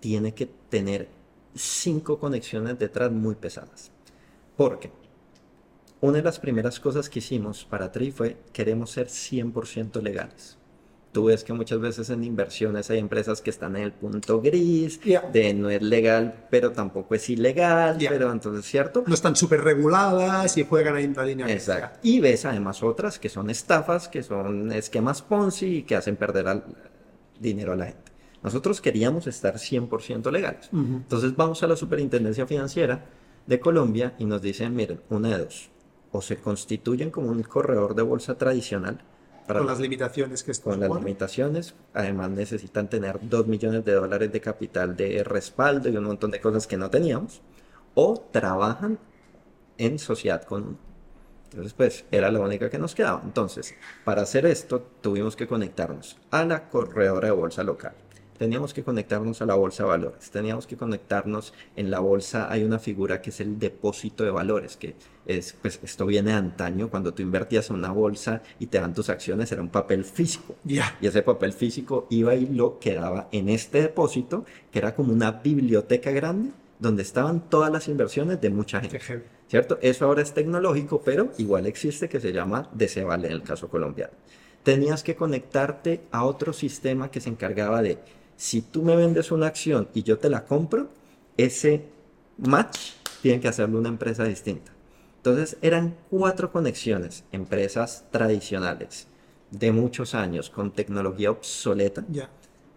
tiene 0.00 0.34
que 0.34 0.46
tener 0.46 1.08
cinco 1.54 2.18
conexiones 2.18 2.78
detrás 2.78 3.12
muy 3.12 3.34
pesadas. 3.34 3.90
Porque 4.56 4.90
una 6.00 6.18
de 6.18 6.22
las 6.22 6.38
primeras 6.38 6.80
cosas 6.80 7.08
que 7.08 7.20
hicimos 7.20 7.64
para 7.64 7.90
Tri 7.92 8.10
fue 8.10 8.36
queremos 8.52 8.90
ser 8.90 9.08
100% 9.08 10.02
legales. 10.02 10.58
Tú 11.14 11.26
ves 11.26 11.44
que 11.44 11.52
muchas 11.52 11.78
veces 11.78 12.10
en 12.10 12.24
inversiones 12.24 12.90
hay 12.90 12.98
empresas 12.98 13.40
que 13.40 13.50
están 13.50 13.76
en 13.76 13.84
el 13.84 13.92
punto 13.92 14.40
gris, 14.40 14.98
de 15.32 15.54
no 15.54 15.70
es 15.70 15.80
legal, 15.80 16.46
pero 16.50 16.72
tampoco 16.72 17.14
es 17.14 17.30
ilegal, 17.30 17.98
pero 18.08 18.32
entonces, 18.32 18.64
¿cierto? 18.64 19.04
No 19.06 19.14
están 19.14 19.36
súper 19.36 19.62
reguladas 19.62 20.56
y 20.56 20.64
juegan 20.64 20.96
ahí 20.96 21.04
en 21.04 21.14
la 21.14 21.24
línea. 21.24 21.48
Exacto. 21.48 22.00
Y 22.02 22.18
ves 22.18 22.44
además 22.46 22.82
otras 22.82 23.20
que 23.20 23.28
son 23.28 23.48
estafas, 23.48 24.08
que 24.08 24.24
son 24.24 24.72
esquemas 24.72 25.22
Ponzi 25.22 25.76
y 25.76 25.82
que 25.84 25.94
hacen 25.94 26.16
perder 26.16 26.48
al 26.48 26.64
dinero 27.38 27.74
a 27.74 27.76
la 27.76 27.86
gente. 27.86 28.10
Nosotros 28.42 28.80
queríamos 28.80 29.28
estar 29.28 29.54
100% 29.54 30.32
legales. 30.32 30.68
Entonces 30.72 31.36
vamos 31.36 31.62
a 31.62 31.68
la 31.68 31.76
Superintendencia 31.76 32.44
Financiera 32.44 33.04
de 33.46 33.60
Colombia 33.60 34.16
y 34.18 34.24
nos 34.24 34.42
dicen, 34.42 34.74
miren, 34.74 35.00
una 35.10 35.28
de 35.28 35.44
dos, 35.44 35.70
o 36.10 36.20
se 36.20 36.38
constituyen 36.38 37.12
como 37.12 37.28
un 37.28 37.44
corredor 37.44 37.94
de 37.94 38.02
bolsa 38.02 38.36
tradicional. 38.36 39.00
Para 39.46 39.60
con 39.60 39.66
las 39.66 39.80
limitaciones 39.80 40.42
que 40.42 40.52
están. 40.52 40.78
Con 40.78 40.80
las 40.80 40.98
limitaciones, 40.98 41.74
además 41.92 42.30
necesitan 42.30 42.88
tener 42.88 43.18
2 43.22 43.46
millones 43.46 43.84
de 43.84 43.92
dólares 43.92 44.32
de 44.32 44.40
capital 44.40 44.96
de 44.96 45.22
respaldo 45.22 45.88
y 45.88 45.96
un 45.96 46.04
montón 46.04 46.30
de 46.30 46.40
cosas 46.40 46.66
que 46.66 46.76
no 46.76 46.90
teníamos, 46.90 47.42
o 47.94 48.26
trabajan 48.30 48.98
en 49.78 49.98
sociedad 49.98 50.42
con 50.42 50.78
Entonces, 51.50 51.74
pues 51.74 52.04
era 52.10 52.30
la 52.30 52.40
única 52.40 52.70
que 52.70 52.78
nos 52.78 52.94
quedaba. 52.94 53.20
Entonces, 53.24 53.74
para 54.04 54.22
hacer 54.22 54.46
esto, 54.46 54.82
tuvimos 55.00 55.36
que 55.36 55.46
conectarnos 55.46 56.16
a 56.30 56.44
la 56.44 56.68
corredora 56.68 57.28
de 57.28 57.34
bolsa 57.34 57.62
local 57.62 57.94
teníamos 58.38 58.74
que 58.74 58.82
conectarnos 58.82 59.40
a 59.42 59.46
la 59.46 59.54
bolsa 59.54 59.84
de 59.84 59.88
valores, 59.90 60.30
teníamos 60.30 60.66
que 60.66 60.76
conectarnos 60.76 61.54
en 61.76 61.90
la 61.90 62.00
bolsa, 62.00 62.50
hay 62.50 62.64
una 62.64 62.78
figura 62.78 63.20
que 63.22 63.30
es 63.30 63.40
el 63.40 63.58
depósito 63.58 64.24
de 64.24 64.30
valores, 64.30 64.76
que 64.76 64.96
es, 65.26 65.54
pues 65.60 65.80
esto 65.82 66.06
viene 66.06 66.30
de 66.30 66.36
antaño, 66.36 66.90
cuando 66.90 67.14
tú 67.14 67.22
invertías 67.22 67.70
en 67.70 67.76
una 67.76 67.92
bolsa 67.92 68.42
y 68.58 68.66
te 68.66 68.80
dan 68.80 68.94
tus 68.94 69.08
acciones, 69.08 69.50
era 69.52 69.62
un 69.62 69.70
papel 69.70 70.04
físico. 70.04 70.56
Y 70.64 71.06
ese 71.06 71.22
papel 71.22 71.52
físico 71.52 72.06
iba 72.10 72.34
y 72.34 72.46
lo 72.46 72.78
quedaba 72.78 73.28
en 73.32 73.48
este 73.48 73.82
depósito, 73.82 74.44
que 74.70 74.78
era 74.78 74.94
como 74.94 75.12
una 75.12 75.30
biblioteca 75.30 76.10
grande, 76.10 76.50
donde 76.78 77.02
estaban 77.02 77.48
todas 77.48 77.72
las 77.72 77.88
inversiones 77.88 78.40
de 78.40 78.50
mucha 78.50 78.80
gente. 78.80 79.00
¿Cierto? 79.46 79.78
Eso 79.82 80.06
ahora 80.06 80.22
es 80.22 80.34
tecnológico, 80.34 81.02
pero 81.02 81.30
igual 81.38 81.66
existe 81.66 82.08
que 82.08 82.20
se 82.20 82.32
llama 82.32 82.68
Decebale 82.72 83.28
en 83.28 83.34
el 83.34 83.42
caso 83.42 83.68
colombiano. 83.68 84.12
Tenías 84.62 85.02
que 85.02 85.14
conectarte 85.14 86.00
a 86.10 86.24
otro 86.24 86.52
sistema 86.52 87.10
que 87.10 87.20
se 87.20 87.28
encargaba 87.28 87.82
de 87.82 87.98
si 88.36 88.62
tú 88.62 88.82
me 88.82 88.96
vendes 88.96 89.30
una 89.32 89.46
acción 89.46 89.88
y 89.94 90.02
yo 90.02 90.18
te 90.18 90.28
la 90.30 90.44
compro, 90.44 90.88
ese 91.36 91.84
match 92.38 92.92
tienen 93.22 93.40
que 93.40 93.48
hacerlo 93.48 93.78
una 93.78 93.88
empresa 93.88 94.24
distinta. 94.24 94.72
Entonces 95.16 95.56
eran 95.62 95.96
cuatro 96.10 96.52
conexiones, 96.52 97.24
empresas 97.32 98.04
tradicionales 98.10 99.06
de 99.50 99.72
muchos 99.72 100.14
años 100.14 100.50
con 100.50 100.72
tecnología 100.72 101.30
obsoleta 101.30 102.04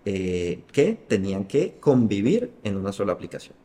eh, 0.06 0.64
que 0.72 0.94
tenían 1.08 1.46
que 1.46 1.78
convivir 1.80 2.52
en 2.64 2.78
una 2.78 2.94
sola 2.94 3.14
aplicación. 3.14 3.56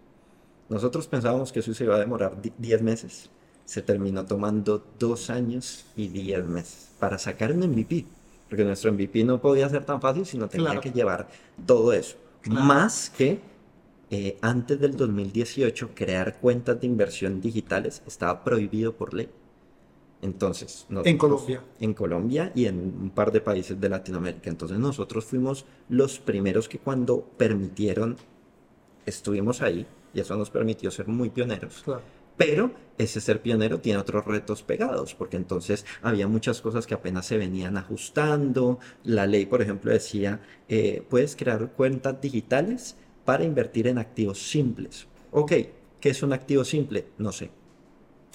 Nosotros 0.68 1.06
pensábamos 1.06 1.52
que 1.52 1.60
eso 1.60 1.74
se 1.74 1.84
iba 1.84 1.96
a 1.96 2.00
demorar 2.00 2.40
di- 2.40 2.52
10 2.58 2.82
meses. 2.82 3.30
Se 3.64 3.82
terminó 3.82 4.24
tomando 4.24 4.84
2 4.98 5.30
años 5.30 5.84
y 5.94 6.08
10 6.08 6.44
meses 6.46 6.88
para 6.98 7.18
sacar 7.18 7.52
un 7.52 7.62
MVP. 7.62 8.06
Porque 8.52 8.64
nuestro 8.66 8.92
MVP 8.92 9.24
no 9.24 9.40
podía 9.40 9.66
ser 9.70 9.82
tan 9.86 9.98
fácil, 9.98 10.26
sino 10.26 10.46
tenía 10.46 10.66
Claro. 10.66 10.80
que 10.82 10.90
llevar 10.90 11.26
todo 11.64 11.90
eso. 11.94 12.18
Claro. 12.42 12.60
Más 12.60 13.08
que 13.08 13.40
eh, 14.10 14.36
antes 14.42 14.78
del 14.78 14.94
2018 14.94 15.92
crear 15.94 16.36
cuentas 16.38 16.78
de 16.78 16.86
inversión 16.86 17.40
digitales 17.40 18.02
estaba 18.06 18.44
prohibido 18.44 18.92
por 18.94 19.14
ley. 19.14 19.30
Entonces, 20.20 20.86
En 21.02 21.16
Colombia. 21.16 21.62
en 21.80 21.94
Colombia 21.94 22.52
y 22.54 22.66
en 22.66 22.76
un 22.78 23.08
par 23.14 23.32
de 23.32 23.40
países 23.40 23.80
de 23.80 23.88
Latinoamérica. 23.88 24.50
Entonces 24.50 24.78
nosotros 24.78 25.24
fuimos 25.24 25.64
los 25.88 26.18
primeros 26.18 26.68
que 26.68 26.78
cuando 26.78 27.22
permitieron, 27.38 28.18
estuvimos 29.06 29.62
ahí 29.62 29.86
y 30.12 30.20
eso 30.20 30.36
nos 30.36 30.50
permitió 30.50 30.90
ser 30.90 31.08
muy 31.08 31.30
pioneros. 31.30 31.80
Claro. 31.82 32.02
Pero 32.36 32.72
ese 32.98 33.20
ser 33.20 33.42
pionero 33.42 33.80
tiene 33.80 33.98
otros 33.98 34.24
retos 34.24 34.62
pegados, 34.62 35.14
porque 35.14 35.36
entonces 35.36 35.84
había 36.02 36.28
muchas 36.28 36.60
cosas 36.60 36.86
que 36.86 36.94
apenas 36.94 37.26
se 37.26 37.38
venían 37.38 37.76
ajustando. 37.76 38.78
La 39.04 39.26
ley, 39.26 39.46
por 39.46 39.62
ejemplo, 39.62 39.90
decía, 39.92 40.40
eh, 40.68 41.04
puedes 41.08 41.36
crear 41.36 41.72
cuentas 41.72 42.20
digitales 42.20 42.96
para 43.24 43.44
invertir 43.44 43.86
en 43.86 43.98
activos 43.98 44.38
simples. 44.38 45.06
Ok, 45.30 45.52
¿qué 46.00 46.10
es 46.10 46.22
un 46.22 46.32
activo 46.32 46.64
simple? 46.64 47.06
No 47.18 47.32
sé. 47.32 47.50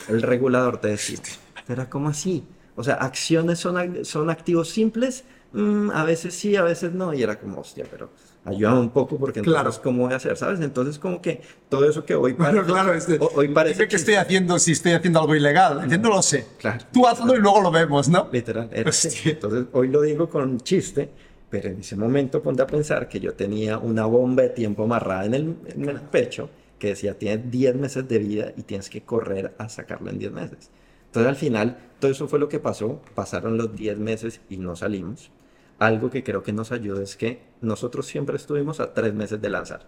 El 0.08 0.22
regulador 0.22 0.80
te 0.80 0.89
decía, 0.89 1.20
pero 1.66 1.89
¿cómo 1.89 2.10
así? 2.10 2.43
O 2.76 2.84
sea, 2.84 2.95
acciones 2.95 3.58
son, 3.60 4.06
son 4.06 4.30
activos 4.30 4.70
simples, 4.70 5.24
Mm, 5.54 5.91
a 5.91 6.04
veces 6.04 6.36
sí, 6.36 6.56
a 6.56 6.64
veces 6.64 6.93
no, 6.93 7.14
y 7.14 7.24
era 7.24 7.39
como, 7.39 7.62
hostia, 7.62 7.86
pero 7.89 8.10
ayúdame 8.45 8.79
un 8.79 8.89
poco 8.91 9.17
porque 9.17 9.39
entonces, 9.39 9.61
Claro. 9.61 9.81
¿cómo 9.83 10.03
voy 10.05 10.13
a 10.13 10.17
hacer? 10.17 10.38
¿Sabes? 10.38 10.59
Entonces, 10.61 10.97
como 10.99 11.21
que 11.21 11.41
todo 11.69 11.88
eso 11.89 12.05
que 12.05 12.15
hoy 12.15 12.33
Bueno, 12.33 12.53
parece, 12.53 12.71
claro, 12.71 12.93
este, 12.93 13.17
ho- 13.19 13.31
hoy 13.35 13.49
parece 13.49 13.75
dime 13.75 13.88
que 13.89 13.95
estoy 13.97 14.13
haciendo 14.15 14.57
si 14.59 14.71
estoy 14.71 14.93
haciendo 14.93 15.19
algo 15.19 15.35
ilegal. 15.35 15.83
Dice, 15.83 15.97
No 15.97 16.09
lo 16.09 16.21
sé. 16.21 16.45
Claro. 16.59 16.83
Tú 16.93 17.07
hazlo 17.07 17.35
y 17.35 17.39
luego 17.39 17.61
lo 17.61 17.71
vemos, 17.71 18.07
¿no? 18.09 18.29
Literal. 18.31 18.69
Hostia. 18.85 19.31
Entonces, 19.31 19.65
hoy 19.73 19.89
lo 19.89 20.01
digo 20.01 20.29
con 20.29 20.59
chiste, 20.61 21.09
pero 21.49 21.69
en 21.69 21.79
ese 21.79 21.95
momento 21.95 22.41
ponte 22.41 22.61
a 22.61 22.67
pensar 22.67 23.07
que 23.09 23.19
yo 23.19 23.33
tenía 23.33 23.77
una 23.77 24.05
bomba 24.05 24.43
de 24.43 24.49
tiempo 24.49 24.83
amarrada 24.83 25.25
en 25.25 25.33
el, 25.33 25.55
en 25.67 25.89
el 25.89 26.01
pecho 26.01 26.49
que 26.79 26.89
decía, 26.89 27.17
tienes 27.17 27.49
10 27.49 27.75
meses 27.75 28.07
de 28.07 28.19
vida 28.19 28.53
y 28.55 28.61
tienes 28.63 28.89
que 28.89 29.01
correr 29.01 29.55
a 29.57 29.67
sacarlo 29.67 30.09
en 30.11 30.19
10 30.19 30.31
meses. 30.31 30.69
Entonces, 31.07 31.29
al 31.29 31.35
final, 31.35 31.77
todo 31.99 32.11
eso 32.11 32.27
fue 32.27 32.38
lo 32.38 32.47
que 32.49 32.59
pasó. 32.59 33.01
Pasaron 33.15 33.57
los 33.57 33.75
10 33.75 33.97
meses 33.97 34.41
y 34.49 34.57
no 34.57 34.75
salimos. 34.75 35.31
Algo 35.80 36.09
que 36.09 36.23
creo 36.23 36.43
que 36.43 36.53
nos 36.53 36.71
ayuda 36.71 37.03
es 37.03 37.15
que 37.15 37.41
nosotros 37.61 38.07
siempre 38.07 38.36
estuvimos 38.36 38.80
a 38.80 38.93
3 38.93 39.13
meses 39.13 39.41
de 39.41 39.49
lanzar. 39.49 39.88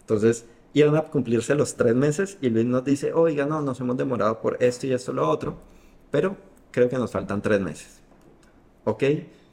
Entonces, 0.00 0.46
iban 0.72 0.96
a 0.96 1.02
cumplirse 1.02 1.54
los 1.54 1.76
3 1.76 1.94
meses 1.94 2.38
y 2.40 2.50
Luis 2.50 2.66
nos 2.66 2.84
dice, 2.84 3.12
oiga, 3.12 3.46
no, 3.46 3.60
nos 3.60 3.80
hemos 3.80 3.96
demorado 3.96 4.40
por 4.40 4.62
esto 4.62 4.86
y 4.86 4.92
esto, 4.92 5.12
lo 5.12 5.28
otro, 5.28 5.58
pero 6.10 6.36
creo 6.70 6.88
que 6.88 6.98
nos 6.98 7.12
faltan 7.12 7.40
3 7.40 7.60
meses 7.60 7.98
ok, 8.88 9.02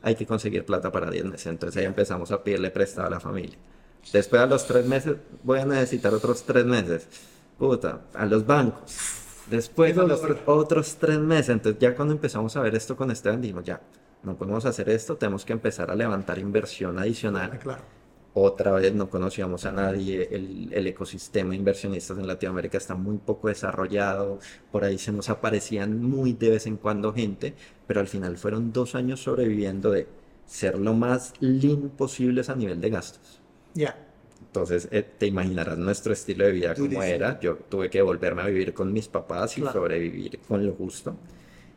hay 0.01 0.15
que 0.15 0.25
conseguir 0.25 0.65
plata 0.65 0.91
para 0.91 1.09
10 1.09 1.25
meses. 1.25 1.47
Entonces 1.47 1.77
ahí 1.81 1.86
empezamos 1.86 2.31
a 2.31 2.43
pedirle 2.43 2.71
prestado 2.71 3.07
a 3.07 3.11
la 3.11 3.19
familia. 3.19 3.57
Después 4.13 4.41
a 4.41 4.45
los 4.45 4.65
3 4.65 4.86
meses 4.86 5.17
voy 5.43 5.59
a 5.59 5.65
necesitar 5.65 6.13
otros 6.13 6.43
3 6.43 6.65
meses. 6.65 7.07
Puta, 7.57 8.01
a 8.13 8.25
los 8.25 8.45
bancos. 8.45 8.97
Después 9.49 9.97
a 9.97 10.03
los 10.03 10.21
otros 10.45 10.95
3 10.99 11.19
meses. 11.19 11.49
Entonces 11.49 11.81
ya 11.81 11.95
cuando 11.95 12.13
empezamos 12.13 12.55
a 12.55 12.61
ver 12.61 12.75
esto 12.75 12.95
con 12.95 13.11
Esteban 13.11 13.41
dijimos, 13.41 13.63
ya, 13.63 13.81
no 14.26 14.36
podemos 14.36 14.65
hacer 14.65 14.89
esto, 14.89 15.15
tenemos 15.17 15.45
que 15.45 15.53
empezar 15.53 15.89
a 15.91 15.95
levantar 15.95 16.38
inversión 16.39 16.97
adicional. 16.99 17.51
Ah, 17.53 17.57
Claro. 17.59 17.82
Otra 18.38 18.73
vez 18.73 18.93
no 18.93 19.09
conocíamos 19.09 19.63
a 19.65 19.71
nadie, 19.71 20.28
el, 20.30 20.67
el 20.73 20.88
ecosistema 20.88 21.51
de 21.51 21.55
inversionistas 21.55 22.17
en 22.17 22.28
Latinoamérica 22.28 22.78
está 22.78 22.93
muy 22.93 23.17
poco 23.17 23.47
desarrollado, 23.47 24.39
por 24.73 24.84
ahí 24.84 24.97
se 24.97 25.13
nos 25.13 25.30
aparecían 25.30 26.01
muy 26.03 26.34
de 26.34 26.49
vez 26.49 26.67
en 26.67 26.76
cuando 26.76 27.13
gente, 27.13 27.53
pero 27.88 28.01
al 28.01 28.07
final 28.07 28.36
fueron 28.38 28.73
dos 28.73 28.93
años 28.93 29.23
sobreviviendo 29.23 29.89
de 29.89 30.07
ser 30.45 30.78
lo 30.78 30.93
más 30.93 31.32
lean 31.39 31.88
posibles 31.91 32.49
a 32.49 32.55
nivel 32.57 32.82
de 32.82 32.89
gastos. 32.89 33.39
Ya. 33.73 33.95
Entonces, 34.47 34.89
eh, 34.91 35.05
te 35.17 35.28
imaginarás 35.28 35.78
nuestro 35.78 36.11
estilo 36.11 36.45
de 36.45 36.51
vida 36.51 36.73
como 36.73 36.88
Durísimo. 36.88 37.03
era. 37.03 37.39
Yo 37.39 37.55
tuve 37.69 37.89
que 37.89 38.01
volverme 38.01 38.41
a 38.41 38.47
vivir 38.47 38.73
con 38.73 38.91
mis 38.91 39.07
papás 39.07 39.57
y 39.57 39.61
Claro. 39.61 39.80
sobrevivir 39.80 40.39
con 40.45 40.65
lo 40.65 40.73
justo. 40.73 41.15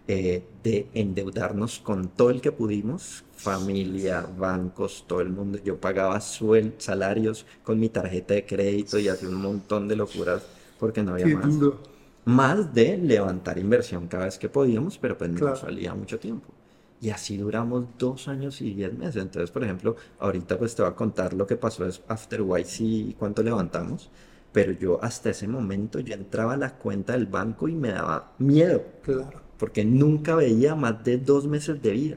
Eh, 0.09 0.45
de 0.65 0.91
endeudarnos 0.95 1.79
con 1.81 2.09
todo 2.09 2.31
el 2.31 2.41
que 2.41 2.51
pudimos, 2.53 3.25
familia, 3.37 4.23
bancos, 4.39 5.05
todo 5.07 5.21
el 5.21 5.31
mundo. 5.31 5.59
Yo 5.65 5.81
pagaba 5.81 6.21
suel, 6.21 6.75
salarios 6.79 7.47
con 7.63 7.79
mi 7.79 7.89
tarjeta 7.91 8.35
de 8.35 8.47
crédito 8.47 8.99
y 8.99 9.09
hacía 9.09 9.29
un 9.29 9.37
montón 9.37 9.87
de 9.89 9.97
locuras 9.97 10.49
porque 10.79 11.03
no 11.03 11.13
había 11.13 11.31
Qué 11.31 11.37
más. 11.37 11.59
duro. 11.59 11.79
Más 12.25 12.75
de 12.75 12.99
levantar 12.99 13.59
inversión 13.59 14.07
cada 14.09 14.25
vez 14.27 14.39
que 14.39 14.49
podíamos, 14.49 14.99
pero 14.99 15.17
pues 15.19 15.31
Claro. 15.35 15.55
no 15.55 15.57
salía 15.57 15.95
mucho 15.95 16.19
tiempo. 16.19 16.55
Y 17.01 17.11
así 17.11 17.37
duramos 17.37 17.87
dos 17.99 18.29
años 18.29 18.61
y 18.61 18.75
diez 18.75 18.93
meses. 18.97 19.23
Entonces, 19.23 19.51
por 19.51 19.63
ejemplo, 19.65 19.97
ahorita 20.19 20.59
pues 20.59 20.75
te 20.75 20.83
voy 20.83 20.91
a 20.91 20.95
contar 20.97 21.33
lo 21.35 21.47
que 21.47 21.57
pasó 21.57 21.87
es 21.87 22.03
after 22.09 22.41
YC 22.43 22.81
y 23.11 23.15
cuánto 23.15 23.43
levantamos. 23.43 24.11
Pero 24.53 24.73
yo 24.73 24.99
hasta 25.03 25.31
ese 25.31 25.47
momento 25.49 26.01
yo 26.01 26.15
entraba 26.15 26.55
a 26.55 26.57
la 26.57 26.77
cuenta 26.79 27.13
del 27.13 27.27
banco 27.27 27.69
y 27.69 27.75
me 27.77 27.91
daba 27.91 28.35
miedo. 28.39 28.83
Claro. 29.03 29.41
Porque 29.59 29.85
nunca 29.85 30.35
veía 30.37 30.75
más 30.75 31.05
de 31.05 31.19
dos 31.19 31.47
meses 31.47 31.83
de 31.83 31.91
vida. 31.91 32.17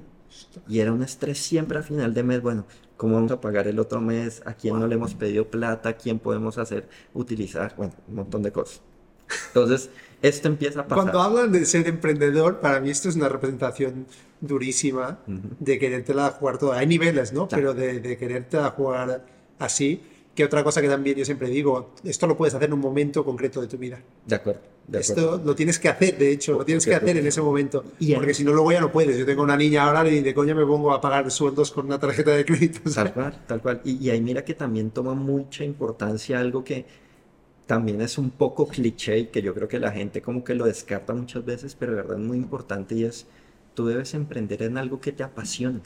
Y 0.68 0.80
era 0.80 0.94
un 0.94 1.04
estrés 1.04 1.40
siempre 1.40 1.80
a 1.80 1.84
final 1.84 2.14
de 2.14 2.24
mes. 2.24 2.42
Bueno, 2.42 2.66
¿cómo 2.98 3.16
vamos 3.16 3.32
a 3.32 3.42
pagar 3.42 3.68
el 3.68 3.80
otro 3.80 4.00
mes? 4.00 4.42
¿A 4.46 4.54
quién 4.54 4.80
no 4.80 4.88
le 4.88 4.96
hemos 4.96 5.14
pedido 5.14 5.46
plata? 5.48 5.90
¿A 5.90 5.94
quién 5.94 6.20
podemos 6.20 6.58
hacer 6.58 6.88
utilizar? 7.14 7.74
Bueno, 7.76 7.94
un 8.08 8.16
montón 8.16 8.44
de 8.44 8.52
cosas. 8.52 8.82
Entonces, 9.48 9.90
esto 10.22 10.48
empieza 10.48 10.82
a 10.82 10.88
pasar. 10.88 11.04
Cuando 11.04 11.22
hablan 11.22 11.52
de 11.52 11.66
ser 11.66 11.88
emprendedor, 11.88 12.60
para 12.60 12.80
mí 12.80 12.90
esto 12.90 13.10
es 13.10 13.16
una 13.16 13.30
representación 13.30 14.06
durísima 14.40 15.20
de 15.60 15.80
quererte 15.80 16.14
la 16.14 16.32
jugar 16.32 16.58
todo. 16.58 16.74
Hay 16.74 16.88
niveles, 16.88 17.34
¿no? 17.34 17.48
Claro. 17.48 17.74
Pero 17.74 17.74
de, 17.74 18.00
de 18.00 18.18
quererte 18.18 18.58
la 18.58 18.70
jugar 18.70 19.26
así. 19.60 20.02
Que 20.42 20.46
otra 20.46 20.64
cosa 20.64 20.82
que 20.82 20.90
también 20.90 21.16
yo 21.16 21.24
siempre 21.24 21.50
digo, 21.50 21.94
esto 22.04 22.26
lo 22.26 22.36
puedes 22.36 22.56
hacer 22.56 22.68
en 22.68 22.74
un 22.74 22.80
momento 22.80 23.24
concreto 23.24 23.62
de 23.62 23.68
tu 23.68 23.78
vida. 23.78 24.02
De 24.26 24.36
acuerdo, 24.38 24.62
de 24.88 24.98
acuerdo. 24.98 25.22
Esto 25.22 25.42
lo 25.46 25.54
tienes 25.54 25.78
que 25.78 25.88
hacer, 25.88 26.18
de 26.18 26.32
hecho, 26.32 26.54
lo 26.54 26.66
tienes 26.66 26.84
que 26.84 26.96
hacer 26.96 27.16
en 27.16 27.28
ese 27.28 27.44
momento. 27.44 27.84
Y 28.00 28.16
Porque 28.16 28.34
si 28.34 28.44
no, 28.44 28.52
luego 28.52 28.72
ya 28.72 28.82
no 28.82 28.92
puedes. 28.92 29.20
Yo 29.20 29.24
tengo 29.24 29.44
una 29.44 29.56
niña 29.56 29.84
ahora 29.84 30.10
y 30.10 30.22
de 30.22 30.34
coña 30.34 30.56
me 30.56 30.66
pongo 30.66 30.94
a 30.94 31.00
pagar 31.00 31.30
sueldos 31.30 31.70
con 31.70 31.86
una 31.86 32.00
tarjeta 32.00 32.32
de 32.32 32.44
crédito. 32.44 32.90
Tal 32.90 33.14
cual, 33.14 33.44
tal 33.46 33.62
cual. 33.62 33.82
Y, 33.84 34.04
y 34.04 34.10
ahí 34.10 34.20
mira 34.20 34.44
que 34.44 34.56
también 34.56 34.90
toma 34.90 35.14
mucha 35.14 35.64
importancia 35.64 36.40
algo 36.40 36.64
que 36.64 36.88
también 37.68 38.02
es 38.02 38.18
un 38.18 38.32
poco 38.32 38.68
cliché 38.68 39.20
y 39.20 39.26
que 39.28 39.44
yo 39.44 39.54
creo 39.54 39.68
que 39.68 39.78
la 39.78 39.92
gente 39.92 40.24
como 40.24 40.44
que 40.44 40.56
lo 40.56 40.66
descarta 40.66 41.14
muchas 41.14 41.46
veces, 41.46 41.76
pero 41.76 41.92
de 41.92 41.98
verdad 41.98 42.18
es 42.18 42.26
muy 42.26 42.38
importante 42.38 42.96
y 42.96 43.04
es, 43.04 43.28
tú 43.76 43.86
debes 43.86 44.16
emprender 44.16 44.64
en 44.64 44.80
algo 44.80 45.00
que 45.00 45.12
te 45.12 45.22
apasione. 45.22 45.82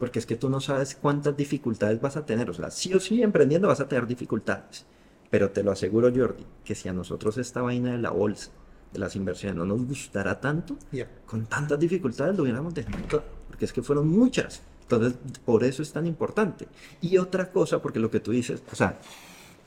Porque 0.00 0.18
es 0.18 0.26
que 0.26 0.34
tú 0.34 0.50
no 0.50 0.60
sabes 0.60 0.96
cuántas 1.00 1.36
dificultades 1.36 2.00
vas 2.00 2.16
a 2.16 2.26
tener. 2.26 2.50
O 2.50 2.54
sea, 2.54 2.70
sí 2.72 2.92
o 2.94 2.98
sí 2.98 3.22
emprendiendo 3.22 3.68
vas 3.68 3.80
a 3.80 3.86
tener 3.86 4.06
dificultades. 4.08 4.84
Pero 5.30 5.50
te 5.50 5.62
lo 5.62 5.70
aseguro, 5.70 6.10
Jordi, 6.12 6.44
que 6.64 6.74
si 6.74 6.88
a 6.88 6.92
nosotros 6.92 7.38
esta 7.38 7.62
vaina 7.62 7.92
de 7.92 7.98
la 7.98 8.10
bolsa, 8.10 8.50
de 8.92 8.98
las 8.98 9.14
inversiones, 9.14 9.56
no 9.56 9.64
nos 9.64 9.86
gustara 9.86 10.40
tanto, 10.40 10.76
Ya. 10.90 11.06
con 11.26 11.46
tantas 11.46 11.78
dificultades 11.78 12.36
lo 12.36 12.42
hubiéramos 12.42 12.74
dejado. 12.74 13.22
Porque 13.46 13.64
es 13.66 13.72
que 13.72 13.82
fueron 13.82 14.08
muchas. 14.08 14.62
Entonces, 14.82 15.14
por 15.44 15.62
eso 15.62 15.82
es 15.82 15.92
tan 15.92 16.06
importante. 16.06 16.66
Y 17.00 17.18
otra 17.18 17.52
cosa, 17.52 17.80
porque 17.80 18.00
lo 18.00 18.10
que 18.10 18.18
tú 18.18 18.32
dices, 18.32 18.60
o 18.72 18.74
sea, 18.74 18.98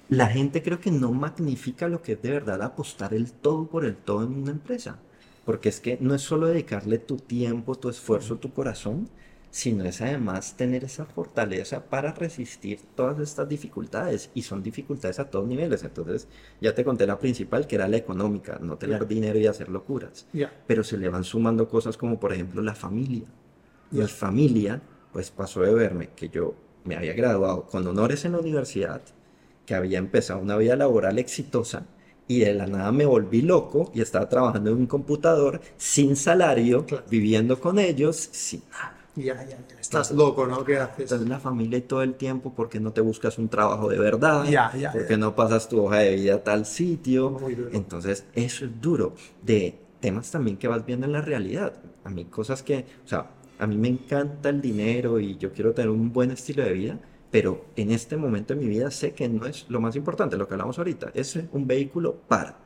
la 0.10 0.28
gente 0.28 0.62
creo 0.62 0.82
que 0.82 0.92
no 0.92 1.14
magnifica 1.14 1.88
lo 1.88 2.02
que 2.02 2.14
es 2.14 2.22
de 2.22 2.32
verdad 2.32 2.62
apostar 2.62 3.14
el 3.14 3.32
todo 3.32 3.68
por 3.68 3.86
el 3.86 3.96
todo 3.96 4.24
en 4.24 4.34
una 4.34 4.52
empresa. 4.52 4.98
Porque 5.46 5.70
es 5.70 5.80
que 5.80 5.98
no 6.02 6.14
es 6.16 6.22
solo 6.24 6.48
dedicarle 6.48 6.98
tu 6.98 7.18
tiempo, 7.18 7.76
tu 7.76 7.88
esfuerzo, 7.90 8.36
tu 8.38 8.52
corazón, 8.52 9.08
sino 9.54 9.86
es 9.86 10.02
además 10.02 10.56
tener 10.58 10.84
esa 10.84 11.06
fortaleza 11.06 11.86
para 11.86 12.12
resistir 12.12 12.80
todas 12.96 13.20
estas 13.20 13.48
dificultades. 13.48 14.32
Y 14.34 14.42
son 14.42 14.64
dificultades 14.64 15.20
a 15.20 15.30
todos 15.30 15.48
niveles. 15.48 15.84
Entonces, 15.84 16.28
ya 16.60 16.74
te 16.74 16.84
conté 16.84 17.06
la 17.06 17.20
principal, 17.20 17.68
que 17.68 17.76
era 17.76 17.88
la 17.88 17.98
económica, 17.98 18.58
no 18.60 18.78
tener 18.78 19.08
dinero 19.08 19.38
y 19.38 19.46
hacer 19.48 19.70
locuras 19.70 20.26
pero 20.66 20.84
se 20.84 20.98
le 20.98 21.08
van 21.10 21.24
sumando 21.24 21.68
cosas 21.68 21.98
como 21.98 22.20
por 22.20 22.34
ejemplo 22.34 22.62
la 22.64 22.74
familia. 22.74 23.28
Ya. 23.92 24.02
Mi 24.04 24.08
familia 24.08 24.82
pues 25.12 25.30
pasó 25.30 25.62
de 25.62 25.74
verme 25.74 26.10
que 26.16 26.30
yo 26.30 26.56
me 26.84 26.96
había 26.96 27.14
graduado 27.14 27.68
con 27.68 27.86
honores 27.88 28.26
en 28.26 28.32
la 28.32 28.40
universidad, 28.40 29.02
que 29.68 29.76
había 29.76 30.00
empezado 30.00 30.40
una 30.42 30.58
vida 30.58 30.76
laboral 30.76 31.20
exitosa 31.20 31.86
y 32.28 32.40
de 32.40 32.54
la 32.56 32.66
nada 32.66 32.92
me 32.92 33.06
volví 33.06 33.42
loco 33.44 33.92
y 33.94 34.02
estaba 34.02 34.28
trabajando 34.30 34.72
en 34.72 34.78
un 34.78 34.88
computador 34.88 35.62
sin 35.78 36.16
salario, 36.16 36.86
Claro. 36.88 37.06
viviendo 37.10 37.60
con 37.60 37.78
ellos, 37.78 38.18
sin 38.32 38.64
nada. 38.72 38.98
Ya, 39.16 39.36
ya, 39.36 39.46
ya. 39.46 39.80
Estás 39.80 40.12
loco, 40.12 40.48
¿no? 40.48 40.64
¿Qué 40.64 40.78
haces? 40.78 41.06
Estás 41.06 41.22
en 41.22 41.30
la 41.30 41.40
familia 41.40 41.78
y 41.78 41.82
todo 41.82 42.02
el 42.02 42.16
tiempo, 42.16 42.54
¿por 42.54 42.68
qué 42.70 42.80
no 42.80 42.94
te 42.94 43.02
buscas 43.02 43.38
un 43.38 43.48
trabajo 43.48 43.90
de 43.90 44.00
verdad? 44.00 44.44
Ya, 44.46 44.72
ya, 44.76 44.92
¿Por 44.92 45.02
ya. 45.02 45.08
qué 45.08 45.18
no 45.18 45.36
pasas 45.36 45.70
tu 45.70 45.84
hoja 45.86 45.98
de 46.00 46.16
vida 46.16 46.36
a 46.36 46.44
tal 46.44 46.66
sitio? 46.66 47.38
Entonces, 47.72 48.26
eso 48.34 48.66
es 48.66 48.82
duro. 48.82 49.14
De 49.42 49.80
temas 50.00 50.32
también 50.32 50.58
que 50.58 50.68
vas 50.68 50.86
viendo 50.86 51.06
en 51.06 51.14
la 51.14 51.22
realidad. 51.22 51.74
A 52.04 52.10
mí 52.10 52.26
cosas 52.26 52.64
que, 52.64 52.86
o 53.06 53.08
sea, 53.08 53.30
a 53.60 53.68
mí 53.68 53.78
me 53.78 53.88
encanta 53.88 54.50
el 54.50 54.62
dinero 54.62 55.20
y 55.20 55.38
yo 55.38 55.54
quiero 55.54 55.74
tener 55.74 55.90
un 55.92 56.12
buen 56.12 56.32
estilo 56.32 56.64
de 56.64 56.74
vida, 56.74 57.00
pero 57.30 57.66
en 57.76 57.92
este 57.92 58.18
momento 58.18 58.56
de 58.56 58.60
mi 58.62 58.68
vida 58.68 58.90
sé 58.90 59.14
que 59.14 59.30
no 59.30 59.46
es 59.46 59.66
lo 59.70 59.80
más 59.80 59.96
importante, 59.96 60.38
lo 60.38 60.48
que 60.48 60.56
hablamos 60.56 60.78
ahorita, 60.80 61.12
es 61.14 61.38
un 61.52 61.68
vehículo 61.68 62.16
para. 62.28 62.58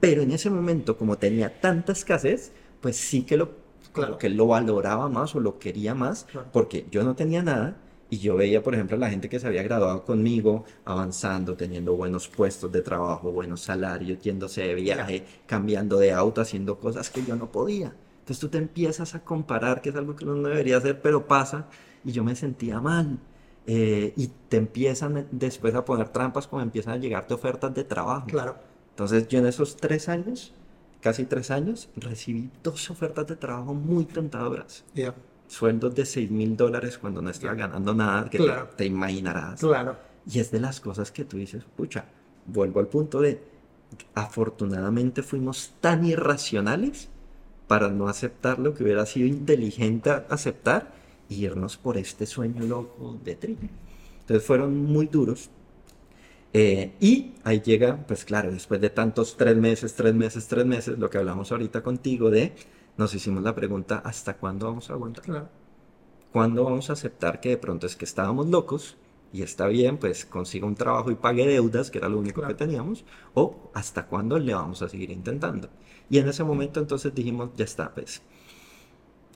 Pero 0.00 0.22
en 0.22 0.30
ese 0.30 0.48
momento, 0.48 0.96
como 0.96 1.18
tenía 1.18 1.60
tanta 1.60 1.92
escasez, 1.92 2.52
pues 2.80 2.96
sí 2.96 3.22
que 3.22 3.36
lo, 3.36 3.50
Claro. 3.92 4.18
que 4.18 4.28
lo 4.28 4.46
valoraba 4.46 5.08
más 5.08 5.34
o 5.34 5.40
lo 5.40 5.58
quería 5.58 5.94
más, 5.94 6.24
Claro. 6.30 6.48
porque 6.52 6.86
yo 6.90 7.02
no 7.02 7.14
tenía 7.16 7.42
nada 7.42 7.76
y 8.08 8.18
yo 8.18 8.36
veía, 8.36 8.62
por 8.62 8.74
ejemplo, 8.74 8.96
a 8.96 9.00
la 9.00 9.10
gente 9.10 9.28
que 9.28 9.38
se 9.38 9.46
había 9.46 9.62
graduado 9.62 10.04
conmigo 10.04 10.64
avanzando, 10.84 11.54
teniendo 11.56 11.94
buenos 11.96 12.28
puestos 12.28 12.70
de 12.72 12.82
trabajo, 12.82 13.30
buenos 13.32 13.60
salarios, 13.60 14.20
yéndose 14.20 14.62
de 14.62 14.74
viaje, 14.74 15.24
cambiando 15.46 15.98
de 15.98 16.12
auto, 16.12 16.40
haciendo 16.40 16.78
cosas 16.78 17.08
que 17.10 17.22
yo 17.24 17.36
no 17.36 17.50
podía. 17.52 17.94
Entonces 18.20 18.38
tú 18.40 18.48
te 18.48 18.58
empiezas 18.58 19.14
a 19.14 19.20
comparar, 19.24 19.80
que 19.80 19.90
es 19.90 19.96
algo 19.96 20.14
que 20.16 20.24
uno 20.24 20.34
no 20.36 20.48
debería 20.48 20.76
hacer, 20.76 21.00
pero 21.00 21.26
pasa, 21.26 21.66
y 22.04 22.12
yo 22.12 22.22
me 22.24 22.34
sentía 22.36 22.80
mal. 22.80 23.18
Eh, 23.66 24.12
y 24.16 24.28
te 24.48 24.56
empiezan 24.56 25.28
después 25.30 25.74
a 25.74 25.84
poner 25.84 26.08
trampas 26.08 26.46
como 26.48 26.62
empiezan 26.62 26.94
a 26.94 26.96
llegarte 26.96 27.34
ofertas 27.34 27.72
de 27.74 27.84
trabajo. 27.84 28.26
Claro. 28.26 28.56
Entonces 28.90 29.28
yo 29.28 29.38
en 29.38 29.46
esos 29.46 29.76
tres 29.76 30.08
años, 30.08 30.52
casi 31.00 31.24
tres 31.24 31.50
años, 31.50 31.88
recibí 31.96 32.50
dos 32.62 32.90
ofertas 32.90 33.26
de 33.26 33.36
trabajo 33.36 33.74
muy 33.74 34.04
tentadoras. 34.04 34.84
Ya. 34.94 35.14
Sueldos 35.48 35.94
de 35.94 36.06
6 36.06 36.30
mil 36.30 36.56
dólares 36.56 36.96
cuando 36.98 37.20
no 37.22 37.30
estaba 37.30 37.54
ganando 37.54 37.92
nada, 37.94 38.28
que 38.30 38.38
te- 38.38 38.44
Claro. 38.44 38.68
te, 38.76 38.84
imaginarás. 38.86 39.60
Claro. 39.60 39.96
Y 40.30 40.38
es 40.38 40.50
de 40.52 40.60
las 40.60 40.80
cosas 40.80 41.10
que 41.10 41.24
tú 41.24 41.38
dices, 41.38 41.64
pucha, 41.76 42.04
vuelvo 42.46 42.78
al 42.80 42.86
punto 42.86 43.20
de, 43.20 43.42
afortunadamente 44.14 45.22
fuimos 45.22 45.72
tan 45.80 46.04
irracionales 46.04 47.08
para 47.66 47.88
no 47.88 48.08
aceptar 48.08 48.58
lo 48.58 48.74
que 48.74 48.84
hubiera 48.84 49.06
sido 49.06 49.26
inteligente 49.26 50.10
aceptar 50.28 50.92
y 51.28 51.44
irnos 51.44 51.76
por 51.76 51.96
este 51.96 52.26
sueño 52.26 52.64
loco 52.64 53.18
de 53.24 53.34
tri. 53.36 53.56
Entonces 54.20 54.46
fueron 54.46 54.76
muy 54.84 55.06
duros. 55.06 55.50
Eh, 56.52 56.96
y 57.00 57.34
ahí 57.44 57.60
llega, 57.60 58.04
pues 58.06 58.24
claro, 58.24 58.50
después 58.50 58.80
de 58.80 58.90
tantos 58.90 59.36
tres 59.36 59.56
meses, 59.56 59.94
tres 59.94 60.14
meses, 60.14 60.48
tres 60.48 60.66
meses, 60.66 60.98
lo 60.98 61.08
que 61.10 61.18
hablamos 61.18 61.52
ahorita 61.52 61.82
contigo 61.82 62.30
de, 62.30 62.54
nos 62.96 63.14
hicimos 63.14 63.42
la 63.42 63.54
pregunta, 63.54 63.98
¿hasta 64.04 64.36
cuándo 64.36 64.66
vamos 64.66 64.90
a 64.90 64.94
aguantar? 64.94 65.24
Claro. 65.24 65.48
¿Cuándo 66.32 66.64
vamos 66.64 66.90
a 66.90 66.94
aceptar 66.94 67.40
que 67.40 67.50
de 67.50 67.58
pronto 67.58 67.86
es 67.86 67.96
que 67.96 68.04
estábamos 68.04 68.48
locos 68.48 68.96
y 69.32 69.42
está 69.42 69.66
bien, 69.68 69.98
pues 69.98 70.24
consiga 70.26 70.66
un 70.66 70.74
trabajo 70.76 71.10
y 71.10 71.14
pague 71.16 71.46
deudas, 71.46 71.90
que 71.90 71.98
era 71.98 72.08
lo 72.08 72.18
único 72.18 72.40
Claro. 72.40 72.48
que 72.48 72.54
teníamos? 72.54 73.04
¿O 73.34 73.70
hasta 73.74 74.06
cuándo 74.06 74.38
le 74.38 74.54
vamos 74.54 74.82
a 74.82 74.88
seguir 74.88 75.10
intentando? 75.10 75.68
Y 76.08 76.18
en 76.18 76.28
ese 76.28 76.44
momento 76.44 76.80
entonces 76.80 77.14
dijimos, 77.14 77.50
ya 77.56 77.64
está, 77.64 77.94
pues. 77.94 78.22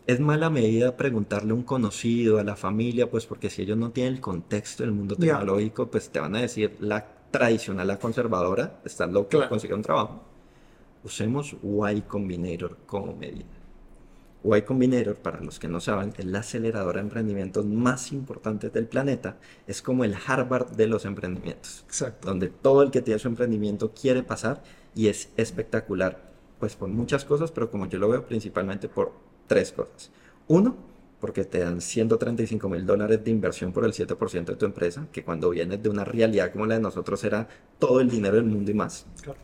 Es 0.07 0.21
mala 0.21 0.51
medida 0.51 0.97
preguntarle 0.97 1.53
a 1.53 1.55
un 1.55 1.63
conocido, 1.63 2.39
a 2.39 2.45
la 2.45 2.57
familia, 2.57 3.11
pues 3.11 3.25
porque 3.25 3.49
si 3.49 3.63
ellos 3.63 3.79
no 3.79 3.91
tienen 3.91 4.15
el 4.15 4.21
contexto 4.21 4.83
del 4.83 4.93
mundo 4.93 5.17
tecnológico, 5.17 5.91
pues 5.91 6.11
te 6.11 6.21
van 6.21 6.37
a 6.37 6.41
decir 6.43 6.77
la 6.81 7.07
tradicional, 7.31 7.87
la 7.89 7.99
conservadora, 7.99 8.81
estás 8.85 9.11
loco, 9.11 9.31
Claro. 9.31 9.49
consigue 9.49 9.73
un 9.75 9.83
trabajo. 9.83 10.21
Usemos 11.03 11.57
Y 11.95 12.01
Combinator 12.03 12.77
como 12.87 13.15
medida. 13.17 13.47
Y 14.45 14.61
Combinator, 14.63 15.17
para 15.17 15.41
los 15.41 15.59
que 15.59 15.69
no 15.69 15.81
saben, 15.81 16.13
es 16.19 16.25
la 16.27 16.41
aceleradora 16.41 17.01
de 17.01 17.07
emprendimientos 17.07 17.65
más 17.65 18.13
importante 18.13 18.69
del 18.69 18.87
planeta. 18.87 19.39
Es 19.67 19.81
como 19.81 20.05
el 20.05 20.15
Harvard 20.27 20.73
de 20.73 20.87
los 20.87 21.07
emprendimientos, 21.07 21.83
Exacto. 21.87 22.29
donde 22.29 22.49
todo 22.51 22.83
el 22.83 22.91
que 22.91 23.01
tiene 23.01 23.19
su 23.19 23.29
emprendimiento 23.29 23.93
quiere 23.99 24.23
pasar 24.23 24.63
y 24.95 25.09
es 25.09 25.31
espectacular, 25.39 26.31
pues 26.61 26.77
por 26.77 26.91
muchas 26.91 27.25
cosas, 27.25 27.51
pero 27.53 27.71
como 27.71 27.87
yo 27.87 27.99
lo 27.99 28.11
veo, 28.11 28.27
principalmente 28.27 28.89
por 28.91 29.13
tres 29.47 29.73
cosas. 29.73 30.11
Uno, 30.49 30.77
porque 31.21 31.45
te 31.45 31.61
dan 31.61 31.81
135 31.81 32.69
mil 32.69 32.85
dólares 32.85 33.25
de 33.25 33.31
inversión 33.31 33.73
por 33.73 33.85
el 33.85 33.93
7% 33.93 34.45
de 34.45 34.57
tu 34.57 34.67
empresa, 34.67 35.07
que 35.11 35.25
cuando 35.25 35.51
vienes 35.51 35.83
de 35.83 35.89
una 35.89 36.05
realidad 36.05 36.53
como 36.53 36.67
la 36.67 36.75
de 36.75 36.81
nosotros 36.81 37.23
era 37.25 37.49
todo 37.79 38.01
el 38.01 38.11
dinero 38.11 38.37
del 38.37 38.45
mundo 38.45 38.71
y 38.71 38.75
más. 38.75 39.07
Claro. 39.23 39.39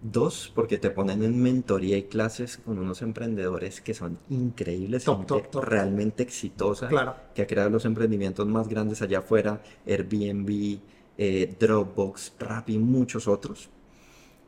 Dos, 0.00 0.52
porque 0.54 0.78
te 0.78 0.90
ponen 0.90 1.24
en 1.24 1.42
mentoría 1.42 1.96
y 1.98 2.04
clases 2.04 2.56
con 2.58 2.78
unos 2.78 3.02
emprendedores 3.02 3.80
que 3.80 3.94
son 3.94 4.16
increíbles, 4.30 5.02
Top, 5.04 5.16
gente 5.18 5.28
top, 5.34 5.50
top. 5.50 5.64
realmente 5.64 6.22
exitosa, 6.22 6.86
Claro. 6.86 7.16
que 7.34 7.42
ha 7.42 7.46
creado 7.48 7.68
los 7.68 7.84
emprendimientos 7.84 8.46
más 8.46 8.68
grandes 8.68 9.02
allá 9.02 9.18
afuera, 9.18 9.60
Airbnb, 9.86 10.78
eh, 11.18 11.52
Dropbox, 11.58 12.34
Rappi 12.38 12.78
muchos 12.78 13.26
otros. 13.26 13.68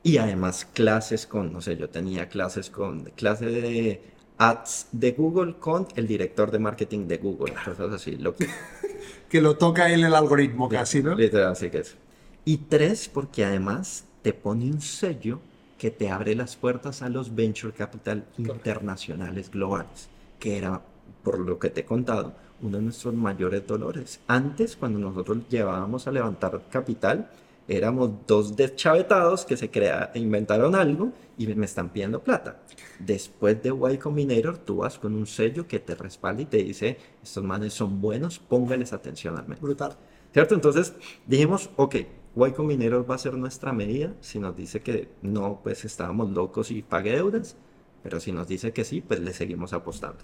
Y 0.05 0.19
además 0.19 0.65
clases 0.73 1.27
con, 1.27 1.53
no 1.53 1.61
sé, 1.61 1.77
yo 1.77 1.91
tenía 1.91 2.29
clases 2.29 2.71
con, 2.71 3.05
clase 3.17 3.47
de 3.47 4.03
ads 4.41 4.89
de 4.91 5.13
Google 5.13 5.57
con 5.59 5.87
el 5.97 6.07
director 6.07 6.51
de 6.51 6.59
marketing 6.59 7.07
de 7.07 7.19
Google, 7.19 7.55
cosas 7.63 7.93
así, 7.93 8.17
lo 8.17 8.35
que 8.35 8.49
Que 9.29 9.41
lo 9.41 9.57
toca 9.57 9.93
él 9.93 10.03
el 10.03 10.15
algoritmo 10.15 10.69
casi, 10.69 11.03
¿no? 11.03 11.15
Literal, 11.15 11.53
así 11.53 11.71
que 11.71 11.79
es. 11.79 11.97
Y 12.45 12.57
tres, 12.57 13.09
porque 13.09 13.45
además 13.45 14.05
te 14.23 14.33
pone 14.33 14.65
un 14.65 14.81
sello 14.81 15.41
que 15.79 15.91
te 15.91 16.11
abre 16.11 16.35
las 16.35 16.57
puertas 16.57 17.03
a 17.03 17.09
los 17.09 17.35
venture 17.35 17.73
capital 17.73 18.25
internacionales 18.39 19.51
globales, 19.51 20.09
que 20.39 20.57
era, 20.57 20.81
por 21.23 21.39
lo 21.39 21.59
que 21.59 21.71
te 21.71 21.83
he 21.83 21.85
contado, 21.85 22.33
uno 22.63 22.79
de 22.79 22.83
nuestros 22.83 23.15
mayores 23.15 23.67
dolores. 23.67 24.21
Antes, 24.27 24.75
cuando 24.75 24.99
nosotros 24.99 25.39
llevábamos 25.49 26.07
a 26.07 26.13
levantar 26.13 26.63
capital, 26.71 27.31
éramos 27.69 28.11
dos 28.27 28.57
deschavetados 28.57 29.45
que 29.45 29.57
se 29.57 29.71
crea, 29.71 30.11
inventaron 30.15 30.75
algo 30.75 31.13
y 31.39 31.47
me 31.47 31.67
están 31.67 31.91
pidiendo 31.91 32.23
plata. 32.23 32.63
Después 32.99 33.63
de 33.63 33.71
Y 33.71 33.99
Combinator, 33.99 34.59
tú 34.59 34.79
vas 34.79 34.99
con 34.99 35.15
un 35.15 35.27
sello 35.27 35.67
que 35.67 35.79
te 35.79 35.95
respalda 35.95 36.43
y 36.43 36.47
te 36.47 36.59
dice, 36.59 36.99
estos 37.23 37.45
manes 37.45 37.73
son 37.73 38.01
buenos, 38.01 38.39
póngales 38.39 38.93
atención 38.93 39.37
al 39.37 39.45
menos. 39.45 39.61
Brutal. 39.61 39.97
¿Cierto? 40.33 40.55
Entonces 40.55 40.95
dijimos, 41.27 41.71
ok, 41.77 41.97
Y 42.37 42.53
Combinator 42.53 43.09
va 43.11 43.15
a 43.15 43.19
ser 43.19 43.35
nuestra 43.35 43.73
medida. 43.73 44.15
Si 44.21 44.39
nos 44.39 44.57
dice 44.57 44.81
que 44.81 45.09
no, 45.23 45.61
pues 45.63 45.85
estábamos 45.85 46.31
locos 46.31 46.71
y 46.71 46.83
pague 46.83 47.13
deudas. 47.13 47.57
Pero 48.03 48.21
si 48.21 48.33
nos 48.33 48.49
dice 48.49 48.73
que 48.73 48.85
sí, 48.85 49.01
pues 49.01 49.21
le 49.21 49.33
seguimos 49.33 49.73
apostando. 49.73 50.19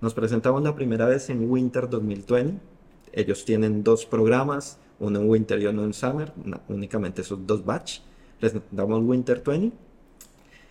Nos 0.00 0.14
presentamos 0.14 0.62
la 0.62 0.74
primera 0.74 1.06
vez 1.06 1.28
en 1.30 1.50
Winter 1.50 1.88
2020. 1.88 2.77
Ellos 3.18 3.44
tienen 3.44 3.82
dos 3.82 4.06
programas, 4.06 4.78
uno 5.00 5.18
en 5.20 5.28
Winter 5.28 5.60
y 5.60 5.66
uno 5.66 5.82
en 5.84 5.92
Summer, 5.92 6.32
una- 6.44 6.60
únicamente 6.68 7.22
esos 7.22 7.44
dos 7.46 7.64
batch. 7.64 7.98
Presentamos 8.38 9.02
Winter 9.02 9.42
20. 9.44 9.76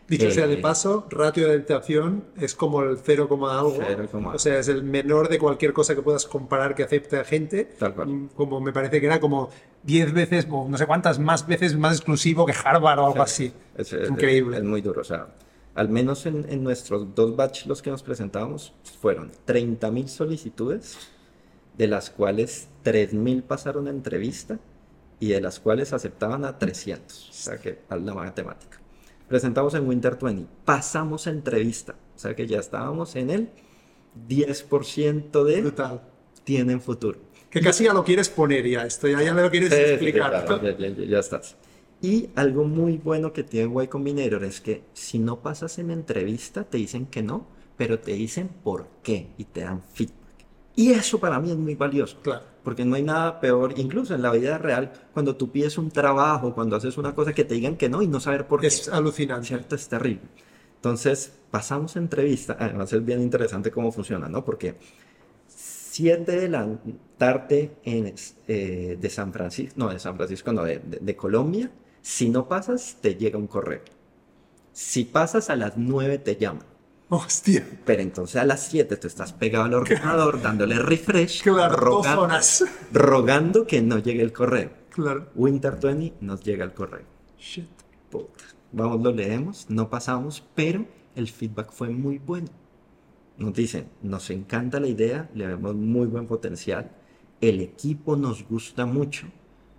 Dicho 0.07 0.27
Eh, 0.27 0.31
sea 0.31 0.47
de 0.47 0.55
paso, 0.55 1.05
ratio 1.09 1.45
de 1.45 1.55
adaptación 1.55 2.23
es 2.39 2.55
como 2.55 2.81
el 2.83 2.97
0, 3.03 3.27
algo. 3.51 3.77
Cero 3.85 4.07
coma- 4.09 4.33
O 4.33 4.39
sea, 4.39 4.57
es 4.59 4.69
el 4.69 4.81
menor 4.83 5.27
de 5.27 5.37
cualquier 5.37 5.73
cosa 5.73 5.93
que 5.95 6.01
puedas 6.01 6.25
comparar 6.25 6.73
que 6.75 6.83
acepte 6.83 7.17
a 7.17 7.25
gente. 7.25 7.65
Tal 7.77 7.93
cual. 7.93 8.07
Mm, 8.07 8.27
Como 8.33 8.61
me 8.61 8.71
parece 8.71 9.01
que 9.01 9.07
era 9.07 9.19
como 9.19 9.49
10 9.83 10.13
veces, 10.13 10.47
o 10.49 10.65
no 10.69 10.77
sé 10.77 10.85
cuántas 10.87 11.19
más 11.19 11.45
veces 11.45 11.75
más 11.77 11.97
exclusivo 11.97 12.45
que 12.45 12.53
Harvard 12.53 12.99
o 12.99 13.05
algo 13.07 13.21
así. 13.21 13.51
Es, 13.75 13.91
es- 13.91 14.09
Increíble. 14.09 14.55
Es, 14.59 14.63
muy 14.63 14.79
duro. 14.79 15.01
O 15.01 15.03
sea, 15.03 15.27
al 15.75 15.89
menos 15.89 16.25
en, 16.25 16.45
en 16.49 16.63
nuestros 16.63 17.13
dos 17.13 17.35
batch 17.35 17.65
los 17.65 17.81
que 17.81 17.89
nos 17.89 18.01
presentábamos 18.01 18.73
fueron 19.01 19.29
30.000 19.45 20.07
solicitudes, 20.07 20.97
de 21.77 21.87
las 21.87 22.09
cuales 22.09 22.67
3.000 22.83 23.43
pasaron 23.43 23.87
a 23.87 23.91
entrevista 23.91 24.59
y 25.19 25.29
de 25.29 25.41
las 25.41 25.59
cuales 25.59 25.93
aceptaban 25.93 26.45
a 26.45 26.57
300. 26.59 27.29
O 27.29 27.33
sea 27.33 27.57
que 27.57 27.79
la 27.89 28.13
matemática. 28.13 28.79
Presentamos 29.27 29.73
en 29.73 29.87
Winter 29.87 30.17
20, 30.21 30.47
pasamos 30.65 31.27
a 31.27 31.31
entrevista. 31.31 31.95
O 32.15 32.19
sea 32.19 32.35
que 32.35 32.47
ya 32.47 32.59
estábamos 32.59 33.15
en 33.15 33.29
el 33.29 33.49
10% 34.27 35.43
de 35.43 35.61
Brutal. 35.61 36.01
tienen 36.43 36.81
futuro. 36.81 37.19
Que 37.49 37.61
casi 37.61 37.85
ya 37.85 37.93
lo 37.93 38.03
quieres 38.03 38.29
poner 38.29 38.67
ya, 38.67 38.85
esto 38.85 39.07
ya, 39.07 39.21
ya 39.21 39.33
lo 39.33 39.49
quieres 39.49 39.69
Sí, 39.69 39.75
sí, 39.75 39.83
sí, 39.85 39.91
explicar. 39.91 40.45
claro, 40.45 40.61
ya, 40.63 40.77
ya- 40.77 40.87
ya- 40.89 41.05
ya 41.05 41.19
estás. 41.19 41.55
Y 42.01 42.29
algo 42.35 42.63
muy 42.63 42.97
bueno 42.97 43.33
que 43.33 43.43
tiene 43.43 43.83
Y 43.83 43.87
Combinator 43.87 44.43
es 44.43 44.61
que 44.61 44.83
si 44.93 45.17
no 45.19 45.41
pasas 45.41 45.79
en 45.79 45.89
entrevista, 45.91 46.63
te 46.63 46.77
dicen 46.77 47.05
que 47.07 47.23
no, 47.23 47.47
pero 47.77 47.99
te 47.99 48.13
dicen 48.13 48.49
por 48.63 48.87
qué 49.01 49.29
y 49.37 49.45
te 49.45 49.61
dan 49.61 49.81
feedback. 49.81 50.16
Y 50.77 50.91
eso 50.91 51.19
para 51.19 51.39
mí 51.39 51.49
es 51.51 51.57
muy 51.57 51.75
valioso. 51.75 52.19
Claro. 52.21 52.43
Porque 52.63 52.85
no 52.85 52.95
hay 52.95 53.03
nada 53.03 53.39
peor, 53.41 53.73
incluso 53.77 54.13
en 54.15 54.21
la 54.21 54.31
vida 54.31 54.57
real, 54.59 54.93
cuando 55.13 55.35
tú 55.35 55.51
pides 55.51 55.77
un 55.79 55.89
trabajo, 55.89 56.53
cuando 56.53 56.75
haces 56.75 56.97
una 56.97 57.15
cosa 57.15 57.33
que 57.33 57.43
te 57.43 57.55
digan 57.55 57.77
que 57.77 57.89
no 57.89 58.01
y 58.03 58.07
no 58.07 58.19
saber 58.19 58.47
por 58.47 58.61
qué. 58.61 58.67
Es 58.67 58.87
alucinante. 58.87 59.47
¿cierto? 59.47 59.75
Es 59.75 59.87
terrible. 59.89 60.21
Entonces, 60.75 61.33
pasamos 61.49 61.95
entrevista. 61.95 62.55
Además, 62.59 62.93
es 62.93 63.03
bien 63.03 63.21
interesante 63.21 63.71
cómo 63.71 63.91
funciona, 63.91 64.29
¿no? 64.29 64.45
Porque 64.45 64.75
7 65.47 66.39
de 66.39 66.49
la 66.49 66.67
tarde 67.17 67.71
en, 67.83 68.13
eh, 68.47 68.97
de 69.01 69.09
San 69.09 69.33
Francisco, 69.33 69.73
no, 69.77 69.89
de 69.89 69.99
San 69.99 70.15
Francisco, 70.15 70.53
no, 70.53 70.63
de, 70.63 70.79
de- 70.79 70.99
de 71.01 71.15
Colombia, 71.15 71.71
si 72.01 72.29
no 72.29 72.47
pasas, 72.47 72.97
te 73.01 73.15
llega 73.15 73.37
un 73.39 73.47
correo. 73.47 73.81
Si 74.73 75.05
pasas 75.05 75.49
a 75.49 75.55
las 75.55 75.77
9, 75.77 76.19
te 76.19 76.35
llaman. 76.37 76.65
Hostia. 77.09 77.65
Pero 77.85 78.01
entonces 78.01 78.35
a 78.35 78.45
las 78.45 78.67
7 78.67 78.97
tú 78.97 79.07
estás 79.07 79.33
pegado 79.33 79.65
al 79.65 79.73
ordenador 79.73 80.41
dándole 80.43 80.79
refresh, 80.79 81.43
Claro, 81.43 81.75
rogando, 81.75 82.21
horas. 82.23 82.65
rogando 82.91 83.65
que 83.65 83.81
no 83.81 83.99
llegue 83.99 84.21
el 84.21 84.33
correo. 84.33 84.71
Claro. 84.89 85.29
Winter 85.35 85.77
20 85.81 86.17
nos 86.21 86.43
llega 86.43 86.65
el 86.65 86.73
correo. 86.73 87.05
Shit. 87.37 87.69
Puta. 88.09 88.43
Vamos, 88.71 89.01
lo 89.01 89.11
leemos, 89.11 89.69
no 89.69 89.89
pasamos, 89.89 90.43
pero 90.53 90.85
el 91.15 91.27
feedback 91.27 91.71
fue 91.71 91.89
muy 91.89 92.17
bueno. 92.17 92.47
Nos 93.37 93.53
dicen, 93.53 93.89
nos 94.01 94.29
encanta 94.29 94.79
la 94.79 94.87
idea, 94.87 95.29
le 95.33 95.47
vemos 95.47 95.75
muy 95.75 96.07
buen 96.07 96.25
potencial, 96.25 96.91
el 97.39 97.61
equipo 97.61 98.15
nos 98.17 98.47
gusta 98.47 98.85
mucho, 98.85 99.27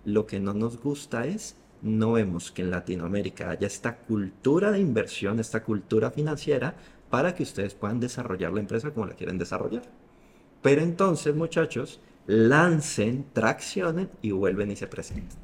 lo 0.05 0.25
que 0.25 0.39
no 0.39 0.53
nos 0.53 0.79
gusta 0.81 1.25
es, 1.25 1.57
no 1.81 2.13
vemos 2.13 2.51
que 2.51 2.61
en 2.61 2.71
Latinoamérica 2.71 3.51
haya 3.51 3.67
esta 3.67 3.97
cultura 3.97 4.71
de 4.71 4.79
inversión, 4.79 5.39
esta 5.39 5.63
cultura 5.63 6.09
financiera, 6.11 6.75
para 7.09 7.35
que 7.35 7.43
ustedes 7.43 7.73
puedan 7.75 7.99
desarrollar 7.99 8.53
la 8.53 8.59
empresa 8.61 8.91
como 8.91 9.05
la 9.07 9.15
quieren 9.15 9.37
desarrollar. 9.37 9.83
Pero 10.61 10.81
entonces, 10.81 11.35
muchachos, 11.35 12.01
lancen, 12.27 13.25
traccionen 13.33 14.09
y 14.21 14.31
vuelven 14.31 14.71
y 14.71 14.75
se 14.75 14.87
presenten. 14.87 15.39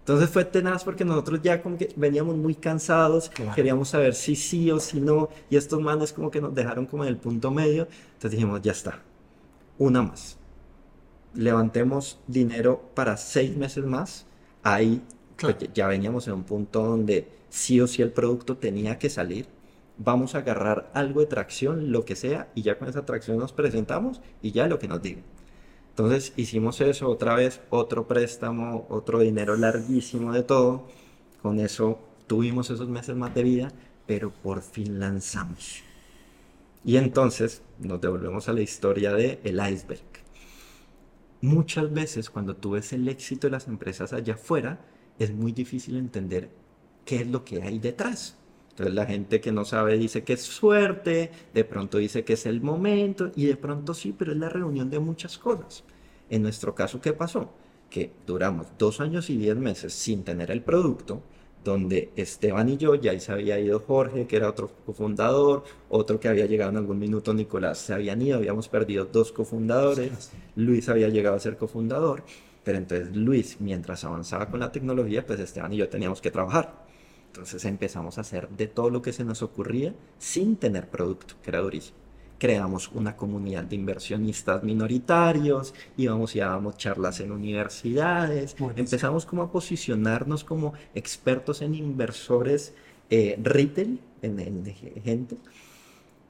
Entonces 0.00 0.30
fue 0.30 0.44
tenaz 0.44 0.84
porque 0.84 1.04
nosotros 1.04 1.40
ya 1.42 1.62
como 1.62 1.76
que 1.78 1.92
veníamos 1.96 2.36
muy 2.36 2.54
cansados, 2.56 3.30
Claro. 3.30 3.52
queríamos 3.54 3.88
saber 3.90 4.14
si 4.14 4.34
sí 4.36 4.70
o 4.70 4.80
si 4.80 5.00
no, 5.00 5.28
y 5.50 5.56
estos 5.56 5.80
manes 5.80 6.12
como 6.12 6.30
que 6.30 6.40
nos 6.40 6.54
dejaron 6.54 6.86
como 6.86 7.04
en 7.04 7.10
el 7.10 7.16
punto 7.18 7.50
medio, 7.52 7.86
entonces 8.14 8.32
dijimos, 8.32 8.60
ya 8.62 8.72
está, 8.72 9.00
una 9.78 10.02
más. 10.02 10.38
Levantemos 11.34 12.18
dinero 12.26 12.82
para 12.94 13.16
seis 13.16 13.56
meses 13.56 13.84
más, 13.84 14.26
ahí 14.62 15.00
pues, 15.40 15.56
Claro. 15.56 15.72
ya 15.74 15.86
veníamos 15.88 16.26
en 16.28 16.34
un 16.34 16.44
punto 16.44 16.82
donde 16.84 17.28
sí 17.48 17.80
o 17.80 17.86
sí 17.86 18.02
el 18.02 18.12
producto 18.12 18.56
tenía 18.58 18.98
que 18.98 19.08
salir, 19.08 19.46
vamos 19.98 20.34
a 20.34 20.38
agarrar 20.38 20.90
algo 20.94 21.20
de 21.20 21.26
tracción, 21.26 21.92
lo 21.92 22.04
que 22.04 22.16
sea, 22.16 22.50
y 22.54 22.62
ya 22.62 22.78
con 22.78 22.88
esa 22.88 23.04
tracción 23.04 23.38
nos 23.38 23.52
presentamos 23.52 24.20
y 24.42 24.52
ya 24.52 24.66
lo 24.66 24.78
que 24.78 24.88
nos 24.88 25.02
digan. 25.02 25.24
Entonces 25.90 26.32
hicimos 26.36 26.80
eso 26.80 27.08
otra 27.08 27.34
vez, 27.34 27.60
otro 27.68 28.08
préstamo, 28.08 28.86
otro 28.88 29.18
dinero 29.18 29.56
larguísimo 29.56 30.32
de 30.32 30.42
todo. 30.42 30.88
Con 31.42 31.60
eso 31.60 31.98
tuvimos 32.26 32.70
esos 32.70 32.88
meses 32.88 33.14
más 33.14 33.34
de 33.34 33.42
vida, 33.42 33.72
pero 34.06 34.30
por 34.30 34.62
fin 34.62 34.98
lanzamos. 34.98 35.82
Y 36.84 36.96
entonces 36.96 37.62
nos 37.78 38.00
devolvemos 38.00 38.48
a 38.48 38.54
la 38.54 38.62
historia 38.62 39.12
de 39.12 39.38
el 39.44 39.60
iceberg. 39.70 40.02
Muchas 41.42 41.92
veces 41.92 42.30
cuando 42.30 42.56
tú 42.56 42.70
ves 42.70 42.92
el 42.92 43.06
éxito 43.08 43.46
de 43.46 43.50
las 43.50 43.68
empresas 43.68 44.12
allá 44.12 44.34
afuera, 44.34 44.80
es 45.18 45.32
muy 45.32 45.52
difícil 45.52 45.96
entender 45.96 46.50
qué 47.04 47.16
es 47.16 47.26
lo 47.26 47.44
que 47.44 47.62
hay 47.62 47.78
detrás. 47.78 48.38
Entonces 48.72 48.94
la 48.94 49.04
gente 49.04 49.40
que 49.42 49.52
no 49.52 49.66
sabe 49.66 49.98
dice 49.98 50.24
que 50.24 50.32
es 50.32 50.42
suerte, 50.42 51.30
de 51.52 51.64
pronto 51.64 51.98
dice 51.98 52.24
que 52.24 52.32
es 52.32 52.46
el 52.46 52.62
momento 52.62 53.30
y 53.36 53.44
de 53.44 53.56
pronto 53.56 53.92
sí, 53.92 54.14
pero 54.16 54.32
es 54.32 54.38
la 54.38 54.48
reunión 54.48 54.88
de 54.88 54.98
muchas 54.98 55.36
cosas. 55.36 55.84
En 56.30 56.42
nuestro 56.42 56.74
caso, 56.74 56.98
¿qué 56.98 57.12
pasó? 57.12 57.52
Que 57.90 58.12
duramos 58.26 58.68
dos 58.78 59.00
años 59.00 59.28
y 59.28 59.36
diez 59.36 59.56
meses 59.56 59.92
sin 59.92 60.24
tener 60.24 60.50
el 60.50 60.62
producto, 60.62 61.22
donde 61.62 62.12
Esteban 62.16 62.70
y 62.70 62.78
yo, 62.78 62.94
ya 62.94 63.10
ahí 63.12 63.20
se 63.20 63.32
había 63.32 63.60
ido 63.60 63.78
Jorge, 63.80 64.26
que 64.26 64.36
era 64.36 64.48
otro 64.48 64.70
cofundador, 64.86 65.64
otro 65.90 66.18
que 66.18 66.28
había 66.28 66.46
llegado 66.46 66.70
en 66.70 66.78
algún 66.78 66.98
minuto, 66.98 67.34
Nicolás, 67.34 67.76
se 67.78 67.92
habían 67.92 68.22
ido, 68.22 68.38
habíamos 68.38 68.68
perdido 68.68 69.04
dos 69.04 69.32
cofundadores, 69.32 70.32
Luis 70.56 70.88
había 70.88 71.08
llegado 71.10 71.36
a 71.36 71.40
ser 71.40 71.58
cofundador, 71.58 72.24
pero 72.64 72.78
entonces 72.78 73.14
Luis, 73.14 73.60
mientras 73.60 74.02
avanzaba 74.04 74.48
con 74.48 74.60
la 74.60 74.72
tecnología, 74.72 75.26
pues 75.26 75.38
Esteban 75.40 75.72
y 75.74 75.76
yo 75.76 75.88
teníamos 75.90 76.22
que 76.22 76.30
trabajar. 76.30 76.81
Entonces 77.32 77.64
empezamos 77.64 78.18
a 78.18 78.20
hacer 78.22 78.48
de 78.50 78.66
todo 78.66 78.90
lo 78.90 79.00
que 79.00 79.12
se 79.12 79.24
nos 79.24 79.42
ocurría 79.42 79.94
sin 80.18 80.56
tener 80.56 80.88
producto, 80.90 81.34
que 81.42 81.50
era 81.50 81.60
durísimo. 81.60 81.96
Creamos 82.38 82.90
una 82.92 83.16
comunidad 83.16 83.64
de 83.64 83.76
inversionistas 83.76 84.62
minoritarios, 84.64 85.74
íbamos 85.96 86.34
y 86.36 86.40
dábamos 86.40 86.76
charlas 86.76 87.20
en 87.20 87.30
universidades, 87.32 88.56
Buenísimo. 88.58 88.72
empezamos 88.76 89.24
como 89.26 89.42
a 89.42 89.50
posicionarnos 89.52 90.42
como 90.44 90.74
expertos 90.94 91.62
en 91.62 91.74
inversores 91.74 92.74
eh, 93.10 93.38
retail, 93.42 94.00
en, 94.22 94.40
en 94.40 94.64
gente. 95.04 95.36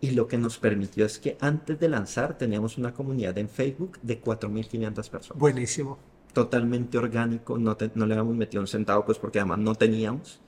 Y 0.00 0.10
lo 0.10 0.26
que 0.28 0.36
nos 0.36 0.58
permitió 0.58 1.06
es 1.06 1.18
que 1.18 1.36
antes 1.40 1.78
de 1.80 1.88
lanzar 1.88 2.36
teníamos 2.36 2.76
una 2.76 2.92
comunidad 2.92 3.38
en 3.38 3.48
Facebook 3.48 3.98
de 4.02 4.20
4.500 4.20 5.08
personas 5.08 5.38
Buenísimo. 5.40 5.98
totalmente 6.32 6.98
orgánico, 6.98 7.56
no, 7.58 7.76
te- 7.76 7.90
no 7.94 8.04
le 8.06 8.14
habíamos 8.14 8.36
metido 8.36 8.60
un 8.60 8.66
centavo, 8.66 9.04
pues 9.04 9.18
porque 9.18 9.38
además 9.40 9.58
no 9.60 9.74
teníamos, 9.76 10.40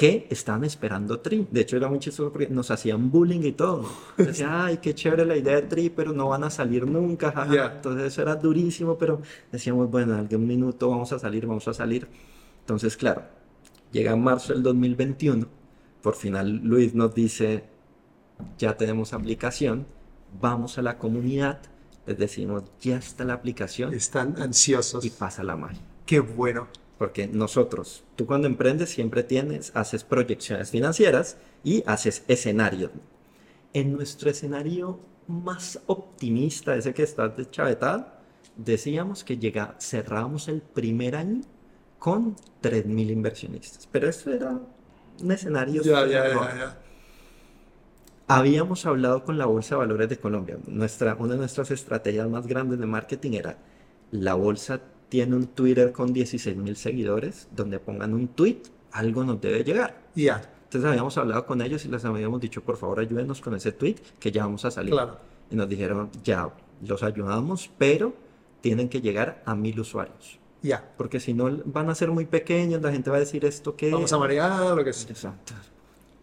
que 0.00 0.26
estaban 0.30 0.64
esperando 0.64 1.20
Tri. 1.20 1.46
De 1.50 1.60
hecho, 1.60 1.76
era 1.76 1.86
muy 1.86 1.98
chistoso 1.98 2.32
porque 2.32 2.48
nos 2.48 2.70
hacían 2.70 3.10
bullying 3.10 3.42
y 3.42 3.52
todo. 3.52 3.84
Decían, 4.16 4.48
ay, 4.54 4.78
qué 4.78 4.94
chévere 4.94 5.26
la 5.26 5.36
idea 5.36 5.56
de 5.56 5.62
Tri, 5.68 5.90
pero 5.90 6.14
no 6.14 6.26
van 6.30 6.42
a 6.42 6.48
salir 6.48 6.86
nunca. 6.86 7.30
jaja". 7.30 7.54
Ya. 7.54 7.72
Entonces 7.76 8.04
eso 8.06 8.22
era 8.22 8.34
durísimo, 8.34 8.96
pero 8.96 9.20
decíamos, 9.52 9.90
bueno, 9.90 10.14
en 10.14 10.20
algún 10.20 10.46
minuto 10.46 10.88
vamos 10.88 11.12
a 11.12 11.18
salir, 11.18 11.44
vamos 11.46 11.68
a 11.68 11.74
salir. 11.74 12.08
Entonces, 12.60 12.96
claro, 12.96 13.24
llega 13.92 14.16
marzo 14.16 14.54
del 14.54 14.62
2021, 14.62 15.46
por 16.00 16.14
final 16.14 16.62
Luis 16.64 16.94
nos 16.94 17.14
dice, 17.14 17.64
ya 18.56 18.78
tenemos 18.78 19.12
aplicación, 19.12 19.86
vamos 20.40 20.78
a 20.78 20.82
la 20.82 20.96
comunidad, 20.96 21.60
les 22.06 22.16
decimos, 22.16 22.62
ya 22.80 22.96
está 22.96 23.24
la 23.26 23.34
aplicación 23.34 23.92
Están 23.92 24.40
ansiosos. 24.40 25.04
y 25.04 25.10
pasa 25.10 25.42
la 25.42 25.56
magia. 25.56 25.82
Qué 26.06 26.20
bueno. 26.20 26.68
Porque 27.00 27.26
nosotros, 27.26 28.04
tú 28.14 28.26
cuando 28.26 28.46
emprendes 28.46 28.90
siempre 28.90 29.22
tienes, 29.22 29.72
haces 29.74 30.04
proyecciones 30.04 30.70
financieras 30.70 31.38
y 31.64 31.82
haces 31.86 32.24
escenarios. 32.28 32.90
En 33.72 33.94
nuestro 33.94 34.28
escenario 34.28 35.00
más 35.26 35.80
optimista, 35.86 36.76
ese 36.76 36.92
que 36.92 37.02
estás 37.02 37.34
de 37.38 37.48
chavetada, 37.48 38.20
decíamos 38.54 39.24
que 39.24 39.38
llega, 39.38 39.76
cerrábamos 39.80 40.48
el 40.48 40.60
primer 40.60 41.16
año 41.16 41.40
con 41.98 42.36
3.000 42.62 43.10
inversionistas. 43.10 43.88
Pero 43.90 44.06
eso 44.06 44.30
era 44.30 44.60
un 45.22 45.32
escenario... 45.32 45.80
Ya, 45.82 46.06
ya, 46.06 46.28
ya. 46.28 46.78
Habíamos 48.28 48.84
hablado 48.84 49.24
con 49.24 49.38
la 49.38 49.46
Bolsa 49.46 49.76
de 49.76 49.78
Valores 49.78 50.10
de 50.10 50.18
Colombia. 50.18 50.58
Nuestra, 50.66 51.14
una 51.14 51.32
de 51.32 51.38
nuestras 51.38 51.70
estrategias 51.70 52.28
más 52.28 52.46
grandes 52.46 52.78
de 52.78 52.84
marketing 52.84 53.32
era, 53.32 53.56
la 54.10 54.34
bolsa 54.34 54.82
tiene 55.10 55.36
un 55.36 55.48
Twitter 55.48 55.92
con 55.92 56.14
16 56.14 56.56
mil 56.56 56.76
seguidores, 56.76 57.48
donde 57.54 57.78
pongan 57.78 58.14
un 58.14 58.28
tweet, 58.28 58.62
algo 58.92 59.24
nos 59.24 59.40
debe 59.40 59.62
llegar. 59.62 60.00
Ya, 60.14 60.40
Entonces 60.64 60.88
habíamos 60.88 61.18
hablado 61.18 61.44
con 61.44 61.60
ellos 61.60 61.84
y 61.84 61.88
les 61.88 62.04
habíamos 62.04 62.40
dicho, 62.40 62.62
por 62.62 62.76
favor, 62.76 63.00
ayúdenos 63.00 63.40
con 63.40 63.54
ese 63.54 63.72
tweet, 63.72 63.96
que 64.18 64.30
ya 64.32 64.44
vamos 64.44 64.64
a 64.64 64.70
salir. 64.70 64.92
claro. 64.92 65.18
Y 65.50 65.56
nos 65.56 65.68
dijeron, 65.68 66.10
ya, 66.22 66.48
los 66.86 67.02
ayudamos, 67.02 67.68
pero 67.76 68.14
tienen 68.60 68.88
que 68.88 69.00
llegar 69.00 69.42
a 69.44 69.54
mil 69.56 69.80
usuarios. 69.80 70.38
Ya. 70.62 70.92
Porque 70.96 71.18
si 71.18 71.34
no, 71.34 71.50
van 71.64 71.90
a 71.90 71.94
ser 71.96 72.10
muy 72.12 72.24
pequeños, 72.24 72.80
la 72.80 72.92
gente 72.92 73.10
va 73.10 73.16
a 73.16 73.20
decir 73.20 73.44
esto 73.44 73.74
que... 73.74 73.90
Vamos 73.90 74.12
a 74.12 74.18
marear, 74.18 74.76
lo 74.76 74.84
que 74.84 74.92
sea. 74.92 75.10
Exacto. 75.10 75.54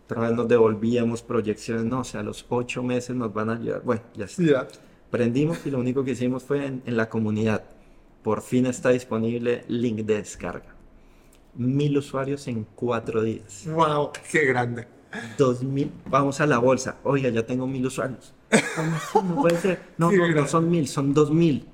Otra 0.05 0.21
vez 0.21 0.31
nos 0.31 0.47
devolvíamos 0.47 1.21
proyecciones, 1.21 1.83
no, 1.83 1.99
o 1.99 2.03
sea, 2.05 2.21
a 2.21 2.23
los 2.23 2.45
ocho 2.47 2.81
meses 2.81 3.13
nos 3.13 3.33
van 3.33 3.49
a 3.49 3.55
ayudar. 3.55 3.81
Bueno, 3.83 4.03
ya 4.15 4.25
está. 4.25 4.41
Ya. 4.43 4.67
Prendimos 5.11 5.65
y 5.65 5.71
lo 5.71 5.79
único 5.79 6.05
que 6.05 6.11
hicimos 6.11 6.43
fue 6.43 6.65
en, 6.65 6.81
en 6.85 6.95
la 6.95 7.09
comunidad. 7.09 7.63
Por 8.27 8.41
fin 8.41 8.65
está 8.65 8.89
disponible 8.89 9.63
link 9.69 9.99
de 9.99 10.15
descarga. 10.17 10.75
Mil 11.55 11.97
usuarios 11.97 12.45
en 12.49 12.67
cuatro 12.75 13.23
días. 13.23 13.63
Wow, 13.67 14.11
qué 14.29 14.43
grande. 14.47 14.85
Dos 15.37 15.63
mil, 15.63 15.89
vamos 16.09 16.41
a 16.41 16.45
la 16.45 16.57
bolsa. 16.57 16.97
Oiga, 17.05 17.29
ya 17.29 17.45
tengo 17.45 17.65
mil 17.67 17.85
usuarios. 17.85 18.33
No 19.15 19.35
puede 19.37 19.55
ser. 19.59 19.79
No, 19.97 20.11
no, 20.11 20.27
no 20.27 20.45
son 20.45 20.69
mil, 20.69 20.89
son 20.89 21.13
dos 21.13 21.31
mil. 21.31 21.67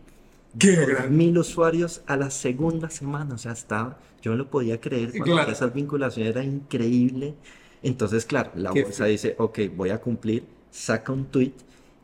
Qué 0.60 0.76
Dos 0.76 0.88
grande. 0.90 1.10
mil 1.10 1.36
usuarios 1.40 2.04
a 2.06 2.18
la 2.18 2.30
segunda 2.30 2.88
semana. 2.92 3.34
O 3.34 3.38
sea, 3.40 3.54
estaba, 3.54 3.98
yo 4.22 4.30
no 4.30 4.38
lo 4.38 4.52
podía 4.52 4.80
creer. 4.80 5.10
Cuando 5.10 5.34
Claro. 5.34 5.52
esa 5.52 5.66
vinculación 5.66 6.28
era 6.28 6.44
increíble. 6.44 7.34
Entonces, 7.82 8.28
claro, 8.28 8.52
la 8.54 8.70
Qué 8.74 8.84
bolsa 8.84 9.06
dice, 9.06 9.36
ok, 9.40 9.58
voy 9.76 9.90
a 9.90 10.00
cumplir, 10.00 10.44
saca 10.70 11.12
un 11.14 11.26
tweet. 11.26 11.54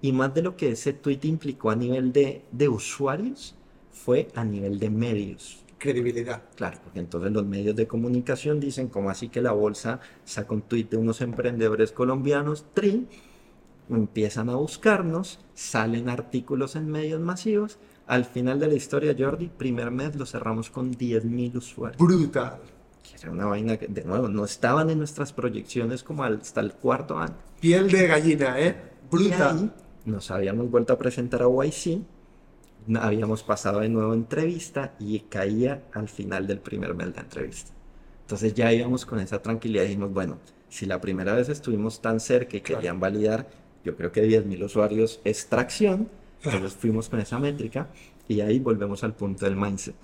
Y 0.01 0.11
más 0.11 0.33
de 0.33 0.41
lo 0.41 0.57
que 0.57 0.71
ese 0.71 0.93
tweet 0.93 1.19
implicó 1.21 1.69
a 1.69 1.75
nivel 1.75 2.11
de, 2.11 2.41
de 2.51 2.67
usuarios, 2.67 3.53
fue 4.03 4.29
a 4.35 4.43
nivel 4.43 4.79
de 4.79 4.89
medios. 4.89 5.63
Credibilidad. 5.77 6.43
Claro, 6.55 6.77
porque 6.83 6.99
entonces 6.99 7.31
los 7.31 7.45
medios 7.45 7.75
de 7.75 7.87
comunicación 7.87 8.59
dicen, 8.59 8.87
¿cómo 8.87 9.09
así 9.09 9.29
que 9.29 9.41
la 9.41 9.51
bolsa 9.51 9.99
saca 10.25 10.53
un 10.53 10.61
tuit 10.61 10.89
de 10.89 10.97
unos 10.97 11.21
emprendedores 11.21 11.91
colombianos, 11.91 12.65
TRI? 12.73 13.07
Empiezan 13.89 14.49
a 14.49 14.55
buscarnos, 14.55 15.39
salen 15.53 16.09
artículos 16.09 16.75
en 16.75 16.89
medios 16.89 17.21
masivos. 17.21 17.79
Al 18.07 18.25
final 18.25 18.59
de 18.59 18.67
la 18.67 18.73
historia, 18.73 19.15
Jordi, 19.17 19.47
primer 19.47 19.89
mes 19.91 20.15
lo 20.15 20.25
cerramos 20.25 20.69
con 20.69 20.93
10.000 20.93 21.55
usuarios. 21.55 21.97
Brutal. 21.97 22.59
Que 23.03 23.17
era 23.21 23.31
una 23.31 23.45
vaina 23.45 23.77
que, 23.77 23.87
de 23.87 24.03
nuevo, 24.03 24.27
no 24.27 24.45
estaban 24.45 24.89
en 24.89 24.97
nuestras 24.97 25.33
proyecciones 25.33 26.03
como 26.03 26.23
hasta 26.23 26.61
el 26.61 26.73
cuarto 26.73 27.17
año. 27.17 27.37
Piel 27.59 27.89
de 27.89 28.07
gallina, 28.07 28.59
¿eh? 28.59 28.75
Y 29.11 29.15
Brutal. 29.15 29.57
ahí 29.57 29.71
nos 30.05 30.29
habíamos 30.29 30.69
vuelto 30.69 30.93
a 30.93 30.97
presentar 30.97 31.41
a 31.41 31.47
YC, 31.47 32.01
habíamos 32.99 33.43
pasado 33.43 33.79
de 33.79 33.89
nuevo 33.89 34.13
entrevista 34.13 34.95
y 34.99 35.19
caía 35.21 35.83
al 35.93 36.09
final 36.09 36.47
del 36.47 36.59
primer 36.59 36.93
mes 36.95 37.13
de 37.13 37.21
entrevista. 37.21 37.71
Entonces 38.21 38.53
ya 38.53 38.71
íbamos 38.71 39.05
con 39.05 39.19
esa 39.19 39.41
tranquilidad 39.41 39.83
y 39.83 39.87
dijimos, 39.87 40.13
bueno, 40.13 40.37
Si 40.71 40.85
la 40.85 41.01
primera 41.01 41.33
vez 41.33 41.49
estuvimos 41.49 41.99
tan 41.99 42.19
cerca 42.19 42.55
y 42.55 42.61
querían 42.61 42.99
validar, 42.99 43.49
yo 43.83 43.95
creo 43.95 44.11
que 44.11 44.23
10.000 44.23 44.63
usuarios 44.63 45.19
es 45.23 45.47
tracción, 45.47 46.09
entonces 46.43 46.73
fuimos 46.73 47.09
con 47.09 47.19
esa 47.19 47.39
métrica 47.39 47.87
y 48.27 48.41
ahí 48.41 48.59
volvemos 48.59 49.03
al 49.03 49.15
punto 49.15 49.45
del 49.45 49.55
mindset. 49.55 49.95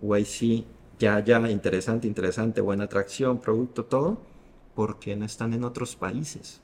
YC, 0.00 0.64
ya, 0.98 1.22
ya, 1.22 1.38
interesante, 1.50 2.06
interesante, 2.06 2.62
buena 2.62 2.84
atracción, 2.84 3.38
producto, 3.38 3.84
todo, 3.84 4.22
¿por 4.74 4.98
qué 4.98 5.14
no 5.14 5.26
están 5.26 5.52
en 5.52 5.64
otros 5.64 5.94
países? 5.94 6.62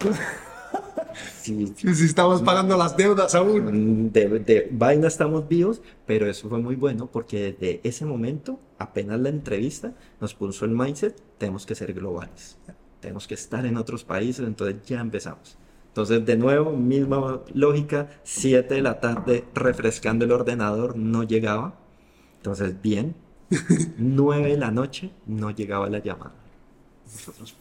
Sí, 1.42 1.72
si 1.76 2.04
estamos 2.04 2.42
pagando 2.42 2.76
las 2.76 2.96
deudas 2.96 3.34
aún. 3.34 4.12
De, 4.12 4.28
de, 4.40 4.68
vaina 4.70 5.08
estamos 5.08 5.48
vivos, 5.48 5.80
pero 6.06 6.28
eso 6.28 6.48
fue 6.48 6.58
muy 6.60 6.76
bueno 6.76 7.08
porque 7.10 7.52
desde 7.52 7.80
ese 7.82 8.04
momento, 8.04 8.60
apenas 8.78 9.18
la 9.20 9.28
entrevista, 9.28 9.94
nos 10.20 10.34
puso 10.34 10.64
el 10.64 10.72
mindset, 10.72 11.20
tenemos 11.38 11.66
que 11.66 11.74
ser 11.74 11.92
globales, 11.92 12.56
tenemos 13.00 13.26
que 13.26 13.34
estar 13.34 13.66
en 13.66 13.76
otros 13.76 14.04
países, 14.04 14.46
entonces 14.46 14.76
ya 14.86 15.00
empezamos. 15.00 15.56
Entonces, 15.88 16.24
de 16.24 16.36
nuevo, 16.36 16.72
misma 16.72 17.40
lógica, 17.54 18.08
7 18.22 18.74
de 18.74 18.82
la 18.82 19.00
tarde, 19.00 19.44
refrescando 19.54 20.24
el 20.24 20.32
ordenador, 20.32 20.96
no 20.96 21.24
llegaba. 21.24 21.74
Entonces, 22.36 22.80
bien, 22.80 23.16
9 23.98 24.50
de 24.50 24.56
la 24.58 24.70
noche, 24.70 25.10
no 25.26 25.50
llegaba 25.50 25.88
la 25.88 25.98
llamada. 25.98 26.34
Nosotros, 27.04 27.56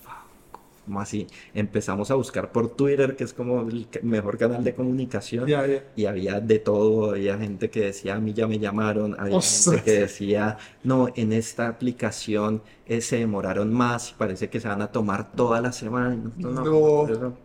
como 0.88 1.02
así, 1.02 1.28
empezamos 1.54 2.12
a 2.12 2.16
buscar 2.16 2.54
por 2.54 2.70
Twitter, 2.70 3.18
que 3.18 3.26
es 3.26 3.34
como 3.34 3.60
el 3.68 3.88
mejor 4.04 4.38
canal 4.38 4.64
de 4.64 4.74
comunicación, 4.74 5.50
y 5.98 6.06
había 6.06 6.40
de 6.40 6.60
todo, 6.60 7.12
había 7.12 7.38
gente 7.38 7.70
que 7.70 7.82
decía, 7.82 8.16
a 8.16 8.20
mí 8.20 8.34
ya 8.34 8.48
me 8.48 8.58
llamaron, 8.58 9.20
había 9.20 9.42
gente 9.42 9.84
que 9.84 9.92
decía, 9.92 10.58
no, 10.86 11.10
en 11.14 11.34
esta 11.34 11.68
aplicación 11.68 12.62
eh, 12.86 13.02
se 13.02 13.18
demoraron 13.18 13.74
más, 13.74 14.12
y 14.12 14.14
parece 14.14 14.50
que 14.50 14.62
se 14.62 14.70
van 14.70 14.82
a 14.82 14.88
tomar 14.88 15.34
toda 15.34 15.60
la 15.60 15.74
semana. 15.74 16.18
No, 16.38 16.52
no, 16.52 17.38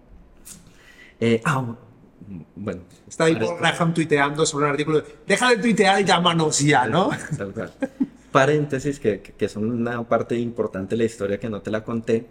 eh, 1.19 1.43
ah, 1.45 1.75
bueno. 2.55 2.83
Está 3.09 3.25
ahí 3.25 3.35
por 3.35 3.59
Graham 3.59 3.93
tuiteando 3.93 4.47
sobre 4.47 4.67
un 4.67 4.71
artículo, 4.71 5.03
deja 5.27 5.51
de 5.51 5.57
tuitear 5.57 6.01
y 6.01 6.05
llámanos 6.05 6.61
ya, 6.61 6.87
¿no? 6.87 7.11
Paréntesis, 8.31 9.01
que, 9.01 9.21
que 9.21 9.49
son 9.49 9.69
una 9.69 10.01
parte 10.09 10.39
importante 10.39 10.95
de 10.95 10.99
la 10.99 11.05
historia 11.05 11.41
que 11.41 11.51
no 11.51 11.61
te 11.61 11.73
la 11.73 11.83
conté 11.83 12.27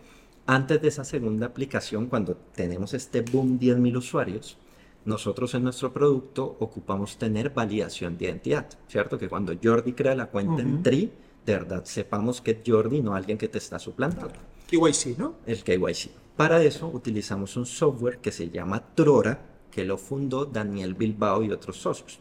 antes 0.52 0.82
de 0.82 0.90
esa 0.90 1.06
segunda 1.06 1.46
aplicación, 1.46 2.08
cuando 2.08 2.36
tenemos 2.36 2.94
este 2.94 3.22
boom 3.22 3.58
10.000 3.58 3.96
usuarios, 3.96 4.58
nosotros 5.06 5.54
en 5.54 5.64
nuestro 5.64 5.94
producto 5.94 6.58
ocupamos 6.60 7.18
tener 7.18 7.52
validación 7.52 8.18
de 8.18 8.26
identidad, 8.26 8.68
¿cierto? 8.90 9.18
Que 9.18 9.30
cuando 9.30 9.54
Jordi 9.64 9.94
crea 9.94 10.14
la 10.14 10.26
cuenta 10.26 10.62
en 10.62 10.84
Tri, 10.84 11.10
de 11.46 11.54
verdad 11.54 11.86
sepamos 11.86 12.42
que 12.42 12.52
es 12.52 12.58
Jordi, 12.68 13.02
no 13.02 13.16
alguien 13.16 13.38
que 13.38 13.48
te 13.48 13.60
está 13.60 13.80
suplantando. 13.80 14.34
KYC, 14.68 15.18
¿no? 15.18 15.36
El 15.46 15.64
KYC. 15.64 16.12
Para 16.36 16.62
eso 16.62 16.90
utilizamos 16.90 17.56
un 17.56 17.66
software 17.66 18.18
que 18.18 18.34
se 18.34 18.50
llama 18.50 18.84
Trora, 18.94 19.40
que 19.72 19.86
lo 19.86 19.98
fundó 19.98 20.44
Daniel 20.44 20.96
Bilbao 20.96 21.44
y 21.44 21.52
otros 21.52 21.78
socios. 21.78 22.20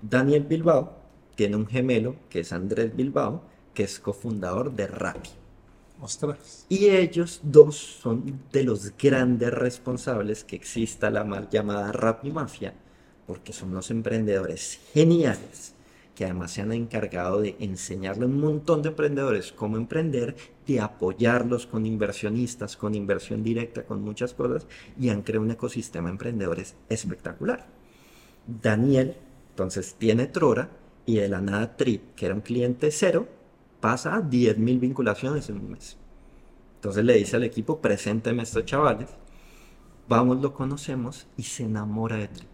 Daniel 0.00 0.44
Bilbao 0.44 0.92
tiene 1.34 1.56
un 1.56 1.66
gemelo 1.66 2.14
que 2.30 2.40
es 2.40 2.52
Andrés 2.52 2.94
Bilbao, 2.94 3.42
que 3.74 3.82
es 3.82 3.98
cofundador 3.98 4.70
de 4.70 4.86
Rappi. 4.86 5.30
Y 6.68 6.86
ellos 6.86 7.40
dos 7.42 7.76
son 7.76 8.40
de 8.52 8.64
los 8.64 8.92
grandes 8.96 9.52
responsables 9.52 10.44
que 10.44 10.56
exista 10.56 11.10
la 11.10 11.24
mal 11.24 11.48
llamada 11.50 11.92
Rappi 11.92 12.30
Mafia, 12.30 12.74
porque 13.26 13.52
son 13.52 13.72
los 13.72 13.90
emprendedores 13.90 14.80
geniales 14.92 15.74
que 16.14 16.24
además 16.24 16.52
se 16.52 16.62
han 16.62 16.72
encargado 16.72 17.40
de 17.40 17.56
enseñarle 17.58 18.24
a 18.24 18.28
un 18.28 18.40
montón 18.40 18.82
de 18.82 18.90
emprendedores 18.90 19.52
cómo 19.52 19.76
emprender, 19.76 20.36
de 20.66 20.80
apoyarlos 20.80 21.66
con 21.66 21.86
inversionistas, 21.86 22.76
con 22.76 22.94
inversión 22.94 23.42
directa, 23.42 23.84
con 23.84 24.02
muchas 24.02 24.32
cosas, 24.32 24.66
y 24.98 25.08
han 25.08 25.22
creado 25.22 25.44
un 25.44 25.50
ecosistema 25.50 26.06
de 26.06 26.12
emprendedores 26.12 26.76
espectacular. 26.88 27.66
Daniel, 28.46 29.16
entonces, 29.50 29.94
tiene 29.98 30.26
Trora 30.26 30.70
y 31.06 31.16
de 31.16 31.28
la 31.28 31.40
nada 31.40 31.76
Trip, 31.76 32.14
que 32.14 32.26
era 32.26 32.34
un 32.34 32.40
cliente 32.40 32.90
cero, 32.90 33.26
pasa 33.84 34.14
a 34.14 34.22
10.000 34.22 34.80
vinculaciones 34.80 35.50
en 35.50 35.58
un 35.58 35.72
mes. 35.72 35.98
Entonces 36.76 37.04
le 37.04 37.18
dice 37.18 37.36
al 37.36 37.44
equipo, 37.44 37.82
presénteme 37.82 38.40
a 38.40 38.44
estos 38.44 38.64
chavales, 38.64 39.10
vamos, 40.08 40.40
lo 40.40 40.54
conocemos 40.54 41.26
y 41.36 41.42
se 41.42 41.64
enamora 41.64 42.16
de 42.16 42.28
Tri. 42.28 42.46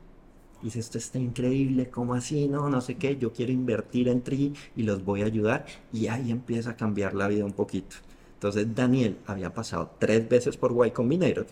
Dice, 0.61 0.81
esto 0.81 0.98
está 0.98 1.20
increíble, 1.20 1.89
¿cómo 1.89 2.15
así? 2.15 2.48
No, 2.48 2.69
no 2.69 2.81
sé 2.81 2.97
qué, 2.97 3.16
yo 3.16 3.32
quiero 3.32 3.52
invertir 3.52 4.09
en 4.09 4.23
Tri 4.23 4.55
y 4.74 4.82
los 4.82 5.05
voy 5.05 5.23
a 5.23 5.27
ayudar. 5.27 5.66
Y 5.93 6.09
ahí 6.09 6.32
empieza 6.32 6.70
a 6.70 6.77
cambiar 6.77 7.15
la 7.15 7.28
vida 7.28 7.44
un 7.44 7.52
poquito. 7.52 7.94
Entonces 8.35 8.74
Daniel 8.74 9.16
había 9.24 9.55
pasado 9.55 9.93
tres 10.01 10.28
veces 10.28 10.57
por 10.57 10.85
Y 10.85 10.90
Combinator, 10.90 11.47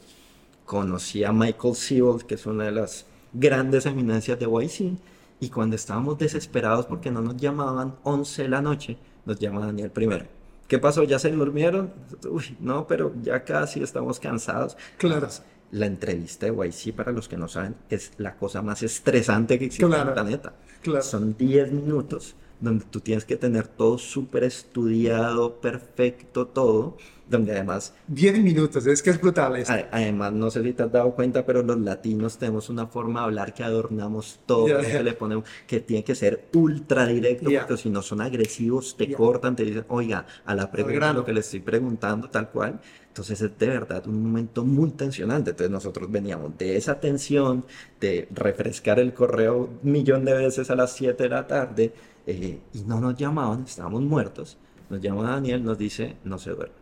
conocía 0.65 1.29
a 1.29 1.33
Michael 1.33 1.77
Sewell, 1.77 2.27
que 2.27 2.35
es 2.35 2.47
una 2.47 2.65
de 2.65 2.73
las 2.73 3.07
grandes 3.33 3.87
eminencias 3.87 4.41
de 4.41 4.47
YC, 4.47 4.99
y 5.39 5.51
cuando 5.51 5.77
estábamos 5.77 6.19
desesperados 6.19 6.87
porque 6.87 7.13
no 7.13 7.21
nos 7.21 7.37
llamaban 7.37 7.95
11 8.03 8.43
de 8.43 8.49
la 8.49 8.61
noche, 8.61 8.99
nos 9.29 9.39
llama 9.39 9.65
Daniel 9.65 9.91
primero. 9.91 10.25
¿Qué 10.67 10.79
pasó? 10.79 11.05
¿Ya 11.05 11.19
se 11.19 11.31
durmieron? 11.31 11.93
Uy, 12.29 12.57
no, 12.61 12.87
pero 12.87 13.15
ya 13.23 13.45
casi 13.45 13.83
estamos 13.83 14.19
cansados. 14.19 14.77
Claro. 14.97 15.29
La 15.71 15.87
entrevista 15.87 16.47
de 16.47 16.53
YC, 16.53 16.95
para 16.95 17.13
los 17.13 17.29
que 17.29 17.37
no 17.37 17.47
saben, 17.47 17.77
es 17.91 18.13
la 18.17 18.37
cosa 18.37 18.63
más 18.63 18.83
estresante 18.83 19.59
que 19.59 19.67
existe 19.67 19.87
en 19.87 19.93
el 19.93 20.13
planeta. 20.13 20.55
Claro. 20.83 21.03
Son 21.03 21.37
10 21.37 21.73
minutos 21.73 22.35
donde 22.61 22.87
tú 22.87 23.01
tienes 23.01 23.25
que 23.25 23.37
tener 23.37 23.69
todo 23.69 23.99
súper 23.99 24.45
estudiado, 24.45 25.61
perfecto, 25.61 26.47
todo 26.47 26.97
donde 27.29 27.53
además... 27.53 27.95
10 28.09 28.39
minutos, 28.41 28.87
es 28.87 29.03
que 29.03 29.11
es 29.11 29.21
brutal 29.21 29.57
eso. 29.57 29.73
Además, 29.91 30.33
no 30.33 30.51
sé 30.51 30.63
si 30.63 30.73
te 30.73 30.83
has 30.83 30.93
dado 30.93 31.13
cuenta, 31.13 31.45
pero 31.45 31.63
los 31.63 31.79
latinos 31.79 32.39
tenemos 32.39 32.69
una 32.69 32.87
forma 32.87 33.21
de 33.21 33.27
hablar 33.27 33.55
que 33.55 33.65
adornamos 33.65 34.41
todo, 34.47 34.67
que 34.81 35.03
le 35.03 35.13
ponemos, 35.13 35.45
que 35.67 35.81
tiene 35.81 36.05
que 36.05 36.15
ser 36.15 36.49
ultra 36.55 37.07
directo, 37.07 37.51
porque 37.51 37.77
si 37.77 37.91
no 37.91 38.03
son 38.03 38.21
agresivos, 38.21 38.97
te 38.97 39.13
cortan, 39.13 39.57
te 39.57 39.65
dicen, 39.65 39.85
oiga, 39.89 40.27
a 40.45 40.55
la 40.55 40.71
pregunta, 40.71 41.13
lo 41.13 41.25
que 41.25 41.33
le 41.33 41.41
estoy 41.41 41.61
preguntando, 41.61 42.29
tal 42.31 42.51
cual. 42.51 42.81
Entonces 43.09 43.41
es 43.41 43.59
de 43.59 43.67
verdad 43.67 44.07
un 44.07 44.23
momento 44.23 44.65
muy 44.65 44.91
tensionante. 44.91 45.51
Entonces 45.51 45.73
nosotros 45.73 46.11
veníamos 46.11 46.57
de 46.57 46.77
esa 46.77 47.01
tensión, 47.01 47.65
de 48.01 48.29
refrescar 48.31 49.01
el 49.01 49.13
correo 49.13 49.71
un 49.83 49.93
millón 49.93 50.25
de 50.25 50.35
veces 50.35 50.71
a 50.71 50.77
las 50.77 50.93
7 50.93 51.25
de 51.25 51.29
la 51.29 51.47
tarde, 51.47 51.93
eh, 52.27 52.61
y 52.73 52.81
no 52.83 53.01
nos 53.01 53.17
llamaban, 53.17 53.65
estábamos 53.65 54.03
muertos. 54.03 54.57
Nos 54.89 55.01
llama 55.01 55.31
Daniel, 55.31 55.65
nos 55.65 55.77
dice, 55.77 56.17
no 56.25 56.39
se 56.39 56.51
duerme 56.51 56.78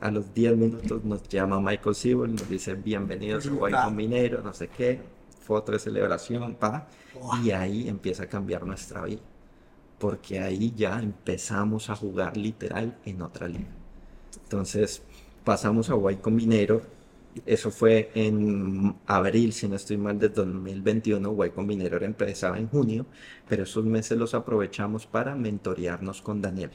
a 0.00 0.10
los 0.10 0.32
10 0.32 0.56
minutos 0.56 1.04
nos 1.04 1.28
llama 1.28 1.60
Michael 1.60 1.94
Sewell, 1.94 2.32
nos 2.32 2.48
dice 2.48 2.74
bienvenidos 2.74 3.46
a 3.46 3.50
Guay 3.50 3.74
Minero, 3.92 4.42
no 4.42 4.52
sé 4.52 4.68
qué, 4.68 5.00
foto 5.40 5.72
de 5.72 5.78
celebración, 5.78 6.54
pa. 6.54 6.86
Y 7.42 7.50
ahí 7.50 7.88
empieza 7.88 8.24
a 8.24 8.26
cambiar 8.26 8.64
nuestra 8.64 9.04
vida. 9.04 9.22
Porque 9.98 10.38
ahí 10.38 10.72
ya 10.76 11.00
empezamos 11.00 11.90
a 11.90 11.96
jugar 11.96 12.36
literal 12.36 12.96
en 13.04 13.22
otra 13.22 13.48
liga. 13.48 13.70
Entonces 14.44 15.02
pasamos 15.44 15.90
a 15.90 15.94
Guay 15.94 16.18
Minero. 16.26 16.82
Eso 17.44 17.70
fue 17.70 18.10
en 18.14 18.96
abril, 19.06 19.52
si 19.52 19.68
no 19.68 19.76
estoy 19.76 19.96
mal, 19.96 20.18
de 20.18 20.28
2021. 20.28 21.28
Guay 21.32 21.50
Minero 21.56 22.04
empezaba 22.04 22.58
en 22.58 22.68
junio, 22.68 23.06
pero 23.48 23.64
esos 23.64 23.84
meses 23.84 24.16
los 24.16 24.34
aprovechamos 24.34 25.06
para 25.06 25.34
mentorearnos 25.34 26.22
con 26.22 26.40
Daniel 26.40 26.70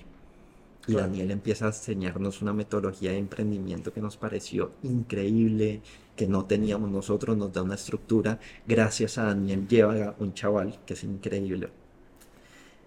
y 0.88 0.94
Daniel 0.94 1.32
empieza 1.32 1.66
a 1.66 1.68
enseñarnos 1.70 2.42
una 2.42 2.54
metodología 2.54 3.12
de 3.12 3.18
emprendimiento 3.18 3.94
que 3.94 4.02
nos 4.02 4.18
pareció 4.18 4.72
increíble, 4.84 5.82
que 6.16 6.28
no 6.28 6.46
teníamos 6.46 6.92
nosotros, 6.92 7.38
nos 7.38 7.54
da 7.54 7.64
una 7.64 7.76
estructura. 7.76 8.40
Gracias 8.68 9.18
a 9.18 9.26
Daniel 9.26 9.68
lleva 9.68 10.16
un 10.20 10.34
chaval 10.34 10.80
que 10.86 10.94
es 10.94 11.04
increíble. 11.04 11.70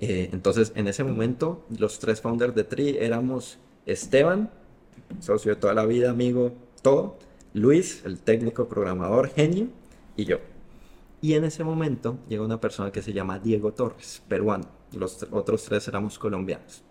Eh, 0.01 0.29
entonces, 0.33 0.73
en 0.75 0.89
ese 0.89 1.05
momento, 1.05 1.65
los 1.79 1.99
tres 1.99 2.21
founders 2.21 2.55
de 2.55 2.65
Tri 2.65 2.99
éramos 2.99 3.59
Esteban, 3.87 4.51
socio 5.21 5.55
de 5.55 5.61
toda 5.61 5.73
la 5.73 5.87
vida, 5.87 6.11
amigo, 6.11 6.53
todo, 6.83 7.17
Luis, 7.55 8.03
el 8.05 8.19
técnico 8.19 8.69
programador, 8.69 9.31
genio, 9.31 9.69
y 10.17 10.27
yo. 10.27 10.39
Y 11.23 11.35
en 11.35 11.45
ese 11.45 11.65
momento 11.65 12.19
llega 12.29 12.45
una 12.45 12.61
persona 12.61 12.93
que 12.93 13.01
se 13.01 13.15
llama 13.15 13.39
Diego 13.39 13.73
Torres, 13.73 14.23
peruano. 14.29 14.67
Los 14.93 15.27
otros 15.31 15.65
tres 15.65 15.89
éramos 15.89 16.19
colombianos. 16.19 16.83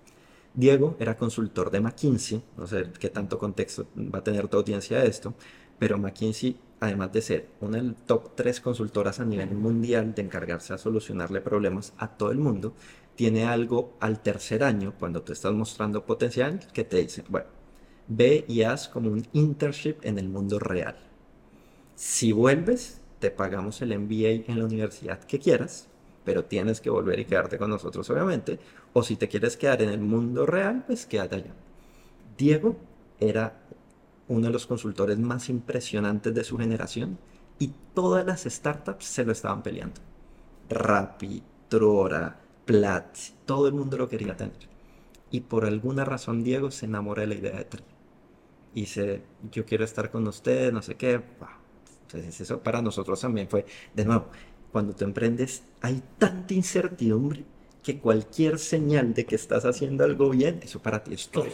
Diego 0.55 0.95
era 0.99 1.17
consultor 1.17 1.69
de 1.69 1.81
McKinsey, 1.81 2.41
no 2.57 2.65
sé 2.65 2.87
qué 2.99 3.09
tanto 3.09 3.37
contexto 3.37 3.87
va 3.97 4.19
a 4.19 4.23
tener 4.23 4.47
tu 4.47 4.57
audiencia 4.57 4.99
de 4.99 5.07
esto, 5.07 5.33
pero 5.77 5.97
McKinsey, 5.97 6.57
además 6.79 7.11
de 7.11 7.21
ser 7.21 7.49
una 7.59 7.77
de 7.77 7.83
las 7.83 8.05
top 8.05 8.35
3 8.35 8.61
consultoras 8.61 9.19
a 9.19 9.25
nivel 9.25 9.53
mundial 9.53 10.15
de 10.15 10.21
encargarse 10.21 10.73
a 10.73 10.77
solucionarle 10.77 11.41
problemas 11.41 11.93
a 11.97 12.07
todo 12.15 12.31
el 12.31 12.37
mundo, 12.37 12.73
tiene 13.15 13.45
algo 13.45 13.93
al 13.99 14.21
tercer 14.21 14.63
año, 14.63 14.93
cuando 14.97 15.21
tú 15.23 15.33
estás 15.33 15.53
mostrando 15.53 16.05
potencial, 16.05 16.59
que 16.73 16.83
te 16.83 16.97
dice, 16.97 17.23
bueno, 17.27 17.47
ve 18.07 18.45
y 18.47 18.63
haz 18.63 18.87
como 18.87 19.09
un 19.09 19.25
internship 19.33 19.97
en 20.03 20.19
el 20.19 20.29
mundo 20.29 20.59
real. 20.59 20.97
Si 21.95 22.31
vuelves, 22.31 23.01
te 23.19 23.31
pagamos 23.31 23.81
el 23.81 23.97
MBA 23.97 24.51
en 24.51 24.59
la 24.59 24.65
universidad 24.65 25.19
que 25.19 25.39
quieras, 25.39 25.87
pero 26.25 26.45
tienes 26.45 26.81
que 26.81 26.89
volver 26.89 27.19
y 27.19 27.25
quedarte 27.25 27.57
con 27.57 27.69
nosotros, 27.69 28.09
obviamente. 28.09 28.59
O 28.97 29.03
si 29.03 29.17
te 29.17 29.27
quieres 29.27 29.57
quedar 29.57 29.81
en 29.81 29.89
el 29.89 29.99
mundo 29.99 30.45
real, 30.45 30.85
pues 30.87 31.05
quédate 31.05 31.35
allá. 31.35 31.53
Diego 32.37 32.77
era 33.19 33.61
uno 34.29 34.47
de 34.47 34.53
los 34.53 34.67
consultores 34.67 35.19
más 35.19 35.49
impresionantes 35.49 36.33
de 36.33 36.45
su 36.45 36.57
generación 36.57 37.19
y 37.59 37.73
todas 37.93 38.25
las 38.25 38.45
startups 38.45 39.03
se 39.03 39.25
lo 39.25 39.33
estaban 39.33 39.63
peleando. 39.63 39.99
Rappi, 40.69 41.43
Trora, 41.67 42.39
Platzi, 42.63 43.33
todo 43.45 43.67
el 43.67 43.73
mundo 43.73 43.97
lo 43.97 44.07
quería 44.07 44.37
tener. 44.37 44.69
Y 45.29 45.41
por 45.41 45.65
alguna 45.65 46.05
razón 46.05 46.41
Diego 46.41 46.71
se 46.71 46.85
enamora 46.85 47.23
de 47.23 47.27
la 47.27 47.35
idea 47.35 47.57
de 47.57 47.65
Tri. 47.65 47.83
Y 48.75 48.81
dice, 48.81 49.23
yo 49.51 49.65
quiero 49.65 49.83
estar 49.83 50.09
con 50.09 50.25
ustedes, 50.25 50.71
no 50.71 50.81
sé 50.81 50.95
qué. 50.95 51.21
Entonces 52.03 52.39
eso 52.39 52.61
para 52.61 52.81
nosotros 52.81 53.19
también 53.19 53.49
fue, 53.49 53.65
de 53.93 54.05
nuevo, 54.05 54.27
cuando 54.71 54.95
tú 54.95 55.03
emprendes 55.03 55.63
hay 55.81 56.01
tanta 56.17 56.53
incertidumbre 56.53 57.43
que 57.85 57.99
cualquier 57.99 58.57
señal 58.57 59.13
de 59.13 59.27
que 59.27 59.35
estás 59.35 59.63
haciendo 59.63 60.03
algo 60.03 60.31
bien, 60.31 60.59
eso 60.63 60.81
para 60.81 61.03
ti 61.03 61.13
es 61.13 61.29
todo. 61.29 61.45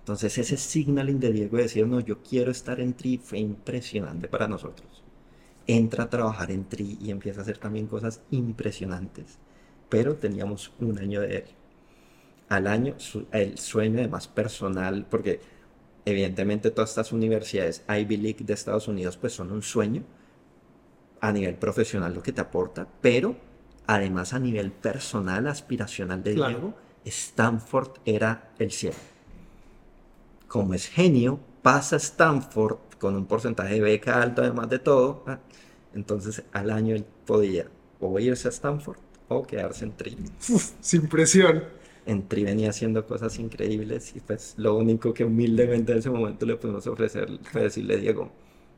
Entonces 0.00 0.36
ese 0.36 0.58
signaling 0.58 1.18
de 1.18 1.32
Diego 1.32 1.56
de 1.56 1.62
decir, 1.62 1.86
no, 1.86 1.98
yo 2.00 2.22
quiero 2.22 2.50
estar 2.50 2.78
en 2.78 2.92
Tri 2.92 3.16
fue 3.16 3.38
impresionante 3.38 4.28
para 4.28 4.46
nosotros. 4.46 5.02
Entra 5.66 6.04
a 6.04 6.10
trabajar 6.10 6.50
en 6.50 6.68
Tri 6.68 6.98
y 7.00 7.10
empieza 7.10 7.40
a 7.40 7.44
hacer 7.44 7.56
también 7.56 7.86
cosas 7.86 8.20
impresionantes. 8.30 9.38
Pero 9.88 10.16
teníamos 10.16 10.72
un 10.78 10.98
año 10.98 11.22
de 11.22 11.36
él. 11.36 11.44
Al 12.50 12.66
año, 12.66 12.94
el 13.32 13.56
sueño 13.56 14.06
más 14.10 14.28
personal, 14.28 15.06
porque 15.08 15.40
evidentemente 16.04 16.70
todas 16.70 16.90
estas 16.90 17.12
universidades 17.12 17.82
Ivy 17.88 18.18
League 18.18 18.44
de 18.44 18.52
Estados 18.52 18.88
Unidos 18.88 19.16
pues 19.16 19.32
son 19.32 19.50
un 19.50 19.62
sueño 19.62 20.02
a 21.22 21.32
nivel 21.32 21.54
profesional 21.54 22.12
lo 22.12 22.22
que 22.22 22.32
te 22.32 22.42
aporta, 22.42 22.86
pero 23.00 23.51
además 23.86 24.32
a 24.32 24.38
nivel 24.38 24.72
personal, 24.72 25.46
aspiracional 25.46 26.22
de 26.22 26.34
Diego, 26.34 26.74
Stanford 27.04 27.98
era 28.04 28.52
el 28.58 28.70
cielo. 28.70 28.96
Como 30.48 30.74
es 30.74 30.88
genio, 30.88 31.40
pasa 31.62 31.96
a 31.96 31.98
Stanford 31.98 32.78
con 32.98 33.16
un 33.16 33.26
porcentaje 33.26 33.74
de 33.74 33.80
beca 33.80 34.22
alto 34.22 34.42
además 34.42 34.68
de 34.68 34.78
todo, 34.78 35.24
¿ah? 35.26 35.38
entonces 35.94 36.42
al 36.52 36.70
año 36.70 36.94
él 36.94 37.04
podía 37.26 37.66
o 38.00 38.18
irse 38.18 38.48
a 38.48 38.50
Stanford 38.50 38.98
o 39.28 39.42
quedarse 39.42 39.84
en 39.84 39.92
Tri. 39.92 40.16
sin 40.80 41.08
presión 41.08 41.64
en 42.06 42.28
Tri 42.28 42.44
venía 42.44 42.70
haciendo 42.70 43.06
cosas 43.06 43.38
increíbles 43.38 44.14
y 44.16 44.20
pues 44.20 44.54
lo 44.56 44.76
único 44.76 45.14
que 45.14 45.24
humildemente 45.24 45.92
en 45.92 45.98
ese 45.98 46.10
momento 46.10 46.46
le 46.46 46.56
pudimos 46.56 46.86
ofrecer 46.86 47.28
fue 47.50 47.62
decirle 47.62 47.96
Diego, 47.96 48.30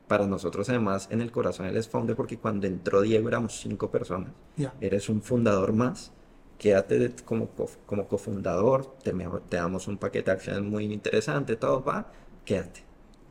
para 0.07 0.27
nosotros 0.27 0.69
además 0.69 1.07
en 1.11 1.21
el 1.21 1.31
corazón 1.31 1.65
él 1.65 1.77
es 1.77 1.87
founder 1.87 2.15
porque 2.15 2.37
cuando 2.37 2.67
entró 2.67 3.01
Diego 3.01 3.27
éramos 3.27 3.59
cinco 3.59 3.89
personas, 3.89 4.31
eres 4.79 5.09
un 5.09 5.21
fundador 5.21 5.73
más, 5.73 6.11
quédate 6.57 7.11
como, 7.25 7.49
como 7.85 8.07
cofundador, 8.07 8.97
te, 9.03 9.13
te 9.49 9.57
damos 9.57 9.87
un 9.87 9.97
paquete 9.97 10.31
de 10.31 10.37
acciones 10.37 10.63
muy 10.63 10.85
interesante, 10.85 11.55
todo 11.55 11.83
va, 11.83 12.11
quédate. 12.43 12.83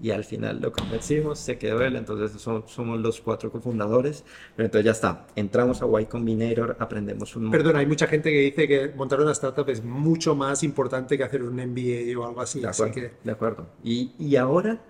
Y 0.03 0.11
al 0.11 0.25
final 0.25 0.61
lo 0.61 0.73
convencimos, 0.73 1.39
se 1.39 1.57
quedó 1.57 1.81
él, 1.83 1.95
entonces 1.95 2.41
somos, 2.43 2.71
somos 2.71 2.99
los 2.99 3.21
cuatro 3.21 3.53
cofundadores, 3.53 4.25
pero 4.57 4.67
entonces 4.67 4.85
ya 4.85 4.91
está, 4.91 5.27
entramos 5.37 5.83
a 5.83 6.01
Y 6.01 6.07
Combinator, 6.07 6.77
aprendemos 6.81 7.37
un... 7.37 7.51
Perdón, 7.53 7.77
hay 7.77 7.87
mucha 7.87 8.09
gente 8.09 8.33
que 8.33 8.41
dice 8.41 8.67
que 8.67 8.89
montar 8.97 9.21
una 9.21 9.31
startup 9.31 9.69
es 9.69 9.85
mucho 9.85 10.35
más 10.35 10.65
importante 10.65 11.17
que 11.17 11.23
hacer 11.23 11.45
un 11.45 11.55
MBA 11.55 12.19
o 12.19 12.27
algo 12.27 12.41
así. 12.41 12.61
De 12.61 12.69
acuerdo, 12.69 12.93
que... 12.93 13.13
de 13.23 13.33
acuerdo. 13.33 13.67
Y, 13.85 14.11
y 14.19 14.35
ahora 14.35 14.81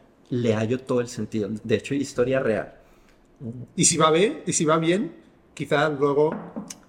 le 0.43 0.55
hallo 0.55 0.79
todo 0.81 1.01
el 1.01 1.09
sentido, 1.09 1.49
de 1.63 1.75
hecho, 1.75 1.95
historia 1.95 2.41
real. 2.41 2.75
Y 3.77 3.85
si 3.85 3.97
va 3.97 4.11
bien, 4.11 4.43
y 4.47 4.53
si 4.53 4.65
va 4.65 4.79
bien, 4.79 5.15
quizás 5.55 5.93
luego 5.99 6.31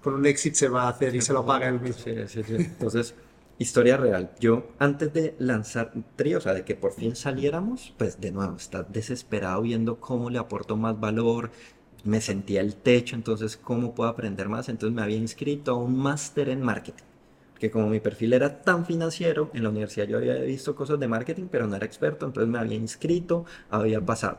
con 0.02 0.14
un 0.14 0.26
exit 0.26 0.54
se 0.54 0.68
va 0.68 0.84
a 0.84 0.88
hacer 0.88 1.14
y 1.14 1.20
se 1.20 1.32
lo 1.32 1.44
paga 1.44 1.68
el 1.68 1.80
mismo. 1.80 2.02
Sí, 2.02 2.14
sí, 2.26 2.42
sí. 2.42 2.54
Entonces... 2.56 3.14
Historia 3.58 3.96
real. 3.96 4.32
Yo, 4.38 4.66
antes 4.78 5.14
de 5.14 5.34
lanzar 5.38 5.90
Tri, 6.14 6.34
o 6.34 6.40
sea, 6.42 6.52
de 6.52 6.62
que 6.62 6.74
por 6.74 6.92
fin 6.92 7.16
saliéramos, 7.16 7.94
pues 7.96 8.20
de 8.20 8.30
nuevo, 8.30 8.54
estás 8.56 8.92
desesperado 8.92 9.62
viendo 9.62 9.98
cómo 9.98 10.28
le 10.28 10.38
aporto 10.38 10.76
más 10.76 11.00
valor. 11.00 11.50
Me 12.04 12.20
sentía 12.20 12.60
el 12.60 12.74
techo, 12.74 13.16
entonces, 13.16 13.56
¿cómo 13.56 13.94
puedo 13.94 14.10
aprender 14.10 14.50
más? 14.50 14.68
Entonces 14.68 14.94
me 14.94 15.00
había 15.00 15.16
inscrito 15.16 15.70
a 15.72 15.76
un 15.76 15.96
máster 15.96 16.50
en 16.50 16.60
marketing. 16.60 17.02
Que 17.58 17.70
como 17.70 17.88
mi 17.88 18.00
perfil 18.00 18.32
era 18.32 18.62
tan 18.62 18.84
financiero, 18.84 19.50
en 19.54 19.62
la 19.62 19.70
universidad 19.70 20.06
yo 20.06 20.18
había 20.18 20.34
visto 20.34 20.74
cosas 20.74 21.00
de 21.00 21.08
marketing, 21.08 21.46
pero 21.50 21.66
no 21.66 21.76
era 21.76 21.86
experto, 21.86 22.26
entonces 22.26 22.50
me 22.50 22.58
había 22.58 22.76
inscrito, 22.76 23.44
había 23.70 24.00
pasado. 24.00 24.38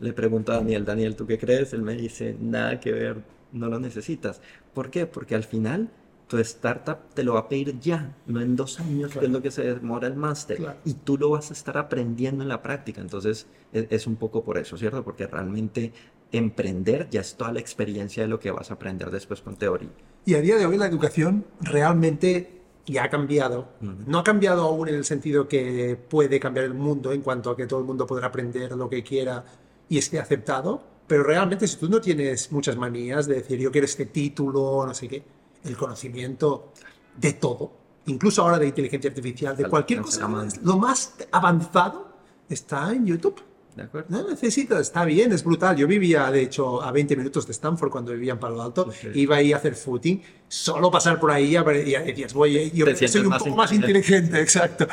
Le 0.00 0.12
pregunto 0.12 0.52
a 0.52 0.56
Daniel, 0.56 0.84
Daniel, 0.84 1.16
¿tú 1.16 1.26
qué 1.26 1.38
crees? 1.38 1.72
Él 1.72 1.82
me 1.82 1.94
dice, 1.94 2.36
nada 2.40 2.78
que 2.80 2.92
ver, 2.92 3.22
no 3.52 3.68
lo 3.68 3.80
necesitas. 3.80 4.40
¿Por 4.74 4.90
qué? 4.90 5.06
Porque 5.06 5.34
al 5.34 5.44
final 5.44 5.90
tu 6.28 6.38
startup 6.38 6.98
te 7.14 7.24
lo 7.24 7.34
va 7.34 7.40
a 7.40 7.48
pedir 7.48 7.80
ya, 7.80 8.14
no 8.26 8.40
en 8.40 8.54
dos 8.54 8.78
años, 8.80 9.12
que 9.12 9.24
es 9.24 9.30
lo 9.30 9.42
que 9.42 9.50
se 9.50 9.62
demora 9.62 10.06
el 10.06 10.14
máster. 10.14 10.76
Y 10.84 10.94
tú 10.94 11.16
lo 11.16 11.30
vas 11.30 11.50
a 11.50 11.54
estar 11.54 11.78
aprendiendo 11.78 12.42
en 12.42 12.48
la 12.48 12.62
práctica. 12.62 13.00
Entonces, 13.00 13.46
es, 13.72 13.86
es, 13.90 14.06
un 14.06 14.16
poco 14.16 14.44
por 14.44 14.58
eso, 14.58 14.76
¿cierto? 14.76 15.02
Porque 15.02 15.26
realmente 15.26 15.92
emprender 16.30 17.08
ya 17.10 17.22
es 17.22 17.34
toda 17.34 17.52
la 17.52 17.60
experiencia 17.60 18.22
de 18.22 18.28
lo 18.28 18.38
que 18.38 18.50
vas 18.50 18.70
a 18.70 18.74
aprender 18.74 19.10
después 19.10 19.40
con 19.40 19.56
teoría. 19.56 19.88
Y 20.28 20.34
a 20.34 20.42
día 20.42 20.56
de 20.56 20.66
hoy 20.66 20.76
la 20.76 20.84
educación 20.84 21.46
realmente 21.58 22.60
ya 22.84 23.04
ha 23.04 23.08
cambiado. 23.08 23.70
No 23.80 24.18
ha 24.18 24.22
cambiado 24.22 24.64
aún 24.64 24.86
en 24.90 24.96
el 24.96 25.06
sentido 25.06 25.48
que 25.48 25.96
puede 25.96 26.38
cambiar 26.38 26.66
el 26.66 26.74
mundo 26.74 27.12
en 27.12 27.22
cuanto 27.22 27.48
a 27.48 27.56
que 27.56 27.66
todo 27.66 27.80
el 27.80 27.86
mundo 27.86 28.06
podrá 28.06 28.26
aprender 28.26 28.72
lo 28.72 28.90
que 28.90 29.02
quiera 29.02 29.42
y 29.88 29.96
esté 29.96 30.18
aceptado. 30.20 30.82
Pero 31.06 31.22
realmente 31.22 31.66
si 31.66 31.78
tú 31.78 31.88
no 31.88 31.98
tienes 31.98 32.52
muchas 32.52 32.76
manías 32.76 33.26
de 33.26 33.36
decir 33.36 33.58
yo 33.58 33.72
quiero 33.72 33.86
este 33.86 34.04
título, 34.04 34.84
no 34.86 34.92
sé 34.92 35.08
qué, 35.08 35.22
el 35.64 35.78
conocimiento 35.78 36.74
de 37.16 37.32
todo, 37.32 37.72
incluso 38.04 38.42
ahora 38.42 38.58
de 38.58 38.66
inteligencia 38.66 39.08
artificial, 39.08 39.56
de 39.56 39.64
cualquier 39.64 40.02
cosa, 40.02 40.28
lo 40.62 40.76
más 40.76 41.14
avanzado 41.32 42.06
está 42.50 42.92
en 42.92 43.06
YouTube. 43.06 43.40
De 43.76 43.84
acuerdo. 43.84 44.08
No 44.08 44.28
necesito, 44.28 44.78
está 44.78 45.04
bien, 45.04 45.32
es 45.32 45.44
brutal. 45.44 45.76
Yo 45.76 45.86
vivía, 45.86 46.30
de 46.30 46.42
hecho, 46.42 46.82
a 46.82 46.90
20 46.90 47.16
minutos 47.16 47.46
de 47.46 47.52
Stanford 47.52 47.90
cuando 47.90 48.12
vivía 48.12 48.32
en 48.32 48.38
Palo 48.38 48.60
Alto. 48.60 48.90
Iba 49.14 49.36
ahí 49.36 49.52
a 49.52 49.56
hacer 49.56 49.74
footing. 49.74 50.22
Solo 50.48 50.90
pasar 50.90 51.20
por 51.20 51.30
ahí 51.30 51.56
y 51.56 51.92
decías, 51.92 52.34
voy, 52.34 52.70
yo 52.72 52.86
soy 53.08 53.20
un 53.20 53.36
poco 53.36 53.50
más 53.50 53.72
inteligente, 53.72 54.40
exacto. 54.40 54.86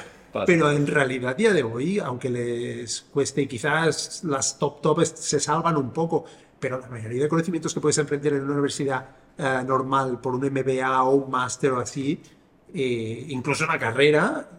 Pero 0.45 0.69
en 0.72 0.85
realidad, 0.85 1.31
a 1.31 1.34
día 1.34 1.53
de 1.53 1.64
hoy, 1.64 1.99
aunque 1.99 2.30
les 2.30 3.02
cueste, 3.02 3.47
quizás 3.47 4.23
las 4.26 4.60
top 4.60 4.81
top 4.81 5.06
se 5.06 5.39
salvan 5.39 5.77
un 5.77 5.91
poco, 5.91 6.26
pero 6.60 6.80
la 6.80 6.89
mayoría 6.89 7.23
de 7.23 7.30
conocimientos 7.30 7.73
que 7.73 7.80
puedes 7.80 7.97
aprender 7.99 8.34
en 8.34 8.43
una 8.43 8.53
universidad 8.53 9.06
eh, 9.38 9.64
normal 9.65 10.19
por 10.19 10.35
un 10.35 10.41
MBA 10.41 11.03
o 11.03 11.15
un 11.15 11.31
máster 11.31 11.72
o 11.72 11.80
así, 11.80 12.22
eh, 12.73 13.26
incluso 13.30 13.64
una 13.64 13.80
carrera, 13.80 14.49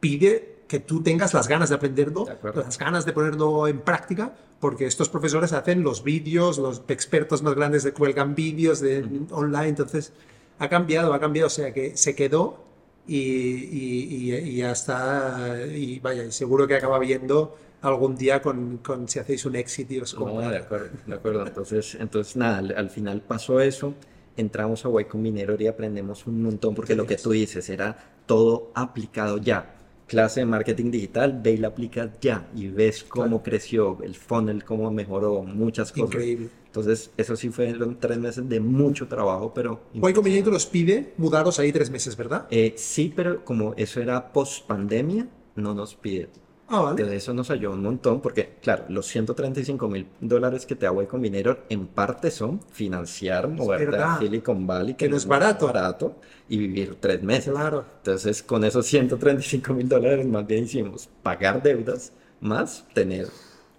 pide 0.00 0.59
que 0.70 0.78
tú 0.78 1.02
tengas 1.02 1.34
las 1.34 1.48
ganas 1.48 1.68
de 1.68 1.74
aprenderlo, 1.74 2.24
las 2.54 2.78
ganas 2.78 3.04
de 3.04 3.12
ponerlo 3.12 3.66
en 3.66 3.80
práctica, 3.80 4.32
porque 4.60 4.86
estos 4.86 5.08
profesores 5.08 5.52
hacen 5.52 5.82
los 5.82 6.04
vídeos, 6.04 6.58
los 6.58 6.82
expertos 6.86 7.42
más 7.42 7.56
grandes 7.56 7.82
de 7.82 7.92
cuelgan 7.92 8.36
vídeos 8.36 8.78
de 8.78 9.04
online, 9.32 9.66
entonces 9.66 10.12
ha 10.60 10.68
cambiado, 10.68 11.12
ha 11.12 11.18
cambiado, 11.18 11.48
o 11.48 11.50
sea 11.50 11.74
que 11.74 11.96
se 11.96 12.14
quedó 12.14 12.62
y, 13.04 13.16
y, 13.18 14.32
y, 14.32 14.56
ya 14.58 14.70
está, 14.70 15.56
y 15.66 15.98
vaya, 15.98 16.30
seguro 16.30 16.68
que 16.68 16.76
acaba 16.76 17.00
viendo 17.00 17.56
algún 17.82 18.14
día 18.14 18.40
con, 18.40 18.78
con 18.78 19.08
si 19.08 19.18
hacéis 19.18 19.44
un 19.46 19.56
éxito 19.56 19.94
y 19.94 19.98
os 19.98 20.16
no, 20.16 20.38
de 20.38 20.56
acuerdo, 20.56 20.90
de 21.04 21.14
acuerdo. 21.16 21.46
Entonces, 21.48 21.96
entonces 21.98 22.36
nada, 22.36 22.58
al 22.76 22.90
final 22.90 23.22
pasó 23.22 23.58
eso 23.58 23.92
entramos 24.36 24.86
a 24.86 25.00
Y 25.00 25.04
Combinator 25.06 25.60
y 25.60 25.66
aprendemos 25.66 26.26
un 26.28 26.44
montón 26.44 26.76
porque 26.76 26.94
lo 26.94 27.06
que 27.06 27.16
tú 27.16 27.32
dices 27.32 27.68
era 27.68 27.96
todo 28.24 28.70
aplicado 28.74 29.38
ya. 29.38 29.79
Clase 30.10 30.40
de 30.40 30.46
marketing 30.46 30.90
digital, 30.90 31.38
ve 31.40 31.52
y 31.52 31.56
la 31.56 31.68
aplicas 31.68 32.10
ya 32.20 32.48
y 32.56 32.66
ves 32.66 33.04
cómo 33.04 33.44
creció 33.44 33.96
el 34.02 34.16
funnel, 34.16 34.64
cómo 34.64 34.90
mejoró, 34.90 35.44
muchas 35.44 35.92
cosas. 35.92 36.06
Increíble. 36.06 36.48
Entonces, 36.66 37.12
eso 37.16 37.36
sí 37.36 37.50
fueron 37.50 37.96
tres 38.00 38.18
meses 38.18 38.48
de 38.48 38.58
mucho 38.58 39.06
trabajo, 39.06 39.52
pero... 39.54 39.82
Y 39.94 40.00
Combinator 40.12 40.52
los 40.52 40.66
pide 40.66 41.14
mudaros 41.16 41.60
ahí 41.60 41.70
tres 41.70 41.90
meses, 41.90 42.16
¿verdad? 42.16 42.48
Eh, 42.50 42.74
sí, 42.76 43.12
pero 43.14 43.44
como 43.44 43.72
eso 43.76 44.00
era 44.00 44.32
post 44.32 44.66
pandemia, 44.66 45.28
no 45.54 45.74
nos 45.74 45.94
pide. 45.94 46.28
Ah, 46.72 46.94
de 46.94 47.16
eso 47.16 47.34
nos 47.34 47.50
ayudó 47.50 47.72
un 47.72 47.82
montón 47.82 48.20
porque, 48.20 48.54
claro, 48.62 48.84
los 48.88 49.06
135 49.06 49.88
mil 49.88 50.06
dólares 50.20 50.66
que 50.66 50.76
te 50.76 50.86
hago 50.86 50.98
con 50.98 51.06
Combinator 51.06 51.64
en 51.68 51.88
parte 51.88 52.30
son 52.30 52.60
financiar, 52.70 53.48
moverte 53.48 53.96
a 53.96 54.18
Silicon 54.18 54.68
Valley, 54.68 54.94
que, 54.94 55.08
no 55.08 55.16
es 55.16 55.26
barato. 55.26 55.66
barato, 55.66 56.16
y 56.48 56.58
vivir 56.58 56.96
tres 57.00 57.24
meses. 57.24 57.52
Claro. 57.52 57.84
Entonces, 57.98 58.44
con 58.44 58.62
esos 58.64 58.86
135 58.86 59.74
mil 59.74 59.88
dólares 59.88 60.24
más 60.26 60.46
bien 60.46 60.62
hicimos 60.62 61.08
pagar 61.24 61.60
deudas 61.60 62.12
más 62.40 62.86
tener 62.94 63.26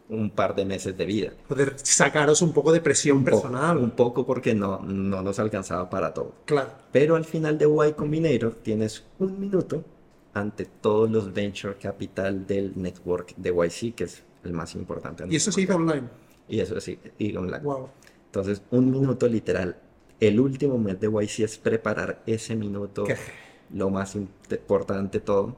un 0.09 0.29
par 0.29 0.53
de 0.53 0.65
meses 0.65 0.97
de 0.97 1.05
vida. 1.05 1.31
Poder 1.47 1.75
sacaros 1.81 2.41
un 2.41 2.51
poco 2.51 2.73
de 2.73 2.81
presión 2.81 3.23
personal. 3.23 3.77
un 3.77 3.91
poco 3.91 4.25
porque 4.25 4.53
no, 4.53 4.79
no 4.81 5.21
nos 5.21 5.39
alcanzaba 5.39 5.89
para 5.89 6.13
todo. 6.13 6.33
Claro. 6.43 6.71
Pero 6.91 7.15
al 7.15 7.23
final 7.23 7.57
de 7.57 7.65
Y 7.65 7.93
Combinator 7.93 8.53
tienes 8.55 9.05
un 9.19 9.39
minuto 9.39 9.85
ante 10.33 10.65
todos 10.65 11.09
los 11.11 11.33
venture 11.33 11.75
capital 11.77 12.45
del 12.47 12.73
network 12.75 13.35
de 13.35 13.49
YC, 13.51 13.95
que 13.95 14.05
es 14.05 14.23
el 14.43 14.53
más 14.53 14.75
importante. 14.75 15.25
¿Y 15.29 15.35
eso 15.35 15.51
sigue 15.51 15.73
online? 15.73 16.07
Y 16.47 16.59
eso 16.59 16.79
sí, 16.81 16.97
sigue 17.17 17.37
online. 17.37 17.59
Wow. 17.63 17.89
Entonces, 18.27 18.61
un 18.71 18.91
minuto 18.91 19.27
literal. 19.27 19.77
El 20.19 20.39
último 20.39 20.77
mes 20.77 20.99
de 20.99 21.07
YC 21.07 21.39
es 21.41 21.57
preparar 21.57 22.21
ese 22.25 22.55
minuto, 22.55 23.05
lo 23.73 23.89
más 23.89 24.15
importante 24.15 25.19
todo. 25.19 25.55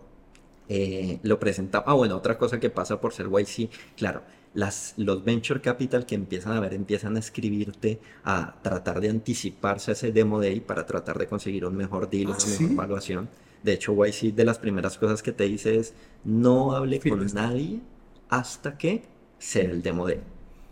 eh, 0.70 1.20
lo 1.24 1.40
presentaba. 1.40 1.84
Ah, 1.88 1.94
bueno, 1.94 2.16
otra 2.16 2.38
cosa 2.38 2.60
que 2.60 2.70
pasa 2.70 3.00
por 3.02 3.14
ser 3.14 3.28
YC, 3.28 3.70
claro, 3.98 4.22
las, 4.54 4.94
los 4.98 5.24
venture 5.24 5.60
capital 5.62 6.06
que 6.06 6.16
empiezan 6.16 6.54
a 6.54 6.60
ver, 6.62 6.74
empiezan 6.74 7.16
a 7.18 7.20
escribirte 7.20 8.00
a 8.24 8.56
tratar 8.62 9.02
de 9.02 9.10
anticiparse 9.10 9.92
a 9.92 9.94
ese 9.94 10.12
demo 10.14 10.40
day 10.40 10.62
para 10.62 10.86
tratar 10.86 11.18
de 11.18 11.28
conseguir 11.28 11.66
un 11.66 11.76
mejor 11.76 12.10
deal, 12.10 12.28
¿Ah, 12.28 12.30
una 12.32 12.40
sí? 12.40 12.64
mejor 12.64 12.74
evaluación. 12.76 13.30
De 13.64 13.74
hecho, 13.74 13.94
YC 13.94 14.36
de 14.36 14.46
las 14.46 14.60
primeras 14.60 14.98
cosas 14.98 15.24
que 15.24 15.32
te 15.32 15.46
dice 15.46 15.78
es 15.78 15.94
no 16.24 16.76
hable 16.76 17.00
con 17.00 17.26
nadie 17.34 17.80
hasta 18.30 18.78
que 18.78 19.04
sea 19.40 19.64
el 19.64 19.82
demo 19.82 20.08
day. 20.08 20.22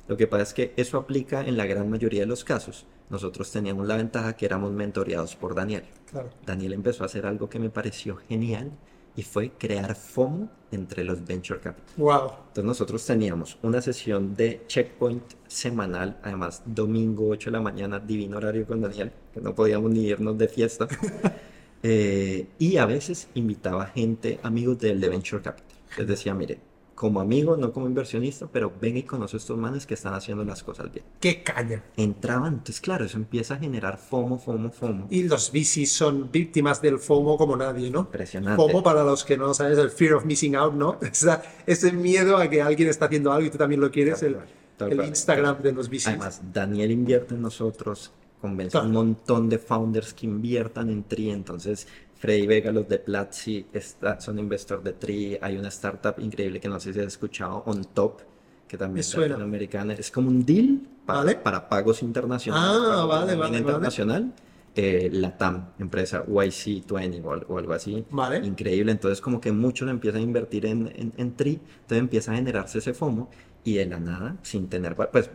Lo 0.07 0.17
que 0.17 0.27
pasa 0.27 0.43
es 0.43 0.53
que 0.53 0.73
eso 0.75 0.97
aplica 0.97 1.41
en 1.41 1.55
la 1.55 1.65
gran 1.65 1.89
mayoría 1.89 2.21
de 2.21 2.25
los 2.25 2.43
casos. 2.43 2.85
Nosotros 3.09 3.51
teníamos 3.51 3.87
la 3.87 3.95
ventaja 3.95 4.35
que 4.35 4.45
éramos 4.45 4.71
mentoreados 4.71 5.35
por 5.35 5.55
Daniel. 5.55 5.83
Claro. 6.09 6.29
Daniel 6.45 6.73
empezó 6.73 7.03
a 7.03 7.05
hacer 7.05 7.25
algo 7.25 7.49
que 7.49 7.59
me 7.59 7.69
pareció 7.69 8.17
genial 8.17 8.71
y 9.15 9.23
fue 9.23 9.51
crear 9.51 9.95
FOMO 9.95 10.49
entre 10.71 11.03
los 11.03 11.25
venture 11.25 11.59
capital. 11.59 11.93
Wow. 11.97 12.31
Entonces 12.47 12.63
nosotros 12.63 13.05
teníamos 13.05 13.57
una 13.61 13.81
sesión 13.81 14.35
de 14.35 14.63
checkpoint 14.67 15.23
semanal, 15.47 16.17
además 16.23 16.61
domingo 16.65 17.27
8 17.29 17.49
de 17.49 17.57
la 17.57 17.61
mañana, 17.61 17.99
divino 17.99 18.37
horario 18.37 18.65
con 18.65 18.81
Daniel, 18.81 19.11
que 19.33 19.41
no 19.41 19.53
podíamos 19.53 19.91
ni 19.91 20.05
irnos 20.05 20.37
de 20.37 20.47
fiesta. 20.47 20.87
Eh, 21.83 22.47
y 22.59 22.77
a 22.77 22.85
veces 22.85 23.27
invitaba 23.33 23.87
gente, 23.87 24.39
amigos 24.43 24.79
del 24.79 24.99
de 25.01 25.09
Venture 25.09 25.41
Capital. 25.41 25.67
Les 25.97 26.07
decía, 26.07 26.33
mire, 26.33 26.59
como 26.95 27.19
amigo, 27.19 27.57
no 27.57 27.73
como 27.73 27.87
inversionista, 27.87 28.47
pero 28.51 28.71
ven 28.79 28.95
y 28.97 29.03
conoce 29.03 29.35
a 29.35 29.39
estos 29.39 29.57
manes 29.57 29.87
que 29.87 29.95
están 29.95 30.13
haciendo 30.13 30.43
las 30.45 30.61
cosas 30.61 30.91
bien. 30.91 31.03
Qué 31.19 31.41
caña. 31.41 31.83
Entraban, 31.97 32.53
entonces 32.53 32.79
claro, 32.79 33.05
eso 33.05 33.17
empieza 33.17 33.55
a 33.55 33.57
generar 33.57 33.97
FOMO, 33.97 34.37
FOMO, 34.37 34.69
FOMO. 34.71 35.07
Y 35.09 35.23
los 35.23 35.51
VCs 35.51 35.91
son 35.91 36.29
víctimas 36.31 36.79
del 36.79 36.99
FOMO 36.99 37.37
como 37.37 37.57
nadie, 37.57 37.89
¿no? 37.89 38.01
Impresionante. 38.01 38.55
FOMO, 38.61 38.83
para 38.83 39.03
los 39.03 39.25
que 39.25 39.35
no 39.35 39.51
saben, 39.55 39.73
es 39.73 39.79
el 39.79 39.89
fear 39.89 40.13
of 40.13 40.25
missing 40.25 40.55
out, 40.55 40.73
¿no? 40.75 40.99
Esa- 41.01 41.41
ese 41.65 41.91
miedo 41.91 42.37
a 42.37 42.47
que 42.47 42.61
alguien 42.61 42.87
está 42.89 43.05
haciendo 43.05 43.31
algo 43.31 43.47
y 43.47 43.49
tú 43.49 43.57
también 43.57 43.81
lo 43.81 43.89
quieres, 43.89 44.19
Tal 44.19 44.29
el, 44.29 44.37
tal 44.77 44.91
el 44.91 44.97
cual. 44.97 45.07
Instagram 45.09 45.61
de 45.63 45.71
los 45.71 45.89
VCs. 45.89 46.07
Además, 46.09 46.41
Daniel 46.53 46.91
invierte 46.91 47.33
en 47.33 47.41
nosotros, 47.41 48.11
convence 48.41 48.77
a 48.77 48.81
un 48.81 48.87
Claro. 48.91 49.05
montón 49.05 49.49
de 49.49 49.57
founders 49.59 50.13
que 50.13 50.25
inviertan 50.25 50.89
en 50.89 51.03
Tri. 51.03 51.29
Entonces, 51.29 51.87
Freddy 52.15 52.45
Vega, 52.47 52.71
los 52.71 52.87
de 52.89 52.99
Platzi, 52.99 53.65
está- 53.71 54.19
son 54.19 54.39
investor 54.39 54.83
de 54.83 54.93
Tri. 54.93 55.37
Hay 55.41 55.57
una 55.57 55.69
startup 55.69 56.15
increíble 56.19 56.59
que 56.59 56.67
no 56.69 56.79
sé 56.79 56.93
si 56.93 56.99
has 56.99 57.07
escuchado, 57.07 57.63
On 57.65 57.83
Top, 57.93 58.19
que 58.67 58.77
también 58.77 58.99
es 58.99 59.15
latinoamericana. 59.15 59.93
Es 59.93 60.11
como 60.11 60.29
un 60.29 60.45
deal 60.45 60.81
para, 61.05 61.19
Vale. 61.19 61.35
para 61.35 61.67
pagos 61.69 62.01
internacionales. 62.03 62.77
Ah, 62.79 63.05
para 63.07 63.19
vale, 63.25 63.35
vale, 63.35 63.57
internacional. 63.59 64.33
Eh, 64.73 65.09
Latam, 65.11 65.71
empresa 65.79 66.23
YC20 66.25 67.21
o, 67.25 67.53
o 67.53 67.57
algo 67.57 67.73
así. 67.73 68.05
Vale. 68.11 68.37
Increíble. 68.45 68.91
Entonces, 68.93 69.19
como 69.19 69.41
que 69.41 69.51
muchos 69.51 69.89
empiezan 69.89 70.21
a 70.21 70.23
invertir 70.23 70.65
en, 70.65 70.87
en, 70.95 71.13
en 71.17 71.35
Tri. 71.35 71.53
Entonces 71.81 71.97
empieza 71.99 72.31
a 72.31 72.35
generarse 72.35 72.77
ese 72.77 72.93
FOMO 72.93 73.29
y 73.65 73.73
de 73.75 73.85
la 73.85 73.99
nada, 73.99 74.37
sin 74.43 74.69
tener, 74.69 74.95
pues 74.95 75.29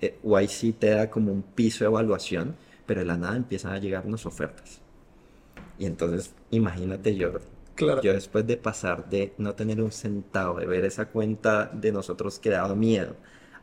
eh, 0.00 0.18
YC 0.22 0.78
te 0.78 0.90
da 0.90 1.10
como 1.10 1.32
un 1.32 1.42
piso 1.42 1.84
de 1.84 1.88
evaluación, 1.90 2.56
pero 2.86 3.00
de 3.00 3.06
la 3.06 3.16
nada 3.16 3.36
empiezan 3.36 3.72
a 3.72 3.78
llegarnos 3.78 4.26
ofertas. 4.26 4.80
Y 5.78 5.86
entonces, 5.86 6.34
imagínate 6.50 7.14
yo, 7.16 7.32
Claro. 7.74 8.02
yo 8.02 8.12
después 8.12 8.46
de 8.46 8.56
pasar 8.56 9.08
de 9.08 9.32
no 9.38 9.54
tener 9.54 9.80
un 9.80 9.92
centavo, 9.92 10.58
de 10.58 10.66
ver 10.66 10.84
esa 10.84 11.06
cuenta 11.06 11.66
de 11.72 11.92
nosotros 11.92 12.38
que 12.40 12.50
daba 12.50 12.74
miedo, 12.74 13.14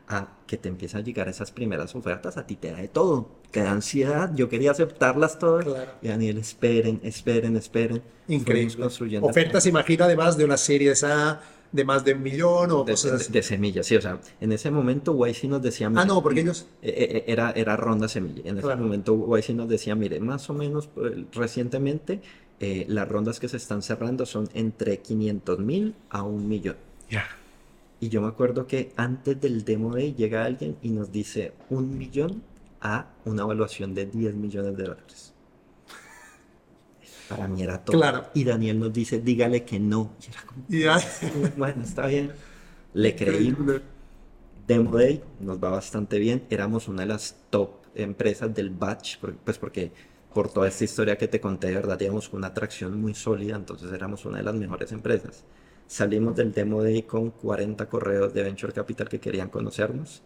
a 0.08 0.28
que 0.46 0.56
te 0.56 0.68
empiezan 0.68 1.00
a 1.02 1.04
llegar 1.04 1.28
esas 1.28 1.50
primeras 1.50 1.94
ofertas, 1.94 2.36
a 2.36 2.46
ti 2.46 2.54
te 2.56 2.70
da 2.70 2.78
de 2.78 2.88
todo, 2.88 3.28
te 3.50 3.60
da 3.60 3.72
ansiedad, 3.72 4.30
yo 4.34 4.48
quería 4.48 4.70
aceptarlas 4.70 5.38
todas, 5.38 5.64
Claro. 5.64 5.90
y 6.00 6.08
Daniel, 6.08 6.38
esperen, 6.38 7.00
esperen, 7.02 7.56
esperen. 7.56 8.02
Increíble. 8.28 8.86
Ofertas, 9.20 9.66
imagina, 9.66 10.04
además 10.04 10.36
de 10.36 10.44
una 10.44 10.56
serie 10.56 10.92
esa 10.92 11.40
de 11.72 11.84
más 11.84 12.04
de 12.04 12.14
un 12.14 12.22
millón 12.22 12.70
o 12.70 12.84
de, 12.84 12.92
cosas 12.92 13.10
de- 13.12 13.16
así. 13.18 13.32
de 13.32 13.42
semillas, 13.42 13.86
sí, 13.86 13.96
o 13.96 14.00
sea, 14.00 14.20
en 14.40 14.52
ese 14.52 14.70
momento 14.70 15.14
YC 15.26 15.44
nos 15.44 15.62
decía... 15.62 15.90
Ah, 15.94 16.04
no, 16.04 16.22
porque 16.22 16.40
ellos... 16.40 16.66
Eh, 16.82 16.94
eh, 16.96 17.24
Era, 17.26 17.50
era 17.52 17.76
ronda 17.76 18.08
semilla. 18.08 18.42
En 18.44 18.56
ese 18.58 18.66
Claro. 18.66 18.82
momento 18.82 19.14
YC 19.36 19.50
nos 19.54 19.68
decía, 19.68 19.94
mire, 19.94 20.20
más 20.20 20.48
o 20.50 20.54
menos 20.54 20.88
eh, 20.96 21.24
recientemente 21.32 22.20
eh, 22.60 22.86
las 22.88 23.06
rondas 23.08 23.38
que 23.40 23.48
se 23.48 23.56
están 23.58 23.82
cerrando 23.82 24.24
son 24.26 24.48
entre 24.54 24.98
500 25.00 25.58
mil 25.58 25.94
a 26.10 26.22
un 26.22 26.48
millón. 26.48 26.76
Ya. 27.10 27.26
Y 28.00 28.08
yo 28.08 28.20
me 28.22 28.28
acuerdo 28.28 28.66
que 28.66 28.92
antes 28.96 29.40
del 29.40 29.64
demo 29.64 29.94
day 29.94 30.14
llega 30.14 30.44
alguien 30.44 30.76
y 30.82 30.90
nos 30.90 31.10
dice 31.12 31.52
un 31.70 31.96
millón 31.98 32.42
a 32.80 33.06
una 33.24 33.42
evaluación 33.42 33.94
de 33.94 34.06
10 34.06 34.34
millones 34.34 34.76
de 34.76 34.82
dólares. 34.84 35.32
Para 37.28 37.48
mí 37.48 37.62
era 37.62 37.84
todo. 37.84 37.96
Claro. 37.98 38.26
Y 38.34 38.44
Daniel 38.44 38.78
nos 38.78 38.92
dice, 38.92 39.20
dígale 39.20 39.64
que 39.64 39.78
no. 39.80 40.12
Y 40.20 40.30
era 40.30 40.42
como, 40.46 40.64
Ya. 40.68 41.52
bueno, 41.56 41.82
está 41.82 42.06
bien. 42.06 42.32
Le 42.94 43.14
creí. 43.16 43.54
Demo 44.66 44.96
Day 44.96 45.22
nos 45.40 45.62
va 45.62 45.70
bastante 45.70 46.18
bien. 46.18 46.44
Éramos 46.50 46.88
una 46.88 47.02
de 47.02 47.08
las 47.08 47.36
top 47.50 47.70
empresas 47.94 48.54
del 48.54 48.70
batch, 48.70 49.18
pues 49.44 49.58
porque 49.58 49.92
por 50.34 50.52
toda 50.52 50.68
esta 50.68 50.84
historia 50.84 51.16
que 51.16 51.28
te 51.28 51.40
conté, 51.40 51.68
de 51.68 51.74
verdad, 51.74 51.96
teníamos 51.96 52.32
una 52.32 52.48
atracción 52.48 53.00
muy 53.00 53.14
sólida, 53.14 53.56
entonces 53.56 53.90
éramos 53.92 54.24
una 54.26 54.38
de 54.38 54.42
las 54.44 54.54
mejores 54.54 54.92
empresas. 54.92 55.44
Salimos 55.86 56.36
del 56.36 56.52
Demo 56.52 56.82
Day 56.82 57.04
con 57.04 57.30
40 57.30 57.88
correos 57.88 58.34
de 58.34 58.42
Venture 58.42 58.72
Capital 58.72 59.08
que 59.08 59.20
querían 59.20 59.48
conocernos, 59.48 60.22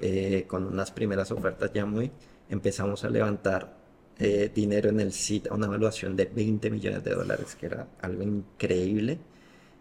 eh, 0.00 0.46
con 0.48 0.64
unas 0.66 0.90
primeras 0.90 1.30
ofertas 1.30 1.70
ya 1.72 1.84
muy. 1.86 2.10
Empezamos 2.48 3.04
a 3.04 3.10
levantar 3.10 3.76
eh, 4.22 4.50
dinero 4.54 4.90
en 4.90 5.00
el 5.00 5.08
SIT 5.08 5.48
a 5.50 5.54
una 5.54 5.66
evaluación 5.66 6.16
de 6.16 6.26
20 6.26 6.70
millones 6.70 7.04
de 7.04 7.14
dólares, 7.14 7.56
que 7.58 7.66
era 7.66 7.88
algo 8.00 8.22
increíble. 8.22 9.18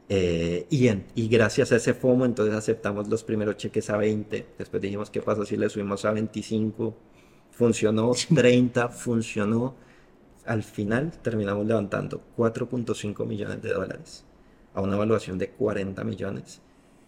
Eh, 0.10 0.68
y, 0.70 0.88
en- 0.90 1.06
y 1.16 1.28
gracias 1.30 1.72
a 1.72 1.78
ese 1.78 1.94
FOMO, 1.94 2.26
entonces 2.26 2.54
aceptamos 2.56 3.08
los 3.08 3.24
primeros 3.24 3.58
cheques 3.58 3.90
a 3.90 3.98
20. 3.98 4.46
Después 4.58 4.82
dijimos, 4.82 5.10
¿qué 5.10 5.22
pasa 5.22 5.46
si 5.46 5.58
le 5.58 5.70
subimos 5.70 6.04
a 6.06 6.12
25? 6.12 6.96
Funcionó, 7.52 8.12
30, 8.36 8.90
funcionó. 8.90 9.76
Al 10.46 10.64
final 10.64 11.12
terminamos 11.22 11.66
levantando 11.68 12.22
4.5 12.36 13.26
millones 13.26 13.62
de 13.62 13.74
dólares 13.74 14.26
a 14.74 14.82
una 14.82 14.96
evaluación 14.96 15.38
de 15.38 15.50
40 15.52 16.04
millones, 16.04 16.62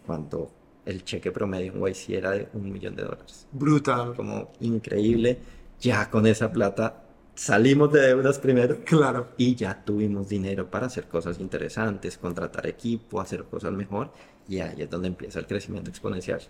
cuando 0.06 0.50
el 0.86 1.04
cheque 1.04 1.32
promedio 1.32 1.72
en 1.72 1.80
YC 1.80 2.10
era 2.18 2.30
de 2.32 2.48
un 2.54 2.72
millón 2.72 2.94
de 2.96 3.02
dólares. 3.04 3.46
Brutal. 3.52 4.14
Como 4.14 4.52
increíble. 4.60 5.38
Ya 5.80 6.08
con 6.10 6.26
esa 6.26 6.52
plata 6.52 7.03
salimos 7.34 7.92
de 7.92 8.00
deudas 8.00 8.38
primero 8.38 8.78
Claro. 8.84 9.28
y 9.36 9.54
ya 9.54 9.84
tuvimos 9.84 10.28
dinero 10.28 10.70
para 10.70 10.86
hacer 10.86 11.08
cosas 11.08 11.38
interesantes, 11.40 12.18
contratar 12.18 12.66
equipo, 12.66 13.20
hacer 13.20 13.44
cosas 13.44 13.72
mejor 13.72 14.10
y 14.48 14.58
ahí 14.60 14.82
es 14.82 14.90
donde 14.90 15.08
empieza 15.08 15.38
el 15.38 15.46
crecimiento 15.46 15.90
exponencial. 15.90 16.40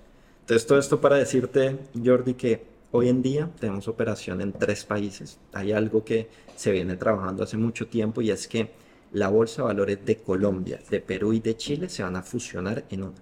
Entonces 0.41 0.67
todo 0.67 0.79
esto 0.79 1.01
para 1.01 1.17
decirte, 1.17 1.79
Jordi, 2.05 2.35
que 2.35 2.65
hoy 2.91 3.09
en 3.09 3.23
día 3.23 3.51
tenemos 3.59 3.89
operación 3.89 4.41
en 4.41 4.53
tres 4.53 4.85
países. 4.85 5.39
Hay 5.53 5.73
algo 5.73 6.05
que 6.05 6.29
se 6.57 6.71
viene 6.71 6.97
trabajando 6.97 7.43
hace 7.45 7.57
mucho 7.57 7.87
tiempo 7.87 8.21
y 8.21 8.31
es 8.31 8.47
que 8.47 8.71
la 9.13 9.29
bolsa 9.29 9.63
de 9.63 9.69
valores 9.69 10.05
de 10.05 10.17
Colombia, 10.17 10.81
de 10.91 11.01
Perú 11.01 11.33
y 11.33 11.41
de 11.41 11.57
Chile 11.57 11.89
se 11.89 12.03
van 12.03 12.17
a 12.17 12.23
fusionar 12.23 12.85
en 12.91 13.05
una. 13.05 13.15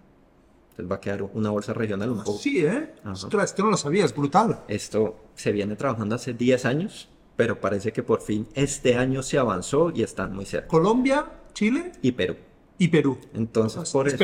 Entonces 0.71 0.91
va 0.91 0.97
a 0.97 1.01
quedar 1.01 1.23
una 1.23 1.51
bolsa 1.51 1.75
regional 1.75 2.11
un 2.11 2.25
poco. 2.25 2.39
Sí, 2.39 2.65
¿eh? 2.65 2.95
Ostras, 3.05 3.51
esto 3.51 3.63
no 3.63 3.71
lo 3.71 3.77
sabía, 3.77 4.05
es 4.07 4.15
brutal. 4.15 4.61
Esto 4.69 5.17
se 5.35 5.53
viene 5.53 5.77
trabajando 5.77 6.15
hace 6.15 6.33
10 6.33 6.65
años, 6.65 7.09
pero 7.37 7.61
parece 7.61 7.93
que 7.93 8.03
por 8.03 8.21
fin 8.21 8.47
este 8.55 8.97
año 8.97 9.23
se 9.23 9.39
avanzó 9.39 9.91
y 9.95 10.03
están 10.03 10.35
muy 10.35 10.45
cerca. 10.45 10.69
Colombia, 10.69 11.27
Chile 11.55 11.93
Y 12.03 12.13
Perú. 12.13 12.37
y 12.79 12.89
Perú. 12.89 13.19
Entonces, 13.35 13.91
por 13.91 14.09
eso, 14.09 14.17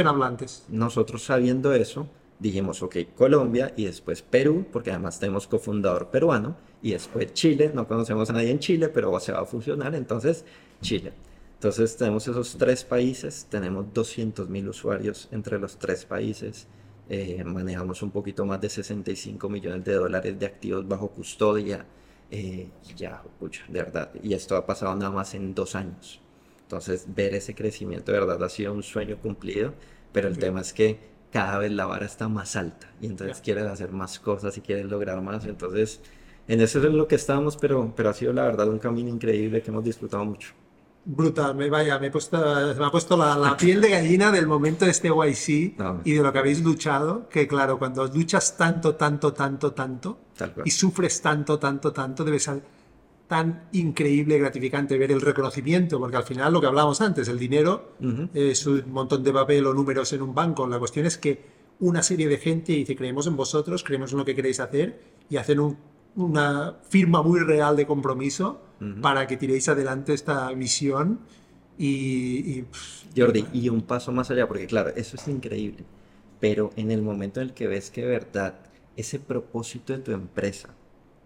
nosotros 0.68 1.24
sabiendo 1.24 1.72
eso, 1.72 2.08
dijimos, 2.38 2.82
ok, 2.82 2.96
Colombia 3.16 3.72
y 3.76 3.84
después 3.84 4.22
Perú, 4.22 4.66
porque 4.72 4.90
además 4.90 5.18
tenemos 5.18 5.46
cofundador 5.46 6.08
peruano, 6.10 6.56
y 6.82 6.92
después 6.92 7.32
Chile, 7.34 7.72
no 7.74 7.88
conocemos 7.88 8.30
a 8.30 8.32
nadie 8.34 8.50
en 8.50 8.58
Chile, 8.60 8.88
pero 8.88 9.18
se 9.20 9.32
va 9.32 9.40
a 9.40 9.44
fusionar, 9.44 9.94
entonces 9.94 10.44
Chile. 10.80 11.12
Entonces 11.54 11.96
tenemos 11.96 12.28
esos 12.28 12.56
tres 12.56 12.84
países, 12.84 13.46
tenemos 13.50 13.92
200 13.92 14.48
mil 14.48 14.68
usuarios 14.68 15.28
entre 15.32 15.58
los 15.58 15.76
tres 15.76 16.04
países, 16.04 16.68
eh, 17.08 17.42
manejamos 17.44 18.02
un 18.02 18.12
poquito 18.12 18.44
más 18.46 18.60
de 18.60 18.68
65 18.68 19.48
millones 19.48 19.84
de 19.84 19.94
dólares 19.94 20.38
de 20.38 20.46
activos 20.46 20.86
bajo 20.86 21.08
custodia, 21.08 21.84
eh, 22.30 22.70
ya, 22.96 23.22
pucha, 23.38 23.64
de 23.68 23.82
verdad, 23.82 24.10
y 24.22 24.34
esto 24.34 24.56
ha 24.56 24.66
pasado 24.66 24.94
nada 24.96 25.10
más 25.10 25.34
en 25.34 25.54
dos 25.54 25.74
años. 25.74 26.20
Entonces, 26.62 27.06
ver 27.14 27.34
ese 27.34 27.54
crecimiento 27.54 28.12
de 28.12 28.20
verdad 28.20 28.42
ha 28.44 28.48
sido 28.48 28.72
un 28.74 28.82
sueño 28.82 29.18
cumplido, 29.18 29.74
pero 30.12 30.28
el 30.28 30.36
Bien. 30.36 30.38
tema 30.38 30.60
es 30.60 30.72
que 30.72 31.00
cada 31.32 31.58
vez 31.58 31.72
la 31.72 31.86
vara 31.86 32.06
está 32.06 32.28
más 32.28 32.56
alta 32.56 32.92
y 33.00 33.06
entonces 33.06 33.40
Ya. 33.40 33.42
quieres 33.42 33.64
hacer 33.66 33.90
más 33.92 34.18
cosas 34.20 34.56
y 34.58 34.60
quieres 34.60 34.86
lograr 34.86 35.20
más. 35.22 35.46
Entonces, 35.46 36.00
en 36.46 36.60
eso 36.60 36.78
es 36.78 36.84
lo 36.92 37.08
que 37.08 37.14
estamos, 37.16 37.56
pero, 37.56 37.94
pero 37.96 38.10
ha 38.10 38.14
sido 38.14 38.32
la 38.32 38.44
verdad 38.44 38.68
un 38.68 38.78
camino 38.78 39.08
increíble 39.10 39.62
que 39.62 39.70
hemos 39.70 39.84
disfrutado 39.84 40.24
mucho. 40.24 40.54
Brutal, 41.10 41.54
me 41.54 41.70
vaya, 41.70 41.98
me, 41.98 42.08
he 42.08 42.10
puesto, 42.10 42.36
me 42.36 42.84
ha 42.84 42.90
puesto 42.90 43.16
la, 43.16 43.34
la 43.38 43.56
piel 43.56 43.80
de 43.80 43.88
gallina 43.88 44.30
del 44.30 44.46
momento 44.46 44.84
de 44.84 44.90
este 44.90 45.08
YC 45.08 45.78
No. 45.78 46.02
y 46.04 46.12
de 46.12 46.22
lo 46.22 46.30
que 46.34 46.38
habéis 46.38 46.62
luchado, 46.62 47.30
que 47.30 47.48
claro, 47.48 47.78
cuando 47.78 48.06
luchas 48.08 48.58
tanto, 48.58 48.94
tanto, 48.94 49.32
tanto, 49.32 49.72
tanto 49.72 50.18
y 50.66 50.70
sufres 50.70 51.22
tanto, 51.22 51.58
tanto, 51.58 51.92
tanto, 51.94 52.24
debes, 52.24 52.42
sal- 52.42 52.62
tan 53.26 53.68
increíble, 53.72 54.38
gratificante 54.38 54.98
ver 54.98 55.10
el 55.10 55.22
reconocimiento, 55.22 55.98
porque 55.98 56.18
al 56.18 56.24
final 56.24 56.52
lo 56.52 56.60
que 56.60 56.66
hablábamos 56.66 57.00
antes, 57.00 57.26
el 57.28 57.38
dinero 57.38 57.94
es 58.34 58.66
un 58.66 58.84
montón 58.92 59.22
de 59.24 59.32
papel 59.32 59.66
o 59.66 59.72
números 59.72 60.12
en 60.12 60.20
un 60.20 60.34
banco. 60.34 60.66
La 60.66 60.78
cuestión 60.78 61.06
es 61.06 61.16
que 61.16 61.42
una 61.80 62.02
serie 62.02 62.28
de 62.28 62.36
gente 62.36 62.72
dice, 62.72 62.94
creemos 62.94 63.26
en 63.26 63.34
vosotros, 63.36 63.82
creemos 63.82 64.12
en 64.12 64.18
lo 64.18 64.24
que 64.26 64.34
queréis 64.34 64.60
hacer 64.60 65.00
y 65.30 65.36
hacen 65.38 65.58
una 66.16 66.76
firma 66.88 67.22
muy 67.22 67.40
real 67.40 67.76
de 67.76 67.86
compromiso 67.86 68.60
para 69.00 69.26
que 69.26 69.36
tiréis 69.36 69.68
adelante 69.68 70.12
esta 70.14 70.50
misión. 70.54 71.20
Y, 71.78 72.64
Jordi, 73.16 73.46
y 73.52 73.68
un 73.68 73.82
paso 73.82 74.10
más 74.12 74.30
allá, 74.30 74.48
porque 74.48 74.66
claro, 74.66 74.90
eso 74.96 75.16
es 75.16 75.28
increíble, 75.28 75.84
pero 76.40 76.70
en 76.76 76.90
el 76.90 77.02
momento 77.02 77.40
en 77.40 77.48
el 77.48 77.54
que 77.54 77.68
ves 77.68 77.90
que 77.90 78.02
de 78.02 78.08
verdad 78.08 78.54
ese 78.96 79.20
propósito 79.20 79.92
de 79.92 80.00
tu 80.00 80.10
empresa 80.10 80.70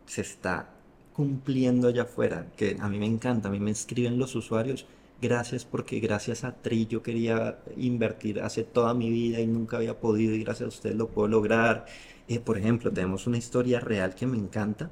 se 0.05 0.21
está 0.21 0.69
cumpliendo 1.15 1.89
allá 1.89 2.03
afuera, 2.03 2.47
que 2.57 2.77
a 2.79 2.89
mí 2.89 2.99
me 2.99 3.07
encanta, 3.07 3.49
a 3.49 3.51
mí 3.51 3.61
me 3.61 3.71
escriben 3.71 4.19
los 4.19 4.35
usuarios, 4.35 4.87
gracias 5.23 5.65
porque 5.65 6.01
gracias 6.01 6.45
a 6.45 6.53
Tri 6.57 6.87
yo 6.87 7.03
quería 7.03 7.59
invertir 7.77 8.41
hace 8.41 8.65
toda 8.65 8.93
mi 8.93 9.09
vida 9.09 9.41
y 9.41 9.47
nunca 9.47 9.79
había 9.79 10.01
podido 10.01 10.35
y 10.35 10.43
gracias 10.45 10.67
a 10.67 10.69
usted 10.69 10.95
lo 10.95 11.09
puedo 11.09 11.29
lograr. 11.29 11.87
Eh, 12.29 12.41
por 12.41 12.59
ejemplo, 12.59 12.91
tenemos 12.93 13.27
una 13.27 13.39
historia 13.39 13.81
real 13.81 14.15
que 14.15 14.27
me 14.27 14.37
encanta. 14.37 14.91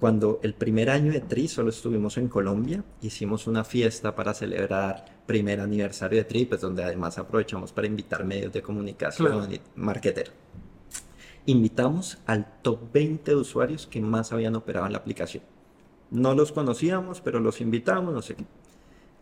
Cuando 0.00 0.40
el 0.42 0.54
primer 0.54 0.90
año 0.90 1.12
de 1.12 1.20
Tri 1.20 1.48
solo 1.48 1.70
estuvimos 1.70 2.18
en 2.18 2.28
Colombia, 2.28 2.84
hicimos 3.00 3.46
una 3.46 3.64
fiesta 3.64 4.14
para 4.14 4.34
celebrar 4.34 5.04
primer 5.26 5.60
aniversario 5.60 6.18
de 6.18 6.24
Tri, 6.24 6.44
pues 6.44 6.60
donde 6.60 6.84
además 6.84 7.16
aprovechamos 7.18 7.72
para 7.72 7.86
invitar 7.86 8.24
medios 8.24 8.52
de 8.52 8.60
comunicación 8.60 9.52
y 9.52 9.60
marketer 9.76 10.32
invitamos 11.46 12.18
al 12.26 12.46
top 12.62 12.92
20 12.92 13.30
de 13.32 13.36
usuarios 13.36 13.86
que 13.86 14.00
más 14.00 14.32
habían 14.32 14.56
operado 14.56 14.86
en 14.86 14.92
la 14.92 14.98
aplicación. 14.98 15.42
No 16.10 16.34
los 16.34 16.52
conocíamos, 16.52 17.20
pero 17.20 17.40
los 17.40 17.60
invitamos, 17.60 18.14
no 18.14 18.22
sé 18.22 18.36
qué. 18.36 18.44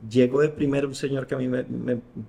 Llegó 0.08 0.40
de 0.40 0.48
primero 0.48 0.88
un 0.88 0.94
señor 0.96 1.26
que 1.28 1.36
a 1.36 1.38
mí 1.38 1.46
me, 1.46 1.64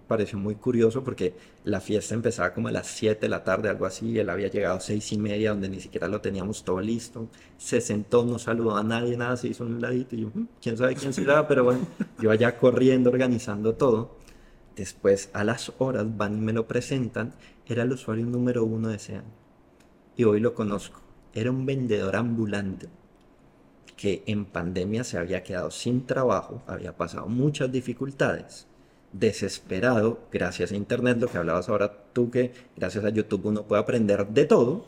pareció 0.07 0.37
muy 0.37 0.55
curioso 0.55 1.03
porque 1.03 1.33
la 1.63 1.81
fiesta 1.81 2.13
empezaba 2.13 2.53
como 2.53 2.67
a 2.67 2.71
las 2.71 2.85
7 2.87 3.21
de 3.21 3.29
la 3.29 3.43
tarde, 3.43 3.69
algo 3.69 3.85
así. 3.85 4.19
Él 4.19 4.29
había 4.29 4.47
llegado 4.47 4.77
a 4.77 4.79
6 4.79 5.13
y 5.13 5.17
media, 5.17 5.51
donde 5.51 5.69
ni 5.69 5.79
siquiera 5.79 6.07
lo 6.07 6.21
teníamos 6.21 6.63
todo 6.63 6.79
listo. 6.81 7.29
Se 7.57 7.81
sentó, 7.81 8.25
no 8.25 8.37
saludó 8.37 8.77
a 8.77 8.83
nadie, 8.83 9.17
nada, 9.17 9.37
se 9.37 9.47
hizo 9.47 9.65
un 9.65 9.81
ladito. 9.81 10.15
Y 10.15 10.21
yo, 10.21 10.27
mm, 10.33 10.47
quién 10.61 10.77
sabe 10.77 10.95
quién 10.95 11.13
será, 11.13 11.47
pero 11.47 11.63
bueno, 11.63 11.81
yo 12.19 12.29
allá 12.29 12.57
corriendo, 12.57 13.09
organizando 13.09 13.73
todo. 13.73 14.17
Después, 14.75 15.29
a 15.33 15.43
las 15.43 15.71
horas, 15.79 16.05
van 16.15 16.37
y 16.37 16.41
me 16.41 16.53
lo 16.53 16.67
presentan. 16.67 17.33
Era 17.65 17.83
el 17.83 17.91
usuario 17.91 18.25
número 18.25 18.63
uno 18.65 18.89
de 18.89 18.97
ese 18.97 19.15
año 19.15 19.43
y 20.15 20.23
hoy 20.23 20.39
lo 20.39 20.53
conozco. 20.53 21.01
Era 21.33 21.51
un 21.51 21.65
vendedor 21.65 22.15
ambulante 22.15 22.87
que 23.95 24.23
en 24.25 24.45
pandemia 24.45 25.03
se 25.03 25.17
había 25.17 25.43
quedado 25.43 25.71
sin 25.71 26.05
trabajo, 26.05 26.61
había 26.67 26.95
pasado 26.97 27.27
muchas 27.27 27.71
dificultades, 27.71 28.67
desesperado, 29.11 30.21
gracias 30.31 30.71
a 30.71 30.75
Internet, 30.75 31.17
lo 31.19 31.27
que 31.27 31.37
hablabas 31.37 31.69
ahora 31.69 31.91
tú, 32.13 32.31
que 32.31 32.51
gracias 32.75 33.05
a 33.05 33.09
YouTube 33.09 33.45
uno 33.45 33.63
puede 33.63 33.81
aprender 33.81 34.27
de 34.27 34.45
todo, 34.45 34.85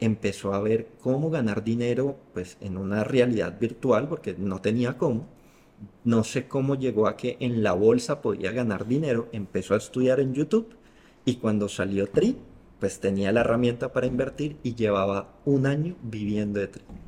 empezó 0.00 0.52
a 0.52 0.60
ver 0.60 0.88
cómo 1.00 1.30
ganar 1.30 1.64
dinero 1.64 2.16
pues 2.34 2.56
en 2.60 2.76
una 2.76 3.04
realidad 3.04 3.58
virtual, 3.58 4.08
porque 4.08 4.34
no 4.36 4.60
tenía 4.60 4.98
cómo. 4.98 5.26
No 6.04 6.22
sé 6.24 6.46
cómo 6.46 6.76
llegó 6.76 7.08
a 7.08 7.16
que 7.16 7.36
en 7.40 7.62
la 7.62 7.72
bolsa 7.72 8.20
podía 8.22 8.52
ganar 8.52 8.86
dinero, 8.86 9.28
empezó 9.32 9.74
a 9.74 9.78
estudiar 9.78 10.20
en 10.20 10.34
YouTube 10.34 10.76
y 11.24 11.36
cuando 11.36 11.68
salió 11.68 12.08
Tri, 12.08 12.36
pues 12.80 13.00
tenía 13.00 13.32
la 13.32 13.40
herramienta 13.40 13.92
para 13.92 14.06
invertir 14.06 14.56
y 14.62 14.74
llevaba 14.74 15.34
un 15.44 15.66
año 15.66 15.96
viviendo 16.02 16.60
de 16.60 16.68
trading. 16.68 17.01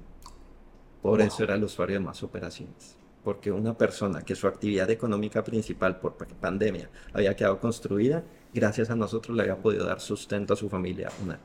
Por 1.04 1.20
eso 1.20 1.44
era 1.44 1.54
el 1.54 1.62
usuario 1.62 1.98
de 1.98 2.00
más 2.00 2.22
operaciones. 2.22 2.96
Porque 3.22 3.52
una 3.52 3.76
persona 3.76 4.22
que 4.22 4.34
su 4.34 4.46
actividad 4.46 4.88
económica 4.88 5.44
principal 5.44 6.00
por 6.00 6.16
pandemia 6.16 6.88
había 7.12 7.36
quedado 7.36 7.60
construida, 7.60 8.24
gracias 8.54 8.88
a 8.88 8.96
nosotros 8.96 9.36
le 9.36 9.42
había 9.42 9.60
podido 9.60 9.84
dar 9.84 10.00
sustento 10.00 10.54
a 10.54 10.56
su 10.56 10.70
familia. 10.70 11.10
Una. 11.22 11.38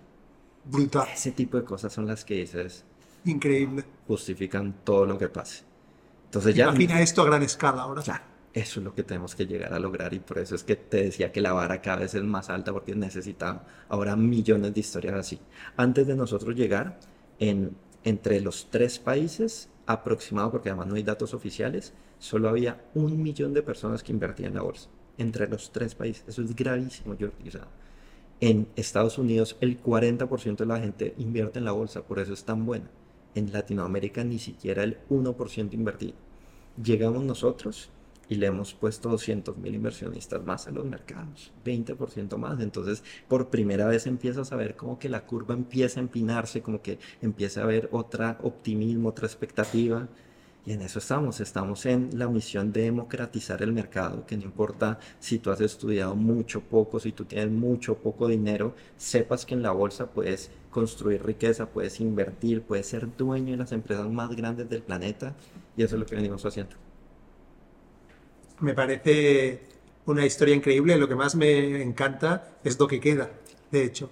Brutal. 0.64 1.10
Ese 1.14 1.31
tipo 1.31 1.57
de 1.57 1.65
cosas 1.65 1.91
son 1.91 2.07
las 2.07 2.23
que 2.23 2.36
dices. 2.36 2.86
Increíble. 3.26 3.84
Justifican 4.07 4.76
todo 4.86 5.06
lo 5.06 5.18
que 5.18 5.27
pase. 5.27 5.65
Entonces 6.23 6.56
ya. 6.56 6.69
Imagina 6.69 7.02
esto 7.02 7.22
a 7.22 7.26
gran 7.26 7.44
escala 7.44 7.81
ahora. 7.81 8.02
Claro. 8.02 8.23
Eso 8.53 8.80
es 8.80 8.86
lo 8.86 8.95
que 8.95 9.03
tenemos 9.03 9.36
que 9.36 9.45
llegar 9.45 9.73
a 9.73 9.80
lograr 9.80 10.14
y 10.14 10.19
por 10.19 10.38
eso 10.38 10.56
es 10.56 10.64
que 10.64 10.77
te 10.77 11.03
decía 11.03 11.34
que 11.34 11.41
la 11.41 11.52
vara 11.52 11.81
cada 11.81 11.98
vez 11.98 12.15
es 12.15 12.23
más 12.23 12.49
alta 12.49 12.72
porque 12.72 12.95
necesitamos 12.95 13.64
ahora 13.90 14.15
millones 14.15 14.73
de 14.73 14.80
historias 14.80 15.15
así. 15.15 15.41
Antes 15.76 16.07
de 16.07 16.15
nosotros 16.15 16.56
llegar, 16.56 16.98
en, 17.40 17.76
entre 18.03 18.41
los 18.41 18.67
tres 18.69 18.99
países 18.99 19.69
aproximado, 19.85 20.51
porque 20.51 20.69
además 20.69 20.88
no 20.88 20.95
hay 20.95 21.03
datos 21.03 21.34
oficiales, 21.34 21.93
solo 22.19 22.49
había 22.49 22.84
un 22.93 23.21
millón 23.21 23.53
de 23.53 23.63
personas 23.63 24.03
que 24.03 24.11
invertían 24.11 24.49
en 24.49 24.55
la 24.55 24.61
bolsa. 24.61 24.89
Entre 25.17 25.47
los 25.47 25.71
tres 25.71 25.95
países. 25.95 26.23
Eso 26.27 26.41
es 26.41 26.55
gravísimo, 26.55 27.15
Jordi. 27.19 27.49
en 28.39 28.67
Estados 28.76 29.17
Unidos 29.17 29.57
el 29.59 29.81
40% 29.81 30.57
de 30.57 30.65
la 30.65 30.80
gente 30.80 31.13
invierte 31.17 31.59
en 31.59 31.65
la 31.65 31.71
bolsa, 31.71 32.03
por 32.03 32.19
eso 32.19 32.34
es 32.34 32.43
tan 32.43 32.65
buena. 32.65 32.89
En 33.35 33.51
Latinoamérica 33.51 34.23
ni 34.23 34.39
siquiera 34.39 34.84
el 34.84 34.97
1% 35.09 35.73
invertido. 35.73 36.13
Llegamos 36.81 37.23
nosotros 37.23 37.89
y 38.30 38.35
le 38.35 38.45
hemos 38.45 38.76
puesto 38.76 39.10
200 39.10 39.57
mil 39.57 39.73
inversionistas 39.73 40.45
más 40.45 40.68
en 40.68 40.76
los 40.76 40.85
mercados, 40.85 41.51
20% 41.65 42.38
más. 42.38 42.61
Entonces, 42.61 43.03
por 43.27 43.49
primera 43.49 43.88
vez 43.88 44.06
empiezas 44.06 44.51
a 44.51 44.56
ver 44.56 44.76
como 44.76 44.99
que 44.99 45.10
la 45.10 45.26
curva 45.26 45.56
empieza 45.56 45.99
a 45.99 46.03
empinarse, 46.03 46.61
como 46.61 46.81
que 46.81 46.99
empieza 47.22 47.61
a 47.61 47.64
haber 47.64 47.89
otra 47.91 48.38
optimismo, 48.43 49.10
otra 49.10 49.26
expectativa. 49.26 50.07
Y 50.65 50.73
en 50.73 50.81
eso 50.81 50.99
estamos, 50.99 51.39
estamos 51.39 51.85
en 51.88 52.10
la 52.19 52.27
misión 52.27 52.72
de 52.72 52.84
democratizar 52.84 53.64
el 53.64 53.72
mercado, 53.72 54.26
que 54.27 54.38
no 54.38 54.43
importa 54.43 54.99
si 55.19 55.39
tú 55.39 55.49
has 55.49 55.61
estudiado 55.61 56.15
mucho, 56.15 56.61
poco, 56.61 56.99
si 56.99 57.11
tú 57.11 57.26
tienes 57.26 57.49
mucho, 57.49 57.95
poco 57.97 58.27
dinero, 58.27 58.76
sepas 58.97 59.45
que 59.45 59.56
en 59.56 59.64
la 59.64 59.72
bolsa 59.72 60.11
puedes 60.11 60.51
construir 60.69 61.26
riqueza, 61.26 61.68
puedes 61.68 61.99
invertir, 62.01 62.61
puedes 62.61 62.85
ser 62.88 63.07
dueño 63.18 63.51
de 63.51 63.57
las 63.57 63.72
empresas 63.72 64.07
más 64.10 64.35
grandes 64.35 64.69
del 64.69 64.84
planeta 64.84 65.34
y 65.76 65.84
eso 65.84 65.95
es 65.95 66.01
lo 66.01 66.06
que 66.06 66.15
venimos 66.15 66.45
haciendo 66.45 66.89
me 68.61 68.73
parece 68.73 69.61
una 70.06 70.26
historia 70.26 70.56
increíble. 70.56 70.98
Lo 70.98 71.07
que 71.07 71.15
más 71.15 71.36
me 71.36 71.81
encanta 71.81 72.57
es 72.64 72.80
lo 72.80 72.88
que 72.88 72.99
queda, 72.99 73.30
de 73.72 73.84
hecho. 73.84 74.10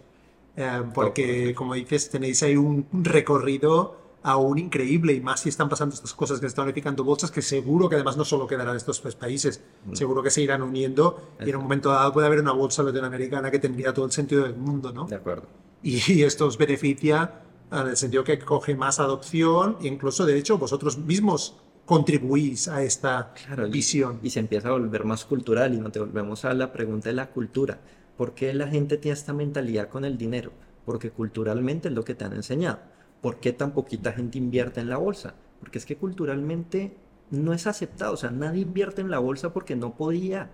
Eh, 0.56 0.84
porque, 0.94 1.54
como 1.56 1.76
dices, 1.76 2.10
tenéis 2.10 2.42
ahí 2.44 2.58
un 2.58 2.88
recorrido 2.92 4.08
aún 4.24 4.58
increíble 4.58 5.14
y 5.14 5.22
más 5.22 5.42
si 5.42 5.50
están 5.50 5.70
pasando 5.70 5.96
estas 5.96 6.14
cosas 6.14 6.40
que 6.40 6.42
se 6.42 6.48
están 6.48 6.66
unificando 6.66 7.04
bolsas, 7.04 7.32
que 7.32 7.42
seguro 7.42 7.88
que 7.88 7.96
además 7.96 8.18
no 8.18 8.26
solo 8.26 8.46
quedarán 8.46 8.76
estos 8.76 9.00
tres 9.02 9.16
países, 9.16 9.62
mm. 9.86 9.94
seguro 9.94 10.22
que 10.22 10.32
se 10.32 10.42
irán 10.42 10.62
uniendo 10.62 11.30
y 11.40 11.50
en 11.50 11.56
un 11.56 11.64
momento 11.64 11.92
dado 11.92 12.12
puede 12.12 12.28
haber 12.28 12.42
una 12.42 12.52
bolsa 12.52 12.84
latinoamericana 12.84 13.50
que 13.52 13.60
tendría 13.60 13.94
todo 13.94 14.06
el 14.06 14.12
sentido 14.12 14.44
del 14.44 14.56
mundo, 14.56 14.92
¿no? 14.92 15.06
De 15.06 15.16
acuerdo. 15.16 15.48
Y, 15.82 16.24
esto 16.24 16.48
os 16.48 16.58
beneficia 16.58 17.42
en 17.72 17.88
el 17.88 17.96
sentido 17.96 18.24
que 18.24 18.40
coge 18.40 18.76
más 18.76 19.00
adopción 19.00 19.78
e 19.82 19.88
incluso, 19.88 20.26
de 20.26 20.38
hecho, 20.38 20.58
vosotros 20.58 20.98
mismos 20.98 21.56
contribuís 21.88 22.68
a 22.68 22.84
esta 22.84 23.34
visión. 23.72 24.20
Y, 24.22 24.30
se 24.30 24.42
empieza 24.42 24.68
a 24.68 24.74
volver 24.74 25.06
más 25.06 25.24
cultural 25.24 25.74
y 25.74 25.78
nos 25.78 25.94
volvemos 25.94 26.44
a 26.44 26.54
la 26.54 26.72
pregunta 26.74 27.10
de 27.10 27.16
la 27.16 27.32
cultura. 27.32 27.80
¿Por 28.18 28.34
qué 28.34 28.54
la 28.54 28.68
gente 28.68 28.98
tiene 28.98 29.18
esta 29.18 29.32
mentalidad 29.32 29.88
con 29.88 30.04
el 30.04 30.18
dinero? 30.18 30.52
Porque 30.86 31.12
culturalmente 31.12 31.88
es 31.88 31.94
lo 31.94 32.04
que 32.04 32.14
te 32.14 32.26
han 32.26 32.34
enseñado. 32.34 32.80
¿Por 33.22 33.40
qué 33.40 33.54
tan 33.54 33.72
poquita 33.72 34.12
gente 34.12 34.38
invierte 34.38 34.82
en 34.82 34.90
la 34.90 34.98
bolsa? 34.98 35.36
Porque 35.62 35.78
es 35.78 35.86
que 35.86 35.96
culturalmente 35.96 36.94
no 37.32 37.54
es 37.54 37.68
aceptado. 37.68 38.14
O 38.14 38.18
sea, 38.18 38.32
nadie 38.32 38.64
invierte 38.64 39.00
en 39.00 39.10
la 39.10 39.20
bolsa 39.20 39.54
porque 39.54 39.78
no 39.78 39.96
podía. 39.96 40.52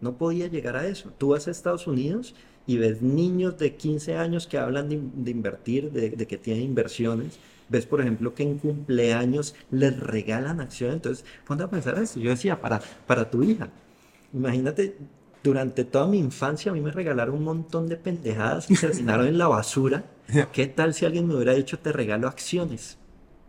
No 0.00 0.18
podía 0.18 0.48
llegar 0.48 0.76
a 0.76 0.88
eso. 0.88 1.12
Tú 1.16 1.28
vas 1.28 1.46
a 1.46 1.52
Estados 1.52 1.86
Unidos 1.86 2.34
y 2.66 2.78
ves 2.78 3.02
niños 3.02 3.56
de 3.56 3.76
15 3.76 4.16
años 4.16 4.48
que 4.48 4.58
hablan 4.58 4.88
de, 4.88 5.30
invertir, 5.30 5.92
de, 5.92 6.10
de 6.10 6.26
que 6.26 6.38
tienen 6.38 6.64
inversiones 6.64 7.38
ves, 7.72 7.86
por 7.86 8.00
ejemplo, 8.00 8.34
que 8.34 8.42
en 8.44 8.58
cumpleaños 8.58 9.54
les 9.70 9.98
regalan 9.98 10.60
acciones. 10.60 10.96
Entonces, 10.96 11.24
ponte 11.46 11.64
a 11.64 11.70
pensar 11.70 11.98
eso. 11.98 12.20
Yo 12.20 12.30
decía, 12.30 12.60
para, 12.60 12.80
para 13.06 13.30
tu 13.30 13.42
hija, 13.42 13.70
imagínate, 14.32 14.96
durante 15.42 15.84
toda 15.84 16.06
mi 16.06 16.18
infancia 16.18 16.70
a 16.70 16.74
mí 16.74 16.80
me 16.80 16.92
regalaron 16.92 17.36
un 17.36 17.44
montón 17.44 17.88
de 17.88 17.96
pendejadas 17.96 18.66
que 18.66 18.76
terminaron 18.76 19.26
en 19.26 19.38
la 19.38 19.48
basura. 19.48 20.04
¿Qué 20.52 20.66
tal 20.66 20.94
si 20.94 21.06
alguien 21.06 21.26
me 21.26 21.34
hubiera 21.34 21.54
dicho, 21.54 21.78
te 21.78 21.90
regalo 21.90 22.28
acciones? 22.28 22.98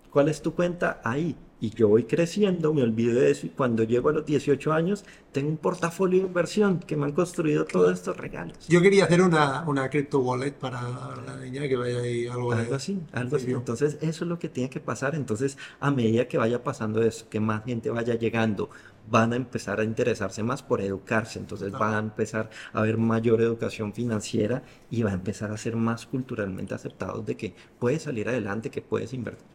¿Cuál 0.10 0.30
es 0.30 0.41
tu 0.41 0.56
cuenta? 0.56 1.02
Ahí 1.04 1.36
y 1.64 1.69
yo 1.69 1.88
voy 1.88 2.03
creciendo, 2.03 2.73
me 2.73 2.84
olvido 2.84 3.22
de 3.22 3.31
eso 3.31 3.45
y 3.45 3.49
cuando 3.49 3.85
llego 3.85 4.10
a 4.10 4.11
los 4.11 4.26
18 4.26 4.73
años 4.73 5.06
tengo 5.31 5.48
un 5.48 5.56
portafolio 5.56 6.19
de 6.19 6.27
inversión 6.27 6.80
que 6.80 6.98
me 6.98 7.06
han 7.06 7.14
construido 7.14 7.64
todos 7.64 7.94
estos 7.94 8.18
regalos. 8.18 8.68
Yo 8.68 8.81
quería 8.81 9.06
hacer 9.06 9.22
una, 9.22 9.64
una 9.65 9.90
crypto 9.90 10.19
wallet 10.19 10.52
para 10.52 10.81
la 11.26 11.38
niña 11.38 11.65
que 11.69 11.77
vaya 11.77 11.99
ahí 11.99 12.27
algo, 12.27 12.52
algo 12.52 12.76
así, 12.76 12.99
algo 13.14 13.38
así. 13.38 13.52
Entonces 13.52 13.98
eso 14.02 14.26
es 14.26 14.30
lo 14.30 14.40
que 14.40 14.49
tiene 14.49 14.69
que 14.69 14.81
pasar. 14.81 15.15
Entonces 15.15 15.57
a 15.80 15.90
medida 15.90 16.27
que 16.27 16.38
vaya 16.38 16.61
pasando 16.61 17.02
eso, 17.02 17.30
que 17.30 17.40
más 17.40 17.64
gente 17.64 17.90
vaya 17.90 18.15
llegando, 18.15 18.69
van 19.10 19.31
a 19.31 19.38
empezar 19.38 19.80
a 19.80 19.85
interesarse 19.85 20.44
más 20.44 20.64
por 20.64 20.81
educarse, 20.81 21.40
entonces 21.40 21.73
va 21.73 21.95
a 21.95 21.99
empezar 21.99 22.49
a 22.73 22.80
haber 22.80 22.98
mayor 22.98 23.41
educación 23.41 23.94
financiera 23.94 24.64
y 24.90 25.03
va 25.03 25.11
a 25.11 25.14
empezar 25.14 25.52
a 25.52 25.57
ser 25.57 25.77
más 25.77 26.07
culturalmente 26.07 26.73
aceptados 26.73 27.26
de 27.26 27.38
que 27.38 27.56
puedes 27.80 28.03
salir 28.03 28.27
adelante, 28.27 28.69
que 28.69 28.81
puedes 28.81 29.14
invertir. 29.14 29.45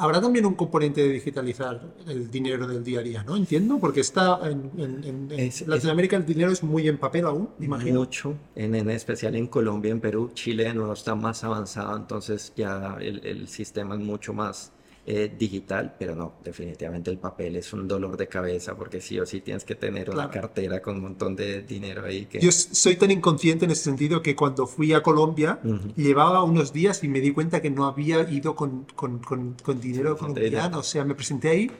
Habrá 0.00 0.20
también 0.20 0.46
un 0.46 0.54
componente 0.54 1.02
de 1.02 1.08
digitalizar 1.10 1.80
el 2.06 2.30
dinero 2.30 2.66
del 2.66 2.82
día 2.82 3.00
a 3.00 3.02
día, 3.02 3.22
¿no? 3.22 3.36
Entiendo, 3.36 3.78
porque 3.78 4.00
está 4.00 4.40
en, 4.44 4.70
en- 4.78 5.04
en- 5.04 5.28
en 5.32 5.40
Es- 5.40 5.66
Latinoamérica 5.66 6.16
el 6.16 6.26
dinero 6.26 6.50
es 6.50 6.62
muy 6.62 6.88
en 6.88 6.98
papel 6.98 7.26
aún, 7.26 7.50
imagino. 7.60 8.00
Mucho, 8.00 8.34
en, 8.54 8.74
en 8.74 8.90
especial 8.90 9.34
en 9.36 9.46
Colombia, 9.46 9.90
en 9.92 10.00
Perú, 10.00 10.30
Chile 10.34 10.72
nuevo 10.74 10.92
está 10.94 11.14
más 11.14 11.44
avanzado, 11.44 11.96
entonces 11.96 12.52
ya 12.56 12.96
el, 13.00 13.24
el 13.26 13.46
sistema 13.48 13.94
es 13.94 14.00
mucho 14.00 14.32
más 14.32 14.72
eh, 15.06 15.34
digital, 15.36 15.94
pero 15.98 16.14
no, 16.14 16.34
definitivamente 16.44 17.10
el 17.10 17.18
papel 17.18 17.56
es 17.56 17.72
un 17.72 17.88
dolor 17.88 18.16
de 18.16 18.28
cabeza 18.28 18.76
porque 18.76 19.00
sí 19.00 19.18
o 19.18 19.24
sí 19.26 19.40
tienes 19.40 19.64
que 19.64 19.74
tener 19.74 20.10
una 20.10 20.28
Claro. 20.28 20.30
cartera 20.42 20.80
con 20.82 20.96
un 20.96 21.02
montón 21.02 21.34
de 21.34 21.62
dinero 21.62 22.04
ahí 22.04 22.26
que... 22.26 22.38
Yo 22.38 22.52
soy 22.52 22.96
tan 22.96 23.10
inconsciente 23.10 23.64
en 23.64 23.70
ese 23.70 23.84
sentido 23.84 24.20
que 24.22 24.36
cuando 24.36 24.66
fui 24.66 24.92
a 24.92 25.02
Colombia 25.02 25.58
Ujú. 25.64 25.94
llevaba 25.96 26.42
unos 26.44 26.72
días 26.72 27.02
y 27.02 27.08
me 27.08 27.20
di 27.20 27.32
cuenta 27.32 27.60
que 27.62 27.70
no 27.70 27.86
había 27.86 28.28
ido 28.30 28.54
con, 28.54 28.84
con- 28.94 29.18
con- 29.20 29.56
con 29.62 29.80
dinero 29.80 30.16
Con 30.16 30.34
colombiano. 30.34 30.78
O 30.78 30.82
sea, 30.82 31.04
me 31.04 31.14
presenté 31.14 31.48
ahí 31.48 31.70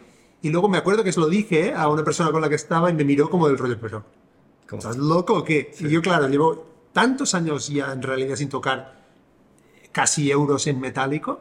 y 0.43 0.49
luego 0.49 0.69
me 0.71 0.79
acuerdo 0.79 1.05
que 1.05 1.13
se 1.13 1.21
lo 1.21 1.29
dije 1.29 1.75
a 1.75 1.89
una 1.89 2.03
persona 2.03 2.33
con 2.33 2.41
la 2.41 2.49
que 2.49 2.55
estaba 2.55 2.91
y 2.91 2.95
me 2.95 3.05
miró 3.05 3.29
como 3.29 3.47
del 3.49 3.59
rollo, 3.59 3.79
pero 3.81 4.03
¿estás 4.73 4.97
loco 4.97 5.35
o 5.35 5.45
qué? 5.45 5.73
Y 5.79 5.89
yo, 5.91 6.01
claro, 6.01 6.27
llevo 6.29 6.67
tantos 6.95 7.35
años 7.35 7.69
ya 7.69 7.93
en 7.93 8.03
realidad 8.03 8.35
sin 8.37 8.49
tocar 8.49 8.99
casi 9.93 10.31
euros 10.31 10.67
en 10.67 10.81
metálico 10.81 11.41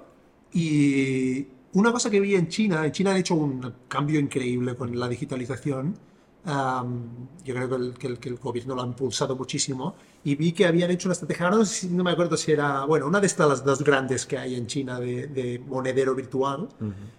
y 0.54 1.48
una 1.74 1.92
cosa 1.92 2.10
que 2.10 2.20
vi 2.20 2.36
en 2.36 2.48
China, 2.48 2.86
en 2.86 2.92
China 2.92 3.12
han 3.12 3.18
hecho 3.18 3.36
un 3.36 3.74
cambio 3.88 4.20
increíble 4.20 4.76
con 4.76 4.98
la 5.00 5.08
digitalización. 5.08 5.98
Yo 6.46 7.54
creo 7.54 7.70
que 7.70 7.76
el, 7.76 7.94
que, 7.94 8.08
el, 8.08 8.20
que 8.20 8.30
el 8.30 8.38
gobierno 8.38 8.76
lo 8.76 8.82
ha 8.82 8.86
impulsado 8.86 9.36
muchísimo 9.36 9.96
y 10.24 10.36
vi 10.36 10.52
que 10.52 10.66
habían 10.66 10.92
hecho 10.92 11.08
una 11.08 11.14
estrategia, 11.14 11.46
ahora 11.46 11.58
no, 11.58 11.66
sé 11.66 11.90
no 11.90 12.04
me 12.04 12.12
acuerdo 12.12 12.36
si 12.36 12.52
era, 12.52 12.86
bueno, 12.86 13.08
una 13.08 13.20
de 13.20 13.28
estas 13.28 13.48
las 13.48 13.64
dos 13.64 13.84
grandes 13.84 14.26
que 14.26 14.38
hay 14.38 14.56
en 14.56 14.68
China 14.68 15.00
de, 15.00 15.28
de 15.28 15.60
monedero 15.60 16.14
virtual, 16.16 16.68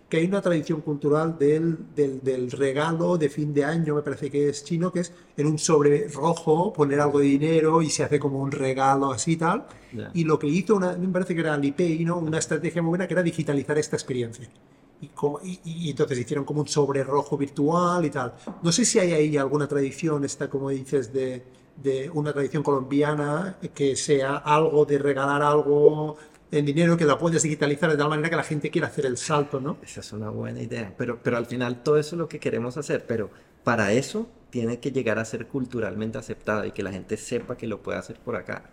que 0.08 0.18
hay 0.18 0.26
una 0.26 0.40
tradición 0.42 0.80
cultural 0.80 1.38
del, 1.38 1.94
del, 1.94 2.20
del 2.22 2.50
regalo 2.50 3.16
de 3.16 3.28
fin 3.28 3.54
de 3.54 3.64
año, 3.64 3.94
me 3.94 4.02
parece 4.02 4.30
que 4.30 4.48
es 4.48 4.64
chino, 4.64 4.90
que 4.92 5.00
es 5.00 5.12
en 5.36 5.46
un 5.46 5.58
sobre 5.58 6.08
rojo 6.08 6.72
poner 6.72 7.00
algo 7.00 7.20
de 7.20 7.26
dinero 7.26 7.80
y 7.80 7.90
se 7.90 8.04
hace 8.04 8.18
como 8.18 8.38
un 8.40 8.50
regalo 8.50 9.12
así 9.12 9.32
y 9.32 9.36
tal. 9.36 9.66
Y 10.14 10.24
lo 10.24 10.38
que 10.38 10.46
hizo, 10.46 10.76
una, 10.76 10.92
me 10.96 11.08
parece 11.08 11.34
que 11.34 11.40
era 11.40 11.54
Alipay, 11.54 12.04
¿no? 12.04 12.18
una 12.18 12.38
estrategia 12.38 12.82
muy 12.82 12.90
buena 12.90 13.06
que 13.06 13.14
era 13.14 13.22
digitalizar 13.22 13.78
esta 13.78 13.96
experiencia. 13.96 14.48
Y, 15.00 15.90
entonces 15.90 16.18
hicieron 16.18 16.44
como 16.44 16.60
un 16.60 16.68
sobre 16.68 17.02
rojo 17.02 17.36
virtual 17.36 18.04
y 18.04 18.10
tal. 18.10 18.34
No 18.62 18.70
sé 18.70 18.84
si 18.84 18.98
hay 18.98 19.12
ahí 19.12 19.36
alguna 19.36 19.66
tradición, 19.66 20.24
esta 20.24 20.50
como 20.50 20.70
dices, 20.70 21.12
de, 21.12 21.42
de 21.82 22.10
una 22.10 22.32
tradición 22.32 22.62
colombiana 22.62 23.56
que 23.74 23.96
sea 23.96 24.36
algo 24.36 24.84
de 24.84 24.98
regalar 24.98 25.42
algo 25.42 26.16
en 26.52 26.66
dinero 26.66 26.96
que 26.96 27.04
la 27.04 27.18
puedes 27.18 27.42
digitalizar 27.42 27.90
de 27.90 27.96
tal 27.96 28.08
manera 28.08 28.28
que 28.28 28.36
la 28.36 28.42
gente 28.42 28.70
quiera 28.70 28.88
hacer 28.88 29.06
el 29.06 29.16
salto, 29.16 29.60
¿no? 29.60 29.78
Esa 29.82 30.00
es 30.00 30.12
una 30.12 30.30
buena 30.30 30.60
idea, 30.60 30.92
pero, 30.96 31.20
pero 31.22 31.36
al 31.36 31.46
final 31.46 31.82
todo 31.82 31.96
eso 31.96 32.16
es 32.16 32.18
lo 32.18 32.28
que 32.28 32.40
queremos 32.40 32.76
hacer, 32.76 33.06
pero 33.06 33.30
para 33.62 33.92
eso 33.92 34.26
tiene 34.50 34.80
que 34.80 34.90
llegar 34.90 35.18
a 35.18 35.24
ser 35.24 35.46
culturalmente 35.46 36.18
aceptado 36.18 36.64
y 36.64 36.72
que 36.72 36.82
la 36.82 36.90
gente 36.90 37.16
sepa 37.16 37.56
que 37.56 37.66
lo 37.66 37.82
puede 37.82 37.98
hacer 37.98 38.18
por 38.18 38.36
acá. 38.36 38.64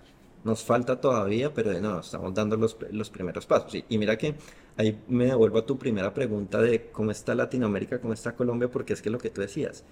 Nos 0.44 0.64
falta 0.64 1.00
todavía, 1.00 1.54
pero 1.54 1.70
de 1.72 1.82
nuevo, 1.82 2.00
estamos 2.00 2.34
dando 2.34 2.58
los, 2.58 2.78
los 2.92 3.10
primeros 3.10 3.46
pasos. 3.46 3.76
Y, 3.76 3.86
y 3.90 3.98
mira 3.98 4.18
que 4.18 4.36
ahí 4.78 5.02
me 5.08 5.26
devuelvo 5.26 5.60
a 5.60 5.66
tu 5.66 5.78
primera 5.78 6.14
pregunta 6.14 6.62
de 6.62 6.90
cómo 6.92 7.12
está 7.12 7.36
Latinoamérica, 7.36 8.00
cómo 8.00 8.14
está 8.14 8.36
Colombia, 8.36 8.70
porque 8.70 8.94
es 8.94 9.02
que 9.02 9.10
lo 9.10 9.18
que 9.18 9.30
tú 9.30 9.42
decías, 9.42 9.84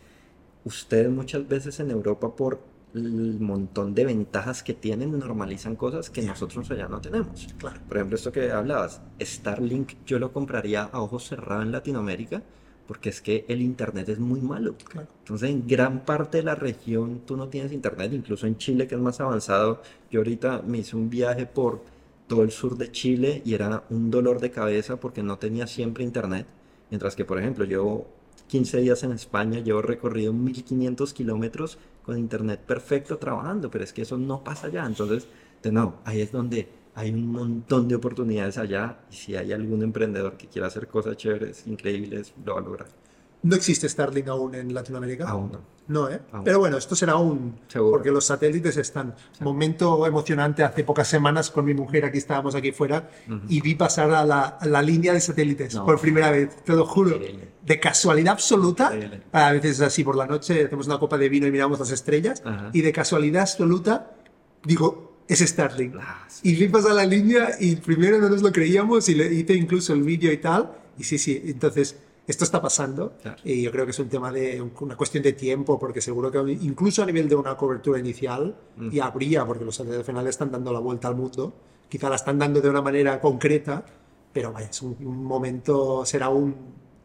ustedes 0.64 1.10
muchas 1.10 1.48
veces 1.48 1.80
en 1.80 1.92
Europa 1.92 2.36
por 2.36 2.60
el 2.94 3.40
montón 3.42 3.94
de 3.94 4.06
ventajas 4.06 4.64
que 4.64 4.74
tienen 4.74 5.18
normalizan 5.20 5.76
cosas 5.76 6.10
que 6.10 6.22
nosotros 6.22 6.70
allá 6.72 6.88
no 6.88 7.02
tenemos. 7.02 7.48
Claro. 7.58 7.82
Por 7.88 7.98
ejemplo, 7.98 8.16
esto 8.16 8.32
que 8.32 8.52
hablabas, 8.52 9.02
Starlink 9.20 9.94
yo 10.06 10.18
lo 10.18 10.32
compraría 10.32 10.84
a 10.84 11.02
ojos 11.02 11.28
cerrados 11.28 11.66
en 11.66 11.72
Latinoamérica 11.74 12.42
porque 12.88 13.10
es 13.10 13.22
que 13.22 13.46
el 13.48 13.62
internet 13.62 14.10
es 14.10 14.20
muy 14.20 14.42
malo. 14.42 14.76
Claro. 14.88 15.08
Entonces, 15.20 15.50
en 15.50 15.68
gran 15.68 16.06
parte 16.06 16.38
de 16.38 16.44
la 16.44 16.56
región 16.56 17.22
tú 17.26 17.36
no 17.36 17.50
tienes 17.50 17.72
internet, 17.72 18.14
incluso 18.14 18.48
en 18.48 18.58
Chile, 18.58 18.88
que 18.88 18.96
es 18.96 19.02
más 19.02 19.20
avanzado. 19.20 19.82
Yo 20.12 20.20
ahorita 20.20 20.62
me 20.66 20.80
hice 20.80 20.96
un 20.96 21.10
viaje 21.10 21.46
por 21.46 21.82
todo 22.28 22.44
el 22.44 22.52
sur 22.52 22.78
de 22.78 22.92
Chile 22.92 23.42
y 23.46 23.54
era 23.54 23.84
un 23.90 24.12
dolor 24.12 24.40
de 24.40 24.52
cabeza 24.52 25.00
porque 25.00 25.24
no 25.24 25.38
tenía 25.38 25.68
siempre 25.68 26.04
internet. 26.04 26.48
Mientras 26.90 27.16
que, 27.16 27.26
por 27.26 27.40
ejemplo, 27.40 27.66
llevo 27.66 28.08
15 28.48 28.82
días 28.82 29.04
en 29.04 29.12
España, 29.12 29.60
llevo 29.60 29.82
recorrido 29.82 30.34
1500 30.34 31.14
kilómetros 31.14 31.78
con 32.04 32.18
internet 32.18 32.60
perfecto 32.60 33.18
trabajando, 33.18 33.72
pero 33.72 33.84
es 33.84 33.94
que 33.94 34.04
eso 34.04 34.18
no 34.18 34.44
pasa 34.44 34.68
allá. 34.68 34.86
Entonces, 34.86 35.28
de 35.64 35.72
nuevo, 35.72 35.96
ahí 36.06 36.22
es 36.22 36.32
donde 36.32 36.68
hay 36.94 37.12
un 37.12 37.28
montón 37.28 37.88
de 37.88 37.96
oportunidades 37.96 38.58
allá 38.58 39.00
y 39.12 39.16
si 39.16 39.36
hay 39.36 39.52
algún 39.52 39.84
emprendedor 39.84 40.38
que 40.38 40.48
quiera 40.48 40.68
hacer 40.68 40.88
cosas 40.88 41.18
chéveres, 41.18 41.68
increíbles, 41.68 42.34
lo 42.46 42.54
va 42.56 42.62
a 42.62 42.64
lograr. 42.64 43.05
No 43.46 43.56
existe 43.56 43.88
Starlink 43.88 44.28
aún 44.28 44.56
en 44.56 44.74
Latinoamérica. 44.74 45.28
Aún 45.30 45.52
no. 45.52 45.60
No, 45.88 46.10
¿eh? 46.10 46.20
Aún. 46.32 46.44
Pero 46.44 46.58
bueno, 46.60 46.78
esto 46.78 46.96
será 46.96 47.16
un... 47.18 47.60
Seguro. 47.68 47.92
Porque 47.92 48.10
los 48.10 48.26
satélites 48.26 48.76
están... 48.78 49.14
Momento 49.40 50.08
emocionante 50.08 50.64
hace 50.64 50.84
pocas 50.84 51.08
semanas 51.08 51.52
con 51.52 51.64
mi 51.64 51.74
mujer, 51.76 52.06
aquí 52.06 52.18
estábamos 52.18 52.56
aquí 52.56 52.72
fuera, 52.72 53.10
y 53.48 53.62
vi 53.62 53.76
pasar 53.76 54.12
a 54.12 54.26
la, 54.26 54.42
a 54.42 54.66
la 54.66 54.82
línea 54.82 55.14
de 55.14 55.22
satélites 55.22 55.76
No. 55.76 55.86
por 55.86 56.00
primera 56.00 56.32
vez, 56.32 56.56
te 56.64 56.74
lo 56.74 56.86
juro. 56.88 57.12
Increíble. 57.16 57.50
De 57.64 57.80
casualidad 57.80 58.34
absoluta, 58.34 58.86
Increíble. 58.94 59.22
a 59.32 59.52
veces 59.52 59.72
es 59.74 59.82
así 59.82 60.04
por 60.04 60.16
la 60.16 60.26
noche, 60.26 60.64
hacemos 60.66 60.88
una 60.88 60.98
copa 60.98 61.18
de 61.20 61.30
vino 61.30 61.46
y 61.46 61.52
miramos 61.52 61.78
las 61.80 61.92
estrellas, 61.92 62.42
Ajá. 62.44 62.72
y 62.74 62.82
de 62.82 62.92
casualidad 62.92 63.44
absoluta, 63.44 64.16
digo, 64.64 65.20
es 65.28 65.40
Starlink. 65.40 65.96
Ah, 66.00 66.26
sí. 66.28 66.50
Y 66.50 66.56
vi 66.56 66.68
pasar 66.68 66.94
la 66.94 67.06
línea 67.06 67.50
y 67.60 67.76
primero 67.76 68.18
no 68.20 68.30
nos 68.30 68.42
lo 68.42 68.52
creíamos 68.52 69.08
y 69.10 69.16
le 69.16 69.32
hice 69.34 69.54
incluso 69.54 69.94
el 69.94 70.02
vídeo 70.04 70.32
y 70.32 70.38
tal. 70.38 70.72
Y 70.98 71.04
sí, 71.04 71.18
sí, 71.18 71.42
entonces 71.46 71.98
esto 72.28 72.44
está 72.44 72.62
pasando 72.62 73.14
Claro. 73.22 73.38
y 73.44 73.62
yo 73.62 73.72
creo 73.72 73.86
que 73.86 73.92
es 73.92 74.00
un 74.00 74.10
tema 74.10 74.32
de 74.32 74.62
una 74.80 74.96
cuestión 74.96 75.24
de 75.24 75.34
tiempo 75.34 75.78
porque 75.78 76.02
seguro 76.02 76.32
que 76.32 76.40
incluso 76.62 77.04
a 77.04 77.06
nivel 77.06 77.30
de 77.30 77.36
una 77.36 77.56
cobertura 77.56 78.00
inicial 78.00 78.56
y 78.92 79.00
habría 79.00 79.46
porque 79.46 79.64
los 79.66 79.76
satélites 79.76 80.00
al 80.00 80.06
final 80.06 80.28
están 80.28 80.52
dando 80.52 80.72
la 80.74 80.80
vuelta 80.80 81.08
al 81.08 81.16
mundo. 81.16 81.54
Quizá 81.88 82.10
la 82.10 82.16
están 82.16 82.40
dando 82.40 82.62
de 82.62 82.70
una 82.70 82.82
manera 82.82 83.22
concreta, 83.22 83.86
pero 84.34 84.52
vaya, 84.52 84.68
es 84.70 84.82
un, 84.82 84.98
un 85.02 85.24
momento, 85.24 86.04
será 86.06 86.30
un, 86.30 86.56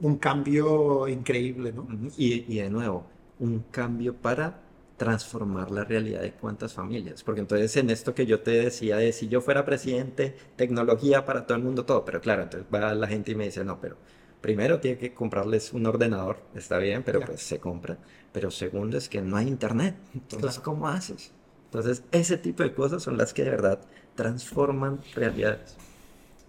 un 0.01 0.17
cambio 0.17 1.07
increíble, 1.07 1.73
¿no? 1.73 1.87
Y, 2.17 2.47
y 2.53 2.59
de 2.61 2.71
nuevo, 2.71 3.05
un 3.41 3.65
cambio 3.71 4.15
para 4.15 4.63
transformar 4.97 5.71
la 5.71 5.85
realidad 5.85 6.21
de 6.23 6.33
cuántas 6.33 6.73
familias. 6.75 7.23
Porque 7.23 7.41
entonces 7.41 7.75
en 7.77 7.89
esto 7.91 8.15
que 8.15 8.27
yo 8.27 8.41
te 8.41 8.51
decía 8.53 8.97
de 8.97 9.13
si 9.13 9.29
yo 9.29 9.41
fuera 9.41 9.65
presidente, 9.65 10.35
tecnología 10.57 11.25
para 11.25 11.47
todo 11.47 11.57
el 11.57 11.65
mundo, 11.65 11.85
todo. 11.85 12.05
Pero 12.05 12.21
claro, 12.21 12.43
entonces 12.43 12.67
va 12.73 12.93
la 12.95 13.07
gente 13.07 13.33
y 13.33 13.35
me 13.35 13.45
dice, 13.45 13.65
no, 13.65 13.81
pero 13.81 13.97
primero 14.41 14.81
tiene 14.81 14.99
que 14.99 15.13
comprarles 15.15 15.73
un 15.73 15.87
ordenador, 15.87 16.39
está 16.55 16.79
bien, 16.79 17.03
pero 17.05 17.21
pues 17.21 17.43
se 17.43 17.59
compra. 17.61 17.99
Pero 18.33 18.51
segundo 18.51 18.97
es 18.97 19.09
que 19.09 19.21
no 19.23 19.37
hay 19.37 19.49
internet. 19.49 19.97
Entonces, 20.15 20.39
Claro. 20.59 20.63
¿cómo 20.63 20.89
haces? 20.89 21.33
Entonces, 21.67 22.03
ese 22.13 22.37
tipo 22.37 22.63
de 22.63 22.75
cosas 22.75 23.03
son 23.03 23.17
las 23.17 23.33
que 23.35 23.45
de 23.45 23.51
verdad 23.51 23.81
transforman 24.17 25.01
realidades. 25.15 25.77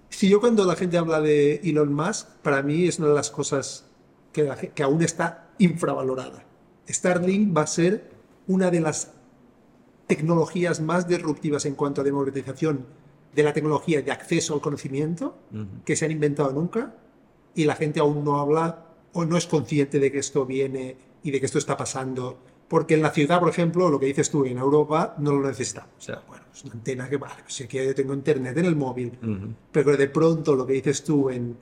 Si 0.10 0.28
yo 0.30 0.40
cuando 0.40 0.66
la 0.66 0.76
gente 0.76 0.98
habla 0.98 1.22
de 1.22 1.62
Elon 1.64 1.94
Musk, 1.94 2.28
para 2.42 2.62
mí 2.64 2.86
es 2.88 3.00
una 3.00 3.10
de 3.10 3.14
las 3.14 3.30
cosas 3.32 3.86
que, 4.34 4.44
la 4.44 4.56
ge- 4.56 4.70
que 4.70 4.84
aún 4.84 5.02
está 5.02 5.50
infravalorada. 5.58 6.44
Starlink 6.90 7.56
va 7.56 7.62
a 7.62 7.68
ser 7.68 8.10
una 8.48 8.72
de 8.72 8.82
las 8.82 9.12
tecnologías 10.08 10.82
más 10.82 11.08
disruptivas 11.08 11.66
en 11.66 11.76
cuanto 11.76 12.02
a 12.02 12.04
democratización 12.04 12.86
de 13.34 13.44
la 13.44 13.54
tecnología 13.54 14.02
de 14.02 14.12
acceso 14.12 14.54
al 14.54 14.62
conocimiento 14.62 15.38
que 15.86 15.96
se 15.96 16.06
han 16.06 16.12
inventado 16.12 16.52
nunca 16.52 16.94
y 17.56 17.66
la 17.66 17.76
gente 17.76 18.00
aún 18.00 18.24
no 18.24 18.40
habla 18.40 18.86
o 19.14 19.26
no 19.26 19.38
es 19.38 19.46
consciente 19.48 20.00
de 20.00 20.12
que 20.12 20.20
esto 20.20 20.46
viene 20.46 20.96
y 21.24 21.32
de 21.32 21.40
que 21.40 21.46
esto 21.46 21.58
está 21.58 21.76
pasando. 21.78 22.38
Porque 22.68 22.94
en 22.94 23.02
la 23.02 23.12
ciudad, 23.12 23.40
por 23.42 23.50
ejemplo, 23.50 23.90
lo 23.90 24.00
que 24.00 24.06
dices 24.06 24.30
tú, 24.30 24.46
en 24.46 24.58
Europa 24.58 25.16
no 25.18 25.34
lo 25.34 25.46
necesitamos. 25.48 25.92
O 25.98 26.02
sea, 26.02 26.22
Bueno, 26.28 26.46
es 26.54 26.64
una 26.64 26.74
antena 26.76 27.10
que 27.10 27.18
vale, 27.18 27.42
pues 27.44 27.54
si 27.54 27.64
aquí 27.66 27.78
yo 27.78 27.94
tengo 27.94 28.14
internet 28.14 28.58
en 28.58 28.66
el 28.66 28.76
móvil, 28.78 29.12
pero 29.72 29.98
de 29.98 30.08
pronto 30.08 30.56
lo 30.56 30.66
que 30.66 30.74
dices 30.74 31.04
tú 31.04 31.30
en 31.30 31.58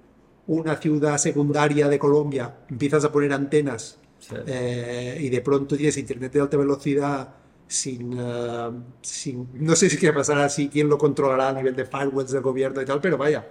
una 0.46 0.76
ciudad 0.78 1.18
secundaria 1.18 1.88
de 1.88 1.98
Colombia, 1.98 2.58
empiezas 2.70 3.04
a 3.06 3.12
poner 3.12 3.34
antenas 3.34 3.98
Sí. 4.20 4.36
eh, 4.48 5.18
y 5.20 5.30
de 5.30 5.42
pronto 5.42 5.76
tienes 5.78 5.98
internet 5.98 6.34
de 6.34 6.42
alta 6.42 6.58
velocidad 6.58 7.34
sin, 7.68 8.14
eh, 8.20 8.70
sin- 9.02 9.48
no 9.54 9.76
sé 9.76 9.90
si 9.90 9.98
qué 9.98 10.12
pasará, 10.12 10.50
si 10.50 10.68
quién 10.70 10.90
lo 10.90 10.98
controlará 10.98 11.50
a 11.50 11.54
nivel 11.54 11.76
de 11.76 11.86
firewalls 11.86 12.32
del 12.32 12.42
gobierno 12.42 12.82
y 12.82 12.86
tal, 12.86 13.00
pero 13.00 13.18
vaya, 13.18 13.48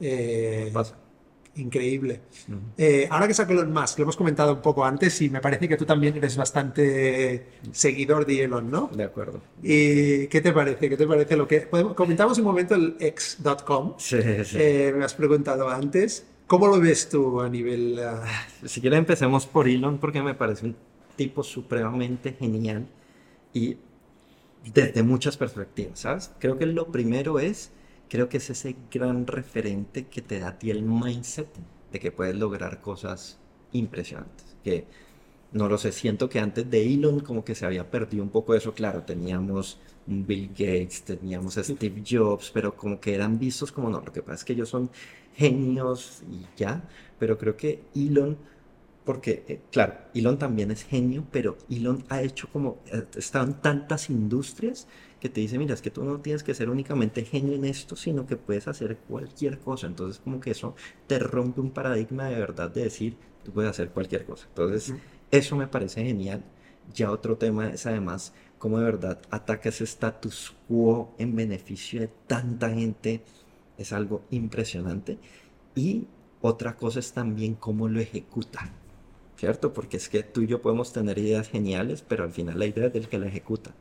eh, 0.00 0.70
Pasa. 0.72 0.96
Increíble. 1.56 2.20
Eh, 2.76 3.06
ahora 3.10 3.26
que 3.28 3.34
saco 3.34 3.52
Elon 3.52 3.72
Musk, 3.72 3.98
lo 3.98 4.02
hemos 4.04 4.16
comentado 4.16 4.52
un 4.54 4.62
poco 4.62 4.84
antes 4.84 5.20
y 5.22 5.30
me 5.30 5.40
parece 5.40 5.68
que 5.68 5.76
tú 5.76 5.84
también 5.84 6.16
eres 6.16 6.36
bastante 6.36 7.46
seguidor 7.72 8.26
de 8.26 8.44
Elon, 8.44 8.70
¿no? 8.70 8.90
De 8.92 9.04
acuerdo. 9.04 9.40
¿Y 9.62 10.26
qué 10.28 10.40
te 10.40 10.52
parece? 10.52 10.88
¿Qué 10.88 10.96
te 10.96 11.06
parece 11.06 11.36
lo 11.36 11.46
que 11.46 11.60
podemos- 11.62 11.94
comentamos 11.94 12.38
un 12.38 12.44
momento 12.44 12.74
el 12.74 12.96
x.com? 12.98 13.94
Sí, 13.98 14.16
sí. 14.44 14.56
Eh, 14.58 14.92
me 14.96 15.04
has 15.04 15.14
preguntado 15.14 15.68
antes. 15.68 16.26
¿Cómo 16.46 16.66
lo 16.66 16.78
ves 16.80 17.08
tú 17.08 17.40
a 17.40 17.48
nivel... 17.48 17.98
ah, 18.04 18.22
Si 18.64 18.80
quieren 18.80 18.98
empecemos 19.00 19.46
por 19.46 19.66
Elon 19.68 19.98
porque 19.98 20.22
me 20.22 20.34
parece 20.34 20.66
un 20.66 20.76
tipo 21.16 21.42
supremamente 21.42 22.34
genial 22.38 22.86
y 23.52 23.76
desde 24.72 25.02
muchas 25.02 25.36
perspectivas, 25.36 26.00
¿sabes? 26.00 26.30
Creo 26.38 26.58
que 26.58 26.66
lo 26.66 26.88
primero 26.90 27.38
es 27.38 27.70
creo 28.14 28.28
que 28.28 28.36
es 28.36 28.48
ese 28.48 28.76
gran 28.92 29.26
referente 29.26 30.06
que 30.06 30.22
te 30.22 30.38
da 30.38 30.50
a 30.50 30.56
ti 30.60 30.70
el 30.70 30.82
mindset 30.84 31.48
de 31.90 31.98
que 31.98 32.12
puedes 32.12 32.36
lograr 32.36 32.80
cosas 32.80 33.40
impresionantes. 33.72 34.54
Que 34.62 34.84
no 35.50 35.68
lo 35.68 35.78
sé, 35.78 35.90
siento 35.90 36.28
que 36.28 36.38
antes 36.38 36.70
de 36.70 36.94
Elon 36.94 37.18
como 37.18 37.44
que 37.44 37.56
se 37.56 37.66
había 37.66 37.90
perdido 37.90 38.22
un 38.22 38.30
poco 38.30 38.54
eso. 38.54 38.72
Claro, 38.72 39.02
teníamos 39.02 39.80
Bill 40.06 40.50
Gates, 40.50 41.02
teníamos 41.02 41.54
Steve 41.54 42.04
Jobs, 42.08 42.52
pero 42.54 42.76
como 42.76 43.00
que 43.00 43.16
eran 43.16 43.36
vistos 43.36 43.72
como 43.72 43.90
no. 43.90 44.00
Lo 44.00 44.12
que 44.12 44.22
pasa 44.22 44.34
es 44.34 44.44
que 44.44 44.52
ellos 44.52 44.68
son 44.68 44.90
genios 45.34 46.22
y 46.30 46.46
ya, 46.56 46.88
pero 47.18 47.36
creo 47.36 47.56
que 47.56 47.82
Elon 47.96 48.38
porque, 49.04 49.44
eh, 49.48 49.60
claro, 49.70 49.94
Elon 50.14 50.38
también 50.38 50.70
es 50.70 50.84
genio, 50.84 51.26
pero 51.30 51.58
Elon 51.68 52.04
ha 52.08 52.22
hecho 52.22 52.48
como, 52.50 52.78
ha 52.92 52.98
eh, 52.98 53.06
estado 53.16 53.44
en 53.44 53.54
tantas 53.54 54.08
industrias 54.08 54.86
que 55.24 55.30
te 55.30 55.40
dice, 55.40 55.56
mira, 55.56 55.72
es 55.72 55.80
que 55.80 55.90
tú 55.90 56.04
no 56.04 56.20
tienes 56.20 56.42
que 56.42 56.52
ser 56.52 56.68
únicamente 56.68 57.24
genio 57.24 57.54
en 57.54 57.64
esto, 57.64 57.96
sino 57.96 58.26
que 58.26 58.36
puedes 58.36 58.68
hacer 58.68 58.98
cualquier 59.08 59.58
cosa. 59.58 59.86
Entonces, 59.86 60.20
como 60.22 60.38
que 60.38 60.50
eso 60.50 60.74
te 61.06 61.18
rompe 61.18 61.62
un 61.62 61.70
paradigma 61.70 62.26
de 62.26 62.34
verdad 62.34 62.70
de 62.70 62.82
decir, 62.82 63.16
tú 63.42 63.50
puedes 63.50 63.70
hacer 63.70 63.88
cualquier 63.88 64.26
cosa. 64.26 64.44
Entonces, 64.48 64.92
eso 65.30 65.56
me 65.56 65.66
parece 65.66 66.04
genial. 66.04 66.44
Ya 66.92 67.10
otro 67.10 67.38
tema 67.38 67.70
es 67.70 67.86
además 67.86 68.34
cómo 68.58 68.78
de 68.78 68.84
verdad 68.84 69.18
ataca 69.30 69.70
ese 69.70 69.84
status 69.84 70.54
quo 70.68 71.14
en 71.16 71.34
beneficio 71.34 72.00
de 72.02 72.10
tanta 72.26 72.68
gente. 72.68 73.22
Es 73.78 73.94
algo 73.94 74.24
impresionante. 74.30 75.16
Y 75.74 76.06
otra 76.42 76.76
cosa 76.76 76.98
es 76.98 77.14
también 77.14 77.54
cómo 77.54 77.88
lo 77.88 77.98
ejecuta. 77.98 78.74
¿cierto? 79.38 79.72
Porque 79.72 79.96
es 79.96 80.10
que 80.10 80.22
tú 80.22 80.42
y 80.42 80.48
yo 80.48 80.60
podemos 80.60 80.92
tener 80.92 81.16
ideas 81.18 81.48
geniales, 81.48 82.02
pero 82.06 82.24
al 82.24 82.32
final 82.32 82.58
la 82.58 82.66
idea 82.66 82.88
es 82.88 82.92
del 82.92 83.08
que 83.08 83.18
la 83.18 83.26
ejecuta. 83.26 83.74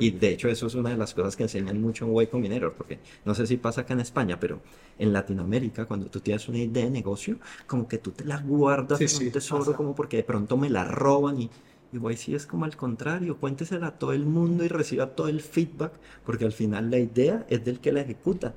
Y 0.00 0.10
de 0.10 0.30
hecho 0.30 0.48
eso 0.48 0.66
es 0.66 0.74
una 0.74 0.90
de 0.90 0.96
las 0.96 1.14
cosas 1.14 1.36
que 1.36 1.42
enseñan 1.42 1.80
mucho 1.80 2.06
en 2.06 2.12
Way 2.12 2.28
Combinator, 2.28 2.72
porque 2.72 2.98
no 3.24 3.34
sé 3.34 3.46
si 3.46 3.56
pasa 3.58 3.82
acá 3.82 3.92
en 3.92 4.00
España, 4.00 4.38
pero 4.40 4.60
en 4.98 5.12
Latinoamérica 5.12 5.84
cuando 5.84 6.06
tú 6.06 6.20
tienes 6.20 6.48
una 6.48 6.58
idea 6.58 6.84
de 6.84 6.90
negocio, 6.90 7.36
como 7.66 7.86
que 7.86 7.98
tú 7.98 8.12
te 8.12 8.24
la 8.24 8.38
guardas 8.38 9.00
en 9.00 9.26
un 9.26 9.32
tesoro, 9.32 9.76
como 9.76 9.94
porque 9.94 10.18
de 10.18 10.24
pronto 10.24 10.56
me 10.56 10.70
la 10.70 10.84
roban 10.84 11.42
y... 11.42 11.50
Y 11.90 12.16
sí 12.16 12.34
es 12.34 12.44
como 12.44 12.66
al 12.66 12.76
contrario, 12.76 13.38
cuéntesela 13.38 13.86
a 13.86 13.98
todo 13.98 14.12
el 14.12 14.26
mundo 14.26 14.62
y 14.62 14.68
reciba 14.68 15.14
todo 15.14 15.28
el 15.28 15.40
feedback, 15.40 15.92
porque 16.26 16.44
al 16.44 16.52
final 16.52 16.90
la 16.90 16.98
idea 16.98 17.46
es 17.48 17.64
del 17.64 17.80
que 17.80 17.92
la 17.92 18.02
ejecuta. 18.02 18.54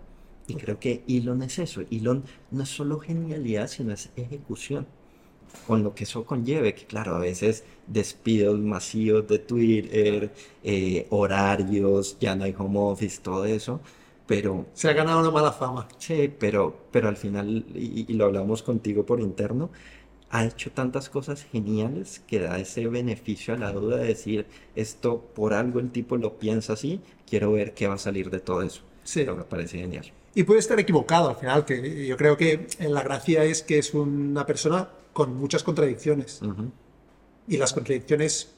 Y 0.48 0.56
creo 0.56 0.80
que 0.80 1.06
Elon 1.08 1.42
es 1.42 1.58
eso. 1.58 1.82
Elon 1.92 2.26
no 2.52 2.64
es 2.64 2.70
solo 2.70 3.00
genialidad, 3.00 3.70
sino 3.70 3.94
es 3.94 4.10
ejecución 4.18 4.86
con 5.68 5.84
lo 5.84 5.94
que 5.94 6.04
eso 6.04 6.26
conlleve, 6.26 6.74
que 6.74 6.86
claro, 6.86 7.16
a 7.16 7.20
veces 7.20 7.64
despidos 7.88 8.60
masivos 8.60 9.28
de 9.28 9.40
Twitter, 9.40 10.32
eh, 10.64 11.08
horarios, 11.10 12.18
ya 12.20 12.36
no 12.36 12.44
hay 12.44 12.56
home 12.58 12.80
office, 12.80 13.22
todo 13.22 13.46
eso, 13.46 13.82
pero... 14.28 14.66
Se 14.74 14.90
ha 14.90 14.94
ganado 14.94 15.20
una 15.20 15.32
mala 15.32 15.52
fama. 15.52 15.88
Sí, 15.98 16.34
pero, 16.40 16.76
pero 16.92 17.10
al 17.10 17.18
final, 17.18 17.66
y, 17.76 18.12
lo 18.14 18.26
hablamos 18.26 18.64
contigo 18.64 19.06
por 19.06 19.20
interno, 19.20 19.70
ha 20.30 20.46
hecho 20.46 20.72
tantas 20.72 21.10
cosas 21.10 21.44
geniales 21.44 22.22
que 22.28 22.40
da 22.40 22.58
ese 22.58 22.88
beneficio 22.88 23.54
a 23.54 23.58
la 23.58 23.74
duda 23.74 23.98
de 23.98 24.08
decir, 24.08 24.46
esto 24.76 25.20
por 25.36 25.54
algo 25.54 25.80
el 25.80 25.92
tipo 25.92 26.16
lo 26.16 26.38
piensa 26.38 26.74
así, 26.74 27.02
quiero 27.30 27.52
ver 27.52 27.74
qué 27.74 27.88
va 27.88 27.96
a 27.96 27.98
salir 27.98 28.30
de 28.30 28.40
todo 28.40 28.62
eso. 28.62 28.82
Sí. 29.04 29.22
Pero 29.22 29.36
me 29.36 29.44
parece 29.44 29.80
genial. 29.80 30.06
Y 30.34 30.44
puede 30.44 30.62
estar 30.62 30.80
equivocado 30.80 31.30
al 31.30 31.36
final, 31.36 31.66
que 31.66 32.08
yo 32.08 32.16
creo 32.16 32.38
que 32.38 32.68
la 32.80 33.04
gracia 33.04 33.44
es 33.44 33.64
que 33.64 33.80
es 33.80 33.94
una 33.94 34.46
persona 34.46 34.90
con 35.14 35.36
muchas 35.36 35.64
contradicciones. 35.64 36.42
Y 37.48 37.58
las 37.58 37.74
contradicciones 37.74 38.54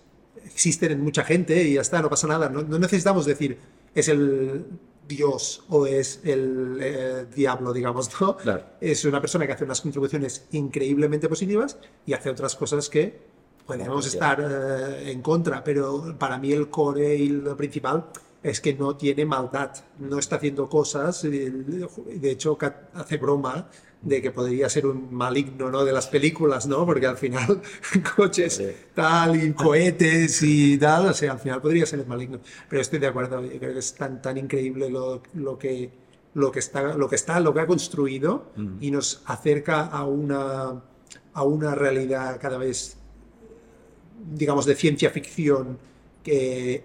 existen 0.46 0.92
en 0.92 1.02
mucha 1.02 1.24
gente 1.24 1.64
y 1.64 1.76
ya 1.76 1.82
está, 1.82 2.02
no 2.02 2.10
pasa 2.10 2.28
nada. 2.28 2.50
No, 2.50 2.80
necesitamos 2.80 3.26
decir 3.26 3.58
es 3.94 4.08
el 4.08 4.66
Dios 5.08 5.64
o 5.70 5.86
es 5.86 6.22
el 6.24 6.78
eh, 6.82 7.26
diablo, 7.36 7.74
digamos, 7.74 8.10
¿no? 8.20 8.38
Es 8.80 9.06
una 9.06 9.20
persona 9.20 9.46
que 9.46 9.54
hace 9.54 9.66
unas 9.66 9.82
contribuciones 9.82 10.46
increíblemente 10.52 11.28
positivas 11.28 11.78
y 12.06 12.14
hace 12.14 12.30
otras 12.30 12.56
cosas 12.56 12.90
que 12.90 13.34
podemos 13.66 14.06
estar 14.08 14.40
eh, 14.42 15.12
en 15.12 15.22
contra, 15.22 15.64
pero 15.64 16.16
para 16.18 16.38
mí 16.38 16.52
el 16.52 16.70
core 16.70 17.16
y 17.16 17.30
lo 17.30 17.56
principal 17.56 18.06
es 18.42 18.60
que 18.60 18.74
no 18.74 18.98
tiene 18.98 19.26
maldad, 19.26 19.72
no 20.00 20.20
está 20.20 20.36
haciendo 20.36 20.68
cosas, 20.68 21.24
de 21.24 22.30
hecho 22.30 22.58
hace 22.94 23.18
broma 23.18 23.70
de 24.04 24.22
que 24.22 24.32
podría 24.32 24.70
ser 24.70 24.86
un 24.86 25.14
maligno 25.14 25.70
¿no? 25.70 25.86
de 25.86 25.94
las 25.94 26.08
películas, 26.08 26.68
¿no? 26.68 26.86
Porque 26.86 27.08
al 27.08 27.18
final 27.18 27.62
coches 28.16 28.62
tal 28.94 29.42
y 29.42 29.54
cohetes 29.54 30.44
y 30.44 30.78
tal, 30.78 31.08
o 31.08 31.14
sea, 31.14 31.32
al 31.32 31.40
final 31.40 31.62
podría 31.62 31.86
ser 31.86 32.02
el 32.02 32.08
maligno. 32.08 32.40
Pero 32.70 32.82
estoy 32.82 33.00
de 33.00 33.08
acuerdo, 33.08 33.42
yo 33.42 33.60
creo 33.60 33.74
que 33.74 33.80
es 33.80 33.96
tan, 33.96 34.22
tan 34.22 34.38
increíble 34.38 34.90
lo, 34.90 35.24
lo, 35.36 35.58
que, 35.58 35.90
lo, 36.34 36.52
que 36.52 36.60
está, 36.60 36.96
lo 36.96 37.08
que 37.08 37.16
está, 37.16 37.40
lo 37.40 37.54
que 37.54 37.62
ha 37.62 37.68
construido 37.68 38.52
y 38.82 38.92
nos 38.92 39.24
acerca 39.26 39.86
a 39.86 40.06
una, 40.06 40.84
a 41.34 41.44
una 41.44 41.74
realidad 41.74 42.40
cada 42.42 42.58
vez, 42.58 42.98
digamos, 44.34 44.66
de 44.66 44.76
ciencia 44.76 45.12
ficción 45.12 45.78
que 46.22 46.84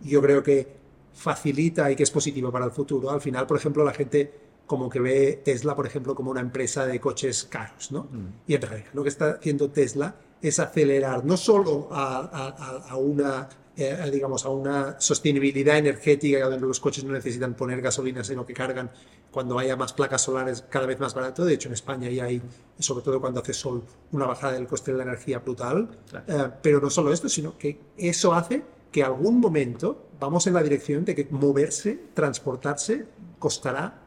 yo 0.00 0.22
creo 0.22 0.42
que 0.42 0.74
facilita 1.12 1.90
y 1.90 1.96
que 1.96 2.02
es 2.02 2.10
positivo 2.10 2.50
para 2.50 2.64
el 2.64 2.70
futuro. 2.70 3.10
Al 3.10 3.20
final, 3.20 3.46
por 3.46 3.58
ejemplo, 3.58 3.84
la 3.84 3.92
gente 3.92 4.45
como 4.66 4.90
que 4.90 5.00
ve 5.00 5.42
Tesla, 5.44 5.74
por 5.74 5.86
ejemplo, 5.86 6.14
como 6.14 6.30
una 6.30 6.40
empresa 6.40 6.86
de 6.86 7.00
coches 7.00 7.44
caros, 7.44 7.92
¿no? 7.92 8.04
Mm. 8.04 8.26
Y 8.48 8.54
en 8.54 8.62
realidad 8.62 8.88
lo 8.92 9.02
que 9.02 9.08
está 9.08 9.30
haciendo 9.32 9.70
Tesla 9.70 10.16
es 10.42 10.58
acelerar 10.58 11.24
no 11.24 11.36
solo 11.36 11.88
a, 11.90 12.96
una, 12.96 13.48
eh, 13.76 14.10
digamos, 14.12 14.44
a 14.44 14.50
una 14.50 15.00
sostenibilidad 15.00 15.78
energética 15.78 16.48
donde 16.48 16.66
los 16.66 16.80
coches 16.80 17.04
no 17.04 17.12
necesitan 17.12 17.54
poner 17.54 17.80
gasolina, 17.80 18.22
sino 18.22 18.44
que 18.44 18.52
cargan 18.52 18.90
cuando 19.30 19.58
haya 19.58 19.76
más 19.76 19.92
placas 19.92 20.22
solares 20.22 20.64
cada 20.68 20.86
vez 20.86 20.98
más 20.98 21.14
barato. 21.14 21.44
De 21.44 21.54
hecho, 21.54 21.68
en 21.68 21.74
España 21.74 22.10
ya 22.10 22.24
hay, 22.24 22.42
sobre 22.78 23.04
todo 23.04 23.20
cuando 23.20 23.40
hace 23.40 23.54
sol, 23.54 23.82
una 24.12 24.26
bajada 24.26 24.54
del 24.54 24.66
coste 24.66 24.92
de 24.92 24.98
la 24.98 25.04
energía 25.04 25.38
brutal. 25.38 25.88
Eh, 26.26 26.48
pero 26.62 26.80
no 26.80 26.90
solo 26.90 27.12
esto, 27.12 27.28
sino 27.28 27.56
que 27.56 27.80
eso 27.96 28.34
hace 28.34 28.62
que 28.90 29.02
algún 29.02 29.40
momento 29.40 30.08
vamos 30.18 30.46
en 30.46 30.54
la 30.54 30.62
dirección 30.62 31.04
de 31.04 31.14
que 31.14 31.28
moverse, 31.30 31.98
transportarse, 32.14 33.04
costará 33.38 34.05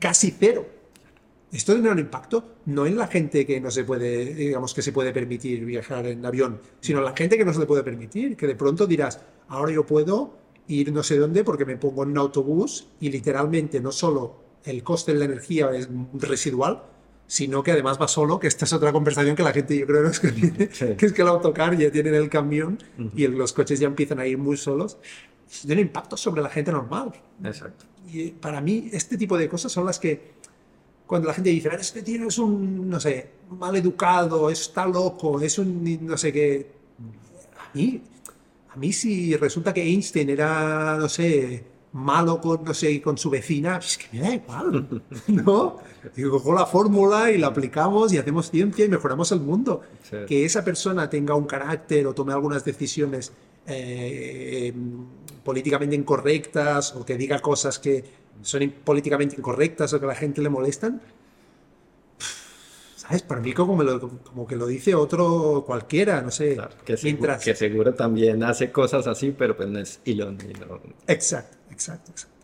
casi 0.00 0.34
cero. 0.36 0.66
Esto 1.52 1.72
tendrá 1.72 1.92
un 1.92 1.98
impacto 1.98 2.56
no 2.66 2.86
en 2.86 2.96
la 2.96 3.08
gente 3.08 3.44
que 3.44 3.60
no 3.60 3.70
se 3.70 3.84
puede, 3.84 4.34
digamos, 4.34 4.72
que 4.72 4.82
se 4.82 4.92
puede 4.92 5.12
permitir 5.12 5.64
viajar 5.64 6.06
en 6.06 6.24
avión, 6.24 6.60
sino 6.80 7.00
en 7.00 7.04
la 7.04 7.16
gente 7.16 7.36
que 7.36 7.44
no 7.44 7.52
se 7.52 7.60
le 7.60 7.66
puede 7.66 7.82
permitir, 7.82 8.36
que 8.36 8.46
de 8.46 8.54
pronto 8.54 8.86
dirás, 8.86 9.20
ahora 9.48 9.72
yo 9.72 9.84
puedo 9.84 10.38
ir 10.68 10.92
no 10.92 11.02
sé 11.02 11.18
dónde 11.18 11.42
porque 11.42 11.64
me 11.64 11.76
pongo 11.76 12.04
en 12.04 12.10
un 12.10 12.18
autobús 12.18 12.88
y 13.00 13.10
literalmente 13.10 13.80
no 13.80 13.90
solo 13.90 14.36
el 14.64 14.84
coste 14.84 15.12
de 15.12 15.18
la 15.18 15.24
energía 15.24 15.70
es 15.72 15.88
residual, 16.14 16.84
sino 17.26 17.62
que 17.62 17.72
además 17.72 18.00
va 18.00 18.06
solo, 18.06 18.38
que 18.38 18.46
esta 18.46 18.64
es 18.64 18.72
otra 18.72 18.92
conversación 18.92 19.34
que 19.34 19.42
la 19.42 19.52
gente 19.52 19.76
yo 19.76 19.86
creo 19.86 20.02
no 20.02 20.10
es 20.10 20.20
que, 20.20 20.96
que 20.96 21.06
es 21.06 21.12
que 21.12 21.22
el 21.22 21.28
autocar 21.28 21.76
ya 21.76 21.90
tiene 21.90 22.10
el 22.16 22.28
camión 22.28 22.78
y 23.16 23.26
los 23.26 23.52
coches 23.52 23.80
ya 23.80 23.88
empiezan 23.88 24.20
a 24.20 24.26
ir 24.26 24.38
muy 24.38 24.56
solos. 24.56 24.98
Tiene 25.66 25.82
impacto 25.82 26.16
sobre 26.16 26.42
la 26.42 26.48
gente 26.48 26.70
normal. 26.70 27.12
Exacto. 27.42 27.86
Y 28.12 28.30
para 28.30 28.60
mí, 28.60 28.90
este 28.92 29.16
tipo 29.16 29.36
de 29.38 29.48
cosas 29.48 29.72
son 29.72 29.86
las 29.86 29.98
que, 29.98 30.32
cuando 31.06 31.28
la 31.28 31.34
gente 31.34 31.50
dice, 31.50 31.70
este 31.78 32.02
tío 32.02 32.28
es 32.28 32.38
un, 32.38 32.88
no 32.88 32.98
sé, 32.98 33.30
mal 33.50 33.74
educado, 33.76 34.50
está 34.50 34.86
loco, 34.86 35.40
es 35.40 35.58
un, 35.58 36.06
no 36.06 36.16
sé 36.16 36.32
qué. 36.32 36.72
A 37.58 37.76
mí, 37.76 38.02
a 38.70 38.76
mí 38.76 38.92
si 38.92 39.36
resulta 39.36 39.72
que 39.72 39.82
Einstein 39.82 40.30
era, 40.30 40.96
no 40.98 41.08
sé, 41.08 41.64
malo 41.92 42.40
con, 42.40 42.64
no 42.64 42.74
sé, 42.74 43.00
con 43.02 43.18
su 43.18 43.30
vecina, 43.30 43.78
es 43.78 43.98
que 43.98 44.06
me 44.12 44.20
da 44.20 44.34
igual, 44.34 45.02
¿no? 45.28 45.78
Digo, 46.14 46.30
cojo 46.30 46.54
la 46.54 46.66
fórmula 46.66 47.30
y 47.30 47.38
la 47.38 47.48
aplicamos 47.48 48.12
y 48.12 48.18
hacemos 48.18 48.50
ciencia 48.50 48.84
y 48.84 48.88
mejoramos 48.88 49.32
el 49.32 49.40
mundo. 49.40 49.82
Que 50.26 50.44
esa 50.44 50.64
persona 50.64 51.10
tenga 51.10 51.34
un 51.34 51.44
carácter 51.44 52.06
o 52.06 52.14
tome 52.14 52.32
algunas 52.32 52.64
decisiones 52.64 53.32
eh, 53.70 54.72
políticamente 55.44 55.96
incorrectas 55.96 56.94
o 56.94 57.04
que 57.04 57.16
diga 57.16 57.38
cosas 57.40 57.78
que 57.78 58.04
son 58.42 58.70
políticamente 58.84 59.36
incorrectas 59.36 59.92
o 59.92 59.98
que 59.98 60.06
a 60.06 60.08
la 60.08 60.14
gente 60.14 60.40
le 60.40 60.48
molestan, 60.48 61.00
¿sabes? 62.96 63.22
Para 63.22 63.40
mí 63.40 63.52
como, 63.52 63.76
como 64.24 64.46
que 64.46 64.56
lo 64.56 64.66
dice 64.66 64.94
otro 64.94 65.64
cualquiera, 65.66 66.22
no 66.22 66.30
sé. 66.30 66.58
que, 66.84 66.96
seguro, 66.96 67.36
que 67.42 67.54
seguro 67.54 67.94
también 67.94 68.42
hace 68.42 68.70
cosas 68.70 69.06
así, 69.06 69.34
pero 69.36 69.56
pues 69.56 69.68
no 69.68 69.78
es 69.78 70.00
Elon. 70.04 70.38
Exacto, 71.06 71.56
exacto, 71.70 72.10
exacto. 72.12 72.40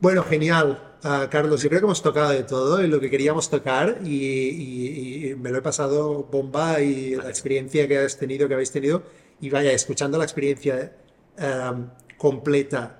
Bueno, 0.00 0.24
genial, 0.24 0.96
ah, 1.02 1.28
Carlos. 1.30 1.62
Yo 1.62 1.68
creo 1.68 1.82
que 1.82 1.84
hemos 1.84 2.02
tocado 2.02 2.30
de 2.30 2.42
todo 2.42 2.82
y 2.82 2.88
lo 2.88 3.00
que 3.00 3.10
queríamos 3.10 3.50
tocar 3.50 3.98
y, 4.02 5.34
me 5.38 5.50
lo 5.50 5.58
he 5.58 5.62
pasado 5.62 6.24
bomba 6.24 6.80
y 6.80 7.16
la 7.16 7.28
experiencia 7.28 7.86
que 7.86 7.98
has 7.98 8.16
tenido, 8.16 8.48
que 8.48 8.54
habéis 8.54 8.72
tenido 8.72 9.02
y 9.40 9.50
vaya, 9.50 9.72
escuchando 9.72 10.18
la 10.18 10.24
experiencia 10.24 10.92
Em, 11.40 11.86
completa 12.18 12.98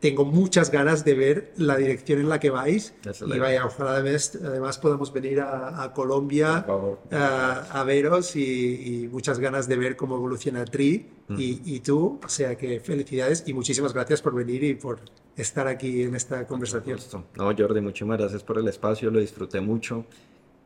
tengo 0.00 0.26
muchas 0.26 0.70
ganas 0.70 1.02
de 1.02 1.14
ver 1.14 1.54
la 1.56 1.74
dirección 1.78 2.20
en 2.20 2.28
la 2.28 2.38
que 2.38 2.50
vais. 2.50 2.92
Eso 3.08 3.26
y 3.34 3.38
vaya, 3.38 3.64
ojalá 3.64 3.92
además, 3.92 4.38
además 4.44 4.76
podamos 4.76 5.10
venir 5.10 5.40
a, 5.40 5.82
a 5.82 5.94
Colombia 5.94 6.62
favor. 6.64 6.98
a, 7.10 7.82
veros 7.84 8.36
y, 8.36 9.04
y 9.04 9.08
muchas 9.08 9.38
ganas 9.38 9.66
de 9.66 9.78
ver 9.78 9.96
cómo 9.96 10.16
evoluciona 10.16 10.66
Tri 10.66 11.06
y, 11.30 11.62
y 11.64 11.80
tú. 11.80 12.20
O 12.22 12.28
sea 12.28 12.54
que 12.58 12.80
felicidades 12.80 13.44
y 13.46 13.54
muchísimas 13.54 13.94
gracias 13.94 14.20
por 14.20 14.34
venir 14.34 14.62
y 14.62 14.74
por 14.74 15.00
estar 15.34 15.66
aquí 15.66 16.02
en 16.02 16.14
esta 16.14 16.46
conversación. 16.46 16.98
No, 17.36 17.56
Jordi, 17.56 17.80
muchísimas 17.80 18.18
gracias 18.18 18.42
por 18.42 18.58
el 18.58 18.68
espacio, 18.68 19.10
lo 19.10 19.20
disfruté 19.20 19.62
mucho. 19.62 20.04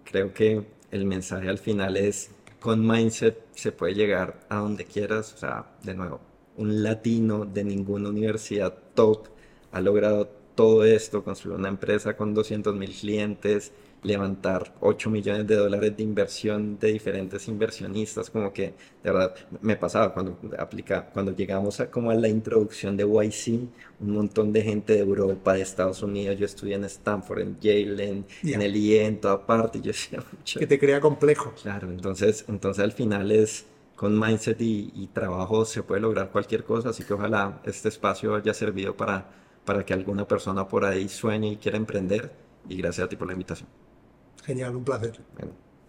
Creo 0.02 0.34
que 0.34 0.66
el 0.90 1.04
mensaje 1.06 1.48
al 1.48 1.58
final 1.58 1.96
es, 1.96 2.32
con 2.62 2.86
Mindset 2.86 3.44
se 3.55 3.72
puede 3.72 3.94
llegar 3.94 4.40
a 4.48 4.59
donde 4.59 4.84
quieras. 4.84 5.34
O 5.34 5.36
sea, 5.36 5.66
de 5.82 5.94
nuevo, 5.94 6.20
un 6.56 6.82
latino 6.82 7.44
de 7.44 7.64
ninguna 7.64 8.09
universidad 8.09 8.72
top 8.94 9.26
ha 9.72 9.80
logrado 9.80 10.28
todo 10.55 10.84
esto, 10.84 11.24
construir 11.24 11.59
una 11.59 11.68
empresa 11.68 12.16
con 12.16 12.34
200 12.34 12.74
mil 12.76 12.93
clientes, 12.94 13.72
levantar 14.02 14.74
8 14.80 15.10
millones 15.10 15.46
de 15.46 15.56
dólares 15.56 15.96
de 15.96 16.02
inversión 16.02 16.78
de 16.78 16.92
diferentes 16.92 17.46
inversionistas, 17.48 18.30
como 18.30 18.52
que 18.52 18.74
de 19.02 19.10
verdad 19.12 19.34
me 19.60 19.76
pasaba 19.76 20.12
cuando 20.12 20.38
aplica, 20.58 21.06
cuando 21.12 21.34
llegamos 21.34 21.78
a 21.80 21.90
como 21.90 22.10
a 22.10 22.14
la 22.14 22.28
introducción 22.28 22.96
de 22.96 23.04
YC, 23.04 23.68
un 24.00 24.10
montón 24.14 24.52
de 24.52 24.62
gente 24.62 24.94
de 24.94 25.00
Europa, 25.00 25.54
de 25.54 25.62
Estados 25.62 26.02
Unidos, 26.02 26.36
yo 26.38 26.46
estudié 26.46 26.74
en 26.74 26.84
Stanford, 26.84 27.40
en 27.40 27.60
Yale, 27.60 28.08
en, 28.08 28.26
en 28.42 28.62
el 28.62 28.76
IE, 28.76 29.04
en 29.06 29.20
toda 29.20 29.46
parte, 29.46 29.80
yo 29.80 29.86
decía, 29.92 30.20
"Pucha". 30.20 30.58
Que 30.60 30.66
te 30.66 30.78
crea 30.78 31.00
complejo. 31.00 31.52
Claro, 31.62 31.90
entonces, 31.90 32.44
entonces 32.48 32.82
al 32.82 32.92
final 32.92 33.30
es 33.30 33.66
con 33.96 34.18
mindset 34.18 34.60
y, 34.60 34.90
y 34.94 35.06
trabajo 35.08 35.64
se 35.64 35.82
puede 35.82 36.00
lograr 36.00 36.30
cualquier 36.30 36.64
cosa, 36.64 36.90
así 36.90 37.04
que 37.04 37.14
ojalá 37.14 37.60
este 37.64 37.88
espacio 37.88 38.34
haya 38.34 38.52
servido 38.54 38.96
para, 38.96 39.30
para 39.64 39.84
que 39.86 39.92
alguna 39.94 40.26
persona 40.26 40.66
por 40.66 40.84
ahí 40.84 41.08
sueñe 41.08 41.52
y 41.52 41.56
quiera 41.56 41.76
emprender. 41.76 42.32
Y 42.68 42.76
gracias 42.76 43.06
a 43.06 43.08
ti 43.08 43.16
por 43.16 43.26
la 43.26 43.32
invitación. 43.34 43.68
Genial, 44.44 44.77
un 44.77 44.85
placer. 44.85 45.12